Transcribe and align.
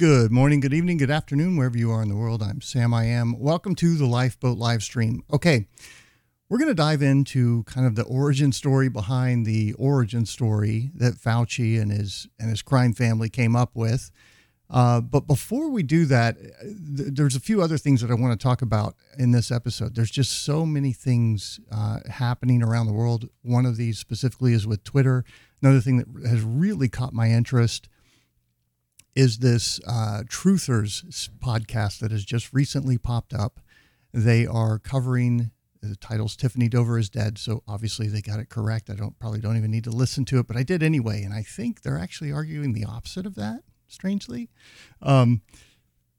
Good 0.00 0.32
morning, 0.32 0.60
good 0.60 0.72
evening, 0.72 0.96
good 0.96 1.10
afternoon, 1.10 1.58
wherever 1.58 1.76
you 1.76 1.90
are 1.90 2.00
in 2.00 2.08
the 2.08 2.16
world. 2.16 2.42
I'm 2.42 2.62
Sam 2.62 2.94
I 2.94 3.04
am. 3.04 3.38
Welcome 3.38 3.74
to 3.74 3.98
the 3.98 4.06
Lifeboat 4.06 4.56
live 4.56 4.82
stream. 4.82 5.22
Okay, 5.30 5.66
we're 6.48 6.56
going 6.56 6.70
to 6.70 6.74
dive 6.74 7.02
into 7.02 7.64
kind 7.64 7.86
of 7.86 7.96
the 7.96 8.04
origin 8.04 8.50
story 8.50 8.88
behind 8.88 9.44
the 9.44 9.74
origin 9.74 10.24
story 10.24 10.90
that 10.94 11.16
Fauci 11.16 11.78
and 11.78 11.92
his 11.92 12.26
and 12.38 12.48
his 12.48 12.62
crime 12.62 12.94
family 12.94 13.28
came 13.28 13.54
up 13.54 13.72
with. 13.74 14.10
Uh, 14.70 15.02
but 15.02 15.26
before 15.26 15.68
we 15.68 15.82
do 15.82 16.06
that, 16.06 16.38
th- 16.40 17.10
there's 17.12 17.36
a 17.36 17.40
few 17.40 17.60
other 17.60 17.76
things 17.76 18.00
that 18.00 18.10
I 18.10 18.14
want 18.14 18.32
to 18.32 18.42
talk 18.42 18.62
about 18.62 18.94
in 19.18 19.32
this 19.32 19.50
episode. 19.50 19.96
There's 19.96 20.10
just 20.10 20.44
so 20.44 20.64
many 20.64 20.94
things 20.94 21.60
uh, 21.70 21.98
happening 22.08 22.62
around 22.62 22.86
the 22.86 22.94
world. 22.94 23.28
One 23.42 23.66
of 23.66 23.76
these 23.76 23.98
specifically 23.98 24.54
is 24.54 24.66
with 24.66 24.82
Twitter. 24.82 25.26
Another 25.60 25.82
thing 25.82 25.98
that 25.98 26.26
has 26.26 26.40
really 26.40 26.88
caught 26.88 27.12
my 27.12 27.28
interest 27.28 27.90
is 29.14 29.38
this 29.38 29.80
uh, 29.86 30.22
Truthers 30.26 31.28
podcast 31.38 31.98
that 32.00 32.10
has 32.10 32.24
just 32.24 32.52
recently 32.52 32.98
popped 32.98 33.34
up. 33.34 33.60
They 34.12 34.46
are 34.46 34.78
covering 34.78 35.50
the 35.82 35.96
title's 35.96 36.36
Tiffany 36.36 36.68
Dover 36.68 36.98
is 36.98 37.08
dead, 37.08 37.38
so 37.38 37.62
obviously 37.66 38.06
they 38.08 38.20
got 38.20 38.38
it 38.38 38.48
correct. 38.48 38.90
I 38.90 38.94
don't 38.94 39.18
probably 39.18 39.40
don't 39.40 39.56
even 39.56 39.70
need 39.70 39.84
to 39.84 39.90
listen 39.90 40.24
to 40.26 40.38
it, 40.38 40.46
but 40.46 40.56
I 40.56 40.62
did 40.62 40.82
anyway, 40.82 41.22
and 41.22 41.32
I 41.32 41.42
think 41.42 41.82
they're 41.82 41.98
actually 41.98 42.32
arguing 42.32 42.72
the 42.72 42.84
opposite 42.84 43.26
of 43.26 43.34
that. 43.36 43.62
Strangely, 43.88 44.50
um, 45.02 45.42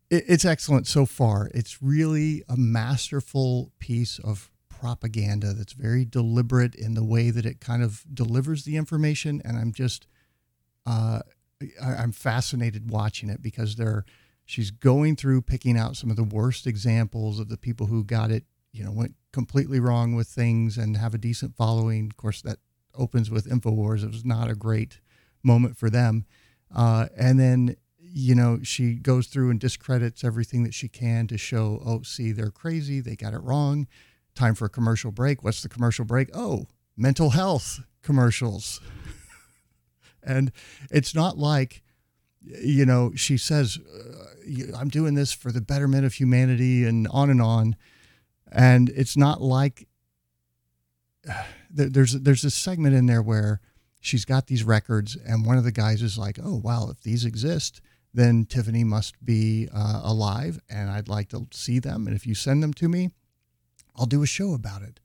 it, 0.09 0.25
it's 0.27 0.45
excellent 0.45 0.87
so 0.87 1.05
far. 1.05 1.49
It's 1.53 1.81
really 1.81 2.43
a 2.49 2.57
masterful 2.57 3.71
piece 3.79 4.19
of 4.19 4.49
propaganda 4.67 5.53
that's 5.53 5.73
very 5.73 6.05
deliberate 6.05 6.75
in 6.75 6.95
the 6.95 7.03
way 7.03 7.29
that 7.29 7.45
it 7.45 7.61
kind 7.61 7.83
of 7.83 8.03
delivers 8.13 8.65
the 8.65 8.77
information, 8.77 9.41
and 9.45 9.57
I'm 9.57 9.71
just. 9.71 10.07
Uh, 10.85 11.19
I, 11.81 12.03
am 12.03 12.11
fascinated 12.11 12.89
watching 12.89 13.29
it 13.29 13.41
because 13.41 13.75
they're 13.75 14.05
she's 14.45 14.71
going 14.71 15.15
through 15.15 15.43
picking 15.43 15.77
out 15.77 15.95
some 15.95 16.09
of 16.09 16.15
the 16.15 16.23
worst 16.23 16.67
examples 16.67 17.39
of 17.39 17.49
the 17.49 17.57
people 17.57 17.87
who 17.87 18.03
got 18.03 18.31
it, 18.31 18.43
you 18.73 18.83
know, 18.83 18.91
went 18.91 19.15
completely 19.31 19.79
wrong 19.79 20.15
with 20.15 20.27
things 20.27 20.77
and 20.77 20.97
have 20.97 21.13
a 21.13 21.17
decent 21.17 21.55
following. 21.55 22.07
Of 22.07 22.17
course, 22.17 22.41
that 22.41 22.57
opens 22.95 23.29
with 23.29 23.47
Infowars. 23.47 24.03
It 24.03 24.11
was 24.11 24.25
not 24.25 24.49
a 24.49 24.55
great 24.55 24.99
moment 25.43 25.77
for 25.77 25.89
them. 25.89 26.25
Uh, 26.73 27.07
and 27.17 27.39
then, 27.39 27.75
you 27.99 28.35
know, 28.35 28.59
she 28.63 28.95
goes 28.95 29.27
through 29.27 29.49
and 29.51 29.59
discredits 29.59 30.23
everything 30.23 30.63
that 30.63 30.73
she 30.73 30.87
can 30.87 31.27
to 31.27 31.37
show, 31.37 31.81
oh, 31.85 32.01
see, 32.01 32.31
they're 32.31 32.51
crazy. 32.51 32.99
They 32.99 33.15
got 33.15 33.33
it 33.33 33.41
wrong. 33.41 33.87
Time 34.35 34.55
for 34.55 34.65
a 34.65 34.69
commercial 34.69 35.11
break. 35.11 35.43
What's 35.43 35.61
the 35.61 35.69
commercial 35.69 36.05
break? 36.05 36.29
Oh, 36.33 36.67
mental 36.97 37.31
health 37.31 37.81
commercials. 38.01 38.79
And 40.23 40.51
it's 40.89 41.15
not 41.15 41.37
like, 41.37 41.83
you 42.41 42.85
know, 42.85 43.11
she 43.15 43.37
says, 43.37 43.77
uh, 43.77 44.77
I'm 44.77 44.89
doing 44.89 45.15
this 45.15 45.31
for 45.31 45.51
the 45.51 45.61
betterment 45.61 46.05
of 46.05 46.13
humanity 46.13 46.85
and 46.85 47.07
on 47.09 47.29
and 47.29 47.41
on. 47.41 47.75
And 48.51 48.89
it's 48.89 49.15
not 49.15 49.41
like 49.41 49.87
there's 51.69 52.13
there's 52.13 52.43
a 52.43 52.51
segment 52.51 52.95
in 52.95 53.05
there 53.05 53.21
where 53.21 53.61
she's 53.99 54.25
got 54.25 54.47
these 54.47 54.63
records 54.63 55.15
and 55.15 55.45
one 55.45 55.57
of 55.57 55.63
the 55.63 55.71
guys 55.71 56.01
is 56.01 56.17
like, 56.17 56.39
oh, 56.43 56.55
wow, 56.63 56.89
if 56.89 57.01
these 57.01 57.23
exist, 57.23 57.81
then 58.13 58.45
Tiffany 58.45 58.83
must 58.83 59.23
be 59.23 59.69
uh, 59.73 60.01
alive 60.03 60.59
and 60.69 60.89
I'd 60.89 61.07
like 61.07 61.29
to 61.29 61.47
see 61.51 61.79
them. 61.79 62.07
And 62.07 62.15
if 62.15 62.25
you 62.27 62.35
send 62.35 62.61
them 62.61 62.73
to 62.73 62.89
me, 62.89 63.11
I'll 63.95 64.05
do 64.05 64.23
a 64.23 64.27
show 64.27 64.53
about 64.53 64.81
it. 64.81 64.99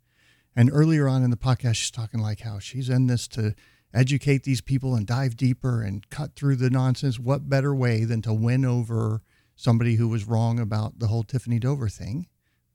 And 0.56 0.70
earlier 0.72 1.06
on 1.06 1.22
in 1.22 1.30
the 1.30 1.36
podcast, 1.36 1.74
she's 1.74 1.90
talking 1.90 2.20
like 2.20 2.40
how 2.40 2.58
she's 2.58 2.88
in 2.88 3.06
this 3.06 3.28
to 3.28 3.54
educate 3.96 4.42
these 4.42 4.60
people 4.60 4.94
and 4.94 5.06
dive 5.06 5.36
deeper 5.36 5.82
and 5.82 6.08
cut 6.10 6.34
through 6.36 6.56
the 6.56 6.70
nonsense, 6.70 7.18
what 7.18 7.48
better 7.48 7.74
way 7.74 8.04
than 8.04 8.22
to 8.22 8.34
win 8.34 8.64
over 8.64 9.22
somebody 9.56 9.96
who 9.96 10.08
was 10.08 10.26
wrong 10.26 10.60
about 10.60 10.98
the 10.98 11.06
whole 11.06 11.22
Tiffany 11.22 11.58
Dover 11.58 11.88
thing 11.88 12.28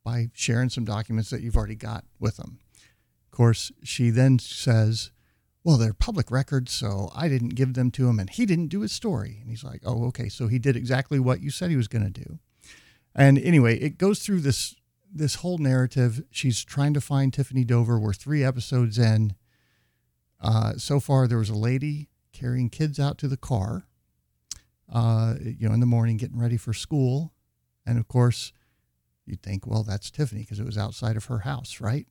by 0.04 0.30
sharing 0.34 0.70
some 0.70 0.84
documents 0.84 1.30
that 1.30 1.42
you've 1.42 1.56
already 1.56 1.76
got 1.76 2.06
with 2.20 2.38
them? 2.38 2.59
Of 3.26 3.38
course, 3.38 3.72
she 3.84 4.09
then 4.09 4.40
says, 4.40 5.12
well, 5.64 5.78
they're 5.78 5.94
public 5.94 6.32
records, 6.32 6.72
so 6.72 7.12
I 7.16 7.28
didn't 7.28 7.50
give 7.50 7.76
them 7.76 7.92
to 7.92 8.09
him, 8.09 8.20
and 8.20 8.30
he 8.30 8.46
didn't 8.46 8.68
do 8.68 8.82
his 8.82 8.92
story. 8.92 9.38
And 9.42 9.50
he's 9.50 9.64
like, 9.64 9.82
oh, 9.86 10.06
okay, 10.08 10.28
so 10.28 10.48
he 10.48 10.58
did 10.58 10.76
exactly 10.76 11.20
what 11.20 11.42
you 11.42 11.52
said 11.52 11.70
he 11.70 11.78
was 11.78 11.88
going 11.88 12.12
to 12.12 12.22
do. 12.24 12.40
And 13.14 13.38
anyway, 13.38 13.78
it 13.80 13.98
goes 13.98 14.20
through 14.20 14.42
this 14.42 14.76
this 15.14 15.36
whole 15.36 15.58
narrative. 15.58 16.24
She's 16.32 16.64
trying 16.64 16.94
to 16.94 17.02
find 17.02 17.34
Tiffany 17.34 17.66
Dover. 17.66 18.00
We're 18.00 18.14
three 18.14 18.46
episodes 18.46 18.98
in. 18.98 19.36
Uh, 20.41 20.74
so 20.78 21.00
far, 21.00 21.28
there 21.28 21.38
was 21.38 21.50
a 21.50 21.56
lady 21.56 22.09
carrying 22.34 22.69
kids 22.69 23.00
out 23.00 23.18
to 23.19 23.28
the 23.28 23.38
car, 23.38 23.85
uh, 24.91 25.35
you 25.40 25.68
know, 25.68 25.74
in 25.74 25.79
the 25.79 25.85
morning, 25.85 26.18
getting 26.18 26.40
ready 26.40 26.57
for 26.57 26.74
school. 26.74 27.34
And 27.85 28.00
of 28.00 28.07
course, 28.07 28.52
you'd 29.25 29.44
think, 29.44 29.68
well, 29.68 29.84
that's 29.84 30.09
Tiffany 30.09 30.41
because 30.41 30.59
it 30.59 30.66
was 30.66 30.78
outside 30.78 31.16
of 31.16 31.25
her 31.25 31.40
house, 31.40 31.79
right? 31.79 32.07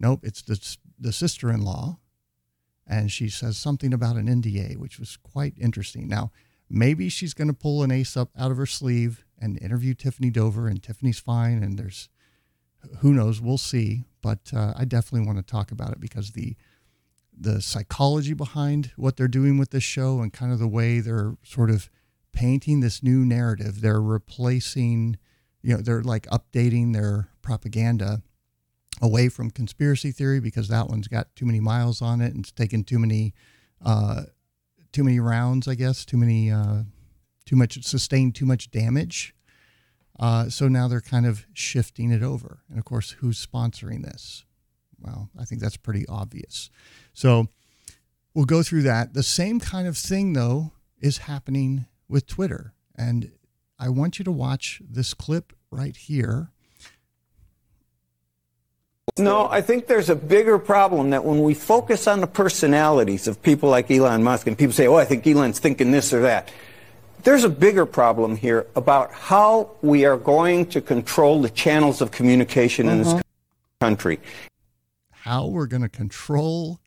Nope, 0.00 0.20
it's 0.22 0.42
the, 0.42 0.76
the 0.98 1.12
sister 1.12 1.50
in 1.50 1.62
law. 1.62 1.98
And 2.86 3.12
she 3.12 3.28
says 3.28 3.56
something 3.56 3.92
about 3.92 4.16
an 4.16 4.26
NDA, 4.26 4.76
which 4.76 4.98
was 4.98 5.16
quite 5.16 5.54
interesting. 5.58 6.08
Now, 6.08 6.32
maybe 6.68 7.08
she's 7.08 7.34
going 7.34 7.48
to 7.48 7.54
pull 7.54 7.82
an 7.82 7.92
ace 7.92 8.16
up 8.16 8.30
out 8.36 8.50
of 8.50 8.56
her 8.56 8.66
sleeve 8.66 9.24
and 9.40 9.60
interview 9.60 9.94
Tiffany 9.94 10.30
Dover, 10.30 10.66
and 10.68 10.82
Tiffany's 10.82 11.20
fine. 11.20 11.62
And 11.62 11.78
there's 11.78 12.08
who 12.98 13.12
knows, 13.12 13.40
we'll 13.40 13.58
see. 13.58 14.04
But 14.22 14.50
uh, 14.54 14.72
I 14.76 14.84
definitely 14.84 15.26
want 15.26 15.38
to 15.38 15.50
talk 15.50 15.70
about 15.70 15.92
it 15.92 16.00
because 16.00 16.32
the 16.32 16.56
the 17.38 17.60
psychology 17.60 18.34
behind 18.34 18.92
what 18.96 19.16
they're 19.16 19.28
doing 19.28 19.58
with 19.58 19.70
this 19.70 19.82
show 19.82 20.20
and 20.20 20.32
kind 20.32 20.52
of 20.52 20.58
the 20.58 20.68
way 20.68 21.00
they're 21.00 21.36
sort 21.42 21.70
of 21.70 21.90
painting 22.32 22.80
this 22.80 23.02
new 23.02 23.24
narrative. 23.24 23.80
They're 23.80 24.00
replacing, 24.00 25.18
you 25.62 25.74
know, 25.74 25.82
they're 25.82 26.02
like 26.02 26.26
updating 26.26 26.92
their 26.92 27.28
propaganda 27.42 28.22
away 29.00 29.28
from 29.28 29.50
conspiracy 29.50 30.12
theory 30.12 30.40
because 30.40 30.68
that 30.68 30.88
one's 30.88 31.08
got 31.08 31.34
too 31.34 31.46
many 31.46 31.60
miles 31.60 32.00
on 32.02 32.20
it 32.20 32.34
and 32.34 32.44
it's 32.44 32.52
taken 32.52 32.84
too 32.84 32.98
many, 32.98 33.34
uh, 33.84 34.22
too 34.92 35.02
many 35.02 35.18
rounds, 35.18 35.66
I 35.66 35.74
guess, 35.74 36.04
too 36.04 36.16
many, 36.16 36.50
uh, 36.50 36.82
too 37.44 37.56
much, 37.56 37.82
sustained 37.82 38.34
too 38.34 38.46
much 38.46 38.70
damage. 38.70 39.34
Uh, 40.18 40.48
so 40.48 40.68
now 40.68 40.86
they're 40.86 41.00
kind 41.00 41.26
of 41.26 41.46
shifting 41.52 42.12
it 42.12 42.22
over. 42.22 42.60
And 42.68 42.78
of 42.78 42.84
course, 42.84 43.12
who's 43.12 43.44
sponsoring 43.44 44.02
this? 44.04 44.44
Well, 45.02 45.30
I 45.38 45.44
think 45.44 45.60
that's 45.60 45.76
pretty 45.76 46.06
obvious. 46.08 46.70
So 47.12 47.48
we'll 48.34 48.44
go 48.44 48.62
through 48.62 48.82
that. 48.82 49.14
The 49.14 49.22
same 49.22 49.60
kind 49.60 49.88
of 49.88 49.96
thing, 49.96 50.32
though, 50.32 50.72
is 51.00 51.18
happening 51.18 51.86
with 52.08 52.26
Twitter. 52.26 52.72
And 52.96 53.32
I 53.78 53.88
want 53.88 54.18
you 54.18 54.24
to 54.24 54.32
watch 54.32 54.80
this 54.88 55.12
clip 55.12 55.52
right 55.70 55.96
here. 55.96 56.50
No, 59.18 59.48
I 59.50 59.60
think 59.60 59.88
there's 59.88 60.08
a 60.08 60.14
bigger 60.14 60.58
problem 60.58 61.10
that 61.10 61.24
when 61.24 61.42
we 61.42 61.54
focus 61.54 62.06
on 62.06 62.20
the 62.20 62.26
personalities 62.26 63.26
of 63.26 63.42
people 63.42 63.68
like 63.68 63.90
Elon 63.90 64.22
Musk 64.22 64.46
and 64.46 64.56
people 64.56 64.72
say, 64.72 64.86
oh, 64.86 64.94
I 64.94 65.04
think 65.04 65.26
Elon's 65.26 65.58
thinking 65.58 65.90
this 65.90 66.12
or 66.12 66.22
that. 66.22 66.50
There's 67.24 67.44
a 67.44 67.50
bigger 67.50 67.84
problem 67.84 68.36
here 68.36 68.66
about 68.74 69.12
how 69.12 69.72
we 69.82 70.04
are 70.04 70.16
going 70.16 70.66
to 70.66 70.80
control 70.80 71.42
the 71.42 71.50
channels 71.50 72.00
of 72.00 72.10
communication 72.10 72.86
uh-huh. 72.86 72.92
in 72.92 73.02
this 73.02 73.12
uh-huh. 73.12 73.22
country 73.80 74.20
how 75.22 75.46
we're 75.46 75.68
going 75.68 75.82
to 75.82 75.88
control 75.88 76.80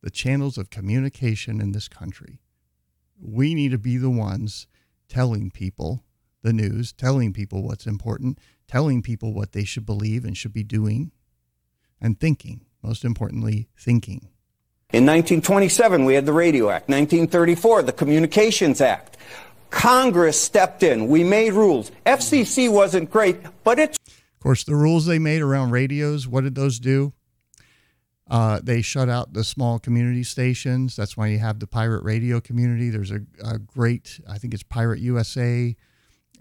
the 0.00 0.10
channels 0.10 0.56
of 0.56 0.70
communication 0.70 1.60
in 1.60 1.72
this 1.72 1.88
country. 1.88 2.40
We 3.20 3.54
need 3.54 3.70
to 3.72 3.78
be 3.78 3.98
the 3.98 4.08
ones 4.08 4.66
telling 5.10 5.50
people 5.50 6.02
the 6.40 6.54
news, 6.54 6.94
telling 6.94 7.34
people 7.34 7.62
what's 7.62 7.86
important, 7.86 8.38
telling 8.66 9.02
people 9.02 9.34
what 9.34 9.52
they 9.52 9.64
should 9.64 9.84
believe 9.84 10.24
and 10.24 10.34
should 10.34 10.54
be 10.54 10.64
doing, 10.64 11.12
and 12.00 12.18
thinking. 12.18 12.64
Most 12.82 13.04
importantly, 13.04 13.68
thinking. 13.78 14.30
In 14.94 15.04
1927, 15.04 16.06
we 16.06 16.14
had 16.14 16.24
the 16.24 16.32
Radio 16.32 16.70
Act. 16.70 16.88
1934, 16.88 17.82
the 17.82 17.92
Communications 17.92 18.80
Act. 18.80 19.18
Congress 19.68 20.40
stepped 20.40 20.82
in. 20.82 21.08
We 21.08 21.24
made 21.24 21.52
rules. 21.52 21.92
FCC 22.06 22.72
wasn't 22.72 23.10
great, 23.10 23.36
but 23.64 23.78
it's. 23.78 23.98
Of 24.06 24.40
course, 24.40 24.64
the 24.64 24.74
rules 24.74 25.04
they 25.04 25.18
made 25.18 25.42
around 25.42 25.72
radios, 25.72 26.26
what 26.26 26.42
did 26.42 26.54
those 26.54 26.80
do? 26.80 27.12
Uh, 28.30 28.60
they 28.62 28.82
shut 28.82 29.08
out 29.08 29.32
the 29.32 29.44
small 29.44 29.78
community 29.78 30.22
stations. 30.22 30.96
That's 30.96 31.16
why 31.16 31.26
you 31.28 31.38
have 31.38 31.58
the 31.58 31.66
pirate 31.66 32.04
radio 32.04 32.40
community. 32.40 32.88
There's 32.88 33.10
a, 33.10 33.20
a 33.44 33.58
great, 33.58 34.20
I 34.28 34.38
think 34.38 34.54
it's 34.54 34.62
Pirate 34.62 35.00
USA 35.00 35.76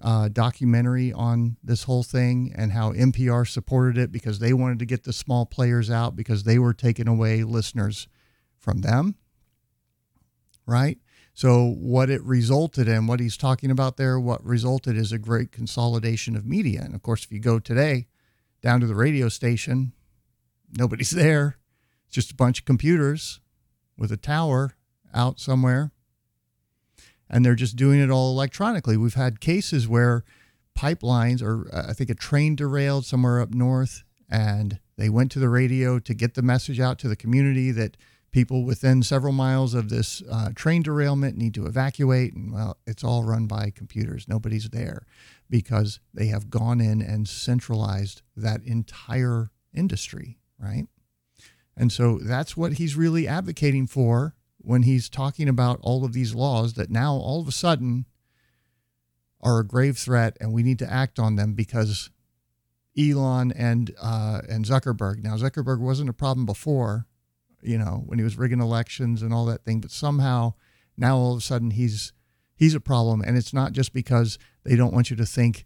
uh, 0.01 0.29
documentary 0.29 1.11
on 1.11 1.57
this 1.63 1.83
whole 1.83 2.03
thing 2.03 2.53
and 2.55 2.71
how 2.71 2.91
NPR 2.93 3.47
supported 3.47 3.97
it 3.97 4.11
because 4.11 4.39
they 4.39 4.53
wanted 4.53 4.79
to 4.79 4.85
get 4.85 5.03
the 5.03 5.13
small 5.13 5.45
players 5.45 5.89
out 5.89 6.15
because 6.15 6.43
they 6.43 6.59
were 6.59 6.73
taking 6.73 7.07
away 7.07 7.43
listeners 7.43 8.07
from 8.57 8.81
them. 8.81 9.15
Right? 10.65 10.99
So, 11.33 11.65
what 11.65 12.09
it 12.09 12.21
resulted 12.23 12.87
in, 12.87 13.07
what 13.07 13.19
he's 13.19 13.37
talking 13.37 13.71
about 13.71 13.97
there, 13.97 14.19
what 14.19 14.43
resulted 14.45 14.97
is 14.97 15.11
a 15.11 15.17
great 15.17 15.51
consolidation 15.51 16.35
of 16.35 16.45
media. 16.45 16.81
And 16.83 16.93
of 16.93 17.01
course, 17.01 17.23
if 17.23 17.31
you 17.31 17.39
go 17.39 17.57
today 17.57 18.07
down 18.61 18.79
to 18.81 18.87
the 18.87 18.95
radio 18.95 19.29
station, 19.29 19.93
nobody's 20.77 21.11
there 21.11 21.57
just 22.11 22.31
a 22.31 22.35
bunch 22.35 22.59
of 22.59 22.65
computers 22.65 23.39
with 23.97 24.11
a 24.11 24.17
tower 24.17 24.75
out 25.13 25.39
somewhere. 25.39 25.91
and 27.33 27.45
they're 27.45 27.55
just 27.55 27.77
doing 27.77 27.99
it 28.01 28.11
all 28.11 28.29
electronically. 28.31 28.97
We've 28.97 29.13
had 29.13 29.39
cases 29.39 29.87
where 29.87 30.23
pipelines, 30.77 31.41
or 31.41 31.69
uh, 31.73 31.85
I 31.89 31.93
think 31.93 32.09
a 32.09 32.15
train 32.15 32.55
derailed 32.55 33.05
somewhere 33.05 33.39
up 33.39 33.53
north, 33.53 34.03
and 34.29 34.79
they 34.97 35.09
went 35.09 35.31
to 35.31 35.39
the 35.39 35.49
radio 35.49 35.97
to 35.99 36.13
get 36.13 36.33
the 36.33 36.41
message 36.41 36.79
out 36.79 36.99
to 36.99 37.07
the 37.07 37.15
community 37.15 37.71
that 37.71 37.95
people 38.31 38.63
within 38.65 39.01
several 39.03 39.33
miles 39.33 39.73
of 39.73 39.89
this 39.89 40.21
uh, 40.29 40.49
train 40.55 40.81
derailment 40.83 41.37
need 41.37 41.53
to 41.53 41.65
evacuate. 41.65 42.33
And 42.33 42.53
well, 42.53 42.77
it's 42.85 43.03
all 43.03 43.23
run 43.23 43.47
by 43.47 43.71
computers. 43.73 44.27
Nobody's 44.27 44.69
there 44.69 45.05
because 45.49 45.99
they 46.13 46.27
have 46.27 46.49
gone 46.49 46.79
in 46.81 47.01
and 47.01 47.27
centralized 47.27 48.21
that 48.35 48.61
entire 48.63 49.51
industry, 49.73 50.37
right? 50.59 50.87
And 51.81 51.91
so 51.91 52.19
that's 52.19 52.55
what 52.55 52.73
he's 52.73 52.95
really 52.95 53.27
advocating 53.27 53.87
for 53.87 54.35
when 54.59 54.83
he's 54.83 55.09
talking 55.09 55.49
about 55.49 55.79
all 55.81 56.05
of 56.05 56.13
these 56.13 56.35
laws 56.35 56.73
that 56.73 56.91
now 56.91 57.15
all 57.15 57.41
of 57.41 57.47
a 57.47 57.51
sudden 57.51 58.05
are 59.41 59.61
a 59.61 59.65
grave 59.65 59.97
threat 59.97 60.37
and 60.39 60.53
we 60.53 60.61
need 60.61 60.77
to 60.77 60.93
act 60.93 61.17
on 61.17 61.37
them 61.37 61.55
because 61.55 62.11
Elon 62.95 63.51
and 63.53 63.95
uh, 63.99 64.41
and 64.47 64.63
Zuckerberg. 64.63 65.23
Now 65.23 65.35
Zuckerberg 65.37 65.79
wasn't 65.79 66.11
a 66.11 66.13
problem 66.13 66.45
before, 66.45 67.07
you 67.63 67.79
know, 67.79 68.03
when 68.05 68.19
he 68.19 68.23
was 68.23 68.37
rigging 68.37 68.61
elections 68.61 69.23
and 69.23 69.33
all 69.33 69.45
that 69.45 69.65
thing, 69.65 69.81
but 69.81 69.89
somehow 69.89 70.53
now 70.95 71.17
all 71.17 71.31
of 71.31 71.39
a 71.39 71.41
sudden 71.41 71.71
he's 71.71 72.13
he's 72.53 72.75
a 72.75 72.79
problem, 72.79 73.23
and 73.25 73.35
it's 73.35 73.55
not 73.55 73.71
just 73.71 73.91
because 73.91 74.37
they 74.63 74.75
don't 74.75 74.93
want 74.93 75.09
you 75.09 75.15
to 75.15 75.25
think 75.25 75.65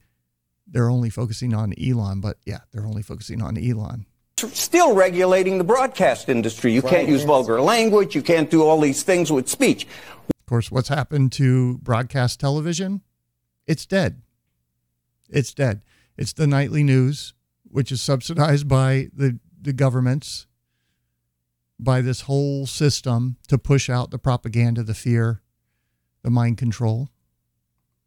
they're 0.66 0.90
only 0.90 1.10
focusing 1.10 1.54
on 1.54 1.74
Elon, 1.78 2.22
but 2.22 2.38
yeah, 2.46 2.60
they're 2.72 2.88
only 2.88 3.02
focusing 3.02 3.42
on 3.42 3.58
Elon. 3.58 4.06
Still 4.38 4.94
regulating 4.94 5.58
the 5.58 5.64
broadcast 5.64 6.28
industry. 6.28 6.74
You 6.74 6.82
can't 6.82 7.08
use 7.08 7.24
vulgar 7.24 7.62
language. 7.62 8.16
You 8.16 8.22
can't 8.22 8.50
do 8.50 8.64
all 8.64 8.82
these 8.82 9.02
things 9.02 9.32
with 9.32 9.48
speech. 9.48 9.88
Of 10.30 10.46
course, 10.46 10.70
what's 10.70 10.90
happened 10.90 11.32
to 11.34 11.78
broadcast 11.78 12.42
television? 12.42 13.02
It's 13.66 13.86
dead. 13.86 14.22
It's 15.30 15.54
dead. 15.54 15.84
It's 16.18 16.34
the 16.34 16.48
nightly 16.48 16.84
news, 16.84 17.34
which 17.64 17.94
is 17.94 18.02
subsidized 18.02 18.68
by 18.68 19.08
the, 19.16 19.40
the 19.62 19.72
governments, 19.72 20.48
by 21.80 22.02
this 22.02 22.22
whole 22.22 22.66
system 22.66 23.38
to 23.48 23.58
push 23.58 23.90
out 23.90 24.12
the 24.12 24.20
propaganda, 24.20 24.84
the 24.84 24.94
fear, 24.94 25.42
the 26.24 26.30
mind 26.30 26.58
control. 26.58 27.10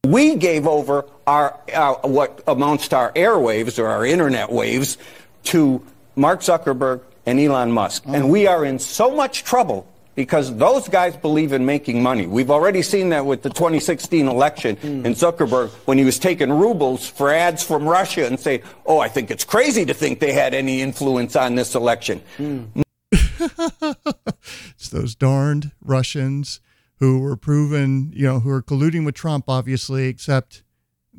We 0.04 0.36
gave 0.36 0.66
over 0.66 1.06
our, 1.26 1.58
our 1.75 2.00
what 2.02 2.42
amounts 2.46 2.88
to 2.88 2.96
our 2.96 3.12
airwaves 3.12 3.78
or 3.78 3.88
our 3.88 4.04
internet 4.04 4.52
waves 4.52 4.98
to 5.44 5.82
Mark 6.19 6.41
Zuckerberg 6.41 7.00
and 7.26 7.38
Elon 7.38 7.70
Musk. 7.70 8.03
And 8.06 8.29
we 8.29 8.49
are 8.49 8.65
in 8.65 8.81
so 8.81 9.15
much 9.15 9.44
trouble 9.44 9.87
because 10.17 10.55
those 10.56 10.88
guys 10.88 11.17
believe 11.17 11.53
in 11.53 11.65
making 11.65 12.03
money. 12.03 12.26
We've 12.26 12.50
already 12.50 12.82
seen 12.82 13.11
that 13.11 13.25
with 13.25 13.43
the 13.43 13.50
2016 13.50 14.26
election 14.26 14.75
mm. 14.75 15.05
and 15.05 15.15
Zuckerberg 15.15 15.70
when 15.87 15.97
he 15.97 16.05
was 16.05 16.19
taking 16.19 16.50
rubles 16.50 17.09
for 17.09 17.31
ads 17.31 17.62
from 17.62 17.88
Russia 17.88 18.26
and 18.26 18.38
say, 18.38 18.62
"Oh, 18.85 18.99
I 18.99 19.06
think 19.09 19.31
it's 19.31 19.44
crazy 19.44 19.87
to 19.87 19.94
think 19.94 20.19
they 20.19 20.32
had 20.32 20.55
any 20.55 20.82
influence 20.82 21.37
on 21.37 21.55
this 21.55 21.76
election." 21.76 22.21
Mm. 22.37 22.82
it's 23.12 24.88
those 24.88 25.14
darned 25.14 25.71
Russians 25.81 26.61
who 26.97 27.21
were 27.21 27.37
proven, 27.37 28.12
you 28.12 28.26
know, 28.26 28.41
who 28.41 28.50
are 28.50 28.62
colluding 28.62 29.05
with 29.05 29.14
Trump, 29.14 29.44
obviously, 29.47 30.09
except 30.09 30.64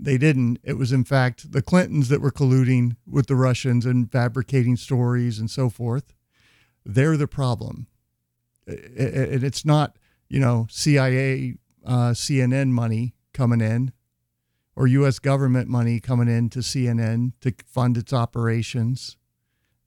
they 0.01 0.18
didn't. 0.18 0.60
It 0.63 0.78
was, 0.78 0.92
in 0.92 1.04
fact, 1.04 1.51
the 1.51 1.62
Clintons 1.62 2.10
that 2.10 2.22
were 2.22 2.31
colluding 2.31 2.96
with 3.06 3.28
the 3.28 3.36
Russians 3.36 3.86
and 3.86 4.12
fabricating 4.12 4.78
stories 4.78 5.40
and 5.40 5.50
so 5.50 5.69
forth. 5.69 6.13
They're 6.86 7.18
the 7.18 7.28
problem 7.28 7.88
and 8.69 9.44
it's 9.44 9.66
not 9.66 9.98
you 10.28 10.40
know 10.40 10.68
CIA, 10.69 11.56
uh, 11.86 12.12
CNN 12.12 12.69
money 12.69 13.16
coming 13.34 13.62
in, 13.62 13.92
or 14.75 14.88
U.S. 14.88 15.19
government 15.19 15.68
money 15.68 16.00
coming 16.00 16.28
in 16.28 16.50
to 16.50 16.60
CNN 16.60 17.34
to 17.42 17.54
fund 17.66 17.98
its 17.98 18.13
operations. 18.13 19.18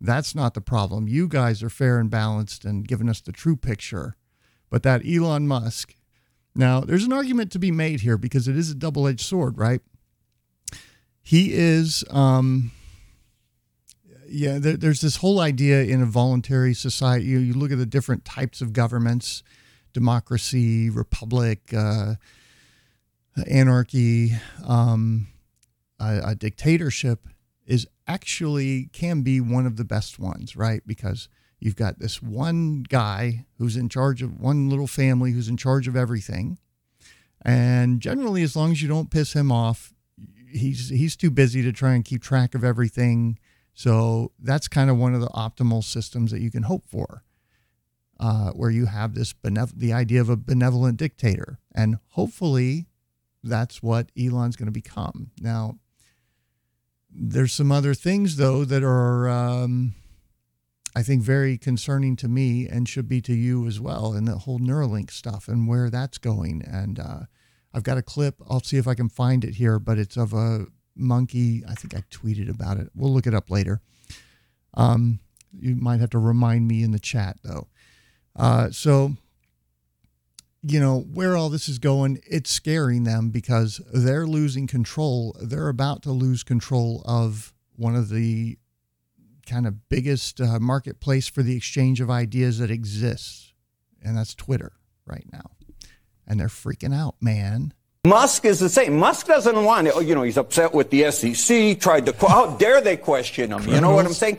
That's 0.01 0.35
not 0.35 0.55
the 0.55 0.61
problem. 0.61 1.07
You 1.07 1.29
guys 1.29 1.63
are 1.63 1.71
fair 1.71 1.99
and 1.99 2.11
balanced 2.11 2.65
and 2.65 2.87
giving 2.87 3.09
us 3.09 3.21
the 3.21 3.31
true 3.31 3.57
picture. 3.57 4.17
But 4.69 4.83
that 4.83 5.07
Elon 5.07 5.47
Musk, 5.47 5.95
now 6.57 6.81
there's 6.81 7.05
an 7.05 7.13
argument 7.13 7.53
to 7.53 7.61
be 7.61 7.71
made 7.71 8.01
here 8.01 8.19
because 8.19 8.49
it 8.49 8.57
is 8.57 8.71
a 8.71 8.75
double 8.75 9.07
edged 9.07 9.21
sword, 9.21 9.59
right? 9.59 9.81
He 11.23 11.53
is. 11.53 12.05
Um, 12.11 12.73
yeah, 14.29 14.59
there, 14.59 14.77
there's 14.77 15.01
this 15.01 15.17
whole 15.17 15.41
idea 15.41 15.83
in 15.83 16.01
a 16.03 16.07
voluntary 16.07 16.75
society. 16.75 17.27
You, 17.27 17.39
you, 17.39 17.53
look 17.53 17.71
at 17.71 17.79
the 17.79 17.87
different 17.87 18.25
types 18.25 18.61
of 18.61 18.73
governments 18.73 19.43
democracy, 19.93 20.89
republic, 20.89 21.73
uh, 21.77 22.15
anarchy, 23.47 24.33
um, 24.67 25.27
a, 26.01 26.21
a, 26.29 26.35
dictatorship 26.35 27.29
is 27.67 27.87
actually 28.07 28.87
can 28.93 29.23
be 29.23 29.41
one 29.41 29.67
of 29.67 29.77
the 29.77 29.85
best 29.85 30.19
ones, 30.19 30.57
right? 30.57 30.83
Because 30.87 31.29
you've 31.61 31.77
got 31.77 31.99
this 31.99 32.23
one 32.23 32.85
guy 32.89 33.45
who's 33.59 33.77
in 33.77 33.89
charge 33.89 34.23
of 34.23 34.41
one 34.41 34.69
little 34.69 34.87
family 34.87 35.33
who's 35.33 35.49
in 35.49 35.57
charge 35.57 35.87
of 35.87 35.97
everything. 35.97 36.59
And 37.45 38.01
generally, 38.01 38.43
as 38.43 38.57
long 38.57 38.73
as 38.73 38.83
you 38.83 38.89
don't 38.89 39.11
piss 39.11 39.33
him 39.35 39.53
off, 39.53 39.93
he's 40.53 40.89
he's 40.89 41.17
too 41.17 41.31
busy 41.31 41.63
to 41.63 41.73
try 41.73 41.95
and 41.95 42.05
keep 42.05 42.23
track 42.23 42.55
of 42.55 42.65
everything 42.65 43.39
so 43.75 44.33
that's 44.39 44.69
kind 44.69 44.91
of 44.91 44.99
one 44.99 45.15
of 45.15 45.21
the 45.21 45.29
optimal 45.29 45.83
systems 45.83 46.31
that 46.31 46.41
you 46.41 46.51
can 46.51 46.65
hope 46.65 46.85
for, 46.87 47.25
uh, 48.21 48.51
where 48.51 48.71
you 48.71 48.87
have 48.87 49.15
this 49.15 49.33
benev- 49.33 49.79
the 49.79 49.93
idea 49.93 50.21
of 50.21 50.29
a 50.29 50.37
benevolent 50.37 50.99
dictator, 50.99 51.59
and 51.75 51.99
hopefully, 52.11 52.87
that's 53.43 53.83
what 53.83 54.13
Elon's 54.19 54.57
going 54.57 54.67
to 54.67 54.73
become. 54.73 55.31
Now, 55.41 55.79
there's 57.11 57.53
some 57.53 57.73
other 57.73 57.95
things 57.95 58.37
though 58.37 58.65
that 58.65 58.83
are, 58.83 59.29
um, 59.29 59.95
I 60.95 61.03
think, 61.03 61.23
very 61.23 61.59
concerning 61.59 62.17
to 62.17 62.29
me 62.29 62.69
and 62.69 62.89
should 62.89 63.09
be 63.09 63.21
to 63.23 63.35
you 63.35 63.67
as 63.67 63.81
well, 63.81 64.13
and 64.13 64.29
the 64.29 64.39
whole 64.39 64.59
Neuralink 64.59 65.11
stuff 65.11 65.49
and 65.49 65.67
where 65.67 65.89
that's 65.89 66.19
going. 66.19 66.63
And 66.63 66.99
uh, 66.99 67.21
I've 67.75 67.83
got 67.83 67.99
a 67.99 68.03
clip. 68.03 68.37
I'll 68.49 68.63
see 68.63 68.77
if 68.77 68.87
I 68.87 68.95
can 68.95 69.09
find 69.09 69.45
it 69.45 69.55
here, 69.55 69.79
but 69.79 69.99
it's 69.99 70.17
of 70.17 70.33
a 70.33 70.67
monkey. 70.95 71.63
I 71.69 71.75
think 71.75 71.95
I 71.95 72.03
tweeted 72.11 72.51
about 72.51 72.79
it. 72.79 72.91
We'll 72.95 73.13
look 73.13 73.27
it 73.27 73.35
up 73.35 73.51
later. 73.51 73.81
Um, 74.75 75.21
you 75.59 75.75
might 75.77 76.01
have 76.01 76.11
to 76.11 76.19
remind 76.19 76.69
me 76.69 76.83
in 76.83 76.93
the 76.93 76.99
chat 76.99 77.37
though. 77.43 77.69
Uh, 78.35 78.71
so, 78.71 79.15
you 80.63 80.81
know, 80.81 81.01
where 81.01 81.37
all 81.37 81.51
this 81.51 81.69
is 81.69 81.79
going, 81.79 82.21
it's 82.27 82.51
scaring 82.51 83.05
them 83.05 83.31
because 83.31 83.81
they're 83.93 84.27
losing 84.27 84.67
control. 84.67 85.37
They're 85.41 85.69
about 85.69 86.03
to 86.05 86.13
lose 86.13 86.43
control 86.43 87.03
of 87.05 87.53
one 87.77 87.95
of 87.95 88.09
the 88.09 88.59
kind 89.47 89.67
of 89.67 89.89
biggest 89.89 90.41
uh, 90.41 90.59
marketplace 90.61 91.29
for 91.29 91.43
the 91.43 91.57
exchange 91.57 92.01
of 92.01 92.11
ideas 92.11 92.59
that 92.59 92.71
exists, 92.71 93.53
and 94.03 94.17
that's 94.17 94.35
Twitter 94.35 94.73
right 95.05 95.27
now. 95.33 95.51
And 96.33 96.41
they're 96.41 96.49
freaking 96.49 96.95
out, 96.95 97.17
man. 97.21 97.75
Musk 98.07 98.47
is 98.47 98.59
the 98.59 98.71
same. 98.71 98.97
Musk 98.97 99.27
doesn't 99.27 99.65
want 99.65 99.87
it. 99.87 99.93
Oh, 99.95 100.01
you 100.01 100.15
know, 100.15 100.23
he's 100.23 100.39
upset 100.39 100.73
with 100.73 100.89
the 100.89 101.11
SEC, 101.11 101.79
tried 101.79 102.07
to, 102.07 102.27
how 102.27 102.57
dare 102.57 102.81
they 102.81 102.97
question 102.97 103.53
him? 103.53 103.69
You 103.69 103.83
know 103.83 103.91
what 103.91 104.07
I'm 104.07 104.15
saying? 104.15 104.39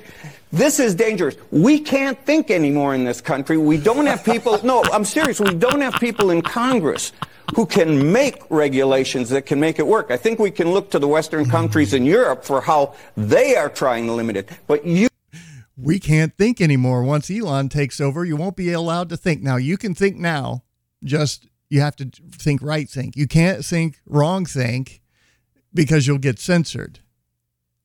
This 0.52 0.80
is 0.80 0.96
dangerous. 0.96 1.36
We 1.52 1.78
can't 1.78 2.18
think 2.26 2.50
anymore 2.50 2.96
in 2.96 3.04
this 3.04 3.22
country. 3.22 3.58
We 3.58 3.78
don't 3.78 4.08
have 4.08 4.26
people, 4.26 4.60
no, 4.64 4.84
I'm 4.92 5.06
serious. 5.06 5.40
We 5.40 5.54
don't 5.54 5.82
have 5.82 5.94
people 6.00 6.32
in 6.32 6.42
Congress 6.42 7.12
who 7.56 7.68
can 7.68 8.12
make 8.12 8.42
regulations 8.50 9.30
that 9.30 9.46
can 9.46 9.60
make 9.60 9.78
it 9.78 9.86
work. 9.86 10.10
I 10.10 10.18
think 10.18 10.40
we 10.40 10.50
can 10.50 10.72
look 10.72 10.90
to 10.90 10.98
the 10.98 11.08
Western 11.08 11.48
countries 11.48 11.94
in 11.94 12.06
Europe 12.06 12.44
for 12.44 12.60
how 12.60 12.96
they 13.16 13.56
are 13.56 13.70
trying 13.70 14.08
to 14.08 14.14
limit 14.14 14.36
it. 14.36 14.50
But 14.66 14.84
you, 14.84 15.10
we 15.78 16.00
can't 16.00 16.36
think 16.40 16.60
anymore. 16.60 17.04
Once 17.04 17.30
Elon 17.30 17.70
takes 17.70 18.02
over, 18.02 18.26
you 18.26 18.36
won't 18.36 18.56
be 18.56 18.72
allowed 18.72 19.10
to 19.10 19.16
think. 19.16 19.44
Now, 19.44 19.58
you 19.58 19.78
can 19.78 19.94
think 19.94 20.18
now, 20.18 20.64
just 21.04 21.48
you 21.74 21.82
have 21.82 21.96
to 21.96 22.06
think 22.32 22.62
right 22.62 22.88
think. 22.88 23.18
You 23.18 23.28
can't 23.28 23.66
think 23.66 24.00
wrong 24.06 24.46
think 24.46 25.02
because 25.74 26.06
you'll 26.06 26.20
get 26.20 26.38
censored. 26.38 27.00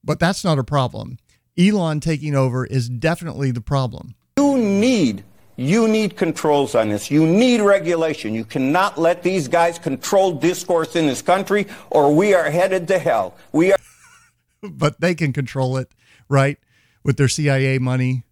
But 0.04 0.20
that's 0.20 0.44
not 0.44 0.58
a 0.58 0.64
problem. 0.64 1.16
Elon 1.58 2.00
taking 2.00 2.34
over 2.34 2.66
is 2.66 2.90
definitely 2.90 3.50
the 3.50 3.62
problem. 3.62 4.14
You 4.36 4.58
need 4.58 5.24
you 5.56 5.88
need 5.88 6.16
controls 6.16 6.74
on 6.74 6.90
this. 6.90 7.10
You 7.10 7.26
need 7.26 7.62
regulation. 7.62 8.34
You 8.34 8.44
cannot 8.44 8.98
let 8.98 9.22
these 9.22 9.48
guys 9.48 9.78
control 9.78 10.32
discourse 10.32 10.94
in 10.94 11.06
this 11.06 11.22
country 11.22 11.66
or 11.90 12.14
we 12.14 12.34
are 12.34 12.50
headed 12.50 12.86
to 12.88 12.98
hell. 12.98 13.36
We 13.52 13.72
are 13.72 13.78
But 14.62 15.00
they 15.00 15.14
can 15.14 15.32
control 15.32 15.78
it, 15.78 15.90
right? 16.28 16.58
With 17.02 17.16
their 17.16 17.28
CIA 17.28 17.78
money 17.78 18.24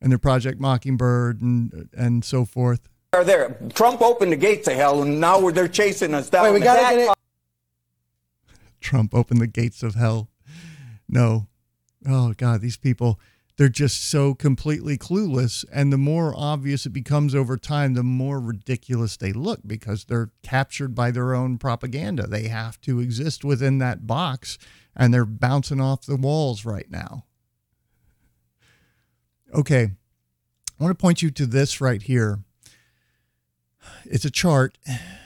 and 0.00 0.10
their 0.10 0.18
Project 0.18 0.60
Mockingbird 0.60 1.40
and 1.40 1.88
and 1.96 2.24
so 2.24 2.44
forth 2.44 2.88
are 3.14 3.24
there. 3.24 3.56
Trump 3.74 4.02
opened 4.02 4.32
the 4.32 4.36
gates 4.36 4.68
of 4.68 4.74
hell, 4.74 5.02
and 5.02 5.20
now 5.20 5.50
they're 5.50 5.68
chasing 5.68 6.12
us 6.14 6.28
down. 6.28 6.44
Wait, 6.44 6.52
we 6.52 6.60
gotta 6.60 6.96
get 6.96 7.10
it. 7.10 7.18
Trump 8.80 9.14
opened 9.14 9.40
the 9.40 9.46
gates 9.46 9.82
of 9.82 9.94
hell. 9.94 10.28
No. 11.08 11.46
Oh 12.06 12.34
God, 12.36 12.60
these 12.60 12.76
people. 12.76 13.18
they're 13.56 13.68
just 13.68 14.02
so 14.10 14.34
completely 14.34 14.98
clueless. 14.98 15.64
And 15.72 15.92
the 15.92 15.98
more 15.98 16.34
obvious 16.36 16.86
it 16.86 16.90
becomes 16.90 17.34
over 17.34 17.56
time, 17.56 17.94
the 17.94 18.02
more 18.02 18.40
ridiculous 18.40 19.16
they 19.16 19.32
look 19.32 19.60
because 19.66 20.04
they're 20.04 20.30
captured 20.42 20.94
by 20.94 21.10
their 21.10 21.34
own 21.34 21.58
propaganda. 21.58 22.26
They 22.26 22.48
have 22.48 22.80
to 22.82 23.00
exist 23.00 23.44
within 23.44 23.78
that 23.78 24.06
box 24.06 24.58
and 24.96 25.12
they're 25.12 25.24
bouncing 25.24 25.80
off 25.80 26.06
the 26.06 26.16
walls 26.16 26.64
right 26.64 26.90
now. 26.90 27.24
Okay, 29.54 29.92
I 30.80 30.82
want 30.82 30.96
to 30.96 31.00
point 31.00 31.22
you 31.22 31.30
to 31.30 31.46
this 31.46 31.80
right 31.80 32.02
here. 32.02 32.40
It's 34.04 34.24
a 34.24 34.30
chart 34.30 34.78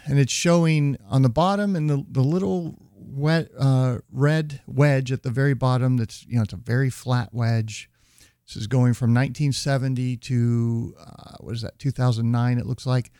and 0.06 0.18
it's 0.18 0.32
showing 0.32 0.96
on 1.08 1.22
the 1.22 1.28
bottom 1.28 1.76
and 1.76 1.88
the, 1.88 2.04
the 2.10 2.22
little 2.22 2.76
wet, 2.94 3.48
uh, 3.58 3.98
red 4.12 4.60
wedge 4.66 5.12
at 5.12 5.22
the 5.22 5.30
very 5.30 5.54
bottom 5.54 5.96
that's, 5.96 6.24
you 6.26 6.36
know, 6.36 6.42
it's 6.42 6.52
a 6.52 6.56
very 6.56 6.90
flat 6.90 7.30
wedge 7.32 7.90
this 8.48 8.56
is 8.56 8.66
going 8.66 8.94
from 8.94 9.12
1970 9.12 10.16
to 10.16 10.94
uh, 10.98 11.36
what 11.40 11.54
is 11.54 11.60
that? 11.60 11.78
2009. 11.78 12.58
It 12.58 12.64
looks 12.64 12.86
like. 12.86 13.10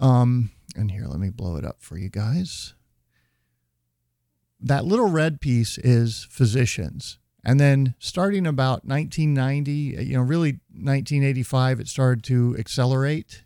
Um, 0.00 0.50
and 0.74 0.90
here, 0.90 1.06
let 1.06 1.20
me 1.20 1.30
blow 1.30 1.54
it 1.54 1.64
up 1.64 1.76
for 1.78 1.96
you 1.96 2.08
guys. 2.08 2.74
That 4.60 4.84
little 4.84 5.08
red 5.08 5.40
piece 5.40 5.78
is 5.78 6.26
physicians. 6.28 7.18
And 7.44 7.60
then 7.60 7.94
starting 8.00 8.44
about 8.44 8.84
1990, 8.84 9.72
you 10.04 10.16
know, 10.16 10.22
really 10.22 10.54
1985, 10.72 11.78
it 11.78 11.86
started 11.86 12.24
to 12.24 12.56
accelerate. 12.58 13.43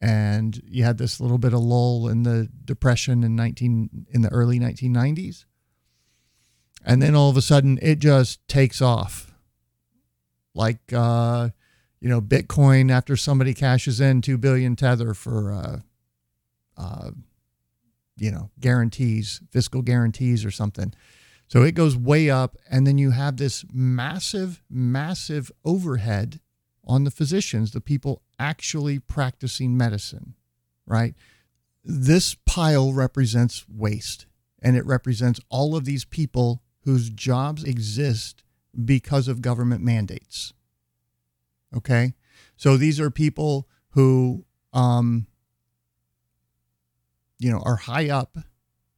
And 0.00 0.60
you 0.66 0.84
had 0.84 0.98
this 0.98 1.20
little 1.20 1.38
bit 1.38 1.54
of 1.54 1.60
lull 1.60 2.08
in 2.08 2.22
the 2.22 2.48
depression 2.64 3.24
in 3.24 3.34
19 3.34 4.06
in 4.10 4.22
the 4.22 4.28
early 4.28 4.60
1990s. 4.60 5.44
And 6.84 7.02
then 7.02 7.14
all 7.14 7.30
of 7.30 7.36
a 7.36 7.42
sudden 7.42 7.78
it 7.82 7.98
just 7.98 8.46
takes 8.46 8.80
off 8.82 9.32
like 10.54 10.92
uh, 10.92 11.50
you 12.00 12.08
know 12.08 12.20
Bitcoin 12.20 12.90
after 12.90 13.16
somebody 13.16 13.54
cashes 13.54 14.00
in 14.00 14.22
two 14.22 14.38
billion 14.38 14.74
tether 14.74 15.14
for 15.14 15.52
uh, 15.52 15.78
uh, 16.76 17.10
you 18.16 18.30
know 18.30 18.50
guarantees, 18.58 19.40
fiscal 19.50 19.82
guarantees 19.82 20.44
or 20.44 20.50
something. 20.50 20.92
So 21.48 21.62
it 21.62 21.76
goes 21.76 21.96
way 21.96 22.28
up, 22.28 22.56
and 22.68 22.86
then 22.86 22.98
you 22.98 23.12
have 23.12 23.36
this 23.36 23.64
massive, 23.72 24.62
massive 24.68 25.52
overhead 25.64 26.40
on 26.84 27.04
the 27.04 27.10
physicians, 27.10 27.70
the 27.70 27.80
people 27.80 28.22
actually 28.38 28.98
practicing 28.98 29.76
medicine, 29.76 30.34
right? 30.86 31.14
This 31.84 32.34
pile 32.34 32.92
represents 32.92 33.64
waste, 33.68 34.26
and 34.60 34.76
it 34.76 34.84
represents 34.84 35.40
all 35.48 35.76
of 35.76 35.84
these 35.84 36.04
people 36.04 36.62
whose 36.80 37.10
jobs 37.10 37.64
exist 37.64 38.42
because 38.84 39.28
of 39.28 39.40
government 39.40 39.82
mandates. 39.82 40.52
Okay. 41.74 42.14
So 42.56 42.76
these 42.76 43.00
are 43.00 43.10
people 43.10 43.68
who, 43.90 44.44
um, 44.72 45.26
you 47.38 47.50
know, 47.50 47.60
are 47.64 47.76
high 47.76 48.08
up 48.08 48.38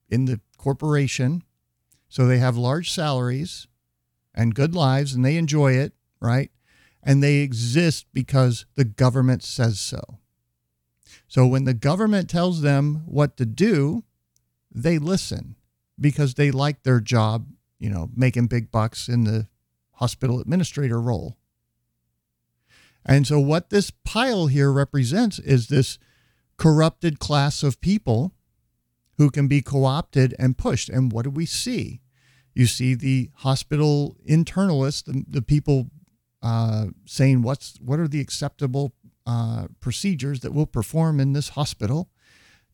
in 0.09 0.27
the 0.27 0.41
corporation. 0.57 1.43
So 2.09 2.27
they 2.27 2.39
have 2.39 2.57
large 2.57 2.91
salaries 2.91 3.67
and 4.35 4.55
good 4.55 4.75
lives 4.75 5.15
and 5.15 5.25
they 5.25 5.37
enjoy 5.37 5.73
it, 5.73 5.93
right? 6.21 6.51
And 7.03 7.23
they 7.23 7.37
exist 7.37 8.07
because 8.13 8.67
the 8.75 8.85
government 8.85 9.43
says 9.43 9.79
so. 9.79 10.19
So 11.27 11.47
when 11.47 11.65
the 11.65 11.75
government 11.75 12.29
tells 12.29 12.63
them 12.63 13.03
what 13.07 13.37
to 13.37 13.47
do, 13.47 14.05
they 14.71 14.99
listen 14.99 15.57
because 16.01 16.35
they 16.35 16.51
like 16.51 16.83
their 16.83 17.01
job, 17.01 17.47
you 17.79 17.91
know, 17.91 18.11
making 18.15 18.47
big 18.47 18.71
bucks 18.71 19.09
in 19.09 19.25
the 19.25 19.47
hospital 19.93 20.41
administrator 20.41 21.01
role. 21.01 21.37
And 23.05 23.27
so, 23.27 23.41
what 23.41 23.71
this 23.71 23.91
pile 23.91 24.49
here 24.49 24.71
represents 24.71 25.39
is 25.39 25.69
this 25.69 25.99
corrupted 26.57 27.19
class 27.19 27.63
of 27.63 27.81
people 27.81 28.33
who 29.17 29.31
can 29.31 29.49
be 29.49 29.63
co 29.63 29.85
opted 29.85 30.35
and 30.39 30.59
pushed. 30.59 30.89
And 30.89 31.11
what 31.13 31.25
do 31.25 31.31
we 31.31 31.47
see? 31.47 32.01
You 32.55 32.67
see 32.67 32.95
the 32.95 33.31
hospital 33.37 34.17
internalists, 34.27 35.03
the, 35.03 35.25
the 35.29 35.43
people 35.43 35.91
uh, 36.43 36.87
saying 37.05 37.43
what's 37.43 37.79
what 37.81 37.99
are 37.99 38.09
the 38.09 38.21
acceptable 38.21 38.93
uh, 39.27 39.69
procedures 39.81 40.41
that 40.41 40.53
we'll 40.53 40.67
perform 40.67 41.21
in 41.21 41.33
this 41.33 41.51
hospital, 41.51 42.09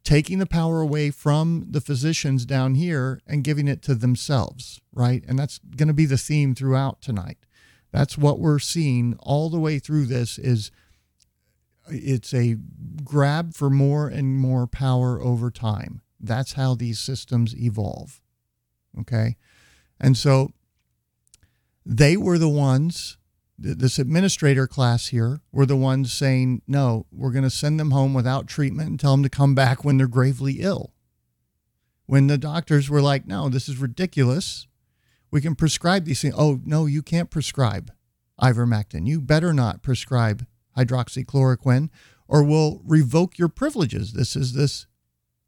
taking 0.05 0.39
the 0.39 0.47
power 0.47 0.81
away 0.81 1.11
from 1.11 1.67
the 1.71 1.81
physicians 1.81 2.47
down 2.47 2.75
here 2.75 3.21
and 3.27 3.43
giving 3.43 3.67
it 3.67 3.83
to 3.83 3.95
themselves, 3.95 4.81
right? 4.93 5.25
And 5.27 5.39
that's 5.39 5.59
going 5.59 5.89
to 5.89 5.95
be 5.95 6.07
the 6.07 6.19
theme 6.19 6.55
throughout 6.55 7.01
tonight. 7.01 7.39
That's 7.91 8.19
what 8.19 8.39
we're 8.39 8.59
seeing 8.59 9.17
all 9.21 9.51
the 9.51 9.59
way 9.59 9.79
through 9.79 10.07
this 10.07 10.39
is 10.39 10.71
it's 11.89 12.33
a 12.33 12.57
grab 13.03 13.55
for 13.55 13.71
more 13.71 14.09
and 14.09 14.37
more 14.39 14.67
power 14.67 15.21
over 15.21 15.51
time. 15.51 16.03
That's 16.21 16.55
how 16.55 16.75
these 16.75 16.99
systems 16.99 17.55
evolve. 17.57 18.21
Okay? 18.99 19.37
And 20.01 20.17
so 20.17 20.53
they 21.85 22.17
were 22.17 22.39
the 22.39 22.49
ones 22.49 23.19
this 23.57 23.99
administrator 23.99 24.67
class 24.67 25.09
here 25.09 25.41
were 25.53 25.67
the 25.67 25.77
ones 25.77 26.13
saying, 26.13 26.63
no, 26.67 27.07
we're 27.13 27.31
going 27.31 27.45
to 27.45 27.51
send 27.51 27.79
them 27.79 27.93
home 27.93 28.13
without 28.13 28.49
treatment 28.49 28.89
and 28.89 29.01
tell 29.01 29.13
them 29.13 29.23
to 29.23 29.29
come 29.29 29.55
back 29.55 29.85
when 29.85 29.97
they're 29.97 30.09
gravely 30.09 30.55
ill. 30.61 30.93
When 32.07 32.27
the 32.27 32.39
doctors 32.39 32.91
were 32.91 33.01
like, 33.01 33.27
no, 33.27 33.49
this 33.49 33.69
is 33.69 33.79
ridiculous. 33.79 34.67
We 35.31 35.41
can 35.41 35.55
prescribe 35.55 36.05
these 36.05 36.21
things. 36.21 36.35
Oh, 36.37 36.61
no, 36.65 36.87
you 36.87 37.03
can't 37.03 37.31
prescribe 37.31 37.93
ivermectin. 38.41 39.07
You 39.07 39.21
better 39.21 39.53
not 39.53 39.83
prescribe 39.83 40.47
hydroxychloroquine 40.77 41.91
or 42.27 42.43
we'll 42.43 42.83
revoke 42.85 43.39
your 43.39 43.49
privileges. 43.49 44.13
This 44.13 44.37
is 44.37 44.55
this 44.55 44.87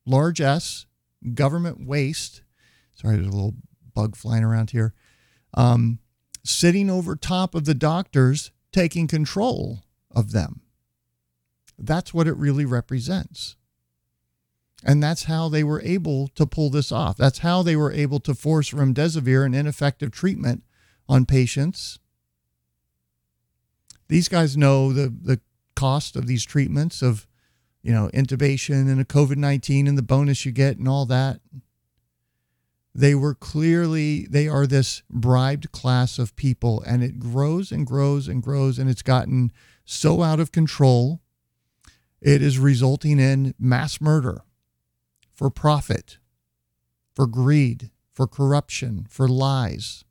large 0.07 0.41
S 0.41 0.87
government 1.35 1.87
waste. 1.87 2.43
Sorry, 2.95 3.17
there's 3.17 3.27
a 3.27 3.31
little 3.31 3.55
bug 3.95 4.17
flying 4.17 4.45
around 4.45 4.71
here. 4.71 4.95
Um, 5.55 5.99
sitting 6.49 6.91
over 6.91 7.17
top 7.17 7.55
of 7.55 7.65
the 7.65 7.75
doctors, 7.75 8.51
taking 8.73 9.07
control 9.07 9.85
of 10.11 10.33
them. 10.33 10.63
That's 11.79 12.15
what 12.15 12.27
it 12.27 12.37
really 12.37 12.65
represents. 12.65 13.57
And 14.85 15.03
that's 15.03 15.25
how 15.25 15.49
they 15.49 15.65
were 15.65 15.83
able 15.83 16.29
to 16.29 16.47
pull 16.47 16.71
this 16.71 16.93
off. 16.93 17.17
That's 17.17 17.39
how 17.39 17.63
they 17.63 17.77
were 17.77 17.93
able 17.93 18.21
to 18.21 18.35
force 18.35 18.71
remdesivir 18.71 19.45
an 19.45 19.55
ineffective 19.55 20.11
treatment 20.11 20.63
on 21.09 21.27
patients. 21.27 21.99
These 24.09 24.29
guys 24.29 24.57
know 24.57 24.93
the, 24.93 25.09
the 25.09 25.41
cost 25.75 26.15
of 26.17 26.27
these 26.27 26.45
treatments 26.45 27.03
of, 27.03 27.27
you 27.83 27.93
know, 27.93 28.11
intubation 28.15 28.91
and 28.91 29.01
a 29.01 29.05
COVID 29.05 29.37
19 29.37 29.87
and 29.87 29.99
the 29.99 30.03
bonus 30.03 30.45
you 30.45 30.53
get 30.53 30.79
and 30.79 30.89
all 30.89 31.07
that. 31.07 31.41
They 32.97 33.15
were 33.15 33.35
clearly, 33.35 34.27
they 34.27 34.49
are 34.49 34.67
this 34.67 35.03
bribed 35.11 35.71
class 35.71 36.19
of 36.19 36.35
people, 36.35 36.83
and 36.87 37.05
it 37.05 37.19
grows 37.19 37.71
and 37.71 37.87
grows 37.87 38.27
and 38.27 38.43
grows, 38.43 38.79
and 38.79 38.89
it's 38.89 39.03
gotten 39.03 39.53
so 39.85 40.23
out 40.23 40.41
of 40.41 40.51
control. 40.51 41.21
It 42.23 42.41
is 42.41 42.59
resulting 42.59 43.21
in 43.21 43.55
mass 43.59 44.01
murder 44.01 44.45
for 45.35 45.51
profit, 45.51 46.17
for 47.15 47.27
greed, 47.27 47.91
for 48.15 48.27
corruption, 48.27 49.07
for 49.11 49.29
lies, 49.29 50.03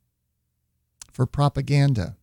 for 1.10 1.26
propaganda. 1.26 2.16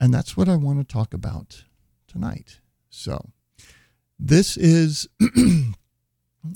And 0.00 0.14
that's 0.14 0.38
what 0.38 0.48
I 0.48 0.56
want 0.56 0.78
to 0.78 0.90
talk 0.90 1.12
about 1.12 1.64
tonight. 2.06 2.60
So, 2.88 3.28
this 4.18 4.56
is 4.56 5.06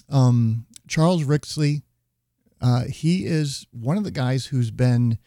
um, 0.08 0.65
Charles 0.88 1.25
Rixey, 1.25 1.83
uh, 2.61 2.85
he 2.85 3.26
is 3.26 3.66
one 3.71 3.97
of 3.97 4.05
the 4.05 4.11
guys 4.11 4.47
who's 4.47 4.71
been 4.71 5.19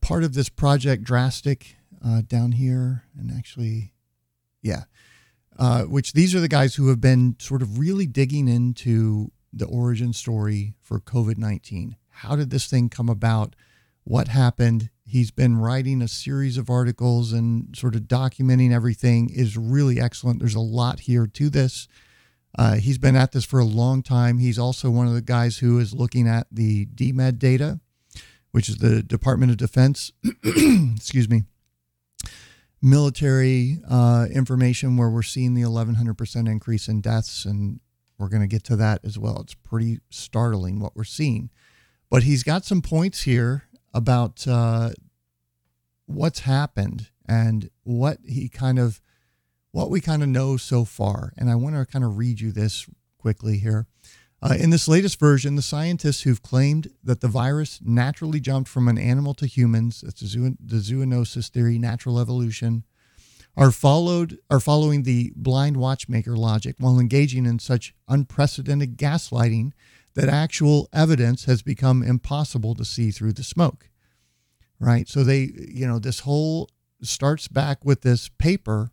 part 0.00 0.24
of 0.24 0.34
this 0.34 0.48
project 0.48 1.02
Drastic 1.02 1.76
uh, 2.04 2.22
down 2.26 2.52
here, 2.52 3.04
and 3.18 3.30
actually, 3.30 3.92
yeah, 4.62 4.84
uh, 5.58 5.82
which 5.82 6.12
these 6.12 6.34
are 6.34 6.40
the 6.40 6.48
guys 6.48 6.76
who 6.76 6.88
have 6.88 7.00
been 7.00 7.36
sort 7.38 7.62
of 7.62 7.78
really 7.78 8.06
digging 8.06 8.48
into 8.48 9.32
the 9.52 9.66
origin 9.66 10.12
story 10.12 10.74
for 10.80 11.00
COVID 11.00 11.38
19. 11.38 11.96
How 12.10 12.36
did 12.36 12.50
this 12.50 12.66
thing 12.66 12.88
come 12.88 13.08
about? 13.08 13.54
What 14.04 14.28
happened? 14.28 14.90
He's 15.04 15.30
been 15.30 15.58
writing 15.58 16.02
a 16.02 16.08
series 16.08 16.58
of 16.58 16.70
articles 16.70 17.32
and 17.32 17.76
sort 17.76 17.94
of 17.94 18.02
documenting 18.02 18.72
everything 18.72 19.30
is 19.30 19.56
really 19.56 20.00
excellent. 20.00 20.38
There's 20.38 20.54
a 20.54 20.60
lot 20.60 21.00
here 21.00 21.26
to 21.26 21.50
this. 21.50 21.88
Uh, 22.56 22.76
he's 22.76 22.98
been 22.98 23.16
at 23.16 23.32
this 23.32 23.44
for 23.44 23.58
a 23.58 23.64
long 23.64 24.02
time. 24.02 24.38
He's 24.38 24.58
also 24.58 24.90
one 24.90 25.06
of 25.06 25.14
the 25.14 25.20
guys 25.22 25.58
who 25.58 25.78
is 25.78 25.94
looking 25.94 26.26
at 26.26 26.46
the 26.50 26.86
DMED 26.86 27.38
data, 27.38 27.80
which 28.52 28.68
is 28.68 28.78
the 28.78 29.02
Department 29.02 29.50
of 29.50 29.58
Defense, 29.58 30.12
excuse 30.44 31.28
me, 31.28 31.44
military 32.80 33.78
uh, 33.88 34.26
information 34.32 34.96
where 34.96 35.10
we're 35.10 35.22
seeing 35.22 35.54
the 35.54 35.62
1100% 35.62 36.48
increase 36.48 36.88
in 36.88 37.00
deaths. 37.00 37.44
And 37.44 37.80
we're 38.18 38.28
going 38.28 38.42
to 38.42 38.48
get 38.48 38.64
to 38.64 38.76
that 38.76 39.00
as 39.04 39.18
well. 39.18 39.40
It's 39.40 39.54
pretty 39.54 40.00
startling 40.10 40.80
what 40.80 40.96
we're 40.96 41.04
seeing. 41.04 41.50
But 42.10 42.22
he's 42.22 42.42
got 42.42 42.64
some 42.64 42.82
points 42.82 43.22
here 43.22 43.64
about 43.92 44.46
uh, 44.48 44.90
what's 46.06 46.40
happened 46.40 47.08
and 47.28 47.70
what 47.84 48.18
he 48.26 48.48
kind 48.48 48.78
of 48.78 49.00
what 49.72 49.90
we 49.90 50.00
kind 50.00 50.22
of 50.22 50.28
know 50.28 50.56
so 50.56 50.84
far. 50.84 51.32
And 51.36 51.50
I 51.50 51.54
want 51.54 51.76
to 51.76 51.86
kind 51.86 52.04
of 52.04 52.16
read 52.16 52.40
you 52.40 52.52
this 52.52 52.86
quickly 53.18 53.58
here. 53.58 53.86
Uh, 54.40 54.54
in 54.58 54.70
this 54.70 54.86
latest 54.86 55.18
version, 55.18 55.56
the 55.56 55.62
scientists 55.62 56.22
who've 56.22 56.42
claimed 56.42 56.90
that 57.02 57.20
the 57.20 57.28
virus 57.28 57.80
naturally 57.84 58.38
jumped 58.38 58.68
from 58.68 58.86
an 58.86 58.96
animal 58.96 59.34
to 59.34 59.46
humans, 59.46 60.00
that's 60.00 60.20
the, 60.20 60.56
the 60.64 60.76
zoonosis 60.76 61.48
theory, 61.48 61.76
natural 61.78 62.20
evolution, 62.20 62.84
are 63.56 63.72
followed 63.72 64.38
are 64.48 64.60
following 64.60 65.02
the 65.02 65.32
blind 65.34 65.76
watchmaker 65.76 66.36
logic 66.36 66.76
while 66.78 67.00
engaging 67.00 67.44
in 67.44 67.58
such 67.58 67.92
unprecedented 68.06 68.96
gaslighting 68.96 69.72
that 70.14 70.28
actual 70.28 70.88
evidence 70.92 71.46
has 71.46 71.60
become 71.60 72.04
impossible 72.04 72.76
to 72.76 72.84
see 72.84 73.10
through 73.10 73.32
the 73.32 73.42
smoke. 73.42 73.90
Right? 74.78 75.08
So 75.08 75.24
they, 75.24 75.50
you 75.56 75.88
know, 75.88 75.98
this 75.98 76.20
whole 76.20 76.70
starts 77.02 77.48
back 77.48 77.84
with 77.84 78.02
this 78.02 78.28
paper 78.28 78.92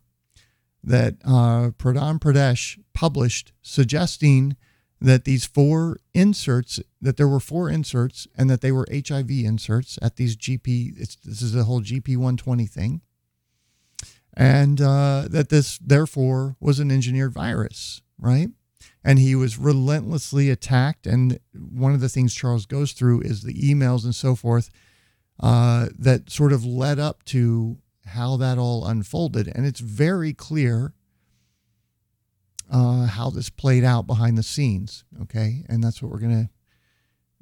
that 0.86 1.16
uh, 1.24 1.70
Pradhan 1.78 2.18
Pradesh 2.18 2.78
published 2.94 3.52
suggesting 3.60 4.56
that 5.00 5.24
these 5.24 5.44
four 5.44 5.98
inserts, 6.14 6.80
that 7.02 7.18
there 7.18 7.28
were 7.28 7.40
four 7.40 7.68
inserts 7.68 8.26
and 8.38 8.48
that 8.48 8.62
they 8.62 8.72
were 8.72 8.86
HIV 8.90 9.30
inserts 9.30 9.98
at 10.00 10.16
these 10.16 10.36
GP, 10.36 10.96
this 10.96 11.42
is 11.42 11.52
the 11.52 11.64
whole 11.64 11.82
GP 11.82 12.16
120 12.16 12.66
thing 12.66 13.02
and 14.36 14.80
uh, 14.80 15.24
that 15.30 15.48
this 15.48 15.78
therefore 15.78 16.56
was 16.60 16.78
an 16.78 16.90
engineered 16.90 17.32
virus, 17.32 18.02
right? 18.18 18.48
And 19.02 19.18
he 19.18 19.34
was 19.34 19.56
relentlessly 19.56 20.50
attacked. 20.50 21.06
And 21.06 21.40
one 21.54 21.94
of 21.94 22.00
the 22.00 22.08
things 22.08 22.34
Charles 22.34 22.66
goes 22.66 22.92
through 22.92 23.22
is 23.22 23.42
the 23.42 23.54
emails 23.54 24.04
and 24.04 24.14
so 24.14 24.34
forth 24.34 24.70
uh, 25.40 25.86
that 25.98 26.30
sort 26.30 26.52
of 26.52 26.64
led 26.64 26.98
up 26.98 27.24
to 27.24 27.78
how 28.06 28.36
that 28.36 28.58
all 28.58 28.86
unfolded. 28.86 29.50
And 29.54 29.66
it's 29.66 29.80
very 29.80 30.32
clear 30.32 30.92
uh, 32.70 33.06
how 33.06 33.30
this 33.30 33.50
played 33.50 33.84
out 33.84 34.06
behind 34.06 34.36
the 34.36 34.42
scenes. 34.42 35.04
Okay. 35.22 35.64
And 35.68 35.82
that's 35.82 36.02
what 36.02 36.10
we're 36.10 36.18
going 36.18 36.44
to 36.44 36.50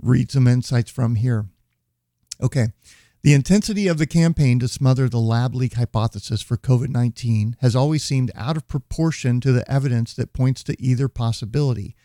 read 0.00 0.30
some 0.30 0.47
insights 0.47 0.90
from 0.90 1.16
here. 1.16 1.47
Okay. 2.42 2.68
The 3.23 3.33
intensity 3.33 3.88
of 3.88 3.97
the 3.97 4.06
campaign 4.06 4.59
to 4.59 4.68
smother 4.68 5.09
the 5.09 5.18
lab 5.18 5.54
leak 5.54 5.75
hypothesis 5.75 6.42
for 6.42 6.59
COVID 6.59 6.90
19 6.90 7.56
has 7.61 7.75
always 7.75 8.04
seemed 8.04 8.30
out 8.35 8.56
of 8.59 8.68
proportion 8.68 9.40
to 9.40 9.52
the 9.52 9.71
evidence 9.71 10.12
that 10.14 10.35
points 10.35 10.62
to 10.64 10.80
either 10.80 11.09
possibility. 11.09 11.97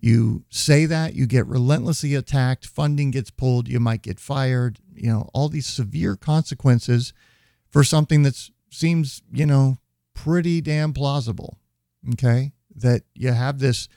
You 0.00 0.44
say 0.48 0.86
that, 0.86 1.14
you 1.14 1.26
get 1.26 1.46
relentlessly 1.46 2.14
attacked, 2.14 2.66
funding 2.66 3.10
gets 3.10 3.30
pulled, 3.30 3.68
you 3.68 3.78
might 3.78 4.02
get 4.02 4.18
fired, 4.18 4.78
you 4.94 5.10
know, 5.10 5.28
all 5.34 5.50
these 5.50 5.66
severe 5.66 6.16
consequences 6.16 7.12
for 7.74 7.82
something 7.82 8.22
that 8.22 8.50
seems, 8.70 9.20
you 9.32 9.44
know, 9.44 9.78
pretty 10.14 10.60
damn 10.60 10.92
plausible. 10.92 11.58
Okay? 12.12 12.52
That 12.76 13.02
you 13.14 13.32
have 13.32 13.58
this 13.58 13.88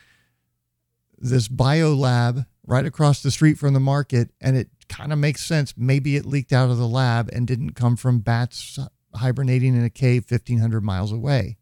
this 1.20 1.48
bio 1.48 1.94
lab 1.94 2.46
right 2.66 2.86
across 2.88 3.22
the 3.22 3.30
street 3.30 3.60
from 3.60 3.76
the 3.76 3.80
market 3.80 4.32
and 4.42 4.58
it 4.58 4.70
kind 4.90 5.14
of 5.14 5.20
makes 5.20 5.44
sense. 5.44 5.76
Maybe 5.78 6.16
it 6.16 6.26
leaked 6.26 6.54
out 6.54 6.72
of 6.72 6.78
the 6.78 6.88
lab 6.88 7.30
and 7.32 7.46
didn't 7.46 7.72
come 7.72 7.96
from 7.96 8.20
bats 8.20 8.80
hibernating 9.14 9.76
in 9.76 9.84
a 9.84 9.92
cave 9.92 10.26
1,500 10.28 10.84
miles 10.84 11.12
away. 11.12 11.58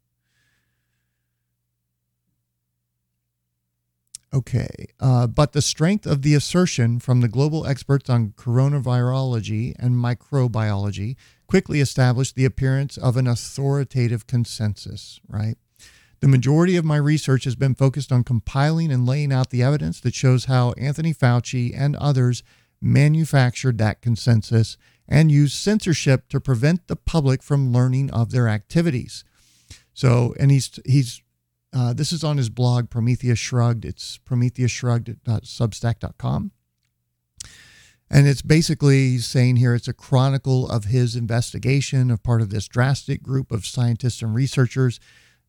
Okay, 4.36 4.88
uh, 5.00 5.26
but 5.26 5.52
the 5.52 5.62
strength 5.62 6.04
of 6.04 6.20
the 6.20 6.34
assertion 6.34 7.00
from 7.00 7.22
the 7.22 7.28
global 7.28 7.66
experts 7.66 8.10
on 8.10 8.34
coronavirology 8.36 9.74
and 9.78 9.94
microbiology 9.94 11.16
quickly 11.46 11.80
established 11.80 12.34
the 12.34 12.44
appearance 12.44 12.98
of 12.98 13.16
an 13.16 13.26
authoritative 13.26 14.26
consensus, 14.26 15.20
right? 15.26 15.54
The 16.20 16.28
majority 16.28 16.76
of 16.76 16.84
my 16.84 16.98
research 16.98 17.44
has 17.44 17.56
been 17.56 17.74
focused 17.74 18.12
on 18.12 18.24
compiling 18.24 18.92
and 18.92 19.06
laying 19.06 19.32
out 19.32 19.48
the 19.48 19.62
evidence 19.62 20.00
that 20.00 20.14
shows 20.14 20.44
how 20.44 20.72
Anthony 20.72 21.14
Fauci 21.14 21.72
and 21.74 21.96
others 21.96 22.42
manufactured 22.78 23.78
that 23.78 24.02
consensus 24.02 24.76
and 25.08 25.32
used 25.32 25.54
censorship 25.54 26.28
to 26.28 26.40
prevent 26.40 26.88
the 26.88 26.96
public 26.96 27.42
from 27.42 27.72
learning 27.72 28.10
of 28.10 28.32
their 28.32 28.48
activities. 28.48 29.24
So, 29.94 30.34
and 30.38 30.50
he's 30.50 30.78
he's 30.84 31.22
uh, 31.76 31.92
this 31.92 32.10
is 32.10 32.24
on 32.24 32.38
his 32.38 32.48
blog 32.48 32.88
Prometheus 32.88 33.38
Shrugged. 33.38 33.84
It's 33.84 34.18
prometheusshrugged.substack.com. 34.18 36.50
And 38.08 38.28
it's 38.28 38.42
basically 38.42 39.18
saying 39.18 39.56
here 39.56 39.74
it's 39.74 39.88
a 39.88 39.92
chronicle 39.92 40.66
of 40.68 40.84
his 40.84 41.16
investigation 41.16 42.10
of 42.10 42.22
part 42.22 42.40
of 42.40 42.48
this 42.50 42.68
drastic 42.68 43.20
group 43.22 43.52
of 43.52 43.66
scientists 43.66 44.22
and 44.22 44.34
researchers 44.34 44.98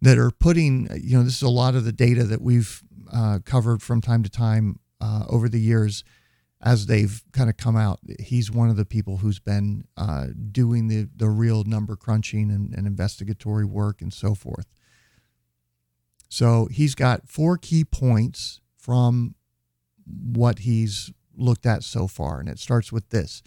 that 0.02 0.18
are 0.18 0.32
putting, 0.32 0.90
you 1.02 1.18
know, 1.18 1.24
this 1.24 1.38
is 1.38 1.44
a 1.44 1.50
lot 1.50 1.76
of 1.76 1.86
the 1.86 1.94
data 1.94 2.26
that 2.26 2.42
we've 2.42 2.84
uh, 3.14 3.40
covered 3.46 3.82
from 3.82 4.02
time 4.02 4.24
to 4.24 4.30
time 4.30 4.80
uh, 5.00 5.24
over 5.30 5.48
the 5.48 5.62
years 5.62 6.04
as 6.62 6.88
they've 6.88 7.24
kind 7.32 7.50
of 7.50 7.58
come 7.58 7.78
out, 7.78 8.00
he's 8.20 8.52
one 8.52 8.70
of 8.70 8.78
the 8.78 8.86
people 8.86 9.18
who's 9.18 9.40
been 9.40 9.86
uh, 9.96 10.28
doing 10.52 10.88
the, 10.88 11.08
the 11.16 11.30
real 11.30 11.64
number 11.64 11.96
crunching 11.96 12.50
and, 12.50 12.74
and 12.74 12.88
investigatory 12.88 13.66
work 13.66 14.02
and 14.02 14.12
so 14.12 14.34
forth. 14.34 14.66
So 16.30 16.68
he's 16.72 16.96
got 16.96 17.30
four 17.30 17.58
key 17.58 17.84
points 17.84 18.60
from 18.78 19.36
what 20.06 20.60
he's 20.60 21.12
looked 21.36 21.66
at 21.66 21.84
so 21.84 22.08
far. 22.08 22.40
And 22.40 22.50
it 22.50 22.60
starts 22.60 22.92
with 22.92 23.10
this 23.10 23.42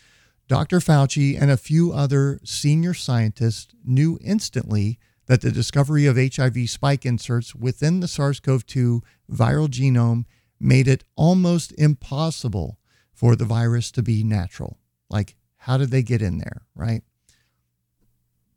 Dr. 0.48 0.80
Fauci 0.80 1.40
and 1.40 1.50
a 1.50 1.56
few 1.56 1.92
other 1.92 2.40
senior 2.44 2.94
scientists 2.94 3.74
knew 3.84 4.18
instantly 4.22 4.98
that 5.26 5.42
the 5.42 5.52
discovery 5.52 6.06
of 6.06 6.16
HIV 6.16 6.68
spike 6.68 7.06
inserts 7.06 7.54
within 7.54 8.00
the 8.00 8.08
SARS 8.08 8.40
CoV 8.40 8.66
2 8.66 9.00
viral 9.30 9.68
genome 9.68 10.24
made 10.58 10.88
it 10.88 11.04
almost 11.14 11.72
impossible 11.78 12.78
for 13.12 13.36
the 13.36 13.44
virus 13.44 13.92
to 13.92 14.02
be 14.02 14.24
natural. 14.24 14.78
Like, 15.08 15.36
how 15.56 15.76
did 15.76 15.90
they 15.90 16.02
get 16.02 16.20
in 16.20 16.38
there, 16.38 16.62
right? 16.74 17.02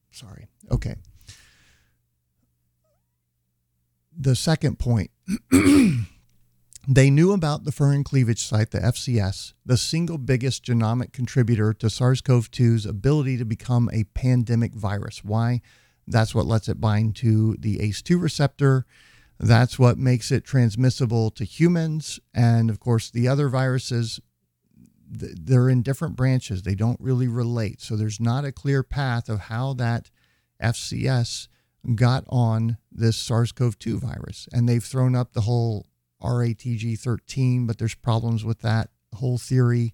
Sorry. 0.09 0.47
Okay. 0.71 0.95
The 4.17 4.35
second 4.35 4.79
point 4.79 5.11
they 6.87 7.09
knew 7.09 7.31
about 7.31 7.63
the 7.63 7.71
furin 7.71 8.03
cleavage 8.03 8.43
site, 8.43 8.71
the 8.71 8.79
FCS, 8.79 9.53
the 9.65 9.77
single 9.77 10.17
biggest 10.17 10.65
genomic 10.65 11.13
contributor 11.13 11.73
to 11.73 11.89
SARS 11.89 12.21
CoV 12.21 12.51
2's 12.51 12.85
ability 12.85 13.37
to 13.37 13.45
become 13.45 13.89
a 13.91 14.03
pandemic 14.13 14.73
virus. 14.73 15.23
Why? 15.23 15.61
That's 16.07 16.35
what 16.35 16.45
lets 16.45 16.67
it 16.67 16.81
bind 16.81 17.15
to 17.17 17.55
the 17.57 17.77
ACE2 17.79 18.21
receptor. 18.21 18.85
That's 19.39 19.79
what 19.79 19.97
makes 19.97 20.31
it 20.31 20.43
transmissible 20.43 21.31
to 21.31 21.43
humans. 21.43 22.19
And 22.33 22.69
of 22.69 22.79
course, 22.79 23.09
the 23.09 23.27
other 23.27 23.49
viruses 23.49 24.19
they're 25.15 25.69
in 25.69 25.83
different 25.83 26.15
branches. 26.15 26.63
They 26.63 26.75
don't 26.75 26.99
really 26.99 27.27
relate. 27.27 27.81
So 27.81 27.95
there's 27.95 28.19
not 28.19 28.45
a 28.45 28.51
clear 28.51 28.83
path 28.83 29.29
of 29.29 29.41
how 29.41 29.73
that 29.73 30.09
FCS 30.61 31.47
got 31.95 32.23
on 32.29 32.77
this 32.91 33.17
SARS 33.17 33.51
CoV 33.51 33.77
2 33.77 33.99
virus. 33.99 34.47
And 34.51 34.67
they've 34.67 34.83
thrown 34.83 35.15
up 35.15 35.33
the 35.33 35.41
whole 35.41 35.87
RATG 36.21 36.99
13, 36.99 37.67
but 37.67 37.77
there's 37.77 37.95
problems 37.95 38.45
with 38.45 38.59
that 38.61 38.89
whole 39.15 39.37
theory. 39.37 39.93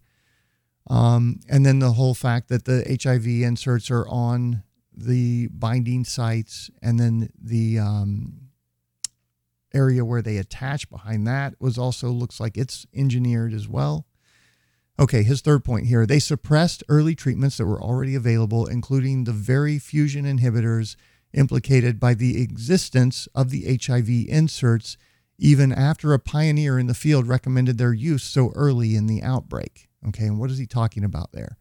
Um, 0.90 1.40
and 1.50 1.66
then 1.66 1.80
the 1.80 1.94
whole 1.94 2.14
fact 2.14 2.50
that 2.50 2.66
the 2.66 2.98
HIV 3.02 3.28
inserts 3.28 3.92
are 3.92 4.08
on 4.08 4.64
the 4.96 5.48
binding 5.48 6.04
sites, 6.04 6.70
and 6.82 7.00
then 7.00 7.30
the 7.42 7.80
um, 7.80 8.50
area 9.74 10.04
where 10.04 10.22
they 10.22 10.38
attach 10.38 10.90
behind 10.90 11.26
that 11.28 11.54
was 11.60 11.78
also 11.78 12.10
looks 12.10 12.40
like 12.40 12.58
it's 12.58 12.86
engineered 12.94 13.54
as 13.54 13.68
well. 13.68 14.06
Okay, 15.00 15.24
his 15.24 15.40
third 15.42 15.64
point 15.64 15.86
here 15.86 16.06
they 16.06 16.20
suppressed 16.20 16.84
early 16.90 17.16
treatments 17.16 17.58
that 17.58 17.66
were 17.66 17.82
already 17.82 18.16
available, 18.16 18.66
including 18.66 19.24
the 19.24 19.32
very 19.32 19.80
fusion 19.80 20.26
inhibitors 20.26 20.96
implicated 21.34 22.00
by 22.00 22.14
the 22.14 22.42
existence 22.42 23.28
of 23.36 23.50
the 23.50 23.78
HIV 23.82 24.10
inserts, 24.28 24.98
even 25.38 25.72
after 25.72 26.14
a 26.14 26.20
pioneer 26.20 26.78
in 26.80 26.88
the 26.88 26.94
field 26.94 27.28
recommended 27.28 27.78
their 27.78 27.94
use 27.94 28.24
so 28.24 28.52
early 28.56 28.96
in 28.96 29.08
the 29.08 29.22
outbreak. 29.22 29.90
Okay, 30.08 30.26
and 30.26 30.40
what 30.40 30.52
is 30.52 30.58
he 30.58 30.66
talking 30.66 31.04
about 31.04 31.32
there? 31.32 31.58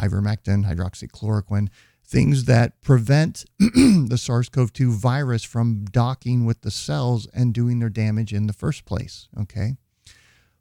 Ivermectin, 0.00 0.64
hydroxychloroquine, 0.66 1.68
things 2.04 2.44
that 2.44 2.80
prevent 2.82 3.44
the 3.58 4.18
SARS 4.18 4.48
CoV 4.48 4.72
2 4.72 4.92
virus 4.92 5.44
from 5.44 5.84
docking 5.84 6.44
with 6.44 6.62
the 6.62 6.70
cells 6.70 7.28
and 7.32 7.54
doing 7.54 7.78
their 7.78 7.88
damage 7.88 8.32
in 8.32 8.46
the 8.46 8.52
first 8.52 8.84
place. 8.84 9.28
Okay. 9.38 9.76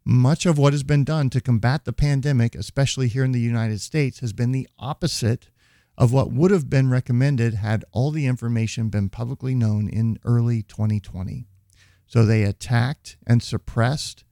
Much 0.06 0.45
of 0.45 0.58
what 0.58 0.73
has 0.73 0.84
been 0.84 1.04
done 1.04 1.30
to 1.30 1.41
combat 1.41 1.86
the 1.86 1.93
pandemic, 1.93 2.56
especially 2.56 3.08
here 3.08 3.23
in 3.23 3.32
the 3.32 3.39
United 3.39 3.82
States, 3.82 4.19
has 4.19 4.34
been 4.34 4.52
the 4.52 4.67
opposite 4.78 5.49
of 6.00 6.14
what 6.14 6.32
would 6.32 6.50
have 6.50 6.70
been 6.70 6.90
recommended 6.90 7.56
had 7.56 7.84
all 7.92 8.10
the 8.10 8.26
information 8.26 8.88
been 8.88 9.10
publicly 9.10 9.54
known 9.54 9.90
in 9.90 10.18
early 10.24 10.64
2020. 10.64 11.46
So 12.08 12.26
they 12.26 12.44
attacked 12.44 13.18
and 13.28 13.44
suppressed 13.44 14.24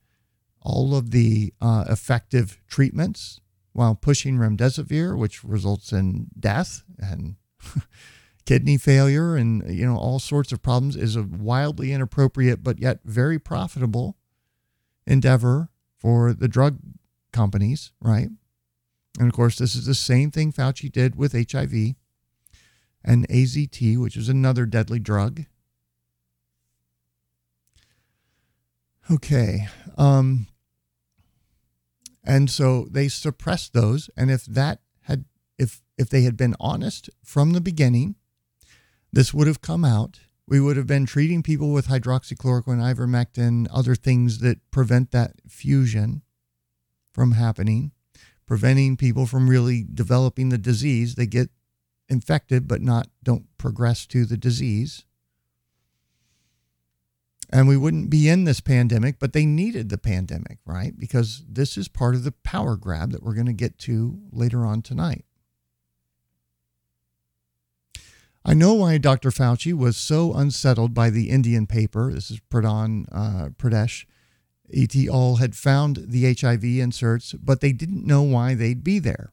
all 0.62 0.96
of 0.96 1.12
the 1.12 1.54
uh, 1.62 1.84
effective 1.90 2.62
treatments 2.68 3.42
while 3.74 3.96
pushing 3.96 4.38
remdesivir, 4.38 5.18
which 5.18 5.44
results 5.44 5.92
in 5.92 6.28
death 6.40 6.84
and 6.98 7.36
kidney 8.46 8.78
failure 8.78 9.36
and 9.36 9.70
you 9.70 9.86
know 9.86 9.98
all 9.98 10.20
sorts 10.20 10.54
of 10.54 10.64
problems, 10.64 10.96
is 10.96 11.18
a 11.18 11.24
wildly 11.24 11.92
inappropriate 11.92 12.64
but 12.64 12.80
yet 12.80 13.02
very 13.04 13.38
profitable 13.38 14.18
endeavor 15.06 15.70
for 16.00 16.34
the 16.34 16.48
drug 16.48 16.80
companies, 17.34 17.92
right? 18.00 18.30
And 19.18 19.28
of 19.28 19.34
course, 19.34 19.58
this 19.58 19.76
is 19.76 19.86
the 19.86 19.96
same 19.96 20.32
thing 20.32 20.52
Fauci 20.52 20.92
did 20.92 21.16
with 21.16 21.34
HIV 21.34 21.96
and 23.04 23.28
AZT, 23.30 23.98
which 23.98 24.16
is 24.16 24.30
another 24.30 24.66
deadly 24.66 25.00
drug. 25.00 25.46
Okay. 29.10 29.68
Um, 29.98 30.48
and 32.24 32.50
so 32.50 32.88
they 32.92 33.08
suppressed 33.08 33.74
those. 33.74 34.10
And 34.18 34.30
if 34.30 34.46
that 34.46 34.82
had, 35.04 35.26
if 35.58 35.82
if 35.98 36.10
they 36.10 36.24
had 36.24 36.38
been 36.38 36.56
honest 36.60 37.10
from 37.24 37.54
the 37.54 37.62
beginning, 37.62 38.16
this 39.12 39.34
would 39.34 39.48
have 39.48 39.62
come 39.62 39.86
out. 39.86 40.20
We 40.48 40.60
would 40.60 40.78
have 40.78 40.88
been 40.88 41.06
treating 41.06 41.44
people 41.44 41.74
with 41.74 41.88
hydroxychloroquine, 41.88 42.96
ivermectin, 42.96 43.68
other 43.74 43.96
things 43.96 44.40
that 44.40 44.60
prevent 44.72 45.12
that 45.12 45.34
fusion 45.48 46.22
from 47.12 47.32
happening, 47.32 47.92
preventing 48.48 48.98
people 48.98 49.28
from 49.28 49.50
really 49.50 49.86
developing 49.94 50.50
the 50.50 50.58
disease. 50.58 51.16
They 51.16 51.28
get 51.28 51.50
infected 52.10 52.68
but 52.68 52.82
not 52.82 53.08
don't 53.22 53.46
progress 53.58 54.08
to 54.08 54.26
the 54.26 54.38
disease. 54.38 55.04
And 57.50 57.68
we 57.68 57.78
wouldn't 57.78 58.10
be 58.10 58.28
in 58.28 58.44
this 58.44 58.60
pandemic, 58.60 59.20
but 59.20 59.32
they 59.32 59.46
needed 59.46 59.90
the 59.90 59.98
pandemic, 59.98 60.58
right? 60.66 60.98
Because 60.98 61.44
this 61.48 61.78
is 61.78 61.88
part 61.88 62.16
of 62.16 62.24
the 62.24 62.34
power 62.44 62.76
grab 62.76 63.12
that 63.12 63.24
we're 63.24 63.36
going 63.36 63.46
to 63.48 63.54
get 63.54 63.78
to 63.80 64.20
later 64.32 64.66
on 64.66 64.82
tonight. 64.82 65.24
I 68.44 68.54
know 68.54 68.74
why 68.74 68.98
Dr. 68.98 69.30
Fauci 69.30 69.74
was 69.74 69.98
so 69.98 70.34
unsettled 70.34 70.94
by 70.94 71.10
the 71.10 71.30
Indian 71.30 71.68
paper. 71.68 72.14
This 72.14 72.32
is 72.32 72.40
Pradhan 72.50 73.06
uh, 73.12 73.50
Pradesh. 73.50 74.06
Et 74.74 74.96
al. 75.08 75.38
had 75.38 75.56
found 75.56 76.06
the 76.08 76.34
HIV 76.34 76.64
inserts, 76.64 77.34
but 77.34 77.62
they 77.62 77.72
didn't 77.72 78.06
know 78.06 78.22
why 78.24 78.54
they'd 78.54 78.84
be 78.84 79.00
there. 79.00 79.32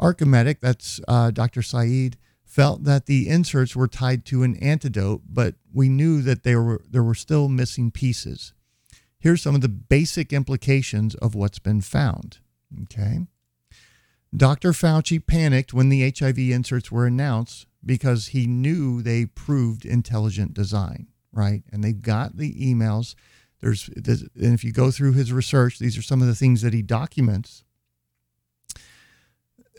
Archimedic, 0.00 0.60
that's 0.60 1.00
uh, 1.08 1.30
Dr. 1.30 1.62
Saeed, 1.62 2.16
felt 2.44 2.84
that 2.84 3.06
the 3.06 3.28
inserts 3.28 3.74
were 3.74 3.88
tied 3.88 4.24
to 4.26 4.42
an 4.42 4.56
antidote, 4.56 5.22
but 5.28 5.54
we 5.72 5.88
knew 5.88 6.22
that 6.22 6.42
there 6.42 6.62
were, 6.62 6.82
there 6.88 7.02
were 7.02 7.14
still 7.14 7.48
missing 7.48 7.90
pieces. 7.90 8.52
Here's 9.18 9.42
some 9.42 9.54
of 9.54 9.60
the 9.60 9.68
basic 9.68 10.32
implications 10.32 11.14
of 11.16 11.34
what's 11.34 11.58
been 11.58 11.80
found. 11.80 12.38
Okay. 12.82 13.26
Dr. 14.34 14.72
Fauci 14.72 15.24
panicked 15.24 15.72
when 15.72 15.88
the 15.88 16.12
HIV 16.16 16.38
inserts 16.38 16.92
were 16.92 17.06
announced 17.06 17.66
because 17.84 18.28
he 18.28 18.46
knew 18.46 19.00
they 19.02 19.26
proved 19.26 19.84
intelligent 19.84 20.52
design, 20.52 21.08
right? 21.32 21.62
And 21.72 21.82
they 21.82 21.92
got 21.92 22.36
the 22.36 22.54
emails. 22.54 23.14
There's, 23.60 23.88
and 23.88 24.54
if 24.54 24.64
you 24.64 24.72
go 24.72 24.90
through 24.90 25.12
his 25.14 25.32
research, 25.32 25.78
these 25.78 25.96
are 25.96 26.02
some 26.02 26.20
of 26.20 26.28
the 26.28 26.34
things 26.34 26.62
that 26.62 26.74
he 26.74 26.82
documents 26.82 27.64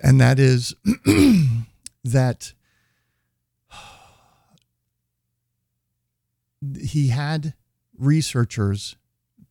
and 0.02 0.20
that 0.22 0.40
is 0.40 0.76
that 2.04 2.54
he 6.80 7.08
had 7.08 7.54
researchers 7.98 8.96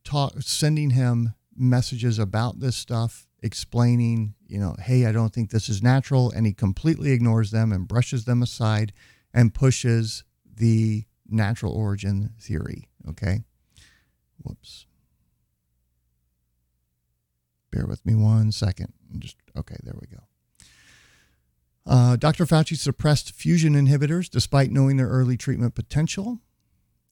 talk, 0.03 0.41
sending 0.41 0.91
him 0.91 1.33
messages 1.55 2.19
about 2.19 2.59
this 2.59 2.75
stuff, 2.75 3.27
explaining, 3.41 4.35
you 4.47 4.59
know, 4.59 4.75
hey, 4.79 5.05
I 5.05 5.11
don't 5.11 5.33
think 5.33 5.49
this 5.49 5.69
is 5.69 5.83
natural. 5.83 6.31
And 6.31 6.45
he 6.45 6.53
completely 6.53 7.11
ignores 7.11 7.51
them 7.51 7.71
and 7.71 7.87
brushes 7.87 8.25
them 8.25 8.41
aside 8.41 8.93
and 9.33 9.53
pushes 9.53 10.23
the 10.55 11.05
natural 11.27 11.73
origin 11.73 12.33
theory. 12.39 12.89
Okay. 13.09 13.43
Whoops. 14.43 14.85
Bear 17.71 17.85
with 17.85 18.05
me 18.05 18.15
one 18.15 18.51
second. 18.51 18.93
Just, 19.19 19.35
okay, 19.55 19.75
there 19.83 19.95
we 19.99 20.07
go. 20.07 20.23
Uh, 21.85 22.15
Dr. 22.17 22.45
Fauci 22.45 22.77
suppressed 22.77 23.33
fusion 23.33 23.73
inhibitors 23.73 24.29
despite 24.29 24.71
knowing 24.71 24.97
their 24.97 25.07
early 25.07 25.37
treatment 25.37 25.73
potential. 25.73 26.39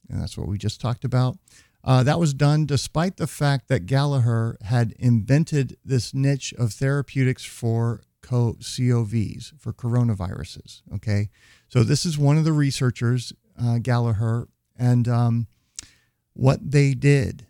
And 0.09 0.21
that's 0.21 0.37
what 0.37 0.47
we 0.47 0.57
just 0.57 0.81
talked 0.81 1.05
about. 1.05 1.37
Uh, 1.83 2.03
that 2.03 2.19
was 2.19 2.33
done 2.33 2.65
despite 2.65 3.17
the 3.17 3.27
fact 3.27 3.67
that 3.67 3.85
Gallaher 3.85 4.61
had 4.63 4.93
invented 4.97 5.77
this 5.85 6.13
niche 6.13 6.53
of 6.57 6.73
therapeutics 6.73 7.45
for 7.45 8.01
COVs, 8.23 9.53
for 9.59 9.71
coronaviruses. 9.71 10.81
Okay. 10.95 11.29
So 11.69 11.83
this 11.83 12.05
is 12.05 12.17
one 12.17 12.37
of 12.37 12.43
the 12.43 12.53
researchers, 12.53 13.33
uh, 13.59 13.77
Gallaher, 13.79 14.47
and 14.77 15.07
um, 15.07 15.47
what 16.35 16.71
they 16.71 16.93
did, 16.93 17.47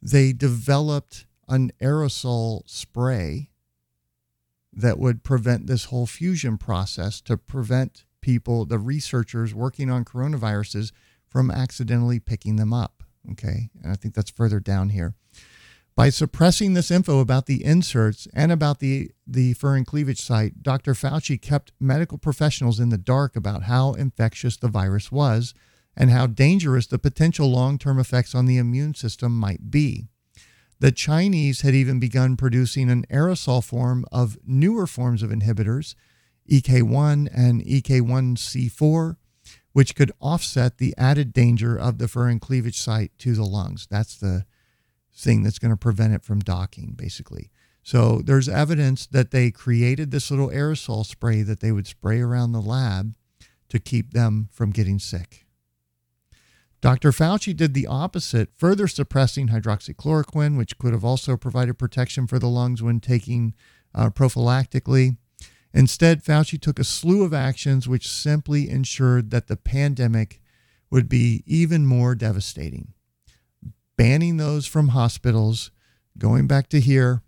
they 0.00 0.32
developed 0.32 1.26
an 1.48 1.72
aerosol 1.82 2.62
spray 2.68 3.50
that 4.72 4.98
would 4.98 5.22
prevent 5.22 5.66
this 5.66 5.86
whole 5.86 6.06
fusion 6.06 6.56
process 6.56 7.20
to 7.20 7.36
prevent 7.36 8.04
people, 8.20 8.64
the 8.64 8.78
researchers 8.78 9.54
working 9.54 9.90
on 9.90 10.04
coronaviruses, 10.04 10.92
from 11.28 11.50
accidentally 11.50 12.20
picking 12.20 12.56
them 12.56 12.72
up. 12.72 13.02
Okay. 13.32 13.70
And 13.82 13.92
I 13.92 13.96
think 13.96 14.14
that's 14.14 14.30
further 14.30 14.60
down 14.60 14.90
here. 14.90 15.14
By 15.94 16.08
suppressing 16.08 16.72
this 16.72 16.90
info 16.90 17.20
about 17.20 17.46
the 17.46 17.64
inserts 17.64 18.26
and 18.32 18.50
about 18.50 18.78
the, 18.78 19.10
the 19.26 19.54
furin 19.54 19.84
cleavage 19.84 20.20
site, 20.20 20.62
Dr. 20.62 20.94
Fauci 20.94 21.40
kept 21.40 21.72
medical 21.78 22.16
professionals 22.16 22.80
in 22.80 22.88
the 22.88 22.96
dark 22.96 23.36
about 23.36 23.64
how 23.64 23.92
infectious 23.92 24.56
the 24.56 24.68
virus 24.68 25.12
was 25.12 25.52
and 25.96 26.10
how 26.10 26.26
dangerous 26.26 26.86
the 26.86 26.98
potential 26.98 27.50
long 27.50 27.78
term 27.78 27.98
effects 27.98 28.34
on 28.34 28.46
the 28.46 28.58
immune 28.58 28.94
system 28.94 29.38
might 29.38 29.70
be. 29.70 30.06
The 30.80 30.92
Chinese 30.92 31.60
had 31.60 31.74
even 31.74 32.00
begun 32.00 32.36
producing 32.36 32.90
an 32.90 33.04
aerosol 33.10 33.62
form 33.62 34.04
of 34.10 34.36
newer 34.44 34.86
forms 34.86 35.22
of 35.22 35.30
inhibitors, 35.30 35.94
EK1 36.50 37.28
and 37.32 37.62
EK1C4, 37.62 39.16
which 39.72 39.94
could 39.94 40.10
offset 40.20 40.78
the 40.78 40.94
added 40.98 41.32
danger 41.32 41.78
of 41.78 41.98
the 41.98 42.06
furin 42.06 42.40
cleavage 42.40 42.78
site 42.78 43.12
to 43.18 43.34
the 43.34 43.44
lungs. 43.44 43.86
That's 43.90 44.16
the 44.16 44.44
thing 45.14 45.42
that's 45.42 45.58
going 45.58 45.70
to 45.70 45.76
prevent 45.76 46.14
it 46.14 46.24
from 46.24 46.40
docking, 46.40 46.94
basically. 46.96 47.50
So 47.82 48.20
there's 48.24 48.48
evidence 48.48 49.06
that 49.06 49.30
they 49.30 49.50
created 49.50 50.10
this 50.10 50.30
little 50.30 50.48
aerosol 50.48 51.04
spray 51.04 51.42
that 51.42 51.60
they 51.60 51.72
would 51.72 51.86
spray 51.86 52.20
around 52.20 52.52
the 52.52 52.60
lab 52.60 53.14
to 53.68 53.78
keep 53.78 54.12
them 54.12 54.48
from 54.52 54.70
getting 54.70 54.98
sick. 54.98 55.46
Dr. 56.82 57.12
Fauci 57.12 57.56
did 57.56 57.74
the 57.74 57.86
opposite, 57.86 58.50
further 58.58 58.88
suppressing 58.88 59.48
hydroxychloroquine, 59.48 60.58
which 60.58 60.78
could 60.78 60.92
have 60.92 61.04
also 61.04 61.36
provided 61.36 61.78
protection 61.78 62.26
for 62.26 62.40
the 62.40 62.48
lungs 62.48 62.82
when 62.82 62.98
taking 62.98 63.54
uh, 63.94 64.10
prophylactically. 64.10 65.16
Instead, 65.72 66.24
Fauci 66.24 66.60
took 66.60 66.80
a 66.80 66.84
slew 66.84 67.22
of 67.24 67.32
actions 67.32 67.88
which 67.88 68.10
simply 68.10 68.68
ensured 68.68 69.30
that 69.30 69.46
the 69.46 69.56
pandemic 69.56 70.40
would 70.90 71.08
be 71.08 71.44
even 71.46 71.86
more 71.86 72.16
devastating. 72.16 72.92
Banning 73.96 74.36
those 74.36 74.66
from 74.66 74.88
hospitals, 74.88 75.70
going 76.18 76.48
back 76.48 76.68
to 76.70 76.80
here, 76.80 77.22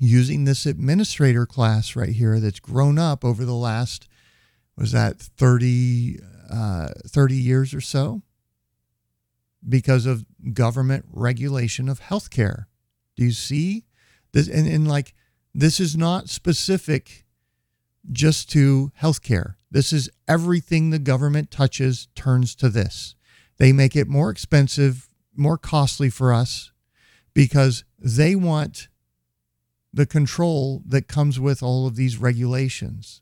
using 0.00 0.44
this 0.44 0.64
administrator 0.64 1.44
class 1.44 1.94
right 1.94 2.08
here 2.08 2.40
that's 2.40 2.58
grown 2.58 2.98
up 2.98 3.22
over 3.22 3.44
the 3.44 3.52
last, 3.52 4.08
was 4.78 4.92
that 4.92 5.18
30, 5.20 6.20
uh, 6.50 6.88
30 7.06 7.34
years 7.34 7.74
or 7.74 7.82
so? 7.82 8.22
Because 9.68 10.06
of 10.06 10.24
government 10.52 11.04
regulation 11.10 11.88
of 11.88 12.00
healthcare. 12.00 12.66
Do 13.16 13.24
you 13.24 13.32
see 13.32 13.84
this? 14.32 14.48
And, 14.48 14.66
and 14.66 14.88
like, 14.88 15.14
this 15.54 15.78
is 15.80 15.96
not 15.96 16.28
specific 16.28 17.24
just 18.10 18.50
to 18.50 18.90
healthcare. 19.00 19.54
This 19.70 19.92
is 19.92 20.10
everything 20.26 20.90
the 20.90 20.98
government 20.98 21.50
touches 21.50 22.08
turns 22.14 22.54
to 22.56 22.68
this. 22.68 23.14
They 23.58 23.72
make 23.72 23.94
it 23.94 24.08
more 24.08 24.30
expensive, 24.30 25.08
more 25.36 25.58
costly 25.58 26.10
for 26.10 26.32
us 26.32 26.72
because 27.34 27.84
they 27.98 28.34
want 28.34 28.88
the 29.92 30.06
control 30.06 30.82
that 30.86 31.06
comes 31.06 31.38
with 31.38 31.62
all 31.62 31.86
of 31.86 31.96
these 31.96 32.16
regulations, 32.16 33.20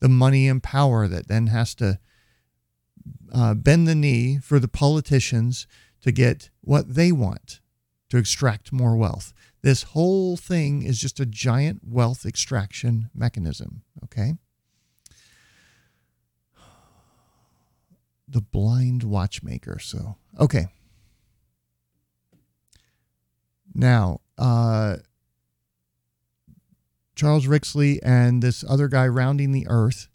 the 0.00 0.08
money 0.08 0.48
and 0.48 0.62
power 0.62 1.08
that 1.08 1.28
then 1.28 1.48
has 1.48 1.74
to 1.74 1.98
uh, 3.36 3.52
bend 3.52 3.86
the 3.86 3.94
knee 3.94 4.38
for 4.38 4.58
the 4.58 4.68
politicians 4.68 5.66
to 6.00 6.10
get 6.10 6.48
what 6.62 6.94
they 6.94 7.12
want 7.12 7.60
to 8.08 8.16
extract 8.16 8.72
more 8.72 8.96
wealth. 8.96 9.34
This 9.62 9.82
whole 9.82 10.38
thing 10.38 10.82
is 10.82 10.98
just 10.98 11.20
a 11.20 11.26
giant 11.26 11.82
wealth 11.86 12.24
extraction 12.24 13.10
mechanism. 13.14 13.82
Okay. 14.04 14.38
The 18.26 18.40
blind 18.40 19.02
watchmaker. 19.02 19.78
So, 19.80 20.16
okay. 20.40 20.68
Now, 23.74 24.20
uh, 24.38 24.96
Charles 27.14 27.46
Rixey 27.46 27.98
and 28.02 28.42
this 28.42 28.64
other 28.66 28.88
guy 28.88 29.06
rounding 29.06 29.52
the 29.52 29.66
earth. 29.68 30.08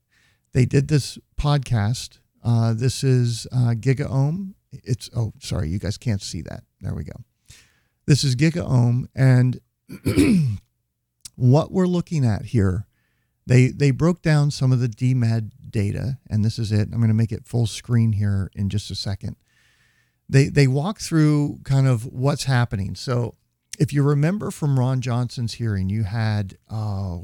They 0.54 0.66
did 0.66 0.88
this 0.88 1.20
podcast. 1.40 2.18
Uh, 2.44 2.74
this 2.74 3.04
is 3.04 3.48
uh, 3.52 3.74
GigaOM. 3.76 4.54
It's 4.72 5.10
oh 5.16 5.34
sorry, 5.40 5.70
you 5.70 5.80
guys 5.80 5.98
can't 5.98 6.22
see 6.22 6.42
that. 6.44 6.64
There 6.80 6.94
we 6.94 7.04
go. 7.04 7.24
This 8.06 8.24
is 8.24 8.36
GigaOM, 8.36 9.06
and 9.16 9.60
what 11.36 11.72
we're 11.72 11.88
looking 11.88 12.26
at 12.26 12.46
here, 12.46 12.88
they 13.46 13.68
they 13.68 13.92
broke 13.92 14.22
down 14.22 14.52
some 14.52 14.72
of 14.72 14.80
the 14.80 14.88
DMED 14.88 15.52
data, 15.70 16.18
and 16.30 16.44
this 16.44 16.58
is 16.58 16.72
it. 16.72 16.90
I'm 16.92 17.00
going 17.00 17.08
to 17.10 17.14
make 17.14 17.32
it 17.32 17.46
full 17.46 17.68
screen 17.68 18.14
here 18.14 18.50
in 18.56 18.70
just 18.70 18.90
a 18.92 18.96
second. 18.96 19.36
They 20.28 20.48
they 20.48 20.68
walk 20.68 21.00
through 21.00 21.60
kind 21.64 21.88
of 21.88 22.06
what's 22.06 22.46
happening. 22.46 22.96
So 22.96 23.36
if 23.80 23.94
you 23.94 24.04
remember 24.04 24.52
from 24.52 24.80
Ron 24.80 25.02
Johnson's 25.02 25.56
hearing, 25.56 25.90
you 25.90 26.04
had 26.04 26.58
uh, 26.70 27.18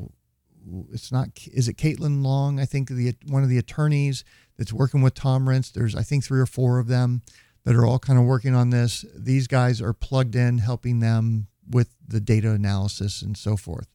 it's 0.97 1.11
not 1.11 1.29
is 1.51 1.67
it 1.67 1.77
Caitlin 1.77 2.23
Long? 2.23 2.59
I 2.59 2.65
think 2.65 2.89
the 2.89 3.15
one 3.27 3.43
of 3.43 3.49
the 3.49 3.57
attorneys 3.57 4.23
that's 4.57 4.73
working 4.73 5.01
with 5.01 5.13
Tom 5.13 5.45
Renz. 5.45 5.71
There's 5.71 5.95
I 5.95 6.03
think 6.03 6.23
three 6.23 6.39
or 6.39 6.45
four 6.45 6.79
of 6.79 6.87
them 6.87 7.21
that 7.63 7.75
are 7.75 7.85
all 7.85 7.99
kind 7.99 8.17
of 8.17 8.25
working 8.25 8.55
on 8.55 8.69
this. 8.69 9.05
These 9.15 9.47
guys 9.47 9.81
are 9.81 9.93
plugged 9.93 10.35
in, 10.35 10.57
helping 10.57 10.99
them 10.99 11.47
with 11.69 11.89
the 12.07 12.19
data 12.19 12.51
analysis 12.51 13.21
and 13.21 13.37
so 13.37 13.57
forth 13.57 13.87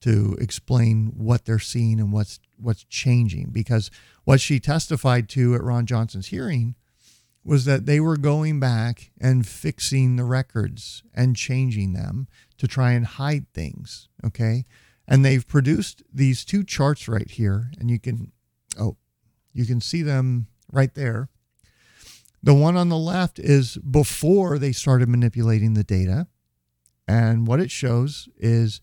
to 0.00 0.36
explain 0.40 1.12
what 1.16 1.44
they're 1.44 1.58
seeing 1.58 2.00
and 2.00 2.12
what's 2.12 2.40
what's 2.58 2.84
changing. 2.84 3.50
Because 3.52 3.90
what 4.24 4.40
she 4.40 4.60
testified 4.60 5.28
to 5.30 5.54
at 5.54 5.62
Ron 5.62 5.86
Johnson's 5.86 6.28
hearing 6.28 6.74
was 7.44 7.64
that 7.64 7.86
they 7.86 7.98
were 7.98 8.16
going 8.16 8.60
back 8.60 9.10
and 9.20 9.46
fixing 9.46 10.16
the 10.16 10.24
records 10.24 11.02
and 11.12 11.34
changing 11.36 11.92
them 11.92 12.28
to 12.58 12.68
try 12.68 12.92
and 12.92 13.04
hide 13.04 13.52
things. 13.52 14.08
Okay. 14.24 14.64
And 15.06 15.24
they've 15.24 15.46
produced 15.46 16.02
these 16.12 16.44
two 16.44 16.62
charts 16.62 17.08
right 17.08 17.28
here, 17.28 17.70
and 17.78 17.90
you 17.90 17.98
can, 17.98 18.32
oh, 18.78 18.96
you 19.52 19.66
can 19.66 19.80
see 19.80 20.02
them 20.02 20.46
right 20.72 20.94
there. 20.94 21.28
The 22.42 22.54
one 22.54 22.76
on 22.76 22.88
the 22.88 22.98
left 22.98 23.38
is 23.38 23.76
before 23.78 24.58
they 24.58 24.72
started 24.72 25.08
manipulating 25.08 25.74
the 25.74 25.84
data. 25.84 26.28
And 27.06 27.46
what 27.46 27.60
it 27.60 27.70
shows 27.70 28.28
is 28.36 28.80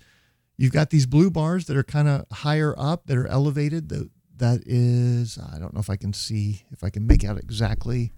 you've 0.57 0.73
got 0.73 0.89
these 0.89 1.05
blue 1.05 1.31
bars 1.31 1.65
that 1.65 1.77
are 1.77 1.83
kind 1.83 2.07
of 2.07 2.25
higher 2.31 2.75
up, 2.77 3.07
that 3.07 3.17
are 3.17 3.27
elevated. 3.27 3.89
That, 3.89 4.09
that 4.37 4.61
is, 4.65 5.37
I 5.37 5.57
don't 5.57 5.73
know 5.73 5.79
if 5.79 5.89
I 5.89 5.95
can 5.95 6.13
see, 6.13 6.63
if 6.71 6.83
I 6.83 6.89
can 6.89 7.07
make 7.07 7.23
out 7.23 7.37
exactly 7.37 8.13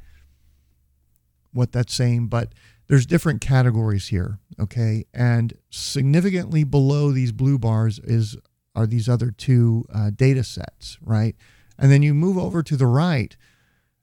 what 1.53 1.71
that's 1.71 1.93
saying, 1.93 2.27
but 2.27 2.53
there's 2.91 3.05
different 3.05 3.39
categories 3.39 4.09
here, 4.09 4.37
okay? 4.59 5.05
And 5.13 5.53
significantly 5.69 6.65
below 6.65 7.13
these 7.13 7.31
blue 7.31 7.57
bars 7.57 7.99
is 7.99 8.35
are 8.75 8.85
these 8.85 9.07
other 9.07 9.31
two 9.31 9.85
uh, 9.93 10.09
data 10.13 10.43
sets, 10.43 10.97
right? 11.01 11.33
And 11.79 11.89
then 11.89 12.03
you 12.03 12.13
move 12.13 12.37
over 12.37 12.61
to 12.61 12.75
the 12.75 12.87
right, 12.87 13.37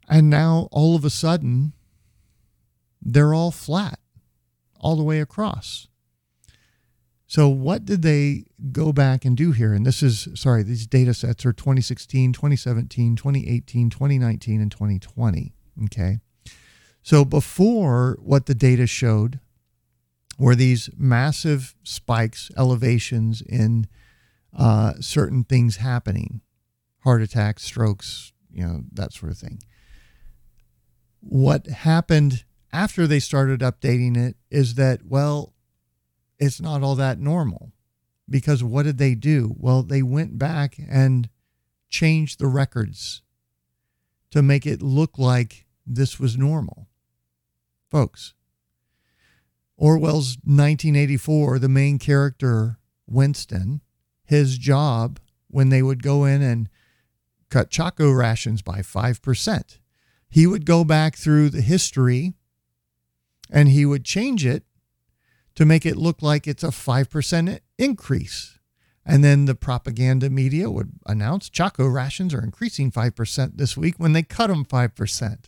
and 0.09 0.31
now 0.31 0.69
all 0.73 0.97
of 0.97 1.05
a 1.05 1.11
sudden, 1.11 1.75
they're 3.03 3.35
all 3.35 3.51
flat 3.51 4.01
all 4.81 4.97
the 4.97 5.05
way 5.05 5.21
across. 5.21 5.89
So, 7.27 7.47
what 7.47 7.85
did 7.85 8.01
they 8.01 8.47
go 8.73 8.95
back 8.95 9.27
and 9.27 9.37
do 9.37 9.53
here? 9.53 9.75
And 9.75 9.85
this 9.85 10.03
is, 10.03 10.29
sorry, 10.35 10.63
these 10.63 10.87
data 10.87 11.13
sets 11.13 11.45
are 11.45 11.53
2016, 11.53 12.33
2017, 12.33 13.17
2018, 13.17 13.91
2019, 13.91 14.63
and 14.63 14.73
2020. 14.73 15.53
Okay. 15.85 16.21
So 17.09 17.25
before 17.25 18.19
what 18.21 18.45
the 18.45 18.55
data 18.55 18.87
showed 18.87 19.41
were 20.39 20.55
these 20.55 20.91
massive 20.95 21.75
spikes, 21.83 22.51
elevations 22.55 23.41
in 23.41 23.87
uh, 24.55 24.93
certain 25.01 25.45
things 25.45 25.77
happening, 25.77 26.43
heart 27.05 27.23
attacks, 27.23 27.63
strokes, 27.63 28.35
you 28.53 28.63
know, 28.63 28.83
that 28.93 29.15
sort 29.15 29.33
of 29.33 29.39
thing. 29.39 29.61
What 31.21 31.69
happened 31.69 32.45
after 32.75 33.07
they 33.07 33.21
started 33.21 33.61
updating 33.61 34.15
it 34.15 34.37
is 34.51 34.75
that, 34.75 35.07
well, 35.07 35.55
it's 36.39 36.61
not 36.61 36.83
all 36.83 36.95
that 36.97 37.19
normal. 37.19 37.73
Because 38.29 38.63
what 38.63 38.83
did 38.83 38.99
they 38.99 39.15
do? 39.15 39.55
Well, 39.57 39.83
they 39.83 40.03
went 40.03 40.39
back 40.39 40.77
and 40.91 41.31
changed 41.89 42.39
the 42.39 42.49
records 42.49 43.23
to 44.31 44.43
make 44.43 44.67
it 44.67 44.83
look 44.83 45.19
like 45.19 45.65
this 45.87 46.21
was 46.21 46.37
normal 46.37 46.88
folks. 47.91 48.35
Orwell's 49.77 50.37
1984, 50.45 51.59
the 51.59 51.69
main 51.69 51.99
character, 51.99 52.79
Winston, 53.07 53.81
his 54.25 54.59
job 54.59 55.21
when 55.49 55.69
they 55.69 55.83
would 55.83 56.03
go 56.03 56.25
in 56.25 56.43
and 56.43 56.69
cut 57.49 57.71
Choco 57.71 58.11
rations 58.11 58.61
by 58.61 58.81
5%, 58.81 59.79
he 60.29 60.47
would 60.47 60.67
go 60.67 60.85
back 60.85 61.17
through 61.17 61.51
the 61.51 61.63
history 61.63 62.35
and 63.51 63.69
he 63.69 63.87
would 63.87 64.05
change 64.05 64.45
it 64.45 64.65
to 65.55 65.65
make 65.65 65.87
it 65.87 65.97
look 65.97 66.23
like 66.23 66.47
it's 66.47 66.63
a 66.63 66.69
5% 66.69 67.59
increase. 67.79 68.59
And 69.07 69.25
then 69.25 69.47
the 69.47 69.55
propaganda 69.55 70.29
media 70.29 70.71
would 70.71 70.93
announce 71.07 71.49
Choco 71.49 71.87
rations 71.87 72.35
are 72.35 72.45
increasing 72.45 72.91
5% 72.91 73.57
this 73.57 73.77
week 73.77 73.95
when 73.97 74.13
they 74.13 74.23
cut 74.23 74.49
them 74.49 74.67
5%. 74.67 75.45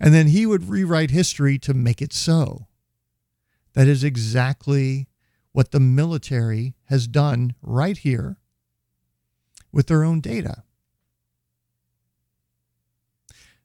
And 0.00 0.14
then 0.14 0.28
he 0.28 0.46
would 0.46 0.68
rewrite 0.68 1.10
history 1.10 1.58
to 1.60 1.74
make 1.74 2.00
it 2.00 2.12
so. 2.12 2.66
That 3.74 3.88
is 3.88 4.04
exactly 4.04 5.08
what 5.52 5.70
the 5.72 5.80
military 5.80 6.74
has 6.84 7.06
done 7.06 7.54
right 7.62 7.96
here 7.96 8.36
with 9.72 9.86
their 9.86 10.04
own 10.04 10.20
data. 10.20 10.62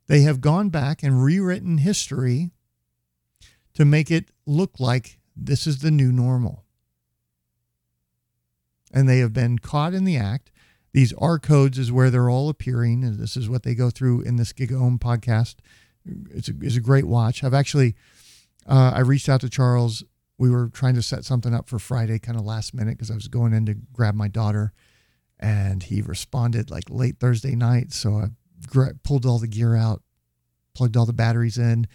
They 0.07 0.21
have 0.21 0.41
gone 0.41 0.69
back 0.69 1.03
and 1.03 1.23
rewritten 1.23 1.77
history 1.79 2.51
to 3.73 3.85
make 3.85 4.11
it 4.11 4.29
look 4.45 4.79
like 4.79 5.19
this 5.35 5.65
is 5.65 5.79
the 5.79 5.91
new 5.91 6.11
normal. 6.11 6.65
And 8.93 9.07
they 9.09 9.19
have 9.19 9.33
been 9.33 9.59
caught 9.59 9.93
in 9.93 10.03
the 10.03 10.17
act. 10.17 10.51
These 10.91 11.13
R 11.13 11.39
codes 11.39 11.79
is 11.79 11.91
where 11.91 12.11
they're 12.11 12.29
all 12.29 12.49
appearing, 12.49 13.03
and 13.03 13.17
this 13.17 13.35
is 13.35 13.49
what 13.49 13.63
they 13.63 13.73
go 13.73 13.89
through 13.89 14.21
in 14.21 14.35
this 14.35 14.53
GigaOM 14.53 14.99
podcast 14.99 15.55
it's 16.05 16.49
a, 16.49 16.53
it's 16.61 16.75
a 16.75 16.81
great 16.81 17.05
watch. 17.05 17.43
I've 17.43 17.53
actually, 17.53 17.95
uh, 18.67 18.93
I 18.95 18.99
reached 18.99 19.29
out 19.29 19.41
to 19.41 19.49
Charles. 19.49 20.03
We 20.37 20.49
were 20.49 20.69
trying 20.69 20.95
to 20.95 21.01
set 21.01 21.25
something 21.25 21.53
up 21.53 21.69
for 21.69 21.79
Friday, 21.79 22.19
kind 22.19 22.37
of 22.37 22.45
last 22.45 22.73
minute, 22.73 22.97
because 22.97 23.11
I 23.11 23.15
was 23.15 23.27
going 23.27 23.53
in 23.53 23.65
to 23.67 23.75
grab 23.93 24.15
my 24.15 24.27
daughter, 24.27 24.73
and 25.39 25.83
he 25.83 26.01
responded 26.01 26.69
like 26.71 26.85
late 26.89 27.19
Thursday 27.19 27.55
night. 27.55 27.93
So 27.93 28.15
I 28.15 28.25
gra- 28.67 28.95
pulled 29.03 29.25
all 29.25 29.39
the 29.39 29.47
gear 29.47 29.75
out, 29.75 30.01
plugged 30.73 30.97
all 30.97 31.05
the 31.05 31.13
batteries 31.13 31.57
in. 31.57 31.87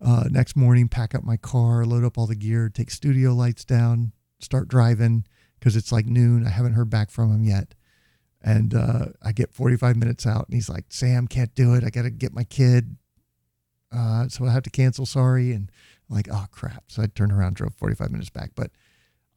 Uh, 0.00 0.24
next 0.30 0.56
morning, 0.56 0.88
pack 0.88 1.14
up 1.14 1.24
my 1.24 1.38
car, 1.38 1.86
load 1.86 2.04
up 2.04 2.18
all 2.18 2.26
the 2.26 2.34
gear, 2.34 2.68
take 2.68 2.90
studio 2.90 3.32
lights 3.32 3.64
down, 3.64 4.12
start 4.40 4.68
driving 4.68 5.24
because 5.58 5.74
it's 5.74 5.90
like 5.90 6.06
noon. 6.06 6.46
I 6.46 6.50
haven't 6.50 6.74
heard 6.74 6.90
back 6.90 7.10
from 7.10 7.32
him 7.32 7.44
yet. 7.44 7.74
And 8.42 8.74
uh, 8.74 9.06
I 9.22 9.32
get 9.32 9.52
45 9.52 9.96
minutes 9.96 10.26
out, 10.26 10.46
and 10.46 10.54
he's 10.54 10.68
like, 10.68 10.84
Sam, 10.90 11.26
can't 11.26 11.54
do 11.54 11.74
it. 11.74 11.82
I 11.82 11.90
got 11.90 12.02
to 12.02 12.10
get 12.10 12.32
my 12.32 12.44
kid 12.44 12.96
uh, 13.96 14.28
so 14.28 14.44
I 14.44 14.52
have 14.52 14.62
to 14.64 14.70
cancel. 14.70 15.06
Sorry. 15.06 15.52
And 15.52 15.70
I'm 16.08 16.16
like, 16.16 16.28
oh 16.30 16.46
crap. 16.50 16.84
So 16.88 17.02
I 17.02 17.06
turned 17.06 17.32
around, 17.32 17.56
drove 17.56 17.74
45 17.74 18.10
minutes 18.10 18.30
back. 18.30 18.50
But 18.54 18.70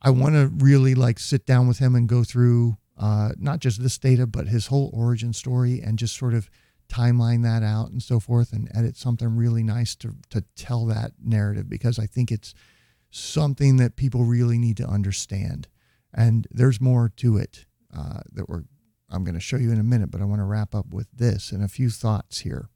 I 0.01 0.09
want 0.09 0.35
to 0.35 0.47
really 0.63 0.95
like 0.95 1.19
sit 1.19 1.45
down 1.45 1.67
with 1.67 1.79
him 1.79 1.95
and 1.95 2.07
go 2.07 2.23
through 2.23 2.77
uh, 2.97 3.29
not 3.37 3.59
just 3.59 3.81
this 3.81 3.97
data, 3.97 4.27
but 4.27 4.47
his 4.47 4.67
whole 4.67 4.91
origin 4.93 5.33
story 5.33 5.81
and 5.81 5.97
just 5.97 6.17
sort 6.17 6.33
of 6.33 6.49
timeline 6.89 7.43
that 7.43 7.63
out 7.63 7.91
and 7.91 8.01
so 8.01 8.19
forth 8.19 8.51
and 8.51 8.69
edit 8.73 8.97
something 8.97 9.35
really 9.35 9.63
nice 9.63 9.95
to, 9.95 10.15
to 10.29 10.43
tell 10.55 10.85
that 10.87 11.11
narrative 11.23 11.69
because 11.69 11.99
I 11.99 12.07
think 12.07 12.31
it's 12.31 12.53
something 13.11 13.77
that 13.77 13.95
people 13.95 14.23
really 14.23 14.57
need 14.57 14.77
to 14.77 14.87
understand. 14.87 15.67
And 16.13 16.47
there's 16.51 16.81
more 16.81 17.11
to 17.17 17.37
it 17.37 17.65
uh, 17.95 18.21
that 18.33 18.49
we're 18.49 18.63
I'm 19.11 19.23
going 19.23 19.35
to 19.35 19.39
show 19.39 19.57
you 19.57 19.71
in 19.71 19.79
a 19.79 19.83
minute, 19.83 20.11
but 20.11 20.21
I 20.21 20.25
want 20.25 20.39
to 20.39 20.45
wrap 20.45 20.75
up 20.75 20.87
with 20.91 21.07
this 21.11 21.51
and 21.51 21.63
a 21.63 21.67
few 21.67 21.89
thoughts 21.89 22.41
here. 22.41 22.69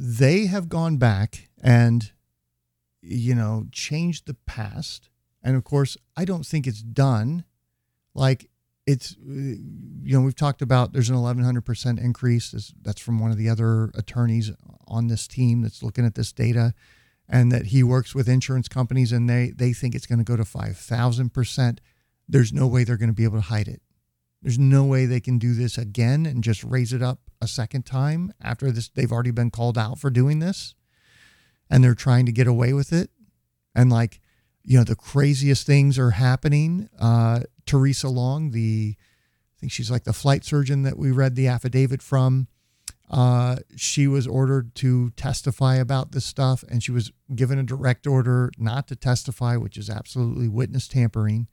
They 0.00 0.46
have 0.46 0.70
gone 0.70 0.96
back 0.96 1.50
and 1.62 2.12
you 3.02 3.34
know 3.34 3.66
changed 3.70 4.26
the 4.26 4.34
past. 4.46 5.10
And 5.42 5.56
of 5.56 5.64
course 5.64 5.96
i 6.16 6.24
don't 6.24 6.46
think 6.46 6.66
it's 6.66 6.82
done. 6.82 7.44
Like 8.14 8.48
it's 8.86 9.12
uh, 9.12 9.30
you 9.30 10.16
know 10.16 10.22
we've 10.22 10.34
talked 10.34 10.62
about 10.62 10.92
there's 10.92 11.10
an 11.10 11.16
1100% 11.16 12.02
increase. 12.02 12.72
That's 12.82 13.00
from 13.00 13.18
one 13.18 13.30
of 13.30 13.36
the 13.36 13.48
other 13.48 13.90
attorneys 13.94 14.50
on 14.88 15.08
this 15.08 15.28
team 15.28 15.60
that's 15.60 15.82
looking 15.82 16.06
at 16.06 16.14
this 16.14 16.32
data. 16.32 16.74
And 17.32 17.52
that 17.52 17.66
he 17.66 17.84
works 17.84 18.12
with 18.12 18.28
insurance 18.28 18.68
companies 18.68 19.12
and 19.12 19.28
they 19.28 19.50
they 19.50 19.72
think 19.72 19.94
it's 19.94 20.06
going 20.06 20.18
to 20.18 20.24
go 20.24 20.36
to 20.36 20.42
5000% 20.42 21.78
there's 22.28 22.52
no 22.52 22.66
way 22.66 22.84
they're 22.84 22.96
going 22.96 23.10
to 23.10 23.14
be 23.14 23.24
able 23.24 23.38
to 23.38 23.42
hide 23.48 23.68
it. 23.68 23.82
There's 24.40 24.58
no 24.58 24.84
way 24.84 25.04
they 25.04 25.20
can 25.20 25.38
do 25.38 25.52
this 25.52 25.76
again 25.76 26.26
and 26.26 26.42
just 26.42 26.64
raise 26.64 26.92
it 26.92 27.02
up 27.02 27.29
a 27.40 27.48
second 27.48 27.86
time 27.86 28.32
after 28.40 28.70
this. 28.70 28.88
They've 28.88 29.12
already 29.12 29.30
been 29.30 29.50
called 29.50 29.78
out 29.78 29.98
for 29.98 30.10
doing 30.10 30.38
this 30.38 30.74
and 31.70 31.84
they're 31.84 31.94
trying 31.94 32.26
to 32.26 32.32
get 32.32 32.46
away 32.46 32.72
with 32.72 32.92
it. 32.92 33.10
And 33.74 33.90
like, 33.90 34.20
you 34.62 34.76
know, 34.76 34.84
the 34.84 34.96
craziest 34.96 35.66
things 35.66 35.98
are 35.98 36.10
happening. 36.10 36.88
Uh, 36.98 37.40
Theresa 37.64 38.08
Long, 38.08 38.50
the, 38.50 38.96
I 38.98 39.56
think 39.60 39.72
she's 39.72 39.90
like 39.90 40.04
the 40.04 40.12
flight 40.12 40.44
surgeon 40.44 40.82
that 40.82 40.98
we 40.98 41.12
read 41.12 41.36
the 41.36 41.46
affidavit 41.46 42.02
from. 42.02 42.48
Uh, 43.08 43.56
she 43.76 44.06
was 44.06 44.26
ordered 44.26 44.74
to 44.76 45.10
testify 45.10 45.76
about 45.76 46.12
this 46.12 46.24
stuff, 46.24 46.62
and 46.68 46.82
she 46.82 46.92
was 46.92 47.10
given 47.34 47.58
a 47.58 47.64
direct 47.64 48.06
order 48.06 48.50
not 48.56 48.86
to 48.88 48.96
testify, 48.96 49.56
which 49.56 49.76
is 49.76 49.90
absolutely 49.90 50.48
witness 50.48 50.86
tampering. 50.86 51.48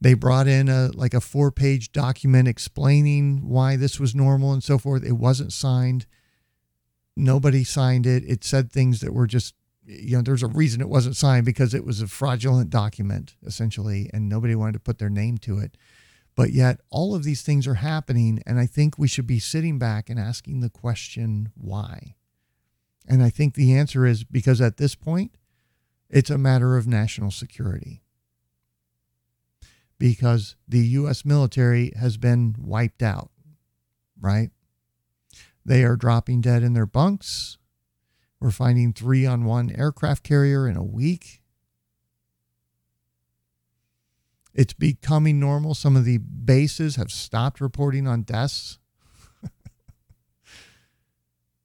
They 0.00 0.14
brought 0.14 0.46
in 0.46 0.68
a 0.68 0.90
like 0.94 1.14
a 1.14 1.20
four-page 1.20 1.92
document 1.92 2.48
explaining 2.48 3.48
why 3.48 3.76
this 3.76 3.98
was 3.98 4.14
normal 4.14 4.52
and 4.52 4.62
so 4.62 4.78
forth. 4.78 5.04
It 5.04 5.12
wasn't 5.12 5.52
signed. 5.52 6.06
Nobody 7.16 7.64
signed 7.64 8.06
it. 8.06 8.24
It 8.26 8.44
said 8.44 8.70
things 8.70 9.00
that 9.00 9.14
were 9.14 9.26
just 9.26 9.54
you 9.86 10.16
know, 10.16 10.22
there's 10.22 10.42
a 10.42 10.48
reason 10.48 10.80
it 10.80 10.88
wasn't 10.88 11.16
signed 11.16 11.44
because 11.44 11.74
it 11.74 11.84
was 11.84 12.00
a 12.00 12.06
fraudulent 12.06 12.70
document, 12.70 13.36
essentially, 13.44 14.10
and 14.12 14.28
nobody 14.28 14.54
wanted 14.54 14.74
to 14.74 14.80
put 14.80 14.98
their 14.98 15.10
name 15.10 15.38
to 15.38 15.58
it. 15.58 15.76
But 16.34 16.52
yet, 16.52 16.80
all 16.90 17.14
of 17.14 17.22
these 17.22 17.42
things 17.42 17.66
are 17.66 17.74
happening, 17.74 18.42
and 18.46 18.58
I 18.58 18.66
think 18.66 18.98
we 18.98 19.08
should 19.08 19.26
be 19.26 19.38
sitting 19.38 19.78
back 19.78 20.10
and 20.10 20.18
asking 20.18 20.60
the 20.60 20.70
question, 20.70 21.52
why? 21.54 22.16
And 23.06 23.22
I 23.22 23.30
think 23.30 23.54
the 23.54 23.74
answer 23.76 24.06
is 24.06 24.24
because 24.24 24.60
at 24.60 24.78
this 24.78 24.94
point, 24.94 25.36
it's 26.10 26.30
a 26.30 26.38
matter 26.38 26.76
of 26.76 26.86
national 26.86 27.30
security. 27.30 28.02
Because 29.98 30.56
the 30.66 30.86
U.S. 30.86 31.24
military 31.24 31.92
has 31.98 32.16
been 32.16 32.56
wiped 32.58 33.02
out, 33.02 33.30
right? 34.20 34.50
They 35.64 35.84
are 35.84 35.96
dropping 35.96 36.40
dead 36.40 36.62
in 36.62 36.74
their 36.74 36.86
bunks 36.86 37.58
we're 38.44 38.50
finding 38.50 38.92
three 38.92 39.24
on 39.24 39.46
one 39.46 39.70
aircraft 39.70 40.22
carrier 40.22 40.68
in 40.68 40.76
a 40.76 40.84
week. 40.84 41.40
It's 44.52 44.74
becoming 44.74 45.40
normal. 45.40 45.72
Some 45.74 45.96
of 45.96 46.04
the 46.04 46.18
bases 46.18 46.96
have 46.96 47.10
stopped 47.10 47.58
reporting 47.58 48.06
on 48.06 48.20
deaths. 48.20 48.78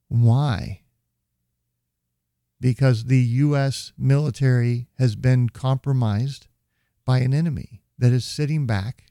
Why? 0.07 0.83
Because 2.61 3.03
the 3.03 3.19
U.S. 3.19 3.91
military 3.97 4.87
has 4.97 5.17
been 5.17 5.49
compromised 5.49 6.47
by 7.03 7.19
an 7.19 7.33
enemy 7.33 7.81
that 7.99 8.11
is 8.11 8.25
sitting 8.25 8.65
back, 8.65 9.05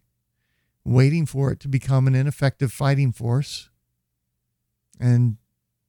waiting 0.85 1.27
for 1.27 1.53
it 1.53 1.61
to 1.61 1.69
become 1.69 2.07
an 2.07 2.15
ineffective 2.15 2.73
fighting 2.73 3.13
force 3.13 3.71
and 4.99 5.37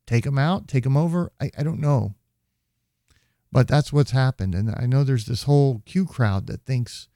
take 0.06 0.26
them 0.26 0.38
out, 0.38 0.68
take 0.68 0.84
them 0.84 0.98
over. 0.98 1.32
I, 1.42 1.50
I 1.58 1.64
don't 1.64 1.80
know. 1.80 2.16
But 3.52 3.68
that's 3.68 3.92
what's 3.92 4.12
happened. 4.12 4.54
And 4.54 4.76
I 4.78 4.86
know 4.86 5.04
there's 5.04 5.26
this 5.26 5.44
whole 5.44 5.82
Q 5.86 6.06
crowd 6.06 6.48
that 6.48 6.66
thinks, 6.66 7.08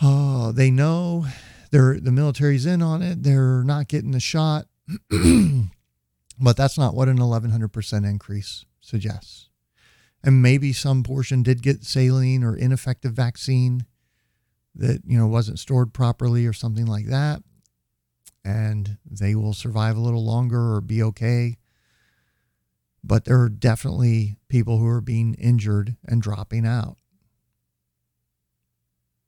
oh, 0.00 0.52
they 0.52 0.70
know 0.70 1.26
they're 1.70 2.00
the 2.00 2.12
military's 2.12 2.64
in 2.64 2.80
on 2.80 3.02
it. 3.02 3.22
They're 3.22 3.62
not 3.62 3.88
getting 3.88 4.12
the 4.12 4.20
shot. 4.20 4.66
but 5.10 6.56
that's 6.56 6.78
not 6.78 6.94
what 6.94 7.08
an 7.08 7.18
1100% 7.18 8.08
increase 8.08 8.64
suggests. 8.80 9.48
And 10.22 10.42
maybe 10.42 10.72
some 10.72 11.02
portion 11.02 11.42
did 11.42 11.62
get 11.62 11.84
saline 11.84 12.42
or 12.42 12.56
ineffective 12.56 13.12
vaccine 13.12 13.86
that, 14.74 15.02
you 15.04 15.18
know, 15.18 15.26
wasn't 15.26 15.58
stored 15.58 15.92
properly 15.92 16.46
or 16.46 16.52
something 16.52 16.86
like 16.86 17.06
that 17.06 17.42
and 18.44 18.98
they 19.08 19.34
will 19.34 19.52
survive 19.52 19.96
a 19.96 20.00
little 20.00 20.24
longer 20.24 20.74
or 20.74 20.80
be 20.80 21.02
okay. 21.02 21.58
But 23.02 23.24
there 23.24 23.40
are 23.40 23.48
definitely 23.48 24.36
people 24.48 24.78
who 24.78 24.86
are 24.86 25.00
being 25.00 25.34
injured 25.34 25.96
and 26.06 26.20
dropping 26.20 26.66
out. 26.66 26.96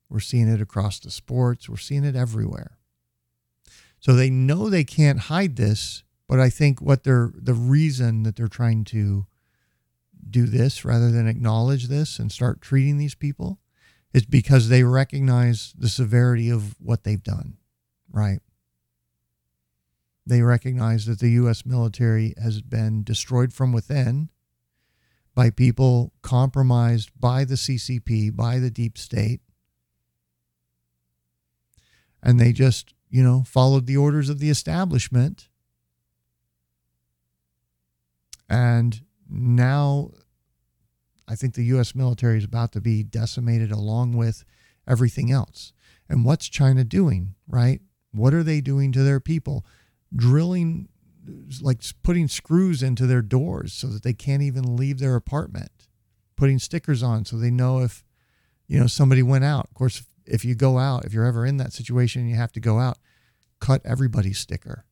We're 0.08 0.20
seeing 0.20 0.48
it 0.48 0.60
across 0.60 0.98
the 0.98 1.10
sports, 1.10 1.68
we're 1.68 1.76
seeing 1.76 2.04
it 2.04 2.16
everywhere. 2.16 2.78
So 3.98 4.14
they 4.14 4.30
know 4.30 4.68
they 4.68 4.84
can't 4.84 5.20
hide 5.20 5.56
this, 5.56 6.02
but 6.28 6.40
I 6.40 6.50
think 6.50 6.82
what 6.82 7.04
they're 7.04 7.32
the 7.34 7.54
reason 7.54 8.24
that 8.24 8.36
they're 8.36 8.48
trying 8.48 8.84
to 8.84 9.26
do 10.28 10.46
this 10.46 10.84
rather 10.84 11.10
than 11.10 11.28
acknowledge 11.28 11.88
this 11.88 12.18
and 12.18 12.30
start 12.30 12.60
treating 12.60 12.98
these 12.98 13.14
people 13.14 13.58
is 14.12 14.26
because 14.26 14.68
they 14.68 14.84
recognize 14.84 15.72
the 15.76 15.88
severity 15.88 16.50
of 16.50 16.74
what 16.78 17.04
they've 17.04 17.22
done, 17.22 17.56
right? 18.10 18.40
They 20.26 20.42
recognize 20.42 21.06
that 21.06 21.18
the 21.18 21.30
U.S. 21.30 21.66
military 21.66 22.34
has 22.40 22.60
been 22.60 23.02
destroyed 23.02 23.52
from 23.52 23.72
within 23.72 24.28
by 25.34 25.50
people 25.50 26.12
compromised 26.22 27.10
by 27.18 27.44
the 27.44 27.54
CCP, 27.54 28.34
by 28.36 28.58
the 28.58 28.70
deep 28.70 28.98
state. 28.98 29.40
And 32.22 32.38
they 32.38 32.52
just, 32.52 32.94
you 33.10 33.22
know, 33.22 33.42
followed 33.46 33.86
the 33.86 33.96
orders 33.96 34.28
of 34.28 34.38
the 34.38 34.50
establishment. 34.50 35.48
And 38.48 39.00
now 39.28 40.10
I 41.28 41.34
think 41.34 41.54
the 41.54 41.64
U.S. 41.66 41.94
military 41.94 42.38
is 42.38 42.44
about 42.44 42.72
to 42.72 42.80
be 42.80 43.02
decimated 43.02 43.70
along 43.70 44.16
with 44.16 44.44
everything 44.86 45.30
else. 45.30 45.72
And 46.08 46.24
what's 46.24 46.48
China 46.48 46.84
doing, 46.84 47.34
right? 47.46 47.80
What 48.12 48.34
are 48.34 48.42
they 48.42 48.60
doing 48.60 48.92
to 48.92 49.02
their 49.02 49.20
people? 49.20 49.64
drilling 50.14 50.88
like 51.60 51.82
putting 52.02 52.28
screws 52.28 52.82
into 52.82 53.06
their 53.06 53.22
doors 53.22 53.72
so 53.72 53.86
that 53.86 54.02
they 54.02 54.12
can't 54.12 54.42
even 54.42 54.76
leave 54.76 54.98
their 54.98 55.14
apartment 55.14 55.70
putting 56.36 56.58
stickers 56.58 57.02
on 57.02 57.24
so 57.24 57.36
they 57.36 57.50
know 57.50 57.80
if 57.80 58.04
you 58.66 58.78
know 58.78 58.88
somebody 58.88 59.22
went 59.22 59.44
out 59.44 59.66
of 59.66 59.74
course 59.74 60.02
if 60.26 60.44
you 60.44 60.54
go 60.54 60.78
out 60.78 61.04
if 61.04 61.12
you're 61.12 61.24
ever 61.24 61.46
in 61.46 61.58
that 61.58 61.72
situation 61.72 62.22
and 62.22 62.30
you 62.30 62.36
have 62.36 62.52
to 62.52 62.60
go 62.60 62.78
out 62.78 62.98
cut 63.60 63.80
everybody's 63.84 64.38
sticker 64.38 64.84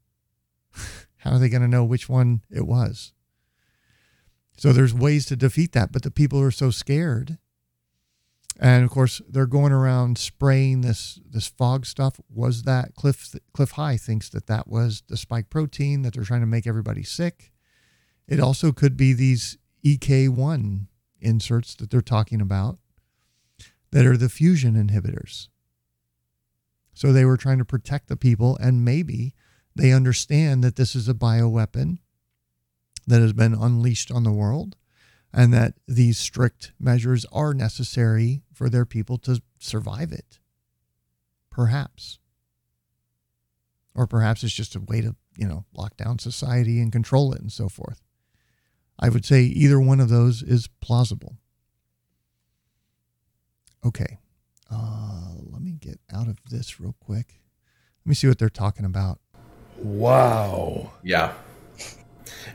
how 1.19 1.33
are 1.33 1.39
they 1.39 1.49
going 1.49 1.63
to 1.63 1.69
know 1.69 1.85
which 1.85 2.09
one 2.09 2.43
it 2.49 2.67
was 2.67 3.13
so 4.61 4.73
there's 4.73 4.93
ways 4.93 5.27
to 5.27 5.37
defeat 5.37 5.73
that 5.73 5.93
but 5.93 6.03
the 6.03 6.11
people 6.11 6.41
are 6.41 6.51
so 6.51 6.71
scared 6.71 7.39
and 8.63 8.85
of 8.85 8.91
course, 8.91 9.23
they're 9.27 9.47
going 9.47 9.73
around 9.73 10.19
spraying 10.19 10.83
this 10.83 11.19
this 11.29 11.49
fog 11.49 11.87
stuff. 11.87 12.21
Was 12.29 12.65
that 12.65 12.95
Cliff 12.95 13.35
Cliff 13.55 13.73
High 13.73 13.97
thinks 13.97 14.29
that 14.29 14.47
that 14.49 14.69
was 14.69 15.03
the 15.09 15.17
spike 15.17 15.49
protein 15.49 16.03
that 16.03 16.15
they're 16.15 16.25
trying 16.25 16.43
to 16.43 16.47
make 16.47 16.67
everybody 16.67 17.03
sick? 17.03 17.53
It 18.29 18.39
also 18.39 18.71
could 18.71 18.99
be 18.99 19.15
these 19.15 19.57
EK1 19.85 20.87
inserts 21.21 21.75
that 21.77 21.91
they're 21.91 22.03
talking 22.03 22.43
about 22.43 22.79
that 23.93 24.07
are 24.07 24.17
the 24.17 24.29
fusion 24.29 24.75
inhibitors. 24.75 25.49
So 26.93 27.13
they 27.13 27.25
were 27.25 27.39
trying 27.39 27.59
to 27.59 27.65
protect 27.65 28.09
the 28.09 28.17
people, 28.17 28.59
and 28.59 28.85
maybe 28.85 29.35
they 29.75 29.91
understand 29.91 30.63
that 30.63 30.77
this 30.77 30.95
is 30.95 31.09
a 31.09 31.15
bioweapon 31.15 31.99
that 33.11 33.21
has 33.21 33.33
been 33.33 33.55
unleashed 33.55 34.11
on 34.11 34.25
the 34.25 34.33
world 34.33 34.77
and 35.33 35.53
that 35.53 35.75
these 35.87 36.19
strict 36.19 36.73
measures 36.79 37.27
are 37.33 37.55
necessary 37.55 38.43
for 38.53 38.69
their 38.69 38.85
people 38.85 39.19
to 39.19 39.43
survive 39.59 40.13
it. 40.13 40.39
Perhaps. 41.51 42.19
Or 43.95 44.07
perhaps 44.07 44.43
it's 44.43 44.55
just 44.55 44.75
a 44.75 44.81
way 44.81 45.01
to, 45.01 45.15
you 45.37 45.47
know, 45.47 45.65
lock 45.73 45.97
down 45.97 46.19
society 46.19 46.81
and 46.81 46.93
control 46.93 47.33
it 47.33 47.41
and 47.41 47.53
so 47.53 47.69
forth. 47.69 48.01
I 48.99 49.09
would 49.09 49.25
say 49.25 49.43
either 49.43 49.81
one 49.81 50.01
of 50.01 50.09
those 50.09 50.43
is 50.43 50.69
plausible. 50.81 51.37
Okay. 53.85 54.19
Uh, 54.71 55.33
let 55.43 55.63
me 55.63 55.73
get 55.73 55.99
out 56.13 56.29
of 56.29 56.39
this 56.51 56.79
real 56.79 56.95
quick. 57.01 57.41
Let 58.05 58.11
me 58.11 58.15
see 58.15 58.29
what 58.29 58.39
they're 58.39 58.49
talking 58.49 58.85
about. 58.85 59.21
Wow. 59.79 60.93
Yeah. 61.03 61.33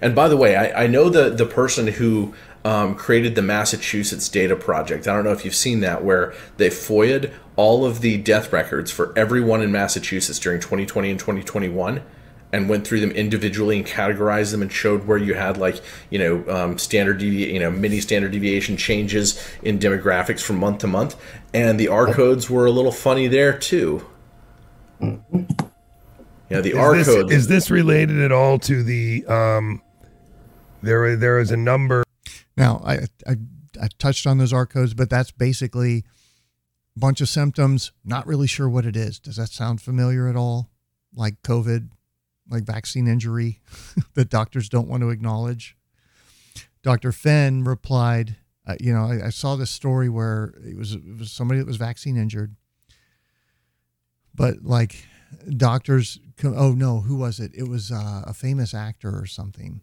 And 0.02 0.16
by 0.16 0.28
the 0.28 0.38
way, 0.38 0.56
I, 0.56 0.84
I 0.84 0.88
know 0.88 1.10
the 1.10 1.30
the 1.30 1.46
person 1.46 1.88
who 1.88 2.34
um, 2.64 2.96
created 2.96 3.36
the 3.36 3.42
Massachusetts 3.42 4.28
Data 4.28 4.56
Project. 4.56 5.08
I 5.08 5.14
don't 5.14 5.24
know 5.24 5.32
if 5.32 5.46
you've 5.46 5.56
seen 5.56 5.82
that, 5.82 6.04
where 6.04 6.34
they 6.58 6.70
FOIA'd 6.70 7.32
all 7.56 7.86
of 7.86 8.02
the 8.02 8.18
death 8.18 8.52
records 8.52 8.92
for 8.92 9.14
everyone 9.18 9.62
in 9.62 9.72
Massachusetts 9.72 10.40
during 10.40 10.60
2020 10.60 11.12
and 11.12 11.20
2021 11.20 12.02
and 12.52 12.70
went 12.70 12.88
through 12.88 13.02
them 13.02 13.12
individually 13.12 13.78
and 13.78 13.86
categorized 13.86 14.52
them 14.52 14.62
and 14.62 14.72
showed 14.72 15.06
where 15.06 15.18
you 15.18 15.34
had 15.34 15.58
like 15.58 15.82
you 16.10 16.18
know 16.18 16.44
um, 16.50 16.78
standard 16.78 17.18
devi- 17.18 17.54
you 17.54 17.60
know 17.60 17.70
mini 17.70 18.00
standard 18.00 18.32
deviation 18.32 18.78
changes 18.78 19.42
in 19.62 19.78
demographics 19.78 20.42
from 20.42 20.58
month 20.58 20.80
to 20.80 20.88
month 20.88 21.16
and 21.54 21.80
the 21.80 21.88
R 21.88 22.14
codes 22.14 22.50
were 22.50 22.66
a 22.66 22.72
little 22.72 22.92
funny 22.92 23.28
there 23.28 23.58
too. 23.58 24.06
Yeah, 26.50 26.62
the 26.62 26.72
is 26.72 26.78
R 26.78 26.96
this, 26.96 27.08
code 27.08 27.32
is 27.32 27.48
this 27.48 27.72
related 27.72 28.22
at 28.22 28.32
all 28.32 28.60
to 28.60 28.84
the 28.84 29.26
um 29.28 29.82
there 30.82 31.16
there 31.16 31.40
is 31.40 31.52
a 31.52 31.58
number 31.58 32.06
now, 32.58 32.82
I, 32.86 33.08
I, 33.28 33.36
I 33.82 33.88
touched 34.00 34.26
on 34.26 34.38
those 34.38 34.54
R 34.54 34.66
codes, 34.66 34.94
but 34.94 35.10
that's 35.10 35.32
basically 35.32 36.06
a 36.96 37.00
bunch 37.00 37.22
of 37.22 37.30
symptoms. 37.30 37.92
Not 38.04 38.28
really 38.28 38.48
sure 38.48 38.70
what 38.70 38.86
it 38.86 38.96
is. 38.96 39.20
Does 39.20 39.36
that 39.36 39.50
sound 39.50 39.82
familiar 39.82 40.28
at 40.28 40.36
all? 40.36 40.70
Like 41.14 41.42
COVID, 41.44 41.90
like 42.50 42.64
vaccine 42.64 43.08
injury 43.08 43.62
that 44.14 44.30
doctors 44.30 44.70
don't 44.70 44.88
want 44.88 45.02
to 45.02 45.10
acknowledge. 45.10 45.76
Dr. 46.84 47.12
Fenn 47.12 47.64
replied 47.64 48.36
Uh, 48.68 48.76
you 48.80 48.94
know, 48.94 49.06
I, 49.06 49.28
I, 49.28 49.30
saw 49.30 49.56
this 49.56 49.72
story 49.72 50.10
where 50.10 50.56
it 50.64 50.76
was 50.78 50.94
it 50.94 51.18
was 51.20 51.32
somebody 51.32 51.60
that 51.60 51.68
was 51.68 51.78
vaccine 51.78 52.18
injured, 52.18 52.56
but 54.34 54.64
like 54.64 55.06
doctors. 55.56 56.20
Oh 56.44 56.74
no, 56.74 57.02
who 57.02 57.16
was 57.16 57.40
it? 57.40 57.52
It 57.56 57.68
was 57.68 57.92
uh, 57.92 58.24
a 58.26 58.34
famous 58.34 58.74
actor 58.74 59.18
or 59.18 59.26
something, 59.26 59.82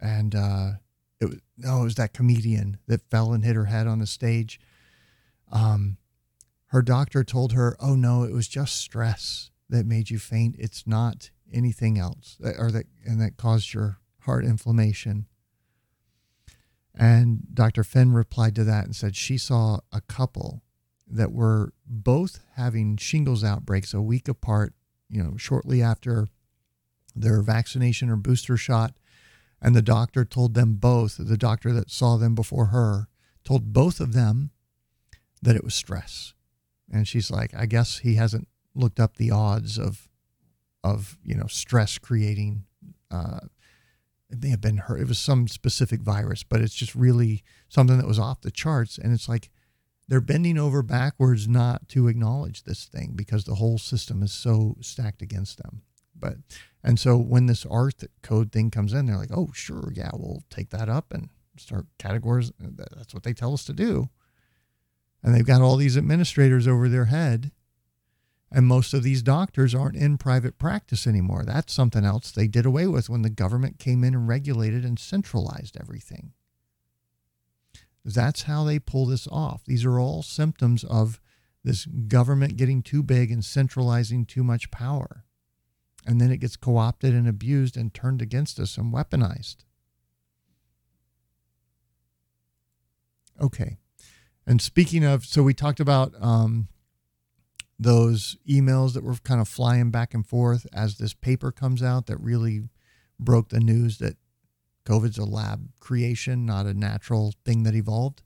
and 0.00 0.34
uh, 0.34 0.70
it 1.20 1.26
was 1.26 1.38
no, 1.58 1.82
it 1.82 1.84
was 1.84 1.94
that 1.96 2.14
comedian 2.14 2.78
that 2.86 3.08
fell 3.10 3.32
and 3.32 3.44
hit 3.44 3.56
her 3.56 3.66
head 3.66 3.86
on 3.86 3.98
the 3.98 4.06
stage. 4.06 4.58
Um, 5.52 5.98
her 6.66 6.82
doctor 6.82 7.22
told 7.22 7.52
her, 7.52 7.76
"Oh 7.80 7.94
no, 7.94 8.22
it 8.22 8.32
was 8.32 8.48
just 8.48 8.76
stress 8.76 9.50
that 9.68 9.86
made 9.86 10.10
you 10.10 10.18
faint. 10.18 10.56
It's 10.58 10.86
not 10.86 11.30
anything 11.52 11.98
else, 11.98 12.38
or 12.40 12.70
that 12.70 12.86
and 13.04 13.20
that 13.20 13.36
caused 13.36 13.74
your 13.74 13.98
heart 14.20 14.44
inflammation." 14.44 15.26
And 16.94 17.48
Dr. 17.52 17.82
Fenn 17.82 18.12
replied 18.12 18.54
to 18.54 18.64
that 18.64 18.84
and 18.84 18.94
said 18.94 19.16
she 19.16 19.36
saw 19.36 19.80
a 19.92 20.00
couple 20.00 20.62
that 21.06 21.32
were 21.32 21.72
both 21.86 22.40
having 22.54 22.96
shingles 22.96 23.42
outbreaks 23.44 23.92
a 23.92 24.00
week 24.00 24.28
apart, 24.28 24.74
you 25.08 25.22
know, 25.22 25.36
shortly 25.36 25.82
after 25.82 26.28
their 27.14 27.42
vaccination 27.42 28.10
or 28.10 28.16
booster 28.16 28.56
shot. 28.56 28.94
And 29.62 29.74
the 29.74 29.82
doctor 29.82 30.24
told 30.24 30.54
them 30.54 30.74
both, 30.74 31.16
the 31.18 31.38
doctor 31.38 31.72
that 31.72 31.90
saw 31.90 32.16
them 32.16 32.34
before 32.34 32.66
her, 32.66 33.08
told 33.44 33.72
both 33.72 34.00
of 34.00 34.12
them 34.12 34.50
that 35.40 35.56
it 35.56 35.64
was 35.64 35.74
stress. 35.74 36.34
And 36.92 37.08
she's 37.08 37.30
like, 37.30 37.54
I 37.54 37.66
guess 37.66 37.98
he 37.98 38.14
hasn't 38.16 38.48
looked 38.74 39.00
up 39.00 39.16
the 39.16 39.30
odds 39.30 39.78
of, 39.78 40.08
of 40.82 41.18
you 41.22 41.34
know, 41.34 41.46
stress 41.46 41.98
creating 41.98 42.64
uh, 43.10 43.40
it 44.34 44.42
may 44.42 44.48
have 44.50 44.60
been 44.60 44.78
her. 44.78 44.98
It 44.98 45.06
was 45.06 45.18
some 45.18 45.46
specific 45.46 46.00
virus, 46.00 46.42
but 46.42 46.60
it's 46.60 46.74
just 46.74 46.94
really 46.94 47.44
something 47.68 47.98
that 47.98 48.06
was 48.06 48.18
off 48.18 48.40
the 48.40 48.50
charts. 48.50 48.98
And 48.98 49.12
it's 49.12 49.28
like 49.28 49.50
they're 50.08 50.20
bending 50.20 50.58
over 50.58 50.82
backwards 50.82 51.48
not 51.48 51.88
to 51.88 52.08
acknowledge 52.08 52.64
this 52.64 52.84
thing 52.84 53.12
because 53.14 53.44
the 53.44 53.56
whole 53.56 53.78
system 53.78 54.22
is 54.22 54.32
so 54.32 54.76
stacked 54.80 55.22
against 55.22 55.58
them. 55.58 55.82
But 56.14 56.36
and 56.82 56.98
so 56.98 57.16
when 57.16 57.46
this 57.46 57.66
R 57.66 57.90
code 58.22 58.52
thing 58.52 58.70
comes 58.70 58.92
in, 58.92 59.06
they're 59.06 59.16
like, 59.16 59.32
oh 59.34 59.50
sure, 59.52 59.92
yeah, 59.94 60.10
we'll 60.14 60.42
take 60.50 60.70
that 60.70 60.88
up 60.88 61.12
and 61.12 61.30
start 61.56 61.86
categories. 61.98 62.52
That's 62.58 63.14
what 63.14 63.22
they 63.22 63.32
tell 63.32 63.54
us 63.54 63.64
to 63.64 63.72
do. 63.72 64.10
And 65.22 65.34
they've 65.34 65.46
got 65.46 65.62
all 65.62 65.76
these 65.76 65.96
administrators 65.96 66.68
over 66.68 66.88
their 66.88 67.06
head 67.06 67.50
and 68.54 68.66
most 68.66 68.94
of 68.94 69.02
these 69.02 69.20
doctors 69.20 69.74
aren't 69.74 69.96
in 69.96 70.16
private 70.16 70.58
practice 70.58 71.08
anymore. 71.08 71.42
That's 71.44 71.72
something 71.72 72.04
else 72.04 72.30
they 72.30 72.46
did 72.46 72.64
away 72.64 72.86
with 72.86 73.10
when 73.10 73.22
the 73.22 73.30
government 73.30 73.80
came 73.80 74.04
in 74.04 74.14
and 74.14 74.28
regulated 74.28 74.84
and 74.84 74.96
centralized 74.96 75.76
everything. 75.78 76.32
That's 78.04 78.42
how 78.42 78.64
they 78.64 78.78
pull 78.78 79.06
this 79.06 79.26
off. 79.28 79.64
These 79.64 79.84
are 79.84 79.98
all 79.98 80.22
symptoms 80.22 80.84
of 80.84 81.20
this 81.64 81.86
government 81.86 82.56
getting 82.56 82.82
too 82.82 83.02
big 83.02 83.30
and 83.30 83.44
centralizing 83.44 84.26
too 84.26 84.44
much 84.44 84.70
power. 84.70 85.24
And 86.06 86.20
then 86.20 86.30
it 86.30 86.36
gets 86.36 86.56
co 86.56 86.76
opted 86.76 87.14
and 87.14 87.26
abused 87.26 87.76
and 87.76 87.94
turned 87.94 88.20
against 88.20 88.60
us 88.60 88.76
and 88.76 88.92
weaponized. 88.92 89.64
Okay. 93.40 93.78
And 94.46 94.60
speaking 94.60 95.04
of, 95.04 95.24
so 95.24 95.42
we 95.42 95.54
talked 95.54 95.80
about 95.80 96.12
um, 96.20 96.68
those 97.78 98.36
emails 98.48 98.92
that 98.92 99.02
were 99.02 99.16
kind 99.16 99.40
of 99.40 99.48
flying 99.48 99.90
back 99.90 100.12
and 100.12 100.26
forth 100.26 100.66
as 100.72 100.98
this 100.98 101.14
paper 101.14 101.50
comes 101.50 101.82
out 101.82 102.06
that 102.06 102.20
really 102.20 102.68
broke 103.18 103.48
the 103.48 103.60
news 103.60 103.98
that 103.98 104.16
COVID's 104.84 105.18
a 105.18 105.24
lab 105.24 105.68
creation, 105.80 106.46
not 106.46 106.66
a 106.66 106.74
natural 106.74 107.34
thing 107.44 107.62
that 107.62 107.74
evolved. 107.74 108.22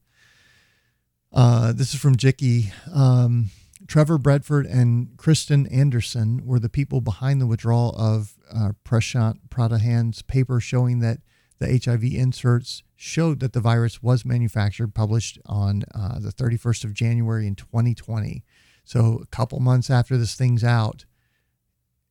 Uh, 1.33 1.73
this 1.73 1.95
is 1.95 2.01
from 2.01 2.17
Jicky. 2.17 2.73
Um, 2.95 3.51
Trevor 3.87 4.19
Bedford 4.19 4.67
and 4.67 5.09
Kristian 5.17 5.73
Andersen 5.73 6.45
were 6.45 6.59
the 6.59 6.69
people 6.69 7.01
behind 7.01 7.41
the 7.41 7.47
withdrawal 7.47 7.95
of 7.97 8.35
uh, 8.53 8.73
Prashant 8.85 9.49
Pradhan's 9.51 10.23
paper 10.23 10.61
showing 10.61 10.99
that 11.01 11.19
the 11.59 11.81
HIV 11.85 12.05
inserts 12.05 12.83
showed 12.97 13.41
that 13.41 13.53
the 13.53 13.61
virus 13.61 14.03
was 14.03 14.25
manufactured, 14.25 14.95
published 14.95 15.39
on 15.47 15.85
uh, 15.95 16.19
the 16.19 16.33
31st 16.33 16.85
of 16.85 16.95
January 16.95 17.47
in 17.47 17.55
2020. 17.55 18.45
So 18.85 19.21
a 19.23 19.27
couple 19.27 19.61
months 19.61 19.91
after 19.91 20.17
this 20.17 20.35
thing's 20.35 20.65
out, 20.65 21.05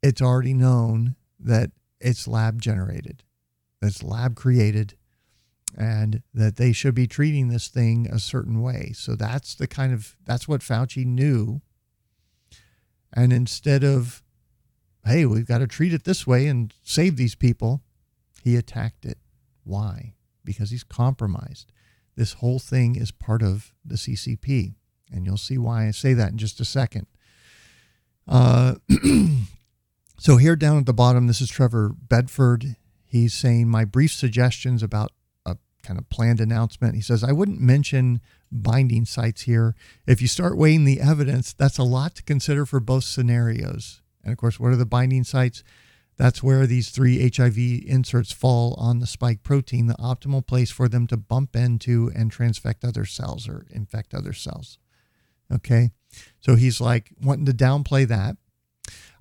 it's 0.03 0.21
already 0.21 0.53
known 0.53 1.15
that 1.39 1.71
it's 1.99 2.27
lab 2.27 2.61
generated, 2.61 3.23
that's 3.81 4.03
lab 4.03 4.35
created, 4.35 4.95
and 5.77 6.23
that 6.33 6.55
they 6.55 6.71
should 6.71 6.95
be 6.95 7.07
treating 7.07 7.49
this 7.49 7.67
thing 7.67 8.07
a 8.11 8.19
certain 8.19 8.61
way. 8.61 8.91
So 8.95 9.15
that's 9.15 9.55
the 9.55 9.67
kind 9.67 9.93
of 9.93 10.15
that's 10.25 10.47
what 10.47 10.61
Fauci 10.61 11.05
knew. 11.05 11.61
And 13.13 13.33
instead 13.33 13.83
of, 13.83 14.21
hey, 15.05 15.25
we've 15.25 15.47
got 15.47 15.59
to 15.59 15.67
treat 15.67 15.93
it 15.93 16.03
this 16.03 16.27
way 16.27 16.47
and 16.47 16.73
save 16.83 17.17
these 17.17 17.35
people, 17.35 17.81
he 18.43 18.55
attacked 18.55 19.05
it. 19.05 19.17
Why? 19.63 20.13
Because 20.43 20.71
he's 20.71 20.83
compromised. 20.83 21.71
This 22.15 22.33
whole 22.33 22.59
thing 22.59 22.95
is 22.95 23.11
part 23.11 23.43
of 23.43 23.73
the 23.85 23.95
CCP. 23.95 24.75
And 25.11 25.25
you'll 25.25 25.37
see 25.37 25.57
why 25.57 25.87
I 25.87 25.91
say 25.91 26.13
that 26.13 26.31
in 26.31 26.37
just 26.37 26.59
a 26.59 26.65
second. 26.65 27.07
Uh, 28.27 28.75
so, 30.17 30.37
here 30.37 30.55
down 30.55 30.77
at 30.77 30.85
the 30.85 30.93
bottom, 30.93 31.27
this 31.27 31.41
is 31.41 31.49
Trevor 31.49 31.93
Bedford. 31.97 32.76
He's 33.07 33.33
saying, 33.33 33.69
My 33.69 33.85
brief 33.85 34.11
suggestions 34.11 34.83
about 34.83 35.11
a 35.45 35.57
kind 35.83 35.97
of 35.97 36.09
planned 36.09 36.41
announcement. 36.41 36.95
He 36.95 37.01
says, 37.01 37.23
I 37.23 37.31
wouldn't 37.31 37.61
mention 37.61 38.21
binding 38.51 39.05
sites 39.05 39.43
here. 39.43 39.75
If 40.05 40.21
you 40.21 40.27
start 40.27 40.57
weighing 40.57 40.85
the 40.85 40.99
evidence, 40.99 41.53
that's 41.53 41.77
a 41.77 41.83
lot 41.83 42.15
to 42.15 42.23
consider 42.23 42.65
for 42.65 42.79
both 42.79 43.03
scenarios. 43.03 44.01
And 44.23 44.31
of 44.31 44.37
course, 44.37 44.59
what 44.59 44.71
are 44.71 44.77
the 44.77 44.85
binding 44.85 45.23
sites? 45.23 45.63
That's 46.17 46.41
where 46.41 46.65
these 46.65 46.89
three 46.89 47.29
HIV 47.29 47.57
inserts 47.85 48.31
fall 48.31 48.73
on 48.77 48.99
the 48.99 49.07
spike 49.07 49.43
protein, 49.43 49.85
the 49.85 49.93
optimal 49.95 50.45
place 50.45 50.71
for 50.71 50.87
them 50.87 51.05
to 51.07 51.17
bump 51.17 51.55
into 51.55 52.11
and 52.15 52.31
transfect 52.31 52.83
other 52.83 53.05
cells 53.05 53.47
or 53.47 53.67
infect 53.69 54.15
other 54.15 54.33
cells. 54.33 54.79
Okay. 55.53 55.91
So 56.39 56.55
he's 56.55 56.81
like 56.81 57.11
wanting 57.21 57.45
to 57.45 57.53
downplay 57.53 58.07
that. 58.07 58.35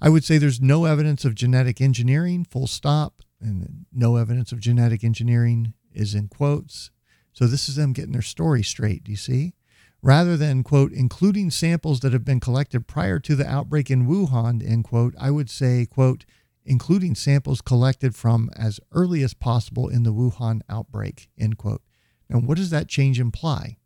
I 0.00 0.08
would 0.08 0.24
say 0.24 0.38
there's 0.38 0.60
no 0.60 0.84
evidence 0.84 1.24
of 1.24 1.34
genetic 1.34 1.80
engineering, 1.80 2.44
full 2.44 2.66
stop. 2.66 3.22
And 3.40 3.86
no 3.92 4.16
evidence 4.16 4.52
of 4.52 4.60
genetic 4.60 5.04
engineering 5.04 5.74
is 5.92 6.14
in 6.14 6.28
quotes. 6.28 6.90
So 7.32 7.46
this 7.46 7.68
is 7.68 7.76
them 7.76 7.92
getting 7.92 8.12
their 8.12 8.22
story 8.22 8.62
straight. 8.62 9.04
Do 9.04 9.10
you 9.10 9.16
see? 9.16 9.54
Rather 10.02 10.36
than, 10.36 10.62
quote, 10.62 10.92
including 10.92 11.50
samples 11.50 12.00
that 12.00 12.12
have 12.12 12.24
been 12.24 12.40
collected 12.40 12.86
prior 12.86 13.18
to 13.20 13.34
the 13.34 13.46
outbreak 13.46 13.90
in 13.90 14.06
Wuhan, 14.06 14.66
end 14.66 14.84
quote, 14.84 15.14
I 15.18 15.30
would 15.30 15.50
say, 15.50 15.86
quote, 15.86 16.24
including 16.64 17.14
samples 17.14 17.60
collected 17.60 18.14
from 18.14 18.50
as 18.56 18.80
early 18.92 19.22
as 19.22 19.34
possible 19.34 19.88
in 19.88 20.02
the 20.02 20.12
Wuhan 20.12 20.60
outbreak, 20.68 21.28
end 21.38 21.58
quote. 21.58 21.82
Now, 22.28 22.40
what 22.40 22.56
does 22.56 22.70
that 22.70 22.88
change 22.88 23.20
imply? 23.20 23.78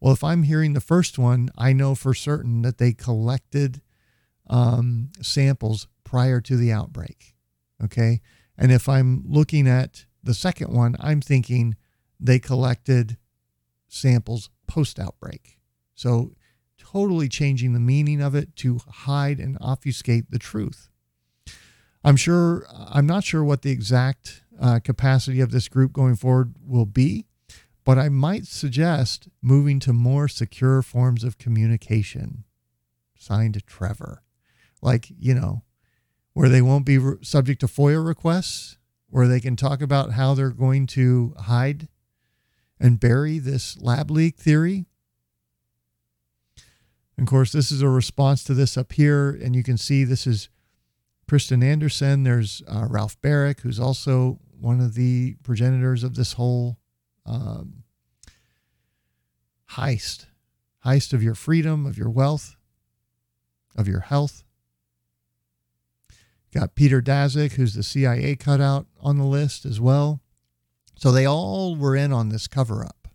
Well, 0.00 0.12
if 0.12 0.22
I'm 0.22 0.42
hearing 0.42 0.74
the 0.74 0.80
first 0.80 1.18
one, 1.18 1.50
I 1.56 1.72
know 1.72 1.94
for 1.94 2.14
certain 2.14 2.62
that 2.62 2.78
they 2.78 2.92
collected 2.92 3.80
um, 4.48 5.10
samples 5.22 5.88
prior 6.04 6.40
to 6.42 6.56
the 6.56 6.72
outbreak. 6.72 7.34
Okay. 7.82 8.20
And 8.56 8.72
if 8.72 8.88
I'm 8.88 9.24
looking 9.26 9.66
at 9.66 10.06
the 10.22 10.34
second 10.34 10.72
one, 10.72 10.96
I'm 10.98 11.20
thinking 11.20 11.76
they 12.18 12.38
collected 12.38 13.18
samples 13.88 14.50
post 14.66 14.98
outbreak. 14.98 15.58
So, 15.94 16.32
totally 16.78 17.28
changing 17.28 17.72
the 17.72 17.80
meaning 17.80 18.20
of 18.20 18.34
it 18.34 18.54
to 18.56 18.80
hide 18.88 19.38
and 19.38 19.58
obfuscate 19.60 20.30
the 20.30 20.38
truth. 20.38 20.88
I'm 22.04 22.16
sure, 22.16 22.66
I'm 22.70 23.06
not 23.06 23.24
sure 23.24 23.42
what 23.42 23.62
the 23.62 23.70
exact 23.70 24.42
uh, 24.60 24.80
capacity 24.80 25.40
of 25.40 25.50
this 25.50 25.68
group 25.68 25.92
going 25.92 26.16
forward 26.16 26.54
will 26.64 26.86
be. 26.86 27.26
But 27.84 27.98
I 27.98 28.08
might 28.08 28.46
suggest 28.46 29.28
moving 29.42 29.78
to 29.80 29.92
more 29.92 30.26
secure 30.28 30.80
forms 30.82 31.22
of 31.22 31.38
communication. 31.38 32.44
Signed 33.18 33.60
Trevor. 33.66 34.22
Like, 34.80 35.08
you 35.18 35.34
know, 35.34 35.63
where 36.34 36.48
they 36.48 36.60
won't 36.60 36.84
be 36.84 36.98
re- 36.98 37.16
subject 37.22 37.60
to 37.60 37.66
FOIA 37.66 38.04
requests, 38.04 38.76
where 39.08 39.26
they 39.26 39.40
can 39.40 39.56
talk 39.56 39.80
about 39.80 40.12
how 40.12 40.34
they're 40.34 40.50
going 40.50 40.86
to 40.88 41.34
hide 41.38 41.88
and 42.78 43.00
bury 43.00 43.38
this 43.38 43.80
lab 43.80 44.10
leak 44.10 44.36
theory. 44.36 44.86
And 47.16 47.26
of 47.26 47.30
course, 47.30 47.52
this 47.52 47.70
is 47.70 47.80
a 47.80 47.88
response 47.88 48.42
to 48.44 48.54
this 48.54 48.76
up 48.76 48.92
here. 48.92 49.30
And 49.30 49.54
you 49.54 49.62
can 49.62 49.78
see 49.78 50.04
this 50.04 50.26
is 50.26 50.48
Kristian 51.30 51.62
Andersen. 51.64 52.24
There's 52.24 52.62
uh, 52.68 52.86
Ralph 52.88 53.20
Baric, 53.22 53.60
who's 53.60 53.80
also 53.80 54.40
one 54.60 54.80
of 54.80 54.94
the 54.94 55.36
progenitors 55.42 56.02
of 56.02 56.16
this 56.16 56.34
whole 56.34 56.78
um, 57.26 57.84
heist, 59.72 60.26
heist 60.84 61.12
of 61.12 61.22
your 61.22 61.34
freedom, 61.34 61.86
of 61.86 61.96
your 61.96 62.10
wealth, 62.10 62.56
of 63.76 63.88
your 63.88 64.00
health. 64.00 64.43
Got 66.54 66.76
Peter 66.76 67.02
Daszak, 67.02 67.52
who's 67.52 67.74
the 67.74 67.82
CIA 67.82 68.36
cutout 68.36 68.86
on 69.00 69.18
the 69.18 69.24
list 69.24 69.66
as 69.66 69.80
well. 69.80 70.22
So 70.96 71.10
they 71.10 71.26
all 71.26 71.74
were 71.74 71.96
in 71.96 72.12
on 72.12 72.28
this 72.28 72.46
cover 72.46 72.84
up. 72.84 73.08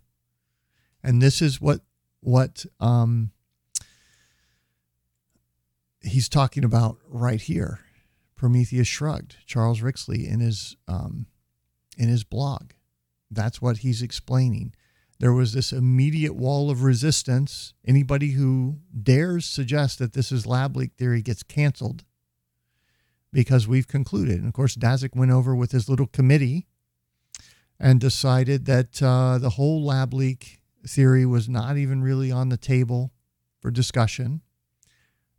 And 1.02 1.22
this 1.22 1.40
is 1.40 1.58
what 1.58 1.80
what 2.20 2.66
um, 2.80 3.30
he's 6.02 6.28
talking 6.28 6.64
about 6.64 6.98
right 7.08 7.40
here. 7.40 7.80
Prometheus 8.36 8.86
shrugged. 8.86 9.36
Charles 9.46 9.80
Rixey 9.80 10.30
in 10.30 10.40
his 10.40 10.76
um, 10.86 11.26
in 11.96 12.10
his 12.10 12.24
blog. 12.24 12.72
That's 13.30 13.62
what 13.62 13.78
he's 13.78 14.02
explaining. 14.02 14.74
There 15.18 15.32
was 15.32 15.54
this 15.54 15.72
immediate 15.72 16.34
wall 16.34 16.70
of 16.70 16.82
resistance. 16.82 17.72
Anybody 17.86 18.32
who 18.32 18.80
dares 19.02 19.46
suggest 19.46 19.98
that 19.98 20.12
this 20.12 20.30
is 20.30 20.46
lab 20.46 20.76
leak 20.76 20.92
theory 20.98 21.22
gets 21.22 21.42
canceled 21.42 22.04
because 23.32 23.68
we've 23.68 23.88
concluded. 23.88 24.38
And 24.38 24.46
of 24.46 24.52
course, 24.52 24.76
Daszak 24.76 25.14
went 25.14 25.30
over 25.30 25.54
with 25.54 25.72
his 25.72 25.88
little 25.88 26.06
committee 26.06 26.66
and 27.78 28.00
decided 28.00 28.66
that 28.66 29.02
uh, 29.02 29.38
the 29.38 29.50
whole 29.50 29.84
lab 29.84 30.12
leak 30.12 30.60
theory 30.86 31.24
was 31.26 31.48
not 31.48 31.76
even 31.76 32.02
really 32.02 32.30
on 32.32 32.48
the 32.48 32.56
table 32.56 33.12
for 33.60 33.70
discussion 33.70 34.42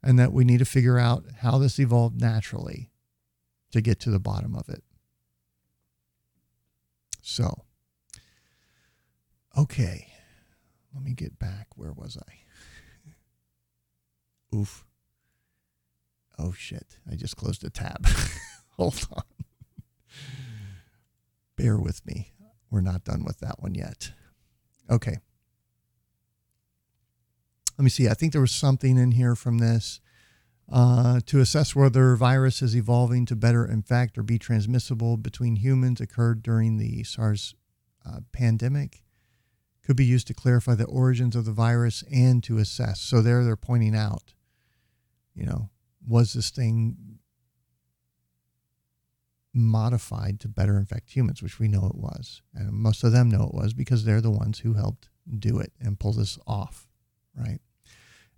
and 0.03 0.17
that 0.17 0.33
we 0.33 0.43
need 0.43 0.59
to 0.59 0.65
figure 0.65 0.97
out 0.97 1.25
how 1.41 1.57
this 1.57 1.79
evolved 1.79 2.19
naturally 2.19 2.91
to 3.71 3.81
get 3.81 3.99
to 3.99 4.09
the 4.09 4.19
bottom 4.19 4.55
of 4.55 4.67
it. 4.69 4.83
So, 7.21 7.65
okay, 9.57 10.07
let 10.93 11.03
me 11.03 11.13
get 11.13 11.37
back. 11.37 11.67
Where 11.75 11.93
was 11.93 12.17
I? 12.17 12.33
Oof. 14.55 14.85
Oh 16.41 16.53
shit, 16.53 16.97
I 17.09 17.15
just 17.15 17.37
closed 17.37 17.63
a 17.63 17.69
tab. 17.69 18.07
Hold 18.77 19.07
on. 19.11 19.23
Bear 21.55 21.77
with 21.77 22.05
me. 22.05 22.33
We're 22.71 22.81
not 22.81 23.03
done 23.03 23.23
with 23.23 23.39
that 23.39 23.61
one 23.61 23.75
yet. 23.75 24.11
Okay. 24.89 25.17
Let 27.77 27.83
me 27.83 27.89
see. 27.89 28.09
I 28.09 28.13
think 28.13 28.31
there 28.31 28.41
was 28.41 28.51
something 28.51 28.97
in 28.97 29.11
here 29.11 29.35
from 29.35 29.59
this. 29.59 29.99
Uh, 30.71 31.19
to 31.25 31.41
assess 31.41 31.75
whether 31.75 32.15
virus 32.15 32.61
is 32.61 32.77
evolving 32.77 33.25
to 33.25 33.35
better 33.35 33.65
infect 33.65 34.17
or 34.17 34.23
be 34.23 34.39
transmissible 34.39 35.17
between 35.17 35.57
humans 35.57 35.99
occurred 35.99 36.41
during 36.41 36.77
the 36.77 37.03
SARS 37.03 37.55
uh, 38.05 38.21
pandemic. 38.31 39.03
Could 39.83 39.97
be 39.97 40.05
used 40.05 40.27
to 40.27 40.33
clarify 40.33 40.75
the 40.75 40.85
origins 40.85 41.35
of 41.35 41.43
the 41.43 41.51
virus 41.51 42.05
and 42.09 42.41
to 42.43 42.57
assess. 42.57 43.01
So 43.01 43.21
there 43.21 43.43
they're 43.43 43.57
pointing 43.57 43.95
out, 43.95 44.33
you 45.35 45.45
know, 45.45 45.69
was 46.07 46.33
this 46.33 46.49
thing 46.49 47.19
modified 49.53 50.39
to 50.39 50.47
better 50.47 50.77
infect 50.77 51.11
humans, 51.11 51.43
which 51.43 51.59
we 51.59 51.67
know 51.67 51.85
it 51.85 51.95
was. 51.95 52.41
And 52.53 52.71
most 52.71 53.03
of 53.03 53.11
them 53.11 53.29
know 53.29 53.43
it 53.43 53.53
was 53.53 53.73
because 53.73 54.05
they're 54.05 54.21
the 54.21 54.31
ones 54.31 54.59
who 54.59 54.73
helped 54.73 55.09
do 55.39 55.59
it 55.59 55.73
and 55.79 55.99
pull 55.99 56.13
this 56.13 56.39
off, 56.47 56.87
right? 57.35 57.59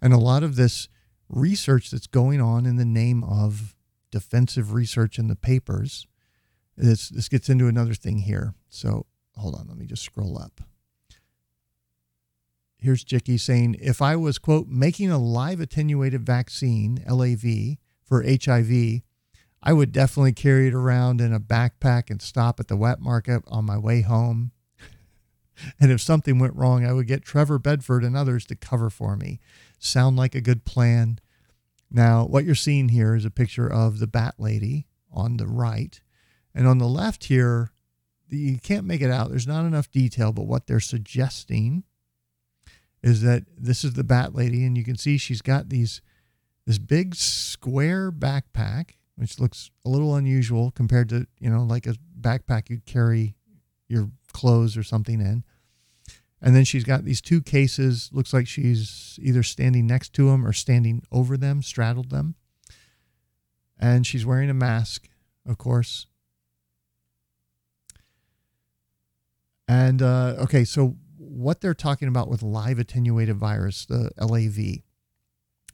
And 0.02 0.14
a 0.14 0.18
lot 0.18 0.44
of 0.44 0.56
this 0.56 0.90
research 1.30 1.92
that's 1.92 2.08
going 2.08 2.42
on 2.42 2.66
in 2.66 2.76
the 2.76 2.86
name 2.86 3.24
of 3.24 3.76
defensive 4.12 4.74
research 4.74 5.18
in 5.18 5.28
the 5.28 5.36
papers, 5.36 6.08
this, 6.76 7.10
this 7.10 7.30
gets 7.30 7.50
into 7.50 7.68
another 7.68 7.94
thing 7.94 8.20
here. 8.20 8.54
So 8.70 9.06
hold 9.36 9.56
on, 9.56 9.68
let 9.68 9.78
me 9.78 9.86
just 9.86 10.04
scroll 10.04 10.38
up. 10.38 10.62
Here's 12.84 13.06
Jicky 13.06 13.40
saying, 13.40 13.78
if 13.80 14.02
I 14.02 14.18
was, 14.18 14.38
quote, 14.38 14.68
making 14.68 15.10
a 15.10 15.18
live 15.18 15.62
attenuated 15.62 16.26
vaccine, 16.26 17.02
LAV, 17.08 17.78
for 18.04 18.26
HIV, 18.26 19.04
I 19.64 19.72
would 19.72 19.94
definitely 19.94 20.34
carry 20.34 20.68
it 20.68 20.74
around 20.74 21.22
in 21.22 21.32
a 21.32 21.40
backpack 21.40 22.10
and 22.10 22.22
stop 22.22 22.60
at 22.60 22.68
the 22.68 22.76
wet 22.76 23.00
market 23.00 23.42
on 23.48 23.64
my 23.64 23.78
way 23.78 24.02
home. 24.02 24.52
and 25.80 25.94
if 25.94 26.02
something 26.02 26.40
went 26.40 26.58
wrong, 26.58 26.86
I 26.86 26.92
would 26.92 27.08
get 27.08 27.24
Trevor 27.24 27.58
Bedford 27.58 28.04
and 28.04 28.18
others 28.18 28.46
to 28.48 28.56
cover 28.56 28.90
for 28.90 29.16
me. 29.16 29.40
Sound 29.80 30.18
like 30.18 30.36
a 30.36 30.42
good 30.42 30.66
plan? 30.66 31.22
Now, 31.90 32.26
what 32.26 32.44
you're 32.44 32.54
seeing 32.54 32.90
here 32.90 33.16
is 33.16 33.24
a 33.24 33.32
picture 33.32 33.72
of 33.72 34.00
the 34.00 34.08
Bat 34.08 34.36
Lady 34.40 34.88
on 35.10 35.38
the 35.38 35.48
right. 35.48 36.02
And 36.54 36.68
on 36.68 36.80
the 36.80 36.88
left 36.90 37.24
here, 37.24 37.72
you 38.28 38.58
can't 38.58 38.86
make 38.86 39.00
it 39.00 39.10
out. 39.10 39.30
There's 39.30 39.48
not 39.48 39.66
enough 39.66 39.90
detail, 39.90 40.34
but 40.34 40.48
what 40.48 40.68
they're 40.68 40.82
suggesting 40.82 41.86
is 43.04 43.22
that 43.22 43.44
this 43.58 43.84
is 43.84 43.94
the 43.94 44.04
Bat 44.04 44.34
Lady, 44.34 44.64
and 44.64 44.78
you 44.78 44.84
can 44.84 44.98
see 44.98 45.18
she's 45.18 45.42
got 45.42 45.70
these 45.70 46.02
this 46.66 46.78
big 46.78 47.14
square 47.14 48.12
backpack 48.12 48.92
which 49.16 49.40
looks 49.40 49.70
a 49.86 49.90
little 49.90 50.16
unusual 50.16 50.72
compared 50.72 51.10
to, 51.10 51.28
you 51.40 51.50
know, 51.50 51.64
like 51.64 51.86
a 51.86 51.96
backpack 52.20 52.70
you'd 52.70 52.86
carry 52.86 53.36
your 53.88 54.10
clothes 54.32 54.76
or 54.76 54.84
something 54.84 55.22
in. 55.22 55.44
And 56.42 56.56
then 56.56 56.66
she's 56.66 56.84
got 56.84 57.06
these 57.06 57.22
two 57.22 57.42
cases. 57.42 58.10
Looks 58.12 58.34
like 58.34 58.48
she's 58.48 59.18
either 59.22 59.44
standing 59.44 59.88
next 59.88 60.14
to 60.14 60.30
them 60.30 60.46
or 60.46 60.52
standing 60.52 61.04
over 61.12 61.38
them, 61.38 61.62
straddled 61.62 62.10
them. 62.10 62.36
And 63.80 64.06
she's 64.06 64.26
wearing 64.26 64.50
a 64.50 64.54
mask, 64.54 65.08
of 65.48 65.58
course. 65.58 66.08
And 69.68 70.02
uh, 70.02 70.36
okay, 70.40 70.66
so 70.66 70.98
what 71.34 71.62
they're 71.62 71.74
talking 71.74 72.08
about 72.08 72.30
with 72.30 72.44
live 72.44 72.80
attenuated 72.80 73.38
virus, 73.38 73.86
the 73.86 74.12
LAV, 74.18 74.84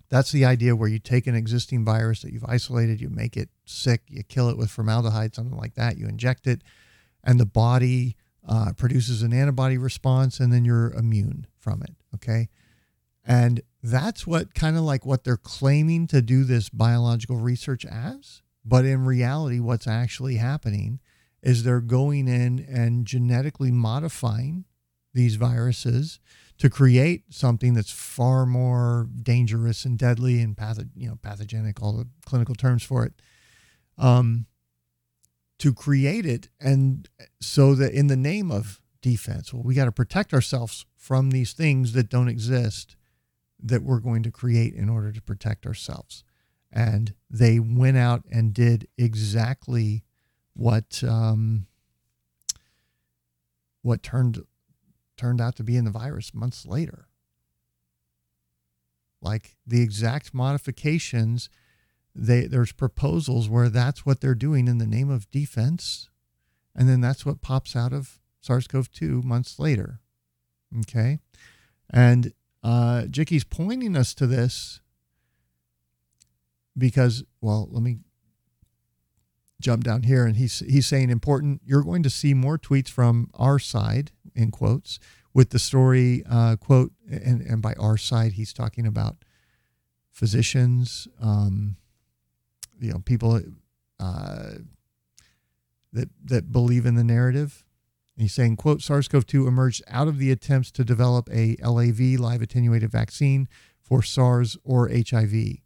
that's 0.10 0.32
the 0.32 0.46
idea 0.46 0.76
where 0.76 0.90
you 0.90 1.00
take 1.00 1.28
an 1.28 1.36
existing 1.36 1.86
virus 1.86 2.22
that 2.22 2.34
you've 2.34 2.46
isolated, 2.46 3.00
you 3.00 3.10
make 3.10 3.38
it 3.38 3.50
sick, 3.66 4.04
you 4.08 4.24
kill 4.24 4.50
it 4.50 4.58
with 4.58 4.72
formaldehyde, 4.72 5.36
something 5.36 5.58
like 5.58 5.76
that, 5.76 5.98
you 5.98 6.08
inject 6.08 6.48
it, 6.48 6.64
and 7.24 7.40
the 7.40 7.46
body 7.46 8.16
uh, 8.48 8.72
produces 8.76 9.22
an 9.22 9.34
antibody 9.34 9.78
response, 9.78 10.40
and 10.40 10.52
then 10.52 10.66
you're 10.66 10.92
immune 10.94 11.46
from 11.58 11.84
it. 11.84 11.96
Okay. 12.16 12.50
And 13.26 13.62
that's 13.84 14.26
what 14.26 14.56
kind 14.56 14.76
of 14.78 14.84
like 14.84 15.06
what 15.06 15.24
they're 15.24 15.38
claiming 15.38 16.08
to 16.08 16.22
do 16.22 16.44
this 16.44 16.70
biological 16.70 17.38
research 17.38 17.86
as. 17.86 18.42
But 18.66 18.86
in 18.86 19.06
reality, 19.06 19.60
what's 19.60 19.88
actually 19.88 20.36
happening 20.36 21.00
is 21.44 21.64
they're 21.64 21.82
going 21.82 22.28
in 22.28 22.66
and 22.68 23.06
genetically 23.06 23.72
modifying 23.72 24.66
these 25.14 25.36
viruses 25.36 26.20
to 26.58 26.70
create 26.70 27.24
something 27.30 27.74
that's 27.74 27.92
far 27.92 28.46
more 28.46 29.08
dangerous 29.22 29.86
and 29.86 29.98
deadly 29.98 30.42
and 30.42 30.56
patho- 30.56 30.90
you 30.96 31.08
know 31.08 31.18
pathogenic, 31.22 31.82
all 31.82 31.94
the 31.94 32.08
clinical 32.26 32.56
terms 32.56 32.84
for 32.84 33.06
it. 33.06 33.14
Um, 33.98 34.46
to 35.58 35.74
create 35.74 36.26
it, 36.26 36.48
and 36.62 37.10
so 37.42 37.76
that 37.76 37.92
in 37.94 38.08
the 38.08 38.16
name 38.16 38.50
of 38.50 38.80
defense, 39.02 39.54
well, 39.54 39.64
we 39.64 39.74
got 39.74 39.86
to 39.86 39.92
protect 39.92 40.34
ourselves 40.34 40.86
from 40.96 41.32
these 41.32 41.54
things 41.54 41.94
that 41.94 42.10
don't 42.10 42.30
exist 42.30 42.96
that 43.62 43.84
we're 43.84 44.00
going 44.00 44.24
to 44.24 44.32
create 44.32 44.74
in 44.74 44.90
order 44.90 45.12
to 45.12 45.22
protect 45.22 45.66
ourselves. 45.66 46.24
And 46.72 47.14
they 47.30 47.60
went 47.60 47.98
out 47.98 48.24
and 48.32 48.54
did 48.54 48.88
exactly 48.98 50.04
what 50.54 51.04
um, 51.04 51.66
what 53.82 54.04
turned 54.04 54.44
turned 55.20 55.42
out 55.42 55.56
to 55.58 55.64
be 55.64 55.76
in 55.76 55.86
the 55.86 55.92
virus 55.92 56.34
months 56.34 56.66
later. 56.66 57.08
Like 59.22 59.58
the 59.68 59.82
exact 59.82 60.34
modifications, 60.34 61.50
they, 62.16 62.46
there's 62.46 62.72
proposals 62.72 63.50
where 63.50 63.70
that's 63.70 64.06
what 64.06 64.22
they're 64.22 64.34
doing 64.34 64.68
in 64.68 64.78
the 64.78 64.88
name 64.88 65.10
of 65.10 65.30
defense. 65.30 66.10
And 66.74 66.88
then 66.88 67.02
that's 67.02 67.26
what 67.26 67.42
pops 67.42 67.76
out 67.76 67.92
of 67.92 68.20
SARS 68.40 68.68
CoV 68.68 68.90
2 68.92 69.22
months 69.22 69.60
later. 69.60 70.00
Okay. 70.80 71.20
And 71.90 72.32
uh, 72.64 73.04
Jicky's 73.10 73.44
pointing 73.44 73.98
us 73.98 74.14
to 74.14 74.26
this 74.26 74.80
because, 76.78 77.26
well, 77.42 77.68
let 77.70 77.84
me 77.84 77.98
jump 79.60 79.84
down 79.84 80.04
here 80.04 80.26
and 80.26 80.38
he's 80.38 80.60
he's 80.60 80.88
saying 80.88 81.10
important 81.10 81.62
you're 81.66 81.84
going 81.84 82.04
to 82.04 82.10
see 82.10 82.34
more 82.34 82.58
tweets 82.58 82.90
from 82.90 83.30
our 83.34 83.60
side 83.60 84.12
in 84.36 84.52
quotes 84.52 85.00
with 85.34 85.50
the 85.50 85.60
story 85.60 86.24
uh, 86.30 86.56
quote 86.56 86.92
and, 87.10 87.42
and 87.42 87.62
by 87.62 87.74
our 87.74 87.98
side 87.98 88.34
he's 88.34 88.54
talking 88.54 88.88
about 88.88 89.18
physicians 90.12 91.08
um, 91.22 91.76
you 92.80 92.92
know 92.92 93.00
people 93.00 93.40
uh, 94.00 94.52
that 95.92 96.10
that 96.24 96.52
believe 96.52 96.86
in 96.86 96.96
the 96.96 97.04
narrative. 97.04 97.66
And 98.16 98.24
he's 98.24 98.34
saying 98.34 98.58
quote 98.58 98.82
SARS-CoV-2 98.82 99.48
emerged 99.48 99.84
out 99.88 100.08
of 100.08 100.18
the 100.18 100.32
attempts 100.32 100.72
to 100.72 100.84
develop 100.84 101.30
a 101.32 101.56
LAV 101.64 102.00
live 102.20 102.42
attenuated 102.42 102.92
vaccine 102.92 103.48
for 103.80 104.04
SARS 104.04 104.58
or 104.64 104.90
HIV 104.90 105.60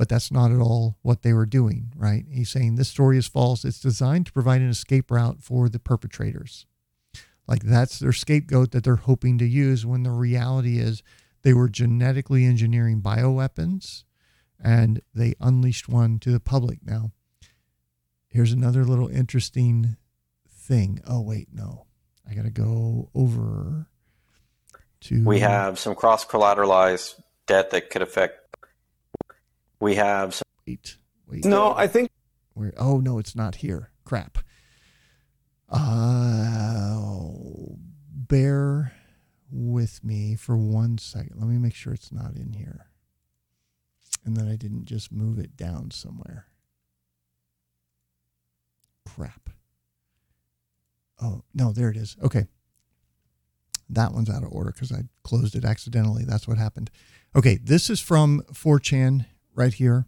but 0.00 0.08
that's 0.08 0.32
not 0.32 0.50
at 0.50 0.58
all 0.58 0.96
what 1.02 1.20
they 1.20 1.34
were 1.34 1.44
doing, 1.44 1.92
right? 1.94 2.24
He's 2.30 2.48
saying 2.48 2.76
this 2.76 2.88
story 2.88 3.18
is 3.18 3.26
false. 3.26 3.66
It's 3.66 3.78
designed 3.78 4.24
to 4.24 4.32
provide 4.32 4.62
an 4.62 4.70
escape 4.70 5.10
route 5.10 5.42
for 5.42 5.68
the 5.68 5.78
perpetrators. 5.78 6.64
Like 7.46 7.64
that's 7.64 7.98
their 7.98 8.14
scapegoat 8.14 8.70
that 8.70 8.82
they're 8.82 8.96
hoping 8.96 9.36
to 9.36 9.44
use 9.44 9.84
when 9.84 10.02
the 10.02 10.10
reality 10.10 10.78
is 10.78 11.02
they 11.42 11.52
were 11.52 11.68
genetically 11.68 12.46
engineering 12.46 13.02
bioweapons 13.02 14.04
and 14.58 15.02
they 15.14 15.34
unleashed 15.38 15.86
one 15.86 16.18
to 16.20 16.32
the 16.32 16.40
public. 16.40 16.78
Now, 16.82 17.10
here's 18.26 18.52
another 18.52 18.86
little 18.86 19.08
interesting 19.08 19.98
thing. 20.48 21.02
Oh, 21.06 21.20
wait, 21.20 21.48
no. 21.52 21.84
I 22.26 22.32
got 22.32 22.44
to 22.44 22.50
go 22.50 23.10
over 23.14 23.86
to. 25.02 25.24
We 25.24 25.40
have 25.40 25.78
some 25.78 25.94
cross 25.94 26.24
collateralized 26.24 27.20
debt 27.46 27.68
that 27.72 27.90
could 27.90 28.00
affect. 28.00 28.39
We 29.80 29.94
have 29.94 30.34
some. 30.34 30.44
Wait, 30.66 30.96
wait. 31.26 31.44
No, 31.44 31.74
I 31.74 31.86
think 31.86 32.10
Where? 32.54 32.72
Oh 32.76 32.98
no, 32.98 33.18
it's 33.18 33.34
not 33.34 33.56
here. 33.56 33.90
Crap. 34.04 34.38
Uh, 35.68 36.96
bear 38.12 38.92
with 39.50 40.04
me 40.04 40.34
for 40.36 40.56
one 40.56 40.98
second. 40.98 41.36
Let 41.38 41.48
me 41.48 41.58
make 41.58 41.74
sure 41.74 41.94
it's 41.94 42.12
not 42.12 42.36
in 42.36 42.52
here, 42.52 42.86
and 44.24 44.36
that 44.36 44.46
I 44.46 44.56
didn't 44.56 44.84
just 44.84 45.10
move 45.10 45.38
it 45.38 45.56
down 45.56 45.90
somewhere. 45.90 46.46
Crap. 49.06 49.50
Oh 51.20 51.42
no, 51.54 51.72
there 51.72 51.88
it 51.90 51.96
is. 51.96 52.16
Okay. 52.22 52.46
That 53.92 54.12
one's 54.12 54.30
out 54.30 54.44
of 54.44 54.52
order 54.52 54.70
because 54.70 54.92
I 54.92 55.02
closed 55.24 55.56
it 55.56 55.64
accidentally. 55.64 56.24
That's 56.24 56.46
what 56.46 56.58
happened. 56.58 56.90
Okay, 57.34 57.58
this 57.60 57.90
is 57.90 57.98
from 57.98 58.42
4chan 58.52 59.26
right 59.60 59.74
here. 59.74 60.06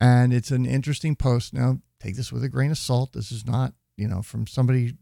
And 0.00 0.32
it's 0.32 0.50
an 0.50 0.66
interesting 0.66 1.14
post. 1.14 1.54
Now, 1.54 1.78
take 2.00 2.16
this 2.16 2.32
with 2.32 2.42
a 2.42 2.48
grain 2.48 2.72
of 2.72 2.78
salt. 2.78 3.12
This 3.12 3.30
is 3.30 3.46
not, 3.46 3.74
you 3.96 4.08
know, 4.08 4.22
from 4.22 4.46
somebody 4.46 4.94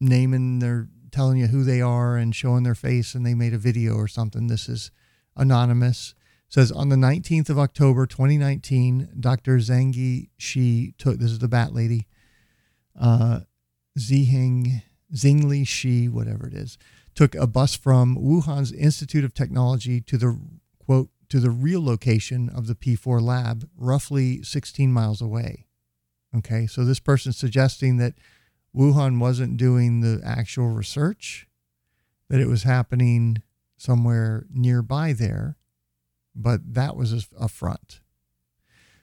naming 0.00 0.60
their, 0.60 0.88
telling 1.12 1.38
you 1.38 1.48
who 1.48 1.64
they 1.64 1.80
are 1.80 2.16
and 2.16 2.34
showing 2.34 2.62
their 2.62 2.74
face 2.74 3.14
and 3.14 3.26
they 3.26 3.34
made 3.34 3.52
a 3.52 3.58
video 3.58 3.94
or 3.94 4.08
something. 4.08 4.46
This 4.46 4.68
is 4.68 4.90
anonymous. 5.36 6.14
Says 6.48 6.72
on 6.72 6.88
the 6.88 6.96
19th 6.96 7.50
of 7.50 7.58
October, 7.58 8.06
2019, 8.06 9.10
Dr. 9.20 9.58
Zangi 9.58 10.30
Shi 10.38 10.94
took, 10.96 11.18
this 11.18 11.32
is 11.32 11.40
the 11.40 11.48
bat 11.48 11.74
lady, 11.74 12.06
uh, 12.98 13.40
Ziheng, 13.98 14.82
Zingli 15.14 15.66
Shi, 15.66 16.08
whatever 16.08 16.46
it 16.46 16.54
is, 16.54 16.78
took 17.14 17.34
a 17.34 17.46
bus 17.46 17.76
from 17.76 18.16
Wuhan's 18.16 18.72
Institute 18.72 19.24
of 19.24 19.34
Technology 19.34 20.00
to 20.02 20.16
the 20.16 20.38
quote 20.78 21.10
to 21.28 21.40
the 21.40 21.50
real 21.50 21.84
location 21.84 22.48
of 22.48 22.66
the 22.66 22.74
P4 22.74 23.20
lab, 23.20 23.68
roughly 23.76 24.42
16 24.42 24.92
miles 24.92 25.20
away. 25.20 25.66
Okay, 26.36 26.66
so 26.66 26.84
this 26.84 27.00
person's 27.00 27.36
suggesting 27.36 27.96
that 27.98 28.14
Wuhan 28.74 29.20
wasn't 29.20 29.56
doing 29.56 30.00
the 30.00 30.20
actual 30.24 30.68
research, 30.68 31.46
that 32.28 32.40
it 32.40 32.48
was 32.48 32.64
happening 32.64 33.42
somewhere 33.76 34.46
nearby 34.52 35.12
there, 35.12 35.56
but 36.34 36.74
that 36.74 36.96
was 36.96 37.28
a, 37.38 37.48
front. 37.48 38.00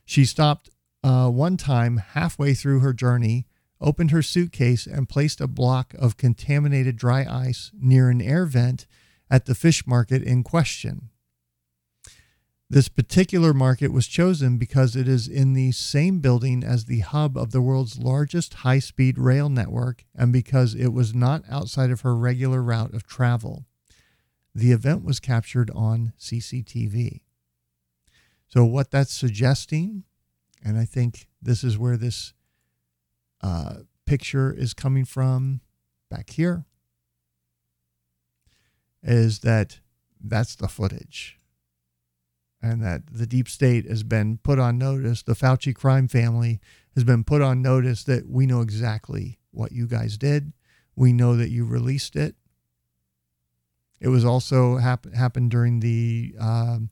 She 0.03 0.25
stopped 0.25 0.69
uh, 1.03 1.29
one 1.29 1.55
time 1.55 1.97
halfway 1.97 2.53
through 2.53 2.79
her 2.79 2.91
journey, 2.91 3.47
opened 3.79 4.11
her 4.11 4.21
suitcase, 4.21 4.85
and 4.85 5.07
placed 5.07 5.39
a 5.39 5.47
block 5.47 5.93
of 5.97 6.17
contaminated 6.17 6.97
dry 6.97 7.25
ice 7.25 7.71
near 7.79 8.09
an 8.09 8.21
air 8.21 8.45
vent 8.45 8.85
at 9.29 9.45
the 9.45 9.55
fish 9.55 9.87
market 9.87 10.21
in 10.21 10.43
question. 10.43 11.09
This 12.71 12.87
particular 12.87 13.53
market 13.53 13.91
was 13.91 14.07
chosen 14.07 14.57
because 14.57 14.95
it 14.95 15.05
is 15.05 15.27
in 15.27 15.51
the 15.51 15.73
same 15.73 16.21
building 16.21 16.63
as 16.63 16.85
the 16.85 17.01
hub 17.01 17.37
of 17.37 17.51
the 17.51 17.61
world's 17.61 17.99
largest 17.99 18.53
high 18.53 18.79
speed 18.79 19.17
rail 19.17 19.49
network 19.49 20.05
and 20.15 20.31
because 20.31 20.73
it 20.73 20.93
was 20.93 21.13
not 21.13 21.43
outside 21.49 21.91
of 21.91 21.99
her 21.99 22.15
regular 22.15 22.63
route 22.63 22.93
of 22.93 23.05
travel. 23.05 23.65
The 24.55 24.71
event 24.71 25.03
was 25.03 25.19
captured 25.19 25.69
on 25.75 26.13
CCTV. 26.17 27.23
So, 28.47 28.63
what 28.63 28.89
that's 28.89 29.11
suggesting, 29.11 30.05
and 30.63 30.79
I 30.79 30.85
think 30.85 31.27
this 31.41 31.65
is 31.65 31.77
where 31.77 31.97
this 31.97 32.31
uh, 33.41 33.79
picture 34.05 34.53
is 34.53 34.73
coming 34.73 35.03
from 35.03 35.59
back 36.09 36.29
here, 36.29 36.63
is 39.03 39.39
that 39.39 39.81
that's 40.23 40.55
the 40.55 40.69
footage 40.69 41.37
and 42.61 42.83
that 42.83 43.01
the 43.11 43.25
deep 43.25 43.49
state 43.49 43.87
has 43.87 44.03
been 44.03 44.37
put 44.37 44.59
on 44.59 44.77
notice. 44.77 45.23
The 45.23 45.33
Fauci 45.33 45.73
crime 45.75 46.07
family 46.07 46.59
has 46.95 47.03
been 47.03 47.23
put 47.23 47.41
on 47.41 47.61
notice 47.61 48.03
that 48.03 48.29
we 48.29 48.45
know 48.45 48.61
exactly 48.61 49.39
what 49.51 49.71
you 49.71 49.87
guys 49.87 50.17
did. 50.17 50.53
We 50.95 51.13
know 51.13 51.35
that 51.35 51.49
you 51.49 51.65
released 51.65 52.15
it. 52.15 52.35
It 53.99 54.09
was 54.09 54.25
also 54.25 54.77
hap- 54.77 55.13
happened 55.13 55.51
during 55.51 55.79
the 55.79 56.35
um, 56.39 56.89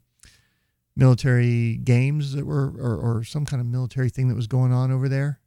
military 0.95 1.77
games 1.77 2.33
that 2.33 2.45
were, 2.45 2.71
or, 2.77 2.97
or 2.97 3.23
some 3.23 3.45
kind 3.45 3.61
of 3.61 3.67
military 3.67 4.09
thing 4.09 4.27
that 4.27 4.35
was 4.35 4.47
going 4.47 4.71
on 4.71 4.91
over 4.91 5.09
there 5.09 5.39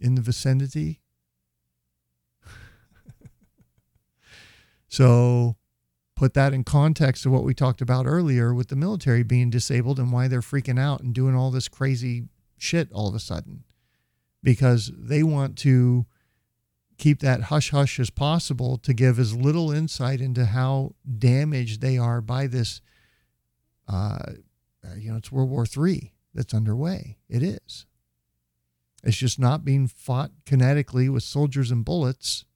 in 0.00 0.14
the 0.14 0.20
vicinity. 0.20 1.00
so 4.88 5.56
put 6.24 6.32
that 6.32 6.54
in 6.54 6.64
context 6.64 7.26
of 7.26 7.32
what 7.32 7.44
we 7.44 7.52
talked 7.52 7.82
about 7.82 8.06
earlier 8.06 8.54
with 8.54 8.68
the 8.68 8.76
military 8.76 9.22
being 9.22 9.50
disabled 9.50 9.98
and 9.98 10.10
why 10.10 10.26
they're 10.26 10.40
freaking 10.40 10.80
out 10.80 11.02
and 11.02 11.12
doing 11.14 11.36
all 11.36 11.50
this 11.50 11.68
crazy 11.68 12.24
shit 12.56 12.90
all 12.92 13.06
of 13.06 13.14
a 13.14 13.20
sudden. 13.20 13.62
Because 14.42 14.90
they 14.96 15.22
want 15.22 15.58
to 15.58 16.06
keep 16.96 17.20
that 17.20 17.42
hush 17.42 17.72
hush 17.72 18.00
as 18.00 18.08
possible 18.08 18.78
to 18.78 18.94
give 18.94 19.18
as 19.18 19.36
little 19.36 19.70
insight 19.70 20.22
into 20.22 20.46
how 20.46 20.94
damaged 21.18 21.82
they 21.82 21.98
are 21.98 22.22
by 22.22 22.46
this 22.46 22.80
uh, 23.86 24.32
you 24.96 25.10
know 25.10 25.18
it's 25.18 25.30
world 25.30 25.50
war 25.50 25.66
three 25.66 26.14
that's 26.32 26.54
underway. 26.54 27.18
It 27.28 27.42
is. 27.42 27.84
It's 29.02 29.18
just 29.18 29.38
not 29.38 29.62
being 29.62 29.88
fought 29.88 30.30
kinetically 30.46 31.12
with 31.12 31.22
soldiers 31.22 31.70
and 31.70 31.84
bullets. 31.84 32.46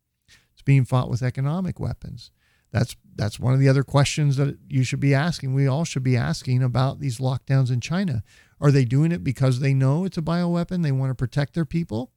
It's 0.55 0.63
being 0.63 0.87
fought 0.87 1.11
with 1.11 1.21
economic 1.23 1.79
weapons 1.79 2.31
that's 2.71 2.97
that's 3.15 3.41
one 3.41 3.55
of 3.55 3.61
the 3.61 3.69
other 3.69 3.83
questions 3.83 4.37
that 4.37 4.59
you 4.69 4.85
should 4.85 5.01
be 5.01 5.15
asking. 5.15 5.55
We 5.55 5.67
all 5.67 5.85
should 5.85 6.03
be 6.03 6.17
asking 6.17 6.63
about 6.63 7.01
these 7.01 7.19
lockdowns 7.19 7.71
in 7.71 7.81
China. 7.81 8.23
Are 8.61 8.71
they 8.71 8.85
doing 8.85 9.13
it 9.13 9.25
because 9.25 9.61
they 9.61 9.75
know 9.75 10.05
it's 10.05 10.19
a 10.19 10.23
bioweapon? 10.23 10.83
They 10.83 10.93
want 10.93 11.11
to 11.11 11.15
protect 11.15 11.55
their 11.55 11.65
people? 11.65 12.13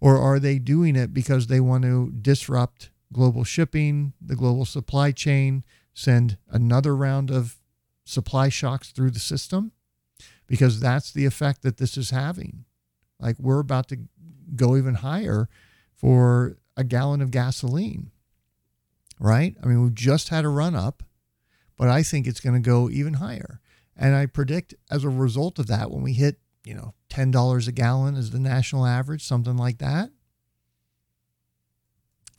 Or 0.00 0.18
are 0.18 0.38
they 0.38 0.58
doing 0.58 0.96
it 0.96 1.14
because 1.14 1.46
they 1.46 1.60
want 1.60 1.84
to 1.84 2.12
disrupt 2.12 2.90
global 3.12 3.44
shipping, 3.44 4.12
the 4.20 4.36
global 4.36 4.64
supply 4.64 5.12
chain, 5.12 5.64
send 5.94 6.36
another 6.50 6.94
round 6.94 7.30
of 7.30 7.56
supply 8.04 8.48
shocks 8.48 8.90
through 8.90 9.10
the 9.10 9.20
system? 9.20 9.72
Because 10.46 10.78
that's 10.78 11.10
the 11.10 11.24
effect 11.24 11.62
that 11.62 11.78
this 11.78 11.96
is 11.96 12.10
having. 12.10 12.64
Like 13.18 13.36
we're 13.38 13.60
about 13.60 13.88
to 13.88 13.98
go 14.54 14.76
even 14.76 14.96
higher 14.96 15.48
for 15.94 16.58
a 16.76 16.84
gallon 16.84 17.22
of 17.22 17.30
gasoline 17.30 18.10
right? 19.24 19.56
I 19.62 19.66
mean, 19.66 19.82
we've 19.82 19.94
just 19.94 20.28
had 20.28 20.44
a 20.44 20.50
run 20.50 20.74
up, 20.74 21.02
but 21.78 21.88
I 21.88 22.02
think 22.02 22.26
it's 22.26 22.40
going 22.40 22.54
to 22.54 22.60
go 22.60 22.90
even 22.90 23.14
higher. 23.14 23.60
And 23.96 24.14
I 24.14 24.26
predict 24.26 24.74
as 24.90 25.02
a 25.02 25.08
result 25.08 25.58
of 25.58 25.66
that, 25.68 25.90
when 25.90 26.02
we 26.02 26.12
hit, 26.12 26.40
you 26.64 26.74
know, 26.74 26.92
$10 27.08 27.68
a 27.68 27.72
gallon 27.72 28.16
as 28.16 28.30
the 28.30 28.38
national 28.38 28.84
average, 28.84 29.24
something 29.24 29.56
like 29.56 29.78
that, 29.78 30.10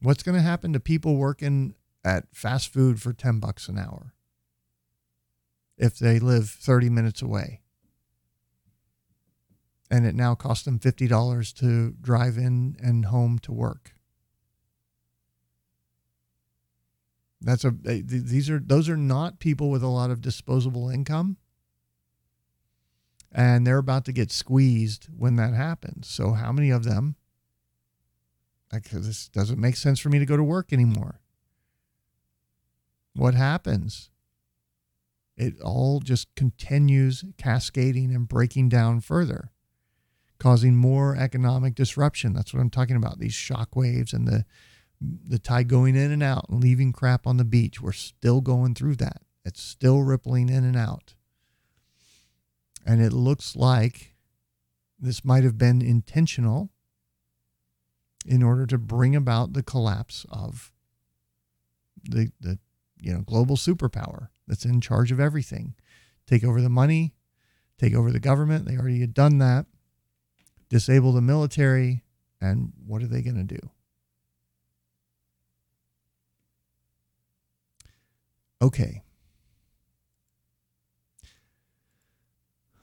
what's 0.02 0.22
going 0.22 0.36
to 0.36 0.44
happen 0.44 0.74
to 0.74 0.80
people 0.80 1.16
working 1.16 1.74
at 2.04 2.26
fast 2.36 2.72
food 2.72 3.02
for 3.02 3.14
10 3.14 3.40
bucks 3.40 3.68
an 3.68 3.80
hour 3.80 4.14
if 5.80 5.98
they 5.98 6.20
live 6.20 6.50
30 6.50 6.92
minutes 6.92 7.22
away? 7.22 7.62
And 9.90 10.06
it 10.06 10.14
now 10.14 10.36
costs 10.36 10.66
them 10.66 10.78
$50 10.78 11.54
to 11.56 11.96
drive 12.00 12.38
in 12.38 12.76
and 12.80 13.06
home 13.06 13.40
to 13.40 13.52
work. 13.52 13.95
That's 17.42 17.64
a 17.64 17.72
these 17.72 18.50
are 18.50 18.60
those 18.60 18.90
are 18.90 18.98
not 18.98 19.40
people 19.40 19.70
with 19.70 19.84
a 19.84 19.88
lot 19.88 20.12
of 20.12 20.22
disposable 20.22 20.90
income. 20.90 21.38
And 23.32 23.68
they're 23.68 23.78
about 23.78 24.06
to 24.06 24.14
get 24.14 24.32
squeezed 24.32 25.08
when 25.16 25.36
that 25.36 25.54
happens. 25.54 26.08
So 26.08 26.32
how 26.32 26.54
many 26.54 26.70
of 26.70 26.86
them 26.86 27.18
like 28.76 28.90
this 28.90 29.30
doesn't 29.30 29.60
make 29.60 29.78
sense 29.78 30.00
for 30.00 30.10
me 30.10 30.20
to 30.20 30.26
go 30.26 30.36
to 30.36 30.44
work 30.44 30.74
anymore. 30.74 31.22
What 33.14 33.34
happens? 33.34 34.10
It 35.38 35.60
all 35.62 36.00
just 36.02 36.34
continues 36.36 37.24
cascading 37.38 38.14
and 38.14 38.28
breaking 38.28 38.70
down 38.70 39.00
further, 39.00 39.52
causing 40.40 40.76
more 40.76 41.16
economic 41.16 41.76
disruption. 41.76 42.34
That's 42.34 42.54
what 42.54 42.60
I'm 42.60 42.70
talking 42.70 42.96
about. 42.96 43.20
These 43.20 43.34
shock 43.34 43.76
waves 43.76 44.12
and 44.12 44.28
the 44.28 44.46
the 45.02 45.39
tide 45.39 45.68
going 45.68 45.96
in 45.96 46.12
and 46.12 46.24
out 46.24 46.48
and 46.50 46.62
leaving 46.62 46.93
crap 46.93 47.28
on 47.28 47.38
the 47.38 47.46
beach. 47.46 47.82
We're 47.82 47.91
still 47.91 48.41
going 48.41 48.76
through 48.76 48.96
that. 48.98 49.22
It's 49.43 49.62
still 49.62 50.02
rippling 50.02 50.50
in 50.50 50.64
and 50.64 50.76
out. 50.76 51.14
And 52.86 53.02
it 53.02 53.14
looks 53.14 53.56
like 53.56 54.16
this 55.00 55.26
might 55.26 55.43
have 55.43 55.58
been 55.58 55.82
intentional 55.82 56.70
in 58.26 58.41
order 58.41 58.66
to 58.66 58.78
bring 58.78 59.16
about 59.16 59.54
the 59.54 59.64
collapse 59.64 60.26
of 60.30 60.72
the, 62.04 62.32
the 62.39 62.60
you 63.00 63.14
know 63.14 63.22
global 63.22 63.56
superpower 63.56 64.30
that's 64.48 64.66
in 64.66 64.82
charge 64.82 65.12
of 65.12 65.20
everything. 65.20 65.76
Take 66.28 66.43
over 66.43 66.62
the 66.62 66.70
money, 66.70 67.14
take 67.78 67.93
over 67.93 68.12
the 68.12 68.20
government. 68.20 68.66
They 68.66 68.78
already 68.78 69.02
had 69.02 69.14
done 69.14 69.38
that. 69.39 69.66
Disable 70.70 71.12
the 71.12 71.22
military, 71.22 72.04
and 72.41 72.74
what 72.86 73.04
are 73.04 73.08
they 73.08 73.22
going 73.22 73.36
to 73.36 73.43
do? 73.43 73.70
Okay. 78.62 79.01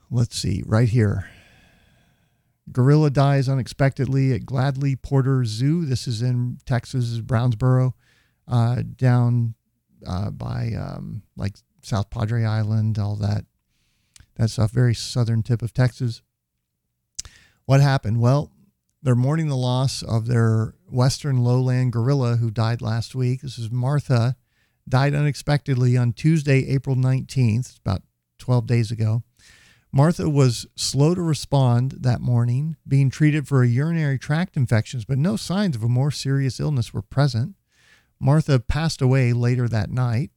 Let's 0.09 0.37
see, 0.37 0.63
right 0.65 0.89
here. 0.89 1.27
Gorilla 2.71 3.09
dies 3.09 3.49
unexpectedly 3.49 4.31
at 4.33 4.45
Gladys 4.45 4.97
Porter 5.01 5.43
Zoo. 5.43 5.85
This 5.85 6.07
is 6.07 6.21
in 6.21 6.59
Texas, 6.65 7.19
Brownsville, 7.19 7.95
uh, 8.47 8.83
down 8.95 9.55
uh, 10.05 10.29
by 10.29 10.71
um, 10.77 11.23
like 11.35 11.55
South 11.81 12.09
Padre 12.09 12.45
Island, 12.45 12.97
all 12.99 13.15
that 13.17 13.45
that 14.35 14.49
stuff. 14.49 14.71
Very 14.71 14.95
southern 14.95 15.43
tip 15.43 15.61
of 15.61 15.73
Texas. 15.73 16.21
What 17.65 17.81
happened? 17.81 18.19
Well, 18.19 18.51
they're 19.01 19.15
mourning 19.15 19.49
the 19.49 19.57
loss 19.57 20.01
of 20.01 20.27
their 20.27 20.75
western 20.89 21.43
lowland 21.43 21.91
gorilla 21.91 22.37
who 22.37 22.49
died 22.49 22.81
last 22.81 23.15
week. 23.15 23.41
This 23.41 23.57
is 23.57 23.71
Martha, 23.71 24.35
died 24.87 25.15
unexpectedly 25.15 25.97
on 25.97 26.13
Tuesday, 26.13 26.67
April 26.67 26.95
19th, 26.95 27.79
about 27.79 28.03
12 28.39 28.67
days 28.67 28.91
ago. 28.91 29.23
Martha 29.91 30.29
was 30.29 30.65
slow 30.75 31.13
to 31.13 31.21
respond 31.21 31.97
that 32.01 32.19
morning, 32.19 32.75
being 32.87 33.09
treated 33.11 33.47
for 33.47 33.61
a 33.61 33.67
urinary 33.67 34.17
tract 34.17 34.57
infection, 34.57 35.03
but 35.07 35.19
no 35.19 35.35
signs 35.35 35.75
of 35.75 35.83
a 35.83 35.87
more 35.87 36.09
serious 36.09 36.59
illness 36.59 36.93
were 36.93 37.03
present. 37.03 37.55
Martha 38.19 38.59
passed 38.59 39.01
away 39.01 39.33
later 39.33 39.67
that 39.67 39.91
night. 39.91 40.31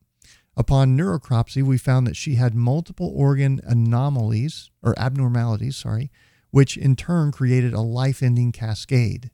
Upon 0.56 0.96
neurocropsy, 0.96 1.62
we 1.62 1.78
found 1.78 2.06
that 2.06 2.16
she 2.16 2.34
had 2.34 2.54
multiple 2.54 3.12
organ 3.14 3.60
anomalies 3.64 4.70
or 4.82 4.98
abnormalities, 4.98 5.76
sorry, 5.76 6.10
which 6.50 6.76
in 6.76 6.96
turn 6.96 7.32
created 7.32 7.72
a 7.74 7.80
life-ending 7.80 8.52
cascade. 8.52 9.30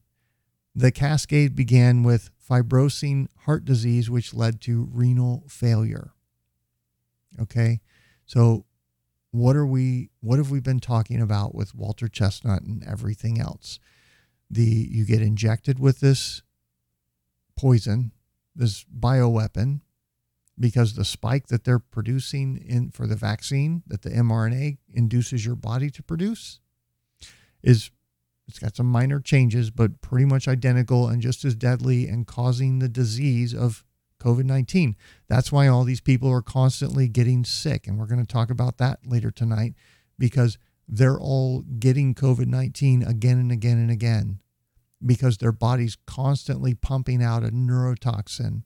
The 0.74 0.90
cascade 0.90 1.54
began 1.54 2.02
with 2.02 2.30
fibrosing 2.52 3.28
heart 3.44 3.64
disease, 3.64 4.10
which 4.10 4.34
led 4.34 4.60
to 4.60 4.88
renal 4.92 5.44
failure. 5.48 6.12
Okay, 7.40 7.80
so 8.26 8.66
what 9.30 9.56
are 9.56 9.66
we 9.66 10.10
what 10.20 10.38
have 10.38 10.50
we 10.50 10.60
been 10.60 10.80
talking 10.80 11.20
about 11.20 11.54
with 11.54 11.74
Walter 11.74 12.06
Chesnut 12.06 12.66
and 12.66 12.84
everything 12.84 13.40
else? 13.40 13.80
The 14.50 14.88
you 14.90 15.06
get 15.06 15.22
injected 15.22 15.78
with 15.78 16.00
this 16.00 16.42
poison, 17.56 18.12
this 18.54 18.84
bioweapon, 18.84 19.80
because 20.58 20.94
the 20.94 21.06
spike 21.06 21.46
that 21.46 21.64
they're 21.64 21.78
producing 21.78 22.58
in 22.58 22.90
for 22.90 23.06
the 23.06 23.16
vaccine 23.16 23.82
that 23.86 24.02
the 24.02 24.10
mRNA 24.10 24.76
induces 24.92 25.46
your 25.46 25.56
body 25.56 25.88
to 25.90 26.02
produce 26.02 26.60
is 27.62 27.90
it's 28.48 28.58
got 28.58 28.76
some 28.76 28.86
minor 28.86 29.20
changes, 29.20 29.70
but 29.70 30.00
pretty 30.00 30.24
much 30.24 30.48
identical 30.48 31.08
and 31.08 31.22
just 31.22 31.44
as 31.44 31.54
deadly 31.54 32.08
and 32.08 32.26
causing 32.26 32.78
the 32.78 32.88
disease 32.88 33.54
of 33.54 33.84
COVID 34.20 34.44
19. 34.44 34.96
That's 35.28 35.50
why 35.50 35.66
all 35.66 35.84
these 35.84 36.00
people 36.00 36.30
are 36.30 36.42
constantly 36.42 37.08
getting 37.08 37.44
sick. 37.44 37.86
And 37.86 37.98
we're 37.98 38.06
going 38.06 38.24
to 38.24 38.32
talk 38.32 38.50
about 38.50 38.78
that 38.78 39.00
later 39.06 39.30
tonight 39.30 39.74
because 40.18 40.58
they're 40.88 41.18
all 41.18 41.62
getting 41.78 42.14
COVID 42.14 42.46
19 42.46 43.02
again 43.02 43.38
and 43.38 43.52
again 43.52 43.78
and 43.78 43.90
again 43.90 44.40
because 45.04 45.38
their 45.38 45.52
body's 45.52 45.96
constantly 46.06 46.74
pumping 46.74 47.22
out 47.22 47.42
a 47.42 47.48
neurotoxin. 47.48 48.62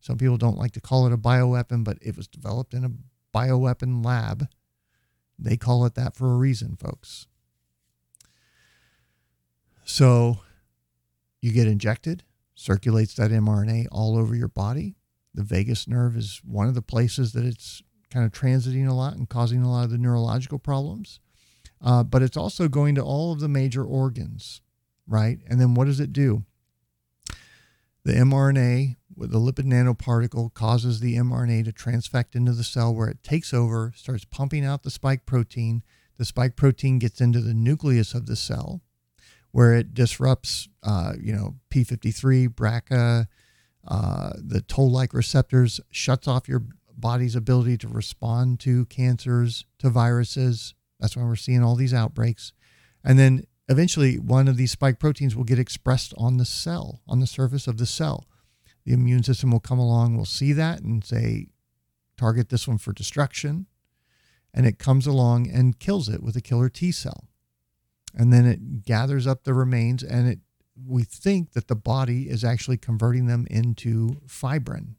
Some 0.00 0.18
people 0.18 0.36
don't 0.36 0.58
like 0.58 0.72
to 0.72 0.80
call 0.80 1.06
it 1.06 1.12
a 1.12 1.18
bioweapon, 1.18 1.84
but 1.84 1.98
it 2.00 2.16
was 2.16 2.28
developed 2.28 2.74
in 2.74 2.84
a 2.84 3.36
bioweapon 3.36 4.04
lab. 4.04 4.48
They 5.38 5.56
call 5.56 5.84
it 5.84 5.94
that 5.94 6.16
for 6.16 6.32
a 6.32 6.36
reason, 6.36 6.76
folks. 6.76 7.26
So 9.86 10.40
you 11.40 11.52
get 11.52 11.68
injected, 11.68 12.24
circulates 12.56 13.14
that 13.14 13.30
mRNA 13.30 13.86
all 13.92 14.18
over 14.18 14.34
your 14.34 14.48
body. 14.48 14.96
The 15.32 15.44
vagus 15.44 15.86
nerve 15.86 16.16
is 16.16 16.42
one 16.44 16.66
of 16.66 16.74
the 16.74 16.82
places 16.82 17.32
that 17.32 17.44
it's 17.44 17.82
kind 18.10 18.26
of 18.26 18.32
transiting 18.32 18.88
a 18.88 18.92
lot 18.92 19.14
and 19.14 19.28
causing 19.28 19.62
a 19.62 19.70
lot 19.70 19.84
of 19.84 19.90
the 19.90 19.98
neurological 19.98 20.58
problems. 20.58 21.20
Uh, 21.80 22.02
but 22.02 22.20
it's 22.20 22.36
also 22.36 22.66
going 22.66 22.96
to 22.96 23.02
all 23.02 23.32
of 23.32 23.38
the 23.38 23.48
major 23.48 23.84
organs, 23.84 24.60
right? 25.06 25.38
And 25.48 25.60
then 25.60 25.74
what 25.74 25.84
does 25.84 26.00
it 26.00 26.12
do? 26.12 26.44
The 28.02 28.14
mRNA 28.14 28.96
with 29.14 29.30
the 29.30 29.38
lipid 29.38 29.66
nanoparticle 29.66 30.52
causes 30.52 30.98
the 30.98 31.14
mRNA 31.14 31.64
to 31.64 31.72
transfect 31.72 32.34
into 32.34 32.52
the 32.52 32.64
cell 32.64 32.92
where 32.92 33.08
it 33.08 33.22
takes 33.22 33.54
over, 33.54 33.92
starts 33.94 34.24
pumping 34.24 34.64
out 34.64 34.82
the 34.82 34.90
spike 34.90 35.26
protein. 35.26 35.84
The 36.16 36.24
spike 36.24 36.56
protein 36.56 36.98
gets 36.98 37.20
into 37.20 37.40
the 37.40 37.54
nucleus 37.54 38.14
of 38.14 38.26
the 38.26 38.36
cell 38.36 38.82
where 39.56 39.72
it 39.72 39.94
disrupts, 39.94 40.68
uh, 40.82 41.14
you 41.18 41.32
know, 41.32 41.54
P53, 41.70 42.46
BRCA, 42.50 43.26
uh, 43.88 44.32
the 44.36 44.60
toll-like 44.60 45.14
receptors, 45.14 45.80
shuts 45.90 46.28
off 46.28 46.46
your 46.46 46.64
body's 46.94 47.34
ability 47.34 47.78
to 47.78 47.88
respond 47.88 48.60
to 48.60 48.84
cancers, 48.84 49.64
to 49.78 49.88
viruses. 49.88 50.74
That's 51.00 51.16
why 51.16 51.22
we're 51.22 51.36
seeing 51.36 51.62
all 51.62 51.74
these 51.74 51.94
outbreaks. 51.94 52.52
And 53.02 53.18
then 53.18 53.44
eventually, 53.66 54.18
one 54.18 54.46
of 54.46 54.58
these 54.58 54.72
spike 54.72 54.98
proteins 54.98 55.34
will 55.34 55.44
get 55.44 55.58
expressed 55.58 56.12
on 56.18 56.36
the 56.36 56.44
cell, 56.44 57.00
on 57.08 57.20
the 57.20 57.26
surface 57.26 57.66
of 57.66 57.78
the 57.78 57.86
cell. 57.86 58.26
The 58.84 58.92
immune 58.92 59.22
system 59.22 59.52
will 59.52 59.60
come 59.60 59.78
along, 59.78 60.18
will 60.18 60.26
see 60.26 60.52
that 60.52 60.82
and 60.82 61.02
say, 61.02 61.46
target 62.18 62.50
this 62.50 62.68
one 62.68 62.76
for 62.76 62.92
destruction. 62.92 63.68
And 64.52 64.66
it 64.66 64.78
comes 64.78 65.06
along 65.06 65.48
and 65.48 65.78
kills 65.78 66.10
it 66.10 66.22
with 66.22 66.36
a 66.36 66.42
killer 66.42 66.68
T 66.68 66.92
cell 66.92 67.25
and 68.16 68.32
then 68.32 68.46
it 68.46 68.84
gathers 68.84 69.26
up 69.26 69.44
the 69.44 69.54
remains 69.54 70.02
and 70.02 70.26
it 70.26 70.38
we 70.84 71.04
think 71.04 71.52
that 71.52 71.68
the 71.68 71.76
body 71.76 72.28
is 72.28 72.44
actually 72.44 72.76
converting 72.76 73.26
them 73.26 73.46
into 73.50 74.20
fibrin. 74.26 74.96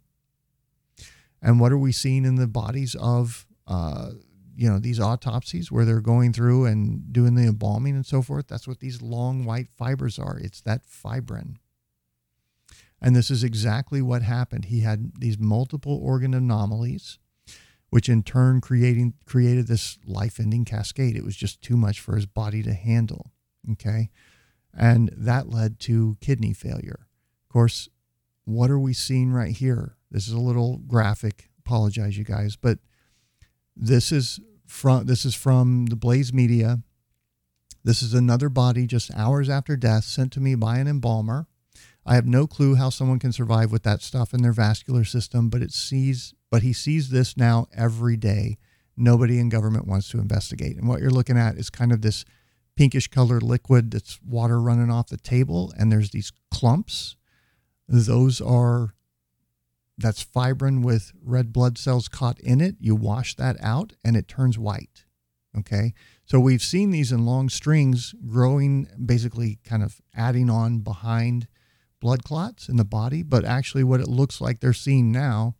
And 1.41 1.59
what 1.59 1.71
are 1.71 1.77
we 1.77 1.91
seeing 1.91 2.25
in 2.25 2.35
the 2.35 2.47
bodies 2.47 2.95
of 2.99 3.45
uh, 3.67 4.11
you 4.55 4.67
know 4.67 4.79
these 4.79 4.99
autopsies 4.99 5.71
where 5.71 5.85
they're 5.85 6.01
going 6.01 6.33
through 6.33 6.65
and 6.65 7.13
doing 7.13 7.35
the 7.35 7.43
embalming 7.43 7.95
and 7.95 8.05
so 8.05 8.21
forth? 8.21 8.47
That's 8.47 8.67
what 8.67 8.79
these 8.79 9.01
long 9.01 9.45
white 9.45 9.67
fibers 9.77 10.17
are. 10.17 10.39
It's 10.39 10.61
that 10.61 10.85
fibrin. 10.85 11.57
And 12.99 13.15
this 13.15 13.29
is 13.29 13.43
exactly 13.43 14.01
what 14.01 14.23
happened. 14.23 14.65
He 14.65 14.79
had 14.79 15.11
these 15.19 15.37
multiple 15.37 15.99
organ 16.01 16.33
anomalies 16.33 17.19
which 17.97 18.09
in 18.09 18.21
turn 18.21 18.61
creating 18.61 19.15
created 19.25 19.65
this 19.65 19.97
life-ending 20.05 20.63
cascade. 20.63 21.15
It 21.15 21.25
was 21.25 21.35
just 21.35 21.63
too 21.63 21.75
much 21.75 21.99
for 21.99 22.15
his 22.15 22.27
body 22.27 22.61
to 22.61 22.71
handle. 22.71 23.31
Okay. 23.71 24.11
And 24.71 25.09
that 25.17 25.49
led 25.49 25.79
to 25.79 26.15
kidney 26.21 26.53
failure. 26.53 27.07
Of 27.47 27.51
course, 27.51 27.89
what 28.45 28.69
are 28.69 28.77
we 28.77 28.93
seeing 28.93 29.31
right 29.31 29.51
here? 29.51 29.97
This 30.11 30.27
is 30.27 30.33
a 30.35 30.39
little 30.39 30.77
graphic. 30.77 31.49
Apologize, 31.65 32.19
you 32.19 32.23
guys, 32.23 32.55
but 32.55 32.77
this 33.75 34.11
is 34.11 34.39
from 34.67 35.07
this 35.07 35.25
is 35.25 35.33
from 35.33 35.87
the 35.87 35.95
Blaze 35.95 36.31
Media. 36.31 36.83
This 37.83 38.03
is 38.03 38.13
another 38.13 38.49
body 38.49 38.85
just 38.85 39.11
hours 39.15 39.49
after 39.49 39.75
death 39.75 40.03
sent 40.03 40.31
to 40.33 40.39
me 40.39 40.53
by 40.53 40.77
an 40.77 40.87
embalmer. 40.87 41.47
I 42.05 42.13
have 42.13 42.27
no 42.27 42.45
clue 42.45 42.75
how 42.75 42.91
someone 42.91 43.17
can 43.17 43.33
survive 43.33 43.71
with 43.71 43.81
that 43.83 44.03
stuff 44.03 44.35
in 44.35 44.43
their 44.43 44.53
vascular 44.53 45.03
system, 45.03 45.49
but 45.49 45.63
it 45.63 45.71
sees 45.71 46.35
but 46.49 46.63
he 46.63 46.73
sees 46.73 47.09
this 47.09 47.37
now 47.37 47.67
every 47.73 48.17
day. 48.17 48.57
Nobody 48.95 49.39
in 49.39 49.49
government 49.49 49.87
wants 49.87 50.09
to 50.09 50.19
investigate. 50.19 50.77
And 50.77 50.87
what 50.87 51.01
you're 51.01 51.09
looking 51.09 51.37
at 51.37 51.55
is 51.55 51.69
kind 51.69 51.91
of 51.91 52.01
this 52.01 52.25
pinkish 52.75 53.07
colored 53.07 53.43
liquid 53.43 53.91
that's 53.91 54.19
water 54.21 54.59
running 54.61 54.91
off 54.91 55.07
the 55.07 55.17
table, 55.17 55.73
and 55.77 55.91
there's 55.91 56.11
these 56.11 56.31
clumps. 56.51 57.15
Those 57.87 58.41
are 58.41 58.93
that's 59.97 60.21
fibrin 60.21 60.81
with 60.83 61.11
red 61.23 61.51
blood 61.51 61.77
cells 61.77 62.07
caught 62.07 62.39
in 62.39 62.61
it. 62.61 62.75
You 62.79 62.95
wash 62.95 63.35
that 63.35 63.57
out 63.59 63.93
and 64.03 64.15
it 64.15 64.27
turns 64.27 64.57
white. 64.57 65.05
Okay. 65.57 65.93
So 66.25 66.39
we've 66.39 66.61
seen 66.61 66.91
these 66.91 67.11
in 67.11 67.25
long 67.25 67.49
strings 67.49 68.13
growing, 68.27 68.87
basically 69.03 69.59
kind 69.63 69.81
of 69.81 69.99
adding 70.15 70.49
on 70.49 70.79
behind 70.79 71.47
blood 71.99 72.23
clots 72.23 72.69
in 72.69 72.75
the 72.75 72.85
body. 72.85 73.23
But 73.23 73.43
actually, 73.43 73.83
what 73.83 74.01
it 74.01 74.07
looks 74.07 74.39
like 74.39 74.59
they're 74.59 74.73
seeing 74.73 75.11
now 75.11 75.55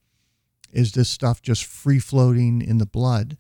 is 0.72 0.92
this 0.92 1.10
stuff 1.10 1.42
just 1.42 1.66
free 1.66 2.00
floating 2.00 2.62
in 2.62 2.78
the 2.78 2.86
blood 2.86 3.38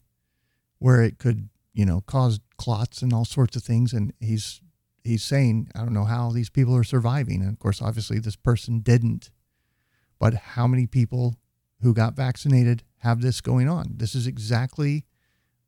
where 0.79 1.01
it 1.01 1.17
could, 1.17 1.49
you 1.73 1.85
know, 1.85 2.01
cause 2.01 2.39
clots 2.57 3.01
and 3.01 3.13
all 3.13 3.25
sorts 3.25 3.55
of 3.55 3.63
things. 3.63 3.93
And 3.93 4.13
he's 4.19 4.61
he's 5.03 5.23
saying, 5.23 5.69
I 5.75 5.79
don't 5.79 5.93
know 5.93 6.05
how 6.05 6.31
these 6.31 6.49
people 6.49 6.75
are 6.75 6.83
surviving. 6.83 7.41
And 7.41 7.49
of 7.49 7.59
course, 7.59 7.81
obviously 7.81 8.19
this 8.19 8.35
person 8.35 8.79
didn't. 8.79 9.31
But 10.19 10.33
how 10.33 10.67
many 10.67 10.87
people 10.87 11.35
who 11.81 11.93
got 11.93 12.15
vaccinated 12.15 12.83
have 12.99 13.21
this 13.21 13.41
going 13.41 13.69
on? 13.69 13.93
This 13.97 14.15
is 14.15 14.25
exactly 14.25 15.05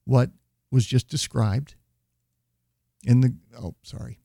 what 0.06 0.32
was 0.72 0.86
just 0.86 1.08
described 1.08 1.76
in 3.06 3.22
the 3.22 3.36
oh 3.58 3.76
sorry 3.82 4.20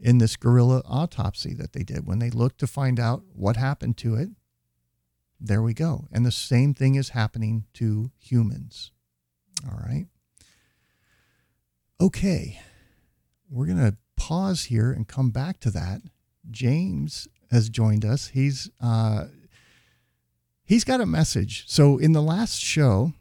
in 0.00 0.18
this 0.18 0.36
gorilla 0.36 0.82
autopsy 0.86 1.54
that 1.54 1.72
they 1.72 1.82
did 1.82 2.06
when 2.06 2.18
they 2.18 2.30
looked 2.30 2.58
to 2.58 2.66
find 2.66 2.98
out 2.98 3.22
what 3.34 3.56
happened 3.56 3.96
to 3.96 4.14
it 4.14 4.30
there 5.44 5.62
we 5.62 5.74
go. 5.74 6.06
And 6.12 6.24
the 6.24 6.32
same 6.32 6.72
thing 6.72 6.94
is 6.94 7.10
happening 7.10 7.64
to 7.74 8.12
humans. 8.18 8.92
All 9.68 9.78
right. 9.78 10.06
Okay. 12.00 12.60
We're 13.50 13.66
going 13.66 13.78
to 13.78 13.96
pause 14.16 14.64
here 14.64 14.92
and 14.92 15.06
come 15.06 15.30
back 15.30 15.58
to 15.60 15.70
that. 15.72 16.02
James 16.50 17.26
has 17.50 17.68
joined 17.68 18.04
us. 18.04 18.28
He's 18.28 18.70
uh, 18.80 19.26
he's 20.64 20.84
got 20.84 21.00
a 21.00 21.06
message. 21.06 21.64
So 21.66 21.98
in 21.98 22.12
the 22.12 22.22
last 22.22 22.60
show, 22.60 23.12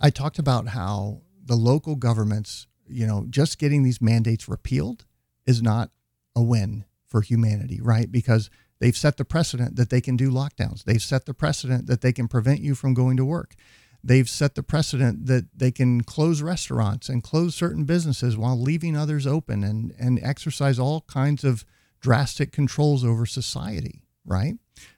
I 0.00 0.10
talked 0.10 0.38
about 0.38 0.68
how 0.68 1.22
the 1.44 1.56
local 1.56 1.96
governments, 1.96 2.66
you 2.86 3.06
know, 3.06 3.26
just 3.28 3.58
getting 3.58 3.82
these 3.82 4.00
mandates 4.00 4.48
repealed 4.48 5.04
is 5.46 5.62
not 5.62 5.90
a 6.34 6.42
win 6.42 6.84
for 7.06 7.22
humanity, 7.22 7.80
right? 7.80 8.10
Because 8.10 8.50
they've 8.80 8.96
set 8.96 9.16
the 9.16 9.24
precedent 9.24 9.76
that 9.76 9.90
they 9.90 10.00
can 10.00 10.16
do 10.16 10.30
lockdowns. 10.30 10.84
They've 10.84 11.02
set 11.02 11.26
the 11.26 11.34
precedent 11.34 11.86
that 11.86 12.00
they 12.00 12.12
can 12.12 12.28
prevent 12.28 12.60
you 12.60 12.74
from 12.74 12.94
going 12.94 13.16
to 13.16 13.24
work. 13.24 13.54
They've 14.02 14.28
set 14.28 14.54
the 14.54 14.62
precedent 14.62 15.26
that 15.26 15.46
they 15.56 15.70
can 15.70 16.02
close 16.02 16.40
restaurants 16.40 17.08
and 17.08 17.22
close 17.22 17.54
certain 17.54 17.84
businesses 17.84 18.36
while 18.36 18.58
leaving 18.58 18.96
others 18.96 19.26
open 19.26 19.64
and, 19.64 19.92
and 19.98 20.20
exercise 20.22 20.78
all 20.78 21.02
kinds 21.02 21.42
of 21.44 21.64
drastic 22.00 22.52
controls 22.52 23.04
over 23.04 23.26
society, 23.26 24.02
right? 24.24 24.54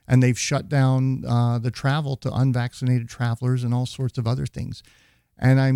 And 0.07 0.21
they've 0.21 0.37
shut 0.37 0.69
down 0.69 1.25
uh, 1.25 1.57
the 1.57 1.71
travel 1.71 2.15
to 2.17 2.31
unvaccinated 2.31 3.09
travelers 3.09 3.63
and 3.63 3.73
all 3.73 3.87
sorts 3.87 4.19
of 4.19 4.27
other 4.27 4.45
things. 4.45 4.83
And 5.37 5.59
I 5.59 5.71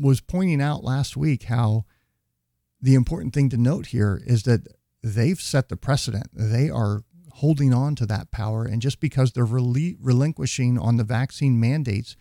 was 0.00 0.22
pointing 0.22 0.62
out 0.62 0.82
last 0.82 1.16
week 1.16 1.44
how 1.44 1.84
the 2.80 2.94
important 2.94 3.34
thing 3.34 3.50
to 3.50 3.58
note 3.58 3.86
here 3.86 4.22
is 4.24 4.44
that 4.44 4.66
they've 5.02 5.40
set 5.40 5.68
the 5.68 5.76
precedent. 5.76 6.28
They 6.32 6.70
are 6.70 7.02
holding 7.42 7.74
on 7.74 7.96
to 7.96 8.06
that 8.06 8.30
power. 8.30 8.64
And 8.64 8.80
just 8.80 9.00
because 9.00 9.32
they're 9.32 9.44
rel- 9.44 9.74
relinquishing 10.00 10.78
on 10.78 10.96
the 10.96 11.02
vaccine 11.02 11.58
mandates 11.58 12.16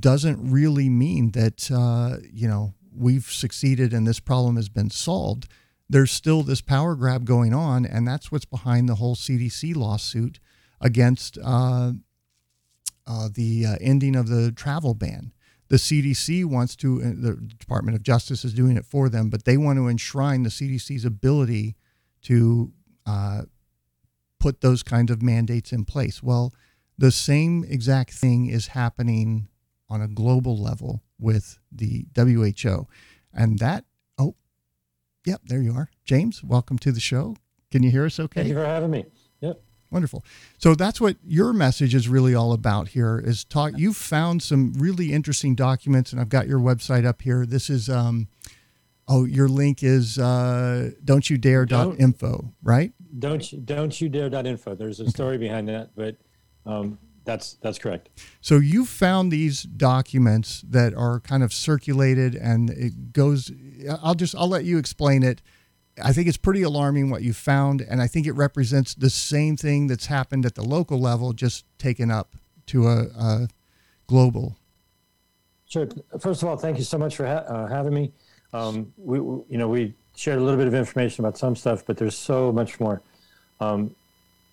doesn't 0.00 0.50
really 0.50 0.88
mean 0.88 1.30
that, 1.30 1.70
uh, 1.70 2.16
you 2.32 2.48
know, 2.48 2.74
we've 2.92 3.26
succeeded 3.26 3.92
and 3.92 4.04
this 4.04 4.18
problem 4.18 4.56
has 4.56 4.68
been 4.68 4.90
solved. 4.90 5.48
There's 5.88 6.10
still 6.10 6.42
this 6.42 6.60
power 6.60 6.96
grab 6.96 7.24
going 7.24 7.54
on. 7.54 7.86
And 7.86 8.06
that's 8.06 8.32
what's 8.32 8.44
behind 8.44 8.88
the 8.88 8.96
whole 8.96 9.14
CDC 9.14 9.76
lawsuit 9.76 10.40
against 10.80 11.38
uh, 11.38 11.92
uh, 13.06 13.28
the 13.32 13.64
uh, 13.64 13.76
ending 13.80 14.16
of 14.16 14.26
the 14.26 14.50
travel 14.50 14.94
ban. 14.94 15.32
The 15.68 15.76
CDC 15.76 16.44
wants 16.44 16.74
to, 16.76 17.00
uh, 17.00 17.12
the 17.14 17.36
Department 17.36 17.94
of 17.94 18.02
Justice 18.02 18.44
is 18.44 18.54
doing 18.54 18.76
it 18.76 18.86
for 18.86 19.08
them, 19.08 19.30
but 19.30 19.44
they 19.44 19.56
want 19.56 19.78
to 19.78 19.86
enshrine 19.86 20.42
the 20.42 20.50
CDC's 20.50 21.04
ability 21.04 21.76
to 22.22 22.72
uh, 23.06 23.42
put 24.42 24.60
those 24.60 24.82
kinds 24.82 25.08
of 25.12 25.22
mandates 25.22 25.72
in 25.72 25.84
place. 25.84 26.20
Well, 26.20 26.52
the 26.98 27.12
same 27.12 27.64
exact 27.68 28.10
thing 28.10 28.46
is 28.48 28.66
happening 28.68 29.46
on 29.88 30.02
a 30.02 30.08
global 30.08 30.60
level 30.60 31.00
with 31.16 31.60
the 31.70 32.06
WHO. 32.16 32.88
And 33.32 33.60
that, 33.60 33.84
oh, 34.18 34.34
yep, 35.24 35.42
there 35.44 35.62
you 35.62 35.72
are. 35.74 35.90
James, 36.04 36.42
welcome 36.42 36.76
to 36.80 36.90
the 36.90 36.98
show. 36.98 37.36
Can 37.70 37.84
you 37.84 37.92
hear 37.92 38.04
us 38.04 38.18
okay? 38.18 38.40
Thank 38.40 38.48
you 38.48 38.54
for 38.54 38.66
having 38.66 38.90
me. 38.90 39.04
Yep. 39.42 39.62
Wonderful. 39.92 40.24
So 40.58 40.74
that's 40.74 41.00
what 41.00 41.18
your 41.24 41.52
message 41.52 41.94
is 41.94 42.08
really 42.08 42.34
all 42.34 42.52
about 42.52 42.88
here 42.88 43.22
is 43.24 43.44
talk. 43.44 43.74
You've 43.76 43.96
found 43.96 44.42
some 44.42 44.72
really 44.72 45.12
interesting 45.12 45.54
documents 45.54 46.10
and 46.10 46.20
I've 46.20 46.30
got 46.30 46.48
your 46.48 46.58
website 46.58 47.06
up 47.06 47.22
here. 47.22 47.46
This 47.46 47.70
is, 47.70 47.88
um, 47.88 48.26
Oh, 49.08 49.24
your 49.24 49.48
link 49.48 49.82
is 49.82 50.16
uh, 50.16 50.92
don't 51.04 51.28
you 51.28 51.36
dare 51.36 51.66
dot 51.66 51.98
info, 51.98 52.54
right? 52.62 52.92
Don't 53.18 53.52
you, 53.52 53.58
don't 53.58 54.00
you 54.00 54.08
dare 54.08 54.30
dot 54.30 54.46
info. 54.46 54.74
There's 54.74 55.00
a 55.00 55.10
story 55.10 55.38
behind 55.38 55.68
that, 55.68 55.90
but 55.94 56.16
um, 56.64 56.98
that's 57.24 57.54
that's 57.54 57.78
correct. 57.78 58.08
So 58.40 58.56
you 58.56 58.84
found 58.84 59.30
these 59.30 59.62
documents 59.62 60.64
that 60.68 60.94
are 60.94 61.20
kind 61.20 61.42
of 61.42 61.52
circulated, 61.52 62.34
and 62.34 62.70
it 62.70 63.12
goes. 63.12 63.52
I'll 64.02 64.14
just 64.14 64.34
I'll 64.34 64.48
let 64.48 64.64
you 64.64 64.78
explain 64.78 65.22
it. 65.22 65.42
I 66.02 66.12
think 66.14 66.26
it's 66.26 66.38
pretty 66.38 66.62
alarming 66.62 67.10
what 67.10 67.22
you 67.22 67.34
found, 67.34 67.82
and 67.82 68.00
I 68.00 68.06
think 68.06 68.26
it 68.26 68.32
represents 68.32 68.94
the 68.94 69.10
same 69.10 69.58
thing 69.58 69.88
that's 69.88 70.06
happened 70.06 70.46
at 70.46 70.54
the 70.54 70.62
local 70.62 70.98
level, 70.98 71.34
just 71.34 71.66
taken 71.78 72.10
up 72.10 72.34
to 72.66 72.88
a, 72.88 73.02
a 73.14 73.48
global. 74.06 74.56
Sure. 75.66 75.86
First 76.18 76.42
of 76.42 76.48
all, 76.48 76.56
thank 76.56 76.78
you 76.78 76.84
so 76.84 76.96
much 76.96 77.16
for 77.16 77.26
ha- 77.26 77.44
uh, 77.46 77.66
having 77.66 77.92
me. 77.92 78.12
Um, 78.54 78.92
we, 78.96 79.20
we, 79.20 79.42
you 79.48 79.58
know, 79.58 79.68
we 79.68 79.94
shared 80.16 80.38
a 80.38 80.42
little 80.42 80.58
bit 80.58 80.66
of 80.66 80.74
information 80.74 81.24
about 81.24 81.38
some 81.38 81.56
stuff, 81.56 81.84
but 81.86 81.96
there's 81.96 82.16
so 82.16 82.52
much 82.52 82.80
more. 82.80 83.00
Um, 83.60 83.94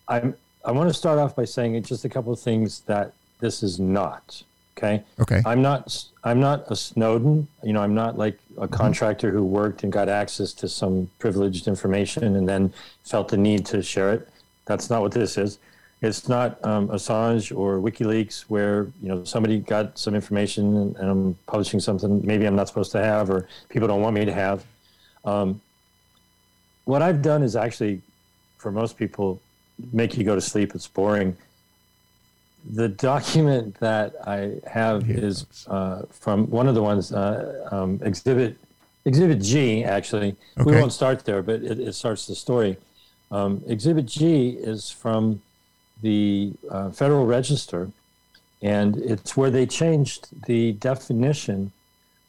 I'm, 0.07 0.35
I 0.65 0.71
want 0.71 0.89
to 0.89 0.93
start 0.93 1.19
off 1.19 1.35
by 1.35 1.45
saying 1.45 1.81
just 1.83 2.05
a 2.05 2.09
couple 2.09 2.33
of 2.33 2.39
things 2.39 2.81
that 2.81 3.13
this 3.39 3.63
is 3.63 3.79
not. 3.79 4.43
Okay. 4.77 5.03
Okay. 5.19 5.41
I'm 5.45 5.61
not. 5.61 6.05
I'm 6.23 6.39
not 6.39 6.71
a 6.71 6.75
Snowden. 6.75 7.47
You 7.63 7.73
know, 7.73 7.81
I'm 7.81 7.93
not 7.93 8.17
like 8.17 8.39
a 8.57 8.61
mm-hmm. 8.61 8.73
contractor 8.73 9.29
who 9.29 9.43
worked 9.43 9.83
and 9.83 9.91
got 9.91 10.07
access 10.07 10.53
to 10.53 10.69
some 10.69 11.09
privileged 11.19 11.67
information 11.67 12.35
and 12.37 12.47
then 12.47 12.73
felt 13.03 13.27
the 13.27 13.37
need 13.37 13.65
to 13.67 13.83
share 13.83 14.13
it. 14.13 14.29
That's 14.65 14.89
not 14.89 15.01
what 15.01 15.11
this 15.11 15.37
is. 15.37 15.59
It's 16.01 16.29
not 16.29 16.63
um, 16.63 16.87
Assange 16.89 17.55
or 17.55 17.79
WikiLeaks 17.79 18.43
where 18.43 18.83
you 19.01 19.09
know 19.09 19.25
somebody 19.25 19.59
got 19.59 19.97
some 19.97 20.15
information 20.15 20.77
and, 20.77 20.95
and, 20.95 21.09
I'm 21.09 21.35
publishing 21.45 21.81
something 21.81 22.25
maybe 22.25 22.45
I'm 22.45 22.55
not 22.55 22.69
supposed 22.69 22.93
to 22.93 23.03
have 23.03 23.29
or 23.29 23.49
people 23.67 23.87
don't 23.87 24.01
want 24.01 24.15
me 24.15 24.23
to 24.23 24.33
have. 24.33 24.63
Um, 25.25 25.61
what 26.85 27.01
I've 27.01 27.21
done 27.21 27.43
is 27.43 27.55
actually, 27.55 28.01
for 28.57 28.71
most 28.71 28.97
people, 28.97 29.39
make 29.93 30.17
you 30.17 30.23
go 30.23 30.35
to 30.35 30.41
sleep. 30.41 30.75
It's 30.75 30.87
boring. 30.87 31.37
The 32.71 32.89
document 32.89 33.79
that 33.79 34.15
I 34.27 34.55
have 34.69 35.09
is 35.09 35.45
uh, 35.67 36.03
from 36.11 36.49
one 36.49 36.67
of 36.67 36.75
the 36.75 36.83
ones, 36.83 37.13
uh, 37.13 37.67
um, 37.71 37.99
Exhibit 38.03 38.57
Exhibit 39.05 39.41
G. 39.41 39.83
Actually, 39.83 40.35
okay. 40.57 40.69
we 40.69 40.75
won't 40.75 40.91
start 40.91 41.23
there, 41.25 41.41
but 41.41 41.61
it, 41.61 41.79
it 41.79 41.93
starts 41.93 42.27
the 42.27 42.35
story. 42.35 42.77
Um, 43.31 43.63
Exhibit 43.67 44.07
G 44.07 44.49
is 44.49 44.89
from 44.89 45.41
the 46.01 46.51
uh, 46.69 46.89
Federal 46.89 47.25
Register, 47.25 47.91
and 48.61 48.97
it's 48.97 49.37
where 49.37 49.49
they 49.49 49.65
changed 49.65 50.27
the 50.47 50.73
definition 50.73 51.71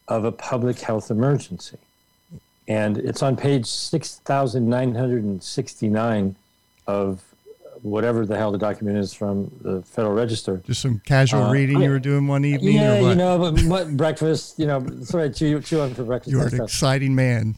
of 0.07 0.25
a 0.25 0.33
public 0.33 0.81
health 0.81 1.11
emergency. 1.11 1.79
And 2.71 2.97
it's 2.99 3.21
on 3.21 3.37
page 3.37 3.67
6,969 3.67 6.37
of 6.87 7.21
whatever 7.83 8.25
the 8.25 8.37
hell 8.37 8.53
the 8.53 8.59
document 8.59 8.97
is 8.97 9.13
from 9.13 9.51
the 9.63 9.83
Federal 9.83 10.15
Register. 10.15 10.63
Just 10.65 10.81
some 10.81 11.03
casual 11.05 11.43
uh, 11.43 11.53
reading 11.53 11.79
I 11.79 11.87
you 11.87 11.91
were 11.91 11.99
doing 11.99 12.29
one 12.29 12.45
evening, 12.45 12.77
yeah, 12.77 13.01
you 13.01 13.17
know, 13.17 13.39
but 13.39 13.61
what, 13.65 13.97
breakfast, 13.97 14.57
you 14.57 14.69
know, 14.69 14.87
sorry, 15.03 15.31
chew, 15.31 15.61
chew 15.61 15.81
on 15.81 15.95
for 15.95 16.05
breakfast. 16.05 16.31
You're 16.31 16.43
an 16.43 16.51
stuff. 16.51 16.69
exciting 16.69 17.13
man. 17.13 17.57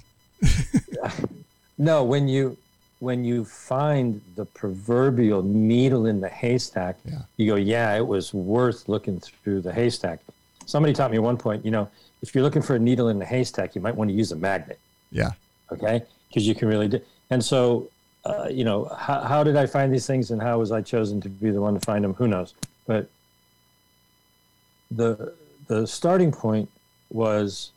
no, 1.78 2.04
when 2.04 2.26
you 2.26 2.56
when 3.00 3.22
you 3.22 3.44
find 3.44 4.18
the 4.34 4.46
proverbial 4.46 5.42
needle 5.42 6.06
in 6.06 6.22
the 6.22 6.30
haystack, 6.30 6.96
yeah. 7.04 7.18
you 7.36 7.50
go, 7.50 7.56
yeah, 7.56 7.94
it 7.96 8.06
was 8.06 8.32
worth 8.32 8.88
looking 8.88 9.20
through 9.20 9.60
the 9.60 9.74
haystack. 9.74 10.20
Somebody 10.64 10.94
taught 10.94 11.10
me 11.10 11.18
at 11.18 11.22
one 11.22 11.36
point, 11.36 11.66
you 11.66 11.70
know, 11.70 11.86
if 12.22 12.34
you're 12.34 12.44
looking 12.44 12.62
for 12.62 12.76
a 12.76 12.78
needle 12.78 13.10
in 13.10 13.18
the 13.18 13.26
haystack, 13.26 13.74
you 13.74 13.82
might 13.82 13.94
want 13.94 14.08
to 14.08 14.14
use 14.14 14.32
a 14.32 14.36
magnet. 14.36 14.78
Yeah. 15.12 15.32
Okay. 15.70 16.02
Because 16.28 16.46
you 16.46 16.54
can 16.54 16.66
really 16.66 16.88
do. 16.88 17.00
And 17.30 17.44
so, 17.44 17.88
uh, 18.24 18.48
you 18.50 18.64
know, 18.64 18.84
how, 18.98 19.20
how 19.20 19.44
did 19.44 19.56
I 19.56 19.66
find 19.66 19.92
these 19.92 20.06
things 20.06 20.30
and 20.30 20.42
how 20.42 20.58
was 20.58 20.72
I 20.72 20.80
chosen 20.80 21.20
to 21.20 21.28
be 21.28 21.50
the 21.50 21.60
one 21.60 21.74
to 21.74 21.80
find 21.80 22.02
them? 22.02 22.14
Who 22.14 22.26
knows? 22.26 22.54
But 22.86 23.08
the 24.90 25.34
the 25.68 25.86
starting 25.86 26.32
point 26.32 26.68
was 27.10 27.70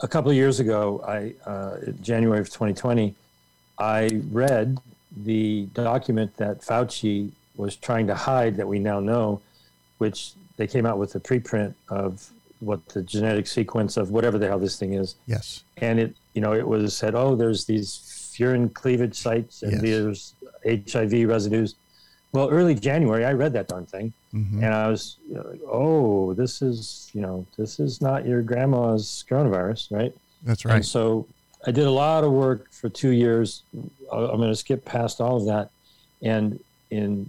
a 0.00 0.08
couple 0.08 0.30
of 0.30 0.36
years 0.36 0.60
ago. 0.60 1.02
I 1.06 1.34
uh, 1.48 1.92
January 2.00 2.40
of 2.40 2.46
2020. 2.46 3.14
I 3.78 4.22
read 4.30 4.78
the 5.24 5.66
document 5.74 6.36
that 6.36 6.60
Fauci 6.60 7.30
was 7.56 7.76
trying 7.76 8.06
to 8.06 8.14
hide 8.14 8.56
that 8.56 8.66
we 8.66 8.78
now 8.78 9.00
know, 9.00 9.40
which 9.98 10.32
they 10.56 10.66
came 10.66 10.86
out 10.86 10.98
with 10.98 11.14
a 11.14 11.20
preprint 11.20 11.74
of 11.88 12.30
what 12.60 12.86
the 12.88 13.02
genetic 13.02 13.46
sequence 13.46 13.96
of 13.96 14.10
whatever 14.10 14.38
the 14.38 14.46
hell 14.46 14.58
this 14.58 14.78
thing 14.78 14.94
is. 14.94 15.16
Yes. 15.26 15.64
And 15.78 15.98
it, 15.98 16.16
you 16.34 16.40
know, 16.40 16.52
it 16.52 16.66
was 16.66 16.96
said, 16.96 17.14
oh, 17.14 17.34
there's 17.34 17.64
these 17.64 18.32
furin 18.34 18.72
cleavage 18.72 19.16
sites 19.16 19.62
and 19.62 19.72
yes. 19.72 19.82
there's 19.82 20.34
HIV 20.64 21.28
residues. 21.28 21.74
Well, 22.32 22.48
early 22.48 22.74
January, 22.74 23.24
I 23.24 23.32
read 23.32 23.52
that 23.54 23.66
darn 23.66 23.86
thing, 23.86 24.12
mm-hmm. 24.32 24.62
and 24.62 24.72
I 24.72 24.86
was 24.86 25.16
you 25.28 25.34
know, 25.34 25.42
like, 25.50 25.60
oh, 25.66 26.32
this 26.34 26.62
is, 26.62 27.10
you 27.12 27.20
know, 27.22 27.44
this 27.56 27.80
is 27.80 28.00
not 28.00 28.24
your 28.24 28.40
grandma's 28.40 29.24
coronavirus, 29.28 29.90
right? 29.90 30.14
That's 30.44 30.64
right. 30.64 30.76
And 30.76 30.86
so 30.86 31.26
I 31.66 31.72
did 31.72 31.86
a 31.86 31.90
lot 31.90 32.22
of 32.22 32.30
work 32.30 32.72
for 32.72 32.88
two 32.88 33.10
years. 33.10 33.64
I'm 34.12 34.36
going 34.36 34.48
to 34.48 34.56
skip 34.56 34.84
past 34.84 35.20
all 35.20 35.38
of 35.38 35.46
that. 35.46 35.70
And 36.22 36.60
in 36.90 37.28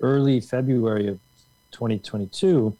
early 0.00 0.40
February 0.40 1.06
of 1.06 1.20
2022, 1.70 2.76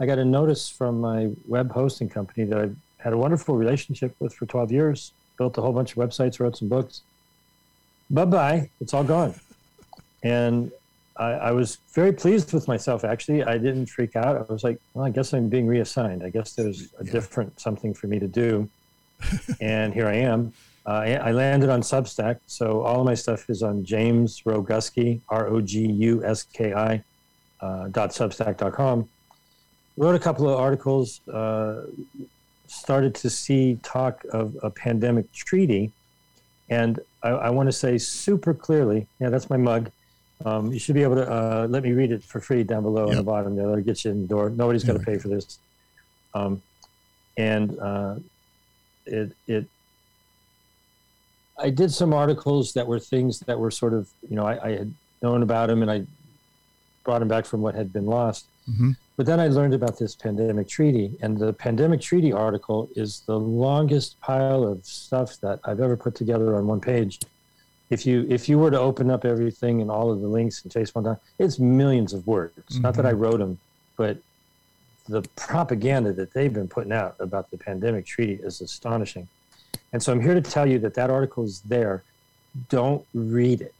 I 0.00 0.06
got 0.06 0.18
a 0.18 0.24
notice 0.24 0.68
from 0.68 1.00
my 1.00 1.30
web 1.46 1.72
hosting 1.72 2.08
company 2.08 2.44
that 2.46 2.58
I 2.58 2.70
had 3.02 3.12
a 3.12 3.18
wonderful 3.18 3.56
relationship 3.56 4.14
with 4.18 4.34
for 4.34 4.46
12 4.46 4.72
years, 4.72 5.12
built 5.38 5.56
a 5.58 5.60
whole 5.60 5.72
bunch 5.72 5.92
of 5.92 5.98
websites, 5.98 6.40
wrote 6.40 6.56
some 6.56 6.68
books. 6.68 7.02
Bye 8.10 8.24
bye, 8.24 8.70
it's 8.80 8.92
all 8.92 9.04
gone. 9.04 9.34
And 10.22 10.72
I, 11.16 11.32
I, 11.32 11.50
was 11.52 11.78
very 11.92 12.12
pleased 12.12 12.52
with 12.52 12.66
myself, 12.66 13.04
actually. 13.04 13.44
I 13.44 13.56
didn't 13.56 13.86
freak 13.86 14.16
out. 14.16 14.36
I 14.36 14.52
was 14.52 14.64
like, 14.64 14.80
well, 14.94 15.04
I 15.04 15.10
guess 15.10 15.32
I'm 15.32 15.48
being 15.48 15.66
reassigned. 15.66 16.24
I 16.24 16.30
guess 16.30 16.54
there's 16.54 16.92
a 16.98 17.04
yeah. 17.04 17.12
different 17.12 17.60
something 17.60 17.94
for 17.94 18.08
me 18.08 18.18
to 18.18 18.26
do 18.26 18.68
and 19.60 19.92
here 19.92 20.06
I 20.06 20.16
am. 20.16 20.52
Uh, 20.86 20.90
I 20.90 21.30
landed 21.32 21.70
on 21.70 21.80
Substack, 21.80 22.40
so 22.46 22.82
all 22.82 23.00
of 23.00 23.06
my 23.06 23.14
stuff 23.14 23.48
is 23.48 23.62
on 23.62 23.84
James 23.84 24.42
Roguski, 24.42 25.20
R 25.30 25.48
O 25.48 25.60
G 25.62 25.90
U 25.90 26.22
S 26.24 26.42
K 26.42 26.74
I, 26.74 27.02
uh, 27.60 27.88
.substack.com. 27.88 29.08
Wrote 29.96 30.14
a 30.14 30.18
couple 30.18 30.48
of 30.48 30.58
articles. 30.58 31.20
Uh, 31.32 31.82
started 32.66 33.14
to 33.14 33.30
see 33.30 33.78
talk 33.82 34.24
of 34.32 34.56
a 34.62 34.70
pandemic 34.70 35.30
treaty, 35.32 35.92
and 36.68 36.98
I, 37.22 37.28
I 37.28 37.50
want 37.50 37.68
to 37.68 37.72
say 37.72 37.98
super 37.98 38.52
clearly. 38.54 39.06
Yeah, 39.20 39.28
that's 39.30 39.48
my 39.48 39.56
mug. 39.56 39.90
Um, 40.44 40.72
you 40.72 40.78
should 40.80 40.96
be 40.96 41.02
able 41.04 41.14
to 41.16 41.30
uh, 41.30 41.66
let 41.70 41.84
me 41.84 41.92
read 41.92 42.10
it 42.10 42.24
for 42.24 42.40
free 42.40 42.64
down 42.64 42.82
below 42.82 43.04
on 43.04 43.10
the 43.10 43.16
Yep. 43.16 43.24
bottom. 43.24 43.56
That'll 43.56 43.76
get 43.80 44.04
you 44.04 44.10
in 44.10 44.22
the 44.22 44.26
door. 44.28 44.50
Nobody's 44.50 44.82
got 44.82 44.94
to 44.94 44.98
pay 44.98 45.16
for 45.18 45.28
this. 45.28 45.58
Um, 46.34 46.60
and 47.36 47.78
uh, 47.78 48.16
it 49.06 49.32
it 49.46 49.66
I 51.58 51.70
did 51.70 51.92
some 51.92 52.12
articles 52.12 52.72
that 52.72 52.86
were 52.86 52.98
things 52.98 53.38
that 53.40 53.58
were 53.58 53.70
sort 53.70 53.94
of 53.94 54.08
you 54.28 54.34
know 54.34 54.44
I, 54.44 54.66
I 54.66 54.70
had 54.72 54.92
known 55.22 55.42
about 55.42 55.70
him 55.70 55.82
and 55.82 55.90
I 55.90 56.02
brought 57.04 57.22
him 57.22 57.28
back 57.28 57.46
from 57.46 57.60
what 57.62 57.74
had 57.76 57.92
been 57.92 58.06
lost. 58.06 58.46
Mhm. 58.68 58.96
But 59.16 59.26
then 59.26 59.38
I 59.38 59.48
learned 59.48 59.74
about 59.74 59.98
this 59.98 60.14
pandemic 60.16 60.68
treaty, 60.68 61.16
and 61.20 61.38
the 61.38 61.52
pandemic 61.52 62.00
treaty 62.00 62.32
article 62.32 62.88
is 62.96 63.20
the 63.26 63.38
longest 63.38 64.20
pile 64.20 64.64
of 64.64 64.84
stuff 64.84 65.38
that 65.40 65.60
I've 65.64 65.80
ever 65.80 65.96
put 65.96 66.14
together 66.14 66.56
on 66.56 66.66
one 66.66 66.80
page. 66.80 67.20
If 67.90 68.06
you 68.06 68.26
if 68.28 68.48
you 68.48 68.58
were 68.58 68.70
to 68.70 68.80
open 68.80 69.10
up 69.10 69.24
everything 69.24 69.80
and 69.82 69.90
all 69.90 70.10
of 70.10 70.20
the 70.20 70.26
links 70.26 70.62
and 70.62 70.72
chase 70.72 70.94
one 70.94 71.04
down, 71.04 71.18
it's 71.38 71.58
millions 71.58 72.12
of 72.12 72.26
words. 72.26 72.80
Not 72.80 72.94
that 72.94 73.06
I 73.06 73.12
wrote 73.12 73.38
them, 73.38 73.58
but 73.96 74.16
the 75.06 75.22
propaganda 75.36 76.12
that 76.14 76.32
they've 76.32 76.52
been 76.52 76.66
putting 76.66 76.92
out 76.92 77.14
about 77.18 77.50
the 77.50 77.58
pandemic 77.58 78.06
treaty 78.06 78.40
is 78.42 78.62
astonishing. 78.62 79.28
And 79.92 80.02
so 80.02 80.12
I'm 80.12 80.20
here 80.20 80.34
to 80.34 80.40
tell 80.40 80.66
you 80.66 80.78
that 80.80 80.94
that 80.94 81.10
article 81.10 81.44
is 81.44 81.60
there. 81.60 82.02
Don't 82.70 83.04
read 83.12 83.60
it. 83.60 83.74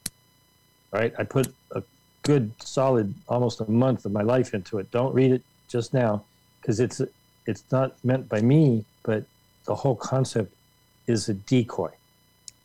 Right? 0.93 1.13
I 1.19 1.25
put 1.25 1.53
a 1.73 1.83
good 2.25 2.51
solid 2.61 3.15
almost 3.29 3.61
a 3.61 3.71
month 3.71 4.05
of 4.05 4.13
my 4.13 4.23
life 4.23 4.55
into 4.55 4.79
it. 4.79 4.91
Don't 4.91 5.15
read 5.15 5.31
it 5.31 5.43
just 5.69 5.95
now 5.95 6.25
because 6.61 6.81
it's 6.81 7.01
it's 7.47 7.65
not 7.71 8.03
meant 8.05 8.29
by 8.29 8.41
me, 8.41 8.85
but 9.03 9.25
the 9.67 9.75
whole 9.75 9.95
concept 9.95 10.53
is 11.07 11.29
a 11.29 11.35
decoy. 11.35 11.91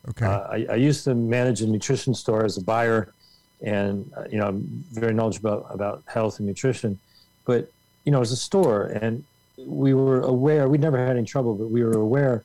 Okay. 0.08 0.24
Uh, 0.24 0.40
I, 0.40 0.66
I 0.70 0.74
used 0.76 1.04
to 1.04 1.14
manage 1.14 1.60
a 1.60 1.66
nutrition 1.66 2.14
store 2.14 2.44
as 2.44 2.56
a 2.56 2.62
buyer, 2.62 3.12
and 3.60 4.10
uh, 4.16 4.24
you 4.30 4.38
know 4.38 4.46
I'm 4.46 4.84
very 4.92 5.12
knowledgeable 5.12 5.52
about, 5.52 5.74
about 5.74 6.02
health 6.06 6.38
and 6.38 6.48
nutrition. 6.48 6.98
But 7.44 7.70
you 8.04 8.12
know, 8.12 8.20
as 8.20 8.32
a 8.32 8.36
store, 8.36 8.86
and 8.86 9.22
we 9.58 9.92
were 9.94 10.22
aware. 10.22 10.68
We 10.68 10.78
never 10.78 10.98
had 10.98 11.16
any 11.16 11.26
trouble, 11.26 11.54
but 11.54 11.70
we 11.70 11.84
were 11.84 11.98
aware 11.98 12.44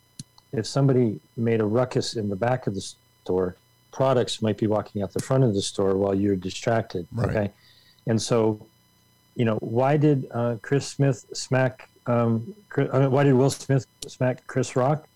if 0.52 0.66
somebody 0.66 1.20
made 1.38 1.62
a 1.62 1.66
ruckus 1.66 2.16
in 2.16 2.30
the 2.30 2.36
back 2.36 2.68
of 2.68 2.76
the 2.76 2.82
store, 3.24 3.56
products 4.00 4.42
might 4.42 4.58
be 4.58 4.68
walking 4.68 5.02
out 5.02 5.12
the 5.14 5.22
front 5.30 5.44
of 5.44 5.54
the 5.54 5.62
store 5.72 5.94
while 5.96 6.14
you're 6.14 6.36
distracted. 6.50 7.08
Right. 7.12 7.30
Okay, 7.30 7.48
and 8.08 8.22
so 8.22 8.38
you 9.36 9.46
know 9.46 9.56
why 9.80 9.98
did 9.98 10.28
uh, 10.32 10.56
Chris 10.62 10.86
Smith 10.88 11.26
smack? 11.34 11.90
Um, 12.08 12.54
Chris, 12.70 12.88
uh, 12.94 13.10
why 13.10 13.24
did 13.24 13.34
Will 13.34 13.50
Smith 13.50 13.86
smack 14.08 14.46
Chris 14.48 14.76
Rock? 14.76 15.08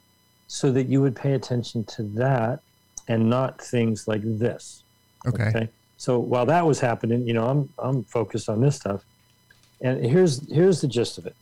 So 0.47 0.71
that 0.71 0.87
you 0.87 0.99
would 1.03 1.15
pay 1.15 1.33
attention 1.33 1.83
to 1.95 2.03
that 2.23 2.61
and 3.07 3.29
not 3.29 3.61
things 3.61 4.07
like 4.07 4.21
this. 4.23 4.83
okay. 5.27 5.69
So 5.97 6.17
while 6.17 6.45
that 6.45 6.65
was 6.65 6.79
happening, 6.79 7.27
you 7.27 7.33
know, 7.33 7.45
I'm 7.51 7.61
I'm 7.77 8.03
focused 8.05 8.47
on 8.49 8.61
this 8.61 8.75
stuff. 8.77 9.03
And 9.81 10.03
here's 10.03 10.33
here's 10.49 10.79
the 10.81 10.87
gist 10.87 11.17
of 11.19 11.25
it. 11.27 11.35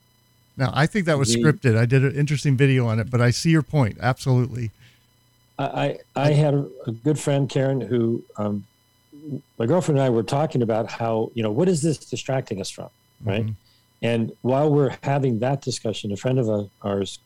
Now, 0.57 0.71
I 0.73 0.87
think 0.87 1.05
that 1.05 1.17
was 1.19 1.31
The- 1.31 1.39
scripted. 1.41 1.77
I 1.77 1.85
did 1.85 2.03
an 2.03 2.15
interesting 2.15 2.57
video 2.57 2.87
on 2.87 2.99
it, 2.99 3.09
but 3.11 3.21
I 3.21 3.29
see 3.31 3.51
your 3.51 3.61
point. 3.61 3.97
Absolutely. 4.01 4.71
I 5.59 5.97
I, 6.15 6.31
had 6.31 6.53
a, 6.53 6.91
good 6.91 7.17
friend 7.17 7.49
Karen 7.49 7.81
who 7.81 8.23
um, 8.37 8.65
my 9.57 9.65
girlfriend 9.65 9.97
and 9.99 10.05
I 10.05 10.09
were 10.09 10.23
talking 10.23 10.61
about 10.61 10.89
how 10.89 11.31
you 11.33 11.43
know 11.43 11.51
what 11.51 11.67
is 11.67 11.81
this 11.81 11.97
distracting 11.97 12.61
us 12.61 12.69
from, 12.69 12.89
right? 13.23 13.45
Mhm. 13.45 13.55
And 14.01 14.31
while 14.41 14.71
we're 14.71 14.95
having 15.01 15.39
that 15.39 15.61
discussion, 15.61 16.11
a 16.11 16.17
friend 16.17 16.37
of 16.37 16.69
ours 16.83 17.19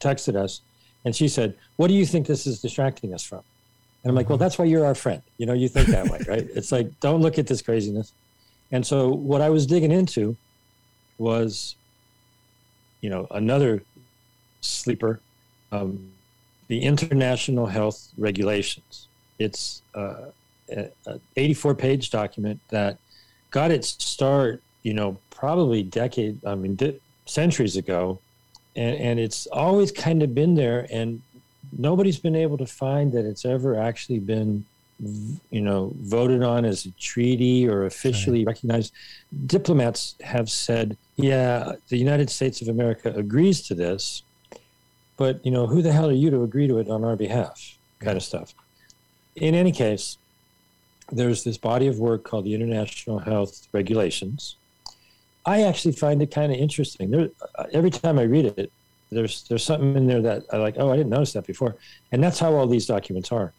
texted 0.00 0.36
us, 0.36 0.60
and 1.04 1.14
she 1.14 1.26
said, 1.28 1.54
"What 1.76 1.88
do 1.88 1.94
you 1.94 2.06
think 2.06 2.26
this 2.26 2.46
is 2.46 2.60
distracting 2.60 3.12
us 3.12 3.24
from?" 3.24 3.42
And 4.02 4.10
I'm 4.10 4.14
like, 4.14 4.28
"Well, 4.28 4.38
that's 4.38 4.58
why 4.58 4.66
you're 4.66 4.86
our 4.86 4.94
friend. 4.94 5.22
You 5.38 5.46
know, 5.46 5.54
you 5.54 5.68
think 5.68 5.88
that 5.88 6.08
way, 6.08 6.20
right? 6.28 6.46
It's 6.54 6.70
like, 6.70 7.00
don't 7.00 7.20
look 7.20 7.38
at 7.38 7.46
this 7.48 7.62
craziness." 7.62 8.12
And 8.70 8.86
so, 8.86 9.08
what 9.08 9.40
I 9.40 9.50
was 9.50 9.66
digging 9.66 9.90
into 9.90 10.36
was, 11.18 11.74
you 13.00 13.10
know, 13.10 13.26
another 13.32 13.82
sleeper, 14.60 15.20
um, 15.72 16.12
the 16.68 16.80
international 16.80 17.66
health 17.66 18.08
regulations. 18.16 19.08
It's 19.38 19.82
uh, 19.94 20.26
a, 20.70 20.88
a 21.06 21.20
84 21.36 21.74
page 21.74 22.10
document 22.10 22.60
that 22.68 22.98
got 23.50 23.70
its 23.70 24.02
start, 24.04 24.62
you 24.82 24.94
know, 24.94 25.18
probably 25.30 25.82
decade, 25.82 26.44
I 26.44 26.54
mean, 26.54 26.76
di- 26.76 27.00
centuries 27.26 27.76
ago. 27.76 28.20
And, 28.76 28.96
and 28.96 29.20
it's 29.20 29.46
always 29.46 29.90
kind 29.90 30.22
of 30.22 30.34
been 30.34 30.54
there. 30.54 30.86
And 30.90 31.22
nobody's 31.76 32.18
been 32.18 32.36
able 32.36 32.58
to 32.58 32.66
find 32.66 33.12
that 33.12 33.24
it's 33.24 33.44
ever 33.44 33.80
actually 33.80 34.18
been, 34.18 34.64
you 35.50 35.60
know, 35.60 35.92
voted 35.96 36.42
on 36.42 36.64
as 36.64 36.84
a 36.84 36.90
treaty 36.92 37.66
or 37.66 37.86
officially 37.86 38.44
recognized. 38.44 38.92
Diplomats 39.46 40.16
have 40.22 40.50
said, 40.50 40.96
yeah, 41.16 41.72
the 41.88 41.96
United 41.96 42.30
States 42.30 42.60
of 42.60 42.68
America 42.68 43.12
agrees 43.16 43.62
to 43.68 43.74
this, 43.74 44.22
but, 45.18 45.44
you 45.44 45.50
know, 45.50 45.66
who 45.66 45.82
the 45.82 45.92
hell 45.92 46.08
are 46.08 46.12
you 46.12 46.30
to 46.30 46.42
agree 46.42 46.66
to 46.66 46.78
it 46.78 46.88
on 46.88 47.04
our 47.04 47.16
behalf? 47.16 47.76
Kind 47.98 48.16
of 48.16 48.22
stuff. 48.22 48.54
In 49.36 49.54
any 49.54 49.72
case, 49.72 50.16
there's 51.12 51.44
this 51.44 51.58
body 51.58 51.86
of 51.86 51.98
work 51.98 52.24
called 52.24 52.44
the 52.44 52.54
International 52.54 53.18
Health 53.18 53.68
Regulations. 53.72 54.56
I 55.44 55.62
actually 55.62 55.92
find 55.92 56.22
it 56.22 56.30
kind 56.30 56.52
of 56.52 56.58
interesting. 56.58 57.10
There, 57.10 57.28
every 57.72 57.90
time 57.90 58.18
I 58.18 58.22
read 58.22 58.46
it, 58.56 58.72
there's 59.10 59.44
there's 59.48 59.64
something 59.64 59.96
in 59.96 60.06
there 60.06 60.20
that 60.20 60.44
I 60.52 60.58
like. 60.58 60.74
Oh, 60.78 60.92
I 60.92 60.96
didn't 60.96 61.10
notice 61.10 61.32
that 61.32 61.46
before, 61.46 61.76
and 62.12 62.22
that's 62.22 62.38
how 62.38 62.54
all 62.54 62.66
these 62.66 62.86
documents 62.86 63.32
are. 63.32 63.52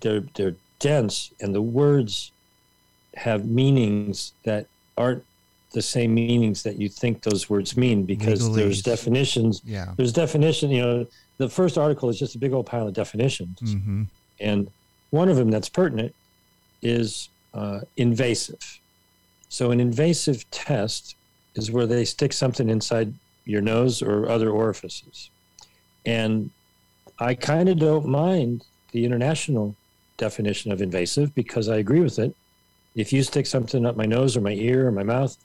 They're 0.00 0.22
they're 0.34 0.54
dense, 0.78 1.32
and 1.40 1.54
the 1.54 1.62
words 1.62 2.30
have 3.14 3.46
meanings 3.46 4.32
that 4.44 4.66
aren't 4.96 5.24
the 5.72 5.82
same 5.82 6.14
meanings 6.14 6.62
that 6.62 6.80
you 6.80 6.88
think 6.88 7.22
those 7.22 7.48
words 7.48 7.76
mean 7.76 8.04
because 8.04 8.52
there's 8.54 8.82
definitions. 8.82 9.62
Yeah. 9.64 9.92
There's 9.96 10.12
definition. 10.12 10.70
You 10.70 10.82
know, 10.82 11.06
the 11.38 11.48
first 11.48 11.78
article 11.78 12.08
is 12.08 12.18
just 12.18 12.34
a 12.34 12.38
big 12.38 12.52
old 12.52 12.66
pile 12.66 12.88
of 12.88 12.94
definitions. 12.94 13.58
hmm 13.60 14.04
And 14.40 14.68
one 15.10 15.28
of 15.28 15.36
them 15.36 15.50
that's 15.50 15.68
pertinent 15.68 16.14
is 16.82 17.28
uh, 17.54 17.80
invasive. 17.96 18.80
So, 19.48 19.70
an 19.70 19.80
invasive 19.80 20.48
test 20.50 21.16
is 21.54 21.70
where 21.70 21.86
they 21.86 22.04
stick 22.04 22.32
something 22.32 22.68
inside 22.68 23.12
your 23.44 23.60
nose 23.60 24.02
or 24.02 24.28
other 24.28 24.50
orifices. 24.50 25.30
And 26.06 26.50
I 27.18 27.34
kind 27.34 27.68
of 27.68 27.78
don't 27.78 28.06
mind 28.06 28.64
the 28.92 29.04
international 29.04 29.74
definition 30.16 30.70
of 30.72 30.80
invasive 30.80 31.34
because 31.34 31.68
I 31.68 31.76
agree 31.78 32.00
with 32.00 32.18
it. 32.18 32.34
If 32.94 33.12
you 33.12 33.22
stick 33.22 33.46
something 33.46 33.86
up 33.86 33.96
my 33.96 34.06
nose 34.06 34.36
or 34.36 34.40
my 34.40 34.52
ear 34.52 34.88
or 34.88 34.92
my 34.92 35.02
mouth, 35.02 35.36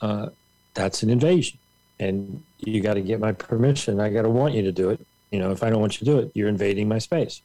uh, 0.00 0.28
that's 0.74 1.02
an 1.02 1.10
invasion. 1.10 1.58
And 2.00 2.42
you 2.58 2.80
got 2.80 2.94
to 2.94 3.00
get 3.00 3.20
my 3.20 3.32
permission. 3.32 4.00
I 4.00 4.10
got 4.10 4.22
to 4.22 4.30
want 4.30 4.54
you 4.54 4.62
to 4.62 4.72
do 4.72 4.90
it. 4.90 5.00
You 5.30 5.38
know, 5.40 5.50
if 5.50 5.62
I 5.62 5.70
don't 5.70 5.80
want 5.80 5.94
you 6.00 6.06
to 6.06 6.12
do 6.12 6.18
it, 6.18 6.30
you're 6.34 6.48
invading 6.48 6.88
my 6.88 6.98
space. 6.98 7.42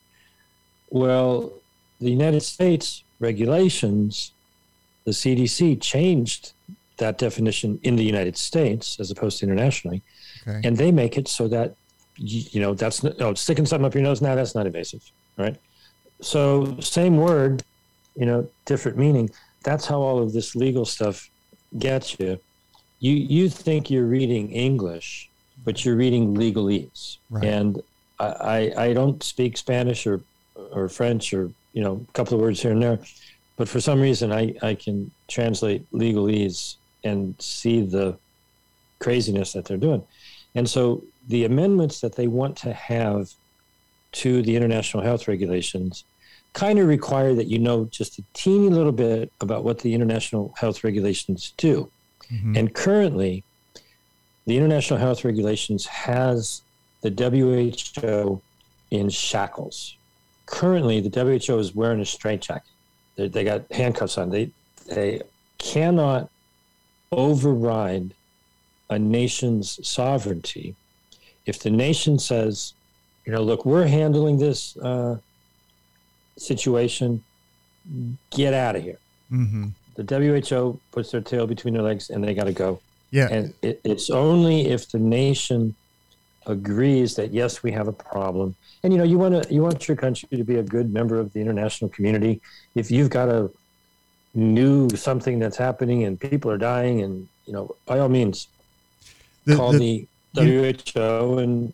Well, 0.90 1.52
the 2.00 2.10
United 2.12 2.42
States 2.42 3.04
regulations, 3.20 4.32
the 5.06 5.12
CDC 5.12 5.82
changed 5.82 6.54
that 6.98 7.18
definition 7.18 7.80
in 7.84 7.96
the 7.96 8.04
United 8.04 8.38
States 8.38 9.00
as 9.00 9.10
opposed 9.12 9.40
to 9.40 9.46
internationally, 9.46 10.02
Okay. 10.48 10.68
and 10.68 10.78
they 10.78 10.92
make 10.92 11.18
it 11.18 11.28
so 11.28 11.48
that 11.48 11.76
you 12.18 12.60
know 12.62 12.74
that's 12.76 13.04
oh 13.22 13.34
sticking 13.34 13.66
something 13.66 13.86
up 13.86 13.96
your 13.96 14.04
nose 14.04 14.22
now 14.22 14.36
that's 14.36 14.54
not 14.54 14.66
invasive, 14.68 15.02
right? 15.38 15.56
So 16.22 16.78
same 16.80 17.18
word, 17.18 17.64
you 18.16 18.26
know, 18.26 18.48
different 18.66 18.98
meaning. 18.98 19.30
That's 19.64 19.86
how 19.86 20.00
all 20.02 20.22
of 20.22 20.34
this 20.34 20.56
legal 20.56 20.86
stuff 20.86 21.30
gets 21.80 22.20
you. 22.20 22.40
You 23.00 23.14
you 23.14 23.50
think 23.50 23.90
you're 23.90 24.06
reading 24.06 24.52
English, 24.52 25.30
but 25.66 25.84
you're 25.84 25.96
reading 25.96 26.36
legalese, 26.36 27.18
Right. 27.30 27.46
and 27.46 27.82
I, 28.20 28.28
I 28.28 28.84
I 28.86 28.94
don't 28.94 29.22
speak 29.24 29.58
Spanish 29.58 30.06
or 30.08 30.22
or 30.72 30.88
French 30.90 31.34
or 31.34 31.50
you 31.74 31.84
know 31.84 32.06
a 32.08 32.12
couple 32.14 32.36
of 32.36 32.42
words 32.42 32.62
here 32.62 32.72
and 32.72 32.82
there, 32.82 33.00
but 33.58 33.68
for 33.68 33.82
some 33.82 34.00
reason 34.00 34.32
I 34.32 34.54
I 34.62 34.76
can 34.76 35.12
translate 35.28 35.90
legalese 35.92 36.76
and 37.04 37.36
see 37.40 37.82
the 37.82 38.18
craziness 39.00 39.52
that 39.54 39.66
they're 39.66 39.78
doing, 39.78 40.04
and 40.56 40.70
so 40.70 41.04
the 41.28 41.46
amendments 41.46 42.00
that 42.02 42.16
they 42.16 42.28
want 42.28 42.56
to 42.58 42.72
have 42.74 43.30
to 44.14 44.42
the 44.44 44.56
international 44.56 45.04
health 45.04 45.28
regulations 45.28 46.04
kind 46.54 46.80
of 46.80 46.88
require 46.88 47.34
that 47.34 47.48
you 47.48 47.60
know 47.60 47.86
just 47.86 48.20
a 48.20 48.24
teeny 48.34 48.70
little 48.70 48.92
bit 48.92 49.32
about 49.42 49.64
what 49.64 49.80
the 49.80 49.94
international 49.94 50.54
health 50.58 50.84
regulations 50.84 51.54
do. 51.58 51.90
Mhm. 52.32 52.58
And 52.58 52.74
currently, 52.74 53.44
the 54.46 54.56
international 54.58 55.00
health 55.00 55.26
regulations 55.26 55.86
has 55.86 56.62
the 57.02 57.10
WHO 57.10 58.42
in 58.92 59.10
shackles. 59.10 59.96
Currently, 60.46 61.02
the 61.02 61.10
WHO 61.10 61.58
is 61.58 61.74
wearing 61.74 62.00
a 62.02 62.06
straitjacket. 62.06 62.64
They, 63.16 63.28
they 63.28 63.44
got 63.44 63.72
handcuffs 63.72 64.18
on. 64.18 64.30
They 64.30 64.52
they 64.88 65.22
cannot 65.58 66.30
override 67.12 68.14
a 68.90 69.00
nation's 69.00 69.86
sovereignty 69.88 70.76
if 71.46 71.60
the 71.60 71.70
nation 71.70 72.20
says, 72.20 72.74
you 73.26 73.34
know, 73.34 73.42
look, 73.42 73.66
we're 73.66 73.88
handling 73.88 74.38
this 74.38 74.78
uh, 74.78 75.18
situation, 76.38 77.24
get 78.32 78.54
out 78.54 78.76
of 78.76 78.84
here. 78.84 78.98
Mm-hmm. 79.32 79.68
The 79.96 80.04
WHO 80.52 80.80
puts 80.92 81.12
their 81.12 81.22
tail 81.22 81.46
between 81.48 81.74
their 81.74 81.84
legs 81.84 82.10
and 82.10 82.24
they 82.24 82.34
got 82.34 82.46
to 82.46 82.54
go. 82.54 82.80
Yeah. 83.12 83.28
And 83.30 83.54
it, 83.62 83.80
it's 83.84 84.10
only 84.10 84.68
if 84.68 84.90
the 84.90 84.98
nation 85.00 85.76
agrees 86.46 87.16
that 87.16 87.32
yes, 87.34 87.64
we 87.64 87.72
have 87.72 87.88
a 87.88 87.94
problem. 87.94 88.56
And 88.84 88.92
you 88.92 88.98
know, 89.00 89.06
you 89.06 89.18
want 89.18 89.44
to 89.44 89.54
you 89.54 89.62
want 89.62 89.88
your 89.88 89.96
country 89.96 90.28
to 90.38 90.44
be 90.44 90.56
a 90.58 90.64
good 90.64 90.92
member 90.92 91.20
of 91.20 91.32
the 91.34 91.40
international 91.40 91.90
community. 91.90 92.42
If 92.76 92.90
you've 92.92 93.10
got 93.10 93.30
a 93.30 93.50
new 94.34 94.90
something 94.90 95.40
that's 95.40 95.58
happening 95.58 96.04
and 96.04 96.20
people 96.20 96.50
are 96.52 96.58
dying, 96.58 97.02
and 97.02 97.28
you 97.46 97.54
know, 97.54 97.76
by 97.86 98.00
all 98.00 98.10
means, 98.10 98.48
The- 99.46 99.56
call 99.56 99.72
the- 99.74 100.08
the, 100.34 100.44
WHO 100.96 101.38
and 101.38 101.66
Y- 101.66 101.74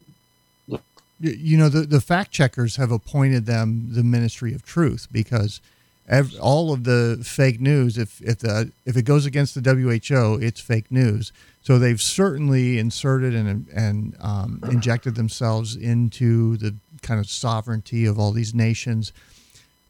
you 1.20 1.58
know 1.58 1.70
the, 1.70 1.82
the 1.82 2.02
fact 2.02 2.32
checkers 2.32 2.78
have 2.78 2.92
appointed 2.92 3.46
them 3.46 3.88
the 3.92 4.04
ministry 4.04 4.54
of 4.54 4.66
truth 4.66 5.08
because 5.12 5.60
ev- 6.08 6.36
all 6.40 6.74
of 6.74 6.84
the 6.84 7.20
fake 7.24 7.60
news 7.60 7.98
if 7.98 8.22
if 8.22 8.40
the 8.40 8.72
if 8.86 8.96
it 8.98 9.04
goes 9.04 9.26
against 9.26 9.56
the 9.56 9.62
WHO 9.74 10.40
it's 10.42 10.60
fake 10.60 10.92
news. 10.92 11.32
So 11.62 11.78
they've 11.78 12.02
certainly 12.02 12.80
inserted 12.80 13.36
and 13.36 13.68
and 13.74 14.16
um, 14.22 14.64
injected 14.72 15.16
themselves 15.16 15.76
into 15.76 16.58
the 16.58 16.76
kind 17.02 17.20
of 17.20 17.30
sovereignty 17.30 18.06
of 18.06 18.18
all 18.18 18.32
these 18.32 18.54
nations 18.54 19.12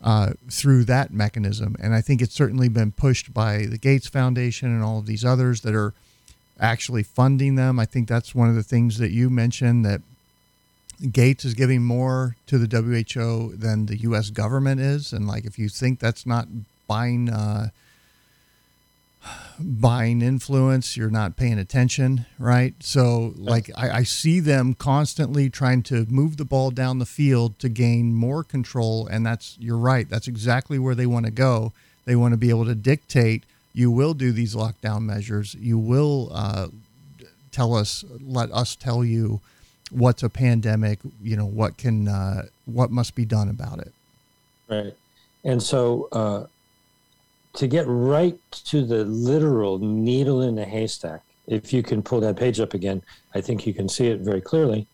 uh, 0.01 0.31
through 0.49 0.85
that 0.85 1.11
mechanism. 1.11 1.75
And 1.79 1.93
I 1.93 2.01
think 2.01 2.21
it's 2.21 2.33
certainly 2.33 2.69
been 2.69 2.91
pushed 2.91 3.33
by 3.33 3.65
the 3.65 3.77
Gates 3.77 4.07
Foundation 4.07 4.69
and 4.69 4.83
all 4.83 4.99
of 4.99 5.05
these 5.05 5.25
others 5.25 5.61
that 5.61 5.75
are 5.75 5.93
actually 6.59 7.03
funding 7.03 7.55
them. 7.55 7.79
I 7.79 7.85
think 7.85 8.07
that's 8.07 8.35
one 8.35 8.49
of 8.49 8.55
the 8.55 8.63
things 8.63 8.97
that 8.97 9.11
you 9.11 9.29
mentioned 9.29 9.85
that 9.85 10.01
Gates 11.11 11.45
is 11.45 11.53
giving 11.53 11.83
more 11.83 12.35
to 12.47 12.57
the 12.57 12.67
WHO 12.67 13.55
than 13.55 13.85
the 13.85 13.97
U.S. 13.99 14.29
government 14.31 14.81
is, 14.81 15.13
and 15.13 15.27
like 15.27 15.45
if 15.45 15.57
you 15.57 15.69
think 15.69 15.99
that's 15.99 16.25
not 16.25 16.47
buying 16.87 17.29
uh, 17.29 17.69
buying 19.59 20.21
influence, 20.21 20.97
you're 20.97 21.09
not 21.09 21.37
paying 21.37 21.57
attention, 21.57 22.25
right? 22.37 22.73
So 22.79 23.33
like 23.37 23.69
I, 23.77 23.89
I 23.99 24.03
see 24.03 24.39
them 24.39 24.73
constantly 24.73 25.49
trying 25.49 25.83
to 25.83 26.05
move 26.09 26.37
the 26.37 26.45
ball 26.45 26.71
down 26.71 26.99
the 26.99 27.05
field 27.05 27.57
to 27.59 27.69
gain 27.69 28.13
more 28.13 28.43
control, 28.43 29.07
and 29.07 29.25
that's 29.25 29.55
you're 29.59 29.77
right. 29.77 30.09
That's 30.09 30.27
exactly 30.27 30.79
where 30.79 30.95
they 30.95 31.05
want 31.05 31.25
to 31.25 31.31
go. 31.31 31.71
They 32.05 32.15
want 32.15 32.33
to 32.33 32.37
be 32.37 32.49
able 32.49 32.65
to 32.65 32.75
dictate. 32.75 33.43
You 33.73 33.91
will 33.91 34.13
do 34.13 34.31
these 34.31 34.55
lockdown 34.55 35.03
measures. 35.03 35.55
You 35.55 35.77
will 35.77 36.29
uh, 36.33 36.67
tell 37.51 37.75
us, 37.75 38.03
let 38.21 38.51
us 38.51 38.75
tell 38.75 39.05
you 39.05 39.41
what's 39.91 40.23
a 40.23 40.29
pandemic 40.29 40.99
you 41.21 41.35
know 41.35 41.45
what 41.45 41.77
can 41.77 42.07
uh, 42.07 42.43
what 42.65 42.91
must 42.91 43.15
be 43.15 43.25
done 43.25 43.49
about 43.49 43.79
it 43.79 43.93
Right. 44.69 44.95
And 45.43 45.61
so 45.61 46.07
uh, 46.11 46.45
to 47.53 47.67
get 47.67 47.85
right 47.87 48.37
to 48.51 48.85
the 48.85 49.03
literal 49.05 49.79
needle 49.79 50.43
in 50.43 50.55
the 50.55 50.65
haystack, 50.65 51.21
if 51.47 51.73
you 51.73 51.81
can 51.81 52.03
pull 52.03 52.19
that 52.21 52.37
page 52.37 52.59
up 52.59 52.73
again, 52.73 53.01
I 53.33 53.41
think 53.41 53.65
you 53.65 53.73
can 53.73 53.89
see 53.89 54.07
it 54.07 54.19
very 54.19 54.41
clearly. 54.41 54.85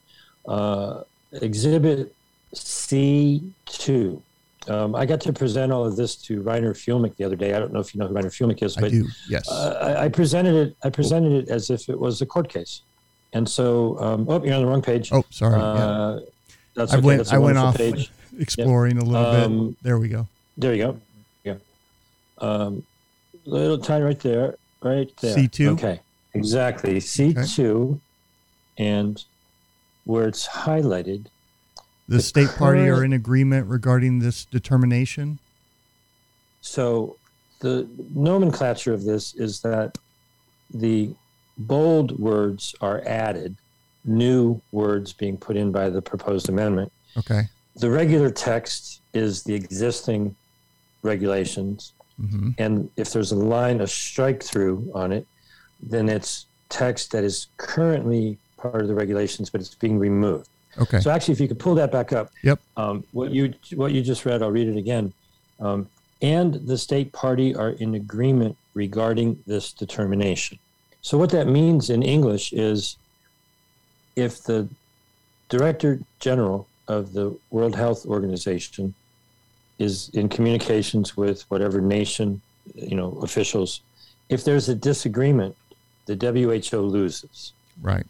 Uh, 0.47 1.01
exhibit 1.33 2.15
C2. 2.53 4.21
Um, 4.67 4.95
I 4.95 5.05
got 5.05 5.19
to 5.21 5.33
present 5.33 5.71
all 5.71 5.85
of 5.85 5.95
this 5.95 6.15
to 6.15 6.41
Reiner 6.41 6.71
Fuellmich 6.71 7.17
the 7.17 7.23
other 7.23 7.35
day. 7.35 7.53
I 7.53 7.59
don't 7.59 7.73
know 7.73 7.79
if 7.79 7.93
you 7.93 7.99
know 7.99 8.07
who 8.07 8.15
Reiner 8.15 8.27
Fuellmich 8.27 8.63
is, 8.63 8.75
but 8.75 8.85
i 8.85 8.89
do 8.89 9.05
yes 9.29 9.47
uh, 9.49 9.95
I, 9.99 10.05
I 10.05 10.09
presented 10.09 10.55
it. 10.55 10.77
I 10.83 10.89
presented 10.89 11.33
it 11.33 11.49
as 11.49 11.69
if 11.69 11.89
it 11.89 11.99
was 11.99 12.21
a 12.21 12.25
court 12.25 12.49
case, 12.49 12.81
and 13.33 13.47
so 13.49 13.99
um, 13.99 14.25
oh, 14.29 14.43
you're 14.43 14.53
on 14.55 14.61
the 14.61 14.67
wrong 14.67 14.81
page. 14.81 15.09
oh 15.11 15.23
sorry 15.29 15.59
yeah. 15.59 15.65
uh, 15.65 16.19
that's 16.75 16.93
i 16.93 16.97
okay. 16.97 17.05
went 17.05 17.17
That's 17.19 17.33
i 17.33 17.37
went 17.37 17.57
off 17.57 17.75
Page. 17.77 18.11
exploring 18.39 18.97
a 18.97 19.03
little 19.03 19.25
Um, 19.25 19.67
bit 19.69 19.83
there 19.83 19.97
we 19.99 20.07
go 20.09 20.27
There 20.57 20.73
you 20.73 20.83
go. 20.83 20.99
Yeah. 21.43 21.55
Um, 22.39 22.83
little 23.45 23.77
tiny 23.77 24.03
right 24.05 24.19
there, 24.19 24.55
right 24.81 25.11
there. 25.21 25.35
C2? 25.35 25.67
Okay. 25.73 25.99
Exactly. 26.33 26.97
C2, 26.99 27.99
and 28.77 29.23
where 30.05 30.27
it's 30.27 30.47
highlighted. 30.47 31.25
the 32.07 32.17
the 32.17 32.21
state 32.21 32.49
party 32.57 32.87
are 32.89 33.03
in 33.03 33.13
agreement 33.13 33.67
regarding 33.67 34.19
this 34.19 34.45
determination 34.45 35.39
So 36.61 37.17
the 37.59 37.87
nomenclature 38.13 38.93
of 38.93 39.03
this 39.05 39.33
is 39.35 39.61
that 39.61 39.97
the 40.73 41.13
bold 41.57 42.17
words 42.19 42.75
are 42.81 43.01
added, 43.05 43.55
new 44.03 44.61
words 44.71 45.13
being 45.13 45.37
put 45.37 45.55
in 45.57 45.71
by 45.71 45.89
the 45.89 46.01
proposed 46.01 46.49
amendment. 46.49 46.91
okay 47.17 47.43
The 47.77 47.89
regular 47.89 48.29
text 48.29 49.01
is 49.13 49.43
the 49.43 49.53
existing 49.53 50.35
regulations. 51.03 51.93
hmm 52.19 52.49
and 52.57 52.89
if 52.95 53.11
there's 53.13 53.31
a 53.31 53.35
line 53.35 53.81
of 53.81 53.89
strike 53.89 54.41
through 54.43 54.89
on 54.93 55.11
it, 55.11 55.25
then 55.81 56.07
it's 56.09 56.45
text 56.69 57.11
that 57.11 57.23
is 57.23 57.47
currently 57.57 58.37
part 58.57 58.81
of 58.81 58.87
the 58.87 58.95
regulations, 58.95 59.49
but 59.49 59.59
it's 59.61 59.75
being 59.75 59.97
removed. 59.99 60.47
okay 60.83 60.99
So 60.99 61.09
actually, 61.11 61.33
if 61.33 61.39
you 61.41 61.47
could 61.47 61.59
pull 61.59 61.75
that 61.75 61.91
back 61.91 62.11
up, 62.13 62.29
Yep. 62.43 62.59
Um, 62.77 63.03
what 63.11 63.31
you 63.31 63.53
what 63.75 63.91
you 63.93 64.01
just 64.01 64.25
read, 64.25 64.41
I'll 64.41 64.51
read 64.51 64.67
it 64.67 64.77
again. 64.77 65.13
Um, 65.59 65.87
and 66.21 66.53
the 66.71 66.77
state 66.77 67.11
party 67.11 67.53
are 67.55 67.71
in 67.83 67.95
agreement 67.95 68.55
regarding 68.73 69.29
this 69.45 69.71
determination. 69.73 70.57
So 71.05 71.19
what 71.19 71.29
that 71.29 71.47
means 71.47 71.91
in 71.91 72.01
English 72.01 72.51
is, 72.51 72.97
if 74.15 74.41
the 74.41 74.67
director 75.49 75.99
general 76.19 76.67
of 76.87 77.13
the 77.13 77.37
World 77.51 77.75
Health 77.75 78.07
Organization 78.07 78.95
is 79.77 80.09
in 80.15 80.29
communications 80.29 81.15
with 81.15 81.43
whatever 81.51 81.79
nation, 81.79 82.41
you 82.73 82.95
know, 82.95 83.19
officials, 83.21 83.81
if 84.29 84.43
there's 84.43 84.67
a 84.67 84.73
disagreement, 84.73 85.55
the 86.07 86.15
WHO 86.15 86.79
loses. 86.79 87.53
right 87.83 88.07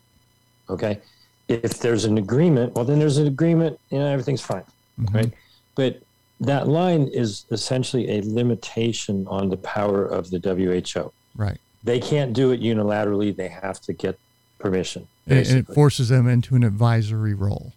Okay. 0.69 1.01
If 1.49 1.79
there's 1.79 2.05
an 2.05 2.17
agreement, 2.17 2.75
well, 2.75 2.85
then 2.85 2.99
there's 2.99 3.17
an 3.17 3.27
agreement, 3.27 3.77
you 3.89 3.99
know, 3.99 4.07
everything's 4.07 4.41
fine. 4.41 4.63
Mhm. 5.01 5.13
Right. 5.13 5.33
But 5.75 6.01
that 6.39 6.69
line 6.69 7.09
is 7.09 7.43
essentially 7.51 8.17
a 8.17 8.21
limitation 8.21 9.27
on 9.27 9.49
the 9.49 9.57
power 9.57 10.05
of 10.05 10.29
the 10.29 10.39
WHO. 10.39 11.11
right 11.35 11.59
They 11.85 11.99
can't 11.99 12.33
do 12.33 12.51
it 12.51 12.59
unilaterally, 12.61 13.33
they 13.35 13.47
have 13.47 13.79
to 13.81 13.93
get 13.93 14.17
permission. 14.59 15.07
and, 15.27 15.47
and 15.47 15.57
it 15.59 15.67
forces 15.67 16.09
them 16.09 16.27
into 16.27 16.55
an 16.55 16.63
advisory 16.63 17.33
role 17.33 17.71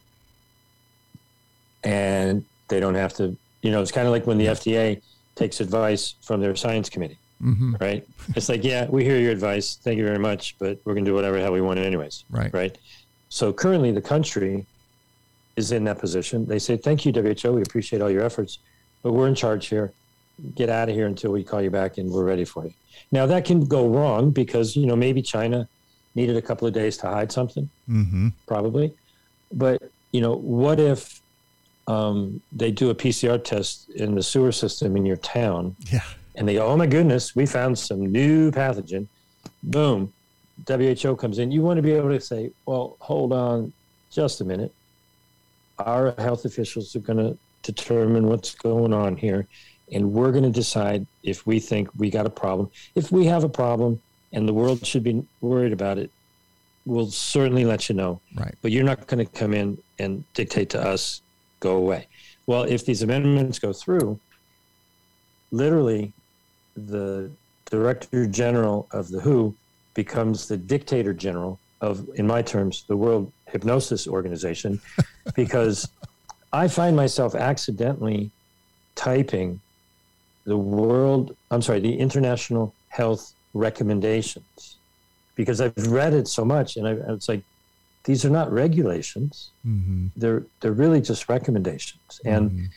and 1.85 2.45
they 2.69 2.81
don't 2.81 2.95
have 2.95 3.15
to, 3.15 3.37
you 3.63 3.71
know, 3.71 3.81
it's 3.81 3.93
kind 3.93 4.07
of 4.07 4.13
like 4.13 4.27
when 4.27 4.39
the 4.39 4.47
FDA 4.47 5.01
takes 5.37 5.61
advice 5.61 6.15
from 6.23 6.41
their 6.41 6.57
science 6.57 6.89
committee, 6.89 7.19
hmm 7.41 7.77
right? 7.81 8.07
it's 8.35 8.49
like, 8.49 8.65
yeah, 8.65 8.87
we 8.89 9.05
hear 9.05 9.19
your 9.19 9.31
advice. 9.31 9.79
Thank 9.83 9.99
you 9.99 10.05
very 10.05 10.19
much, 10.19 10.57
but 10.59 10.79
we're 10.85 10.95
going 10.95 11.05
to 11.05 11.11
do 11.11 11.15
whatever 11.15 11.37
the 11.37 11.43
hell 11.43 11.53
we 11.53 11.61
want 11.61 11.79
anyways. 11.79 12.25
right 12.31 12.53
right? 12.53 12.77
So 13.29 13.53
currently, 13.53 13.93
the 13.93 14.01
country 14.01 14.67
is 15.57 15.71
in 15.73 15.85
that 15.85 15.99
position. 15.99 16.47
They 16.47 16.59
say, 16.59 16.77
"Thank 16.77 17.05
you, 17.05 17.13
WHO. 17.13 17.53
We 17.53 17.63
appreciate 17.63 18.01
all 18.01 18.11
your 18.11 18.23
efforts, 18.23 18.59
but 19.03 19.13
we're 19.13 19.29
in 19.29 19.35
charge 19.35 19.67
here. 19.67 19.93
Get 20.55 20.69
out 20.69 20.89
of 20.89 20.95
here 20.95 21.07
until 21.07 21.33
we 21.33 21.43
call 21.45 21.61
you 21.63 21.71
back, 21.71 21.99
and 21.99 22.11
we're 22.11 22.25
ready 22.25 22.45
for 22.45 22.65
you." 22.65 22.75
Now 23.11 23.27
that 23.27 23.45
can 23.45 23.65
go 23.67 23.89
wrong 23.89 24.31
because 24.31 24.77
you 24.77 24.87
know 24.87 24.97
maybe 24.97 25.23
China 25.23 25.69
needed 26.15 26.37
a 26.37 26.43
couple 26.43 26.67
of 26.67 26.75
days 26.75 26.97
to 26.99 27.07
hide 27.07 27.31
something, 27.33 27.69
hmm 27.87 28.29
probably. 28.47 28.95
But 29.53 29.83
you 30.13 30.21
know, 30.21 30.35
what 30.35 30.81
if 30.81 31.21
um, 31.87 32.41
they 32.53 32.71
do 32.71 32.91
a 32.91 32.95
PCR 32.95 33.43
test 33.43 33.91
in 33.91 34.15
the 34.15 34.23
sewer 34.23 34.53
system 34.53 34.97
in 34.97 35.07
your 35.07 35.17
town, 35.17 35.77
yeah 35.91 36.03
and 36.39 36.49
they 36.49 36.55
go, 36.55 36.67
"Oh 36.67 36.77
my 36.77 36.87
goodness, 36.87 37.35
we 37.35 37.45
found 37.47 37.79
some 37.79 38.01
new 38.07 38.51
pathogen." 38.51 39.09
Boom, 39.63 40.13
WHO 40.67 41.17
comes 41.17 41.39
in. 41.39 41.51
You 41.51 41.63
want 41.63 41.79
to 41.79 41.83
be 41.83 41.93
able 41.93 42.11
to 42.11 42.21
say, 42.21 42.53
"Well, 42.65 42.97
hold 43.01 43.33
on, 43.33 43.73
just 44.11 44.41
a 44.41 44.45
minute. 44.45 44.73
Our 45.79 46.15
health 46.19 46.45
officials 46.45 46.95
are 46.97 47.01
going 47.01 47.19
to 47.19 47.37
determine 47.63 48.29
what's 48.29 48.55
going 48.55 48.93
on 48.93 49.17
here, 49.17 49.47
and 49.93 50.13
we're 50.13 50.33
going 50.33 50.45
to 50.45 50.51
decide 50.51 51.07
if 51.23 51.47
we 51.47 51.61
think 51.61 51.89
we 51.97 52.11
got 52.11 52.27
a 52.27 52.31
problem. 52.31 52.71
If 52.95 53.11
we 53.11 53.27
have 53.27 53.45
a 53.45 53.49
problem, 53.49 54.01
and 54.33 54.47
the 54.47 54.53
world 54.53 54.87
should 54.87 55.03
be 55.03 55.25
worried 55.41 55.73
about 55.73 55.99
it, 55.99 56.11
we'll 56.85 57.11
certainly 57.11 57.65
let 57.65 57.89
you 57.89 57.95
know. 57.95 58.21
right 58.37 58.55
But 58.63 58.73
you're 58.73 58.85
not 58.85 59.07
going 59.07 59.25
to 59.25 59.33
come 59.33 59.55
in 59.55 59.79
and 59.99 60.25
dictate 60.35 60.71
to 60.71 60.83
us, 60.83 61.23
go 61.61 61.77
away. 61.77 62.07
Well, 62.47 62.63
if 62.65 62.85
these 62.85 63.03
amendments 63.03 63.59
go 63.59 63.73
through, 63.73 64.19
literally 65.51 66.13
the 66.77 67.31
director 67.71 68.27
general 68.27 68.87
of 68.91 69.09
the 69.09 69.21
WHO 69.21 69.55
becomes 69.95 70.49
the 70.49 70.57
dictator 70.57 71.13
general 71.13 71.59
of, 71.81 72.09
in 72.15 72.27
my 72.27 72.43
terms, 72.43 72.85
the 72.87 72.97
World 72.97 73.33
Hypnosis 73.47 74.07
Organization, 74.07 74.81
because 75.35 75.89
I 76.53 76.69
find 76.69 76.97
myself 76.97 77.35
accidentally 77.35 78.31
typing 78.95 79.61
the 80.53 80.57
World, 80.79 81.25
I'm 81.53 81.63
sorry, 81.63 81.81
the 81.81 81.97
International 82.07 82.65
health 82.99 83.23
recommendations 83.67 84.79
because 85.39 85.61
I've 85.61 85.87
read 86.01 86.15
it 86.21 86.27
so 86.39 86.45
much, 86.45 86.77
and 86.77 86.85
I, 86.89 86.93
it's 87.15 87.29
like 87.29 87.43
these 88.05 88.25
are 88.27 88.31
not 88.41 88.49
regulations; 88.65 89.53
Mm-hmm. 89.67 90.07
they're 90.21 90.43
they're 90.61 90.79
really 90.85 91.01
just 91.11 91.29
recommendations. 91.37 92.11
And 92.25 92.45
Mhm. 92.51 92.69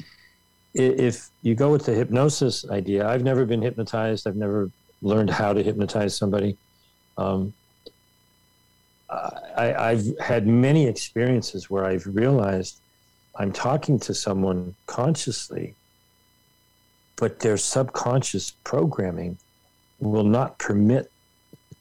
if 1.08 1.16
you 1.48 1.54
go 1.64 1.70
with 1.72 1.86
the 1.86 1.94
hypnosis 2.02 2.56
idea, 2.80 3.02
I've 3.12 3.24
never 3.32 3.44
been 3.52 3.62
hypnotized. 3.62 4.28
I've 4.28 4.42
never 4.46 4.70
learned 5.12 5.30
how 5.42 5.52
to 5.54 5.62
hypnotize 5.70 6.14
somebody. 6.22 6.52
Um, 7.18 7.54
I, 9.10 9.68
I've 9.90 10.06
had 10.20 10.48
many 10.48 10.84
experiences 10.88 11.70
where 11.70 11.84
I've 11.92 12.06
realized 12.06 12.74
I'm 13.42 13.52
talking 13.52 14.00
to 14.08 14.14
someone 14.14 14.76
consciously, 14.88 15.76
but 17.22 17.40
their 17.40 17.56
subconscious 17.56 18.50
programming 18.64 19.38
will 20.00 20.24
not 20.24 20.58
permit 20.58 21.12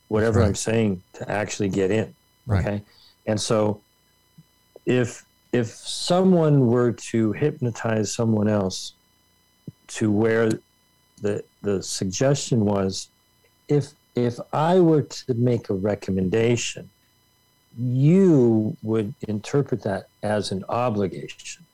whatever 0.08 0.40
Right. 0.40 0.48
I'm 0.48 0.54
saying 0.54 1.02
to 1.14 1.30
actually 1.30 1.70
get 1.70 1.90
in. 1.90 2.14
Right. 2.46 2.60
Okay. 2.60 2.82
And 3.26 3.40
so 3.40 3.80
if 4.84 5.24
if 5.52 5.68
someone 5.68 6.66
were 6.66 6.92
to 6.92 7.32
hypnotize 7.32 8.12
someone 8.12 8.48
else 8.48 8.92
to 9.96 10.12
where 10.12 10.50
the 11.22 11.42
the 11.62 11.82
suggestion 11.82 12.66
was 12.66 13.08
if 13.66 13.94
if 14.14 14.38
I 14.52 14.78
were 14.78 15.02
to 15.02 15.34
make 15.34 15.70
a 15.70 15.74
recommendation, 15.74 16.90
you 17.78 18.76
would 18.82 19.14
interpret 19.26 19.82
that 19.84 20.08
as 20.22 20.52
an 20.52 20.64
obligation. 20.68 21.64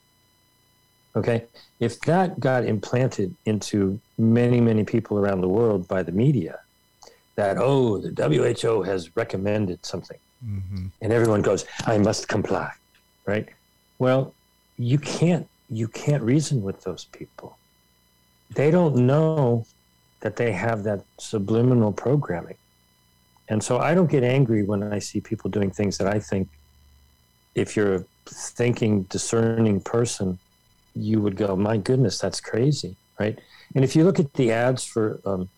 Okay? 1.16 1.44
If 1.80 2.01
that 2.02 2.38
got 2.38 2.64
implanted 2.64 3.34
into 3.47 3.98
many, 4.18 4.60
many 4.60 4.84
people 4.84 5.18
around 5.18 5.40
the 5.40 5.48
world 5.48 5.88
by 5.88 6.02
the 6.02 6.12
media, 6.12 6.60
that, 7.36 7.56
oh, 7.59 7.98
the 7.98 8.10
WHO 8.28 8.82
has 8.82 9.16
recommended 9.16 9.84
something, 9.84 10.18
Mm-hmm. 10.44 10.88
and 11.01 11.12
everyone 11.14 11.40
goes, 11.40 11.64
I 11.86 11.97
must 11.97 12.28
comply, 12.28 12.70
right? 13.24 13.48
Well, 13.98 14.34
you 14.76 14.98
can't 14.98 15.48
you 15.70 15.88
can't 15.88 16.22
reason 16.22 16.62
with 16.62 16.82
those 16.82 17.06
people. 17.06 17.56
They 18.55 18.70
don't 18.70 18.97
know 18.97 19.66
that 20.20 20.36
they 20.36 20.52
have 20.52 20.84
that 20.84 21.05
subliminal 21.18 21.93
programming. 21.93 22.56
And 23.48 23.64
so 23.64 23.78
I 23.78 23.94
don't 23.94 24.10
get 24.10 24.22
angry 24.22 24.62
when 24.62 24.82
I 24.82 24.98
see 24.98 25.20
people 25.20 25.51
doing 25.51 25.70
things 25.70 25.98
that 25.98 26.06
I 26.06 26.20
think 26.20 26.48
if 27.55 27.74
you're 27.74 27.94
a 27.94 28.05
thinking, 28.26 29.05
discerning 29.05 29.80
person, 29.80 30.38
you 30.97 31.20
would 31.20 31.36
go, 31.36 31.55
my 31.56 31.77
goodness, 31.77 32.18
that's 32.18 32.40
crazy, 32.40 32.97
right? 33.20 33.39
And 33.74 33.85
if 33.85 33.94
you 33.94 34.05
look 34.05 34.18
at 34.18 34.32
the 34.35 34.52
ads 34.52 34.85
for 34.85 35.20
um, 35.24 35.48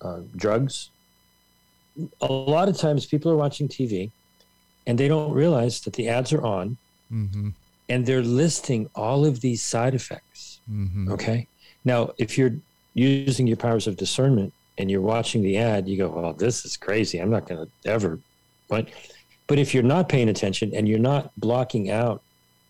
uh, 0.00 0.20
drugs, 0.36 0.90
a 2.20 2.32
lot 2.32 2.68
of 2.68 2.76
times 2.78 3.06
people 3.06 3.30
are 3.32 3.36
watching 3.36 3.68
TV 3.68 4.10
and 4.86 4.98
they 4.98 5.08
don't 5.08 5.32
realize 5.32 5.80
that 5.80 5.94
the 5.94 6.08
ads 6.08 6.32
are 6.32 6.44
on 6.44 6.76
Mm-hmm. 7.12 7.48
and 7.88 8.06
they're 8.06 8.22
listing 8.22 8.88
all 8.94 9.26
of 9.26 9.40
these 9.40 9.62
side 9.62 9.96
effects. 9.96 10.60
Mm-hmm. 10.70 11.10
Okay. 11.10 11.48
Now, 11.84 12.12
if 12.18 12.38
you're 12.38 12.54
using 12.94 13.48
your 13.48 13.56
powers 13.56 13.88
of 13.88 13.96
discernment 13.96 14.52
and 14.78 14.88
you're 14.88 15.00
watching 15.00 15.42
the 15.42 15.58
ad, 15.58 15.88
you 15.88 15.96
go, 15.96 16.08
well, 16.08 16.32
this 16.32 16.64
is 16.64 16.76
crazy. 16.76 17.18
I'm 17.18 17.30
not 17.30 17.48
going 17.48 17.66
to 17.66 17.90
ever. 17.90 18.20
But, 18.68 18.90
but 19.48 19.58
if 19.58 19.74
you're 19.74 19.82
not 19.82 20.08
paying 20.08 20.28
attention 20.28 20.72
and 20.72 20.86
you're 20.86 21.00
not 21.00 21.32
blocking 21.36 21.90
out 21.90 22.22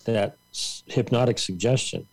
that 0.07 0.37
hypnotic 0.87 1.39
suggestion, 1.39 2.07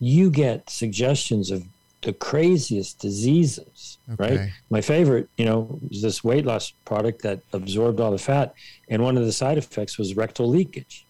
you 0.00 0.30
get 0.30 0.68
suggestions 0.68 1.50
of 1.50 1.64
the 2.02 2.12
craziest 2.12 2.98
diseases, 2.98 3.98
right? 4.18 4.50
My 4.70 4.80
favorite, 4.80 5.28
you 5.36 5.44
know, 5.44 5.78
is 5.90 6.02
this 6.02 6.24
weight 6.24 6.44
loss 6.44 6.72
product 6.84 7.22
that 7.22 7.40
absorbed 7.52 8.00
all 8.00 8.10
the 8.10 8.18
fat. 8.18 8.54
And 8.88 9.02
one 9.02 9.16
of 9.16 9.24
the 9.24 9.32
side 9.32 9.56
effects 9.56 9.98
was 9.98 10.16
rectal 10.16 10.48
leakage. 10.48 11.04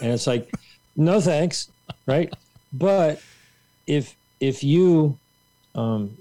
and 0.00 0.10
it's 0.10 0.26
like, 0.26 0.50
no 0.96 1.20
thanks, 1.20 1.68
right? 2.06 2.32
But 2.72 3.20
if 3.86 4.16
if 4.40 4.64
you 4.64 5.18
um, 5.74 6.16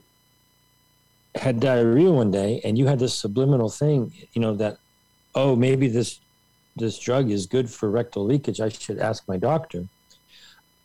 had 1.35 1.59
diarrhea 1.59 2.11
one 2.11 2.31
day 2.31 2.61
and 2.63 2.77
you 2.77 2.87
had 2.87 2.99
this 2.99 3.13
subliminal 3.13 3.69
thing, 3.69 4.11
you 4.33 4.41
know, 4.41 4.53
that 4.55 4.77
oh 5.35 5.55
maybe 5.55 5.87
this 5.87 6.19
this 6.75 6.97
drug 6.99 7.29
is 7.29 7.45
good 7.45 7.69
for 7.69 7.89
rectal 7.89 8.25
leakage, 8.25 8.61
I 8.61 8.69
should 8.69 8.99
ask 8.99 9.27
my 9.27 9.37
doctor. 9.37 9.85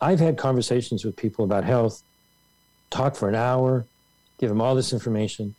I've 0.01 0.21
had 0.21 0.37
conversations 0.37 1.05
with 1.05 1.17
people 1.17 1.45
about 1.45 1.65
health, 1.65 2.03
talk 2.91 3.17
for 3.17 3.29
an 3.29 3.35
hour, 3.35 3.87
give 4.39 4.49
them 4.49 4.61
all 4.61 4.75
this 4.75 4.93
information, 4.93 5.55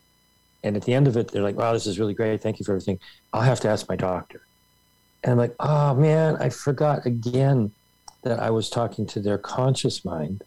and 0.63 0.75
at 0.75 0.83
the 0.83 0.93
end 0.93 1.07
of 1.07 1.17
it, 1.17 1.29
they're 1.29 1.43
like, 1.43 1.57
"Wow, 1.57 1.73
this 1.73 1.87
is 1.87 1.99
really 1.99 2.13
great. 2.13 2.41
Thank 2.41 2.59
you 2.59 2.65
for 2.65 2.73
everything. 2.73 2.99
I'll 3.33 3.41
have 3.41 3.59
to 3.61 3.69
ask 3.69 3.87
my 3.89 3.95
doctor." 3.95 4.41
And 5.23 5.31
I'm 5.31 5.37
like, 5.37 5.55
"Oh 5.59 5.95
man, 5.95 6.35
I 6.37 6.49
forgot 6.49 7.05
again 7.05 7.71
that 8.23 8.39
I 8.39 8.49
was 8.49 8.69
talking 8.69 9.05
to 9.07 9.19
their 9.19 9.37
conscious 9.37 10.03
mind, 10.03 10.43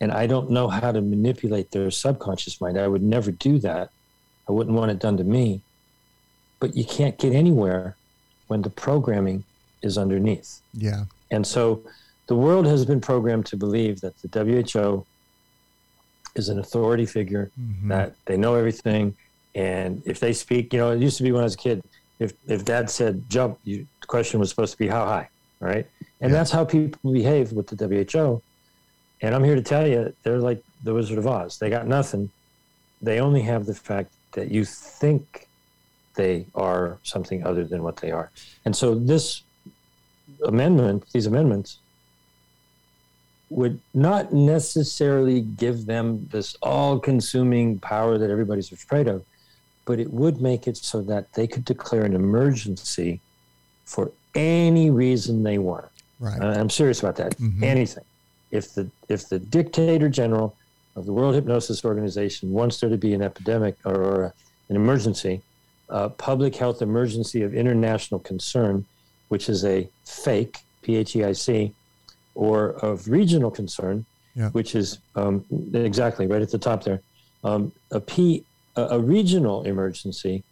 and 0.00 0.12
I 0.12 0.26
don't 0.26 0.50
know 0.50 0.68
how 0.68 0.92
to 0.92 1.00
manipulate 1.00 1.72
their 1.72 1.90
subconscious 1.90 2.60
mind. 2.60 2.78
I 2.78 2.88
would 2.88 3.02
never 3.02 3.30
do 3.30 3.58
that. 3.58 3.90
I 4.48 4.52
wouldn't 4.52 4.76
want 4.76 4.90
it 4.90 4.98
done 4.98 5.16
to 5.16 5.24
me. 5.24 5.62
But 6.60 6.76
you 6.76 6.84
can't 6.84 7.18
get 7.18 7.32
anywhere 7.32 7.96
when 8.48 8.62
the 8.62 8.70
programming 8.70 9.44
is 9.82 9.96
underneath. 9.96 10.60
Yeah. 10.74 11.04
And 11.30 11.46
so 11.46 11.82
the 12.26 12.34
world 12.34 12.66
has 12.66 12.84
been 12.84 13.00
programmed 13.00 13.46
to 13.46 13.56
believe 13.56 14.00
that 14.00 14.14
the 14.22 14.28
WHO 14.28 15.06
is 16.34 16.48
an 16.48 16.58
authority 16.58 17.06
figure, 17.06 17.50
Mhm. 17.60 17.88
that 17.88 18.14
they 18.26 18.36
know 18.36 18.54
everything. 18.54 19.14
And 19.54 20.02
if 20.06 20.20
they 20.20 20.32
speak, 20.32 20.72
you 20.72 20.78
know, 20.78 20.90
it 20.92 21.00
used 21.00 21.16
to 21.18 21.22
be 21.22 21.32
when 21.32 21.40
I 21.40 21.44
was 21.44 21.54
a 21.54 21.58
kid, 21.58 21.82
if, 22.18 22.32
if 22.46 22.64
dad 22.64 22.90
said 22.90 23.22
jump, 23.28 23.58
you, 23.64 23.86
the 24.00 24.06
question 24.06 24.40
was 24.40 24.50
supposed 24.50 24.72
to 24.72 24.78
be 24.78 24.88
how 24.88 25.04
high, 25.04 25.28
right? 25.60 25.86
And 26.20 26.30
Yeah. 26.30 26.38
that's 26.38 26.50
how 26.50 26.64
people 26.64 27.12
behave 27.12 27.52
with 27.52 27.66
the 27.68 27.76
WHO. 27.76 28.42
And 29.20 29.34
I'm 29.34 29.42
here 29.44 29.56
to 29.56 29.62
tell 29.62 29.86
you, 29.86 30.12
they're 30.22 30.38
like 30.38 30.62
the 30.84 30.94
Wizard 30.94 31.18
of 31.18 31.26
Oz. 31.26 31.58
They 31.58 31.70
got 31.70 31.86
nothing. 31.88 32.30
They 33.02 33.20
only 33.20 33.42
have 33.42 33.66
the 33.66 33.74
fact 33.74 34.12
that 34.32 34.50
you 34.50 34.64
think 34.64 35.47
they 36.18 36.44
are 36.54 36.98
something 37.04 37.46
other 37.46 37.64
than 37.64 37.82
what 37.82 37.96
they 38.02 38.10
are. 38.10 38.28
And 38.66 38.74
so 38.76 38.94
this 38.94 39.42
amendment, 40.44 41.04
these 41.14 41.26
amendments, 41.26 41.78
would 43.50 43.80
not 43.94 44.32
necessarily 44.34 45.40
give 45.40 45.86
them 45.86 46.28
this 46.32 46.54
all 46.60 46.98
consuming 46.98 47.78
power 47.78 48.18
that 48.18 48.28
everybody's 48.30 48.70
afraid 48.72 49.06
of, 49.08 49.24
but 49.86 49.98
it 49.98 50.12
would 50.12 50.42
make 50.42 50.66
it 50.66 50.76
so 50.76 51.00
that 51.02 51.32
they 51.32 51.46
could 51.46 51.64
declare 51.64 52.04
an 52.04 52.14
emergency 52.14 53.20
for 53.86 54.10
any 54.34 54.90
reason 54.90 55.42
they 55.44 55.56
want. 55.56 55.86
Right. 56.20 56.38
Uh, 56.42 56.48
I'm 56.60 56.68
serious 56.68 57.00
about 57.00 57.16
that. 57.16 57.38
Mhm. 57.38 57.62
Anything. 57.62 58.04
If 58.50 58.74
the 58.74 58.90
if 59.08 59.28
the 59.28 59.38
dictator 59.38 60.08
general 60.10 60.54
of 60.96 61.06
the 61.06 61.12
World 61.12 61.34
Hypnosis 61.36 61.84
Organization 61.84 62.50
wants 62.52 62.80
there 62.80 62.90
to 62.90 62.98
be 62.98 63.14
an 63.14 63.22
epidemic 63.22 63.76
or, 63.84 63.94
or 64.10 64.24
a- 64.24 64.32
an 64.68 64.76
emergency, 64.76 65.40
a 65.88 66.08
public 66.10 66.54
health 66.54 66.82
emergency 66.82 67.42
of 67.42 67.54
international 67.54 68.20
concern, 68.20 68.84
which 69.28 69.48
is 69.48 69.64
a 69.64 69.88
fake 70.04 70.58
P 70.82 70.96
H 70.96 71.16
E 71.16 71.24
I 71.24 71.32
C, 71.32 71.72
or 72.34 72.70
of 72.84 73.08
regional 73.08 73.50
concern, 73.50 74.04
Yeah. 74.34 74.50
which 74.50 74.74
is 74.74 74.98
um, 75.16 75.44
exactly 75.74 76.26
right 76.26 76.42
at 76.42 76.50
the 76.50 76.58
top 76.58 76.84
there. 76.84 77.00
Um, 77.44 77.72
a 77.90 78.00
P 78.00 78.44
a, 78.76 78.82
a 78.82 78.98
regional 79.00 79.62
emergency 79.64 80.44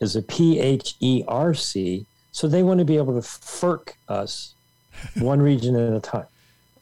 is 0.00 0.16
a 0.16 0.22
P 0.22 0.58
H 0.58 0.96
E 1.00 1.24
R 1.28 1.54
C. 1.54 2.06
So 2.32 2.46
they 2.48 2.62
want 2.62 2.78
to 2.78 2.84
be 2.84 2.96
able 2.96 3.14
to 3.20 3.26
FERC 3.26 3.90
us 4.08 4.54
one 5.18 5.40
region 5.42 5.76
at 5.76 5.92
a 5.92 6.00
time. 6.00 6.26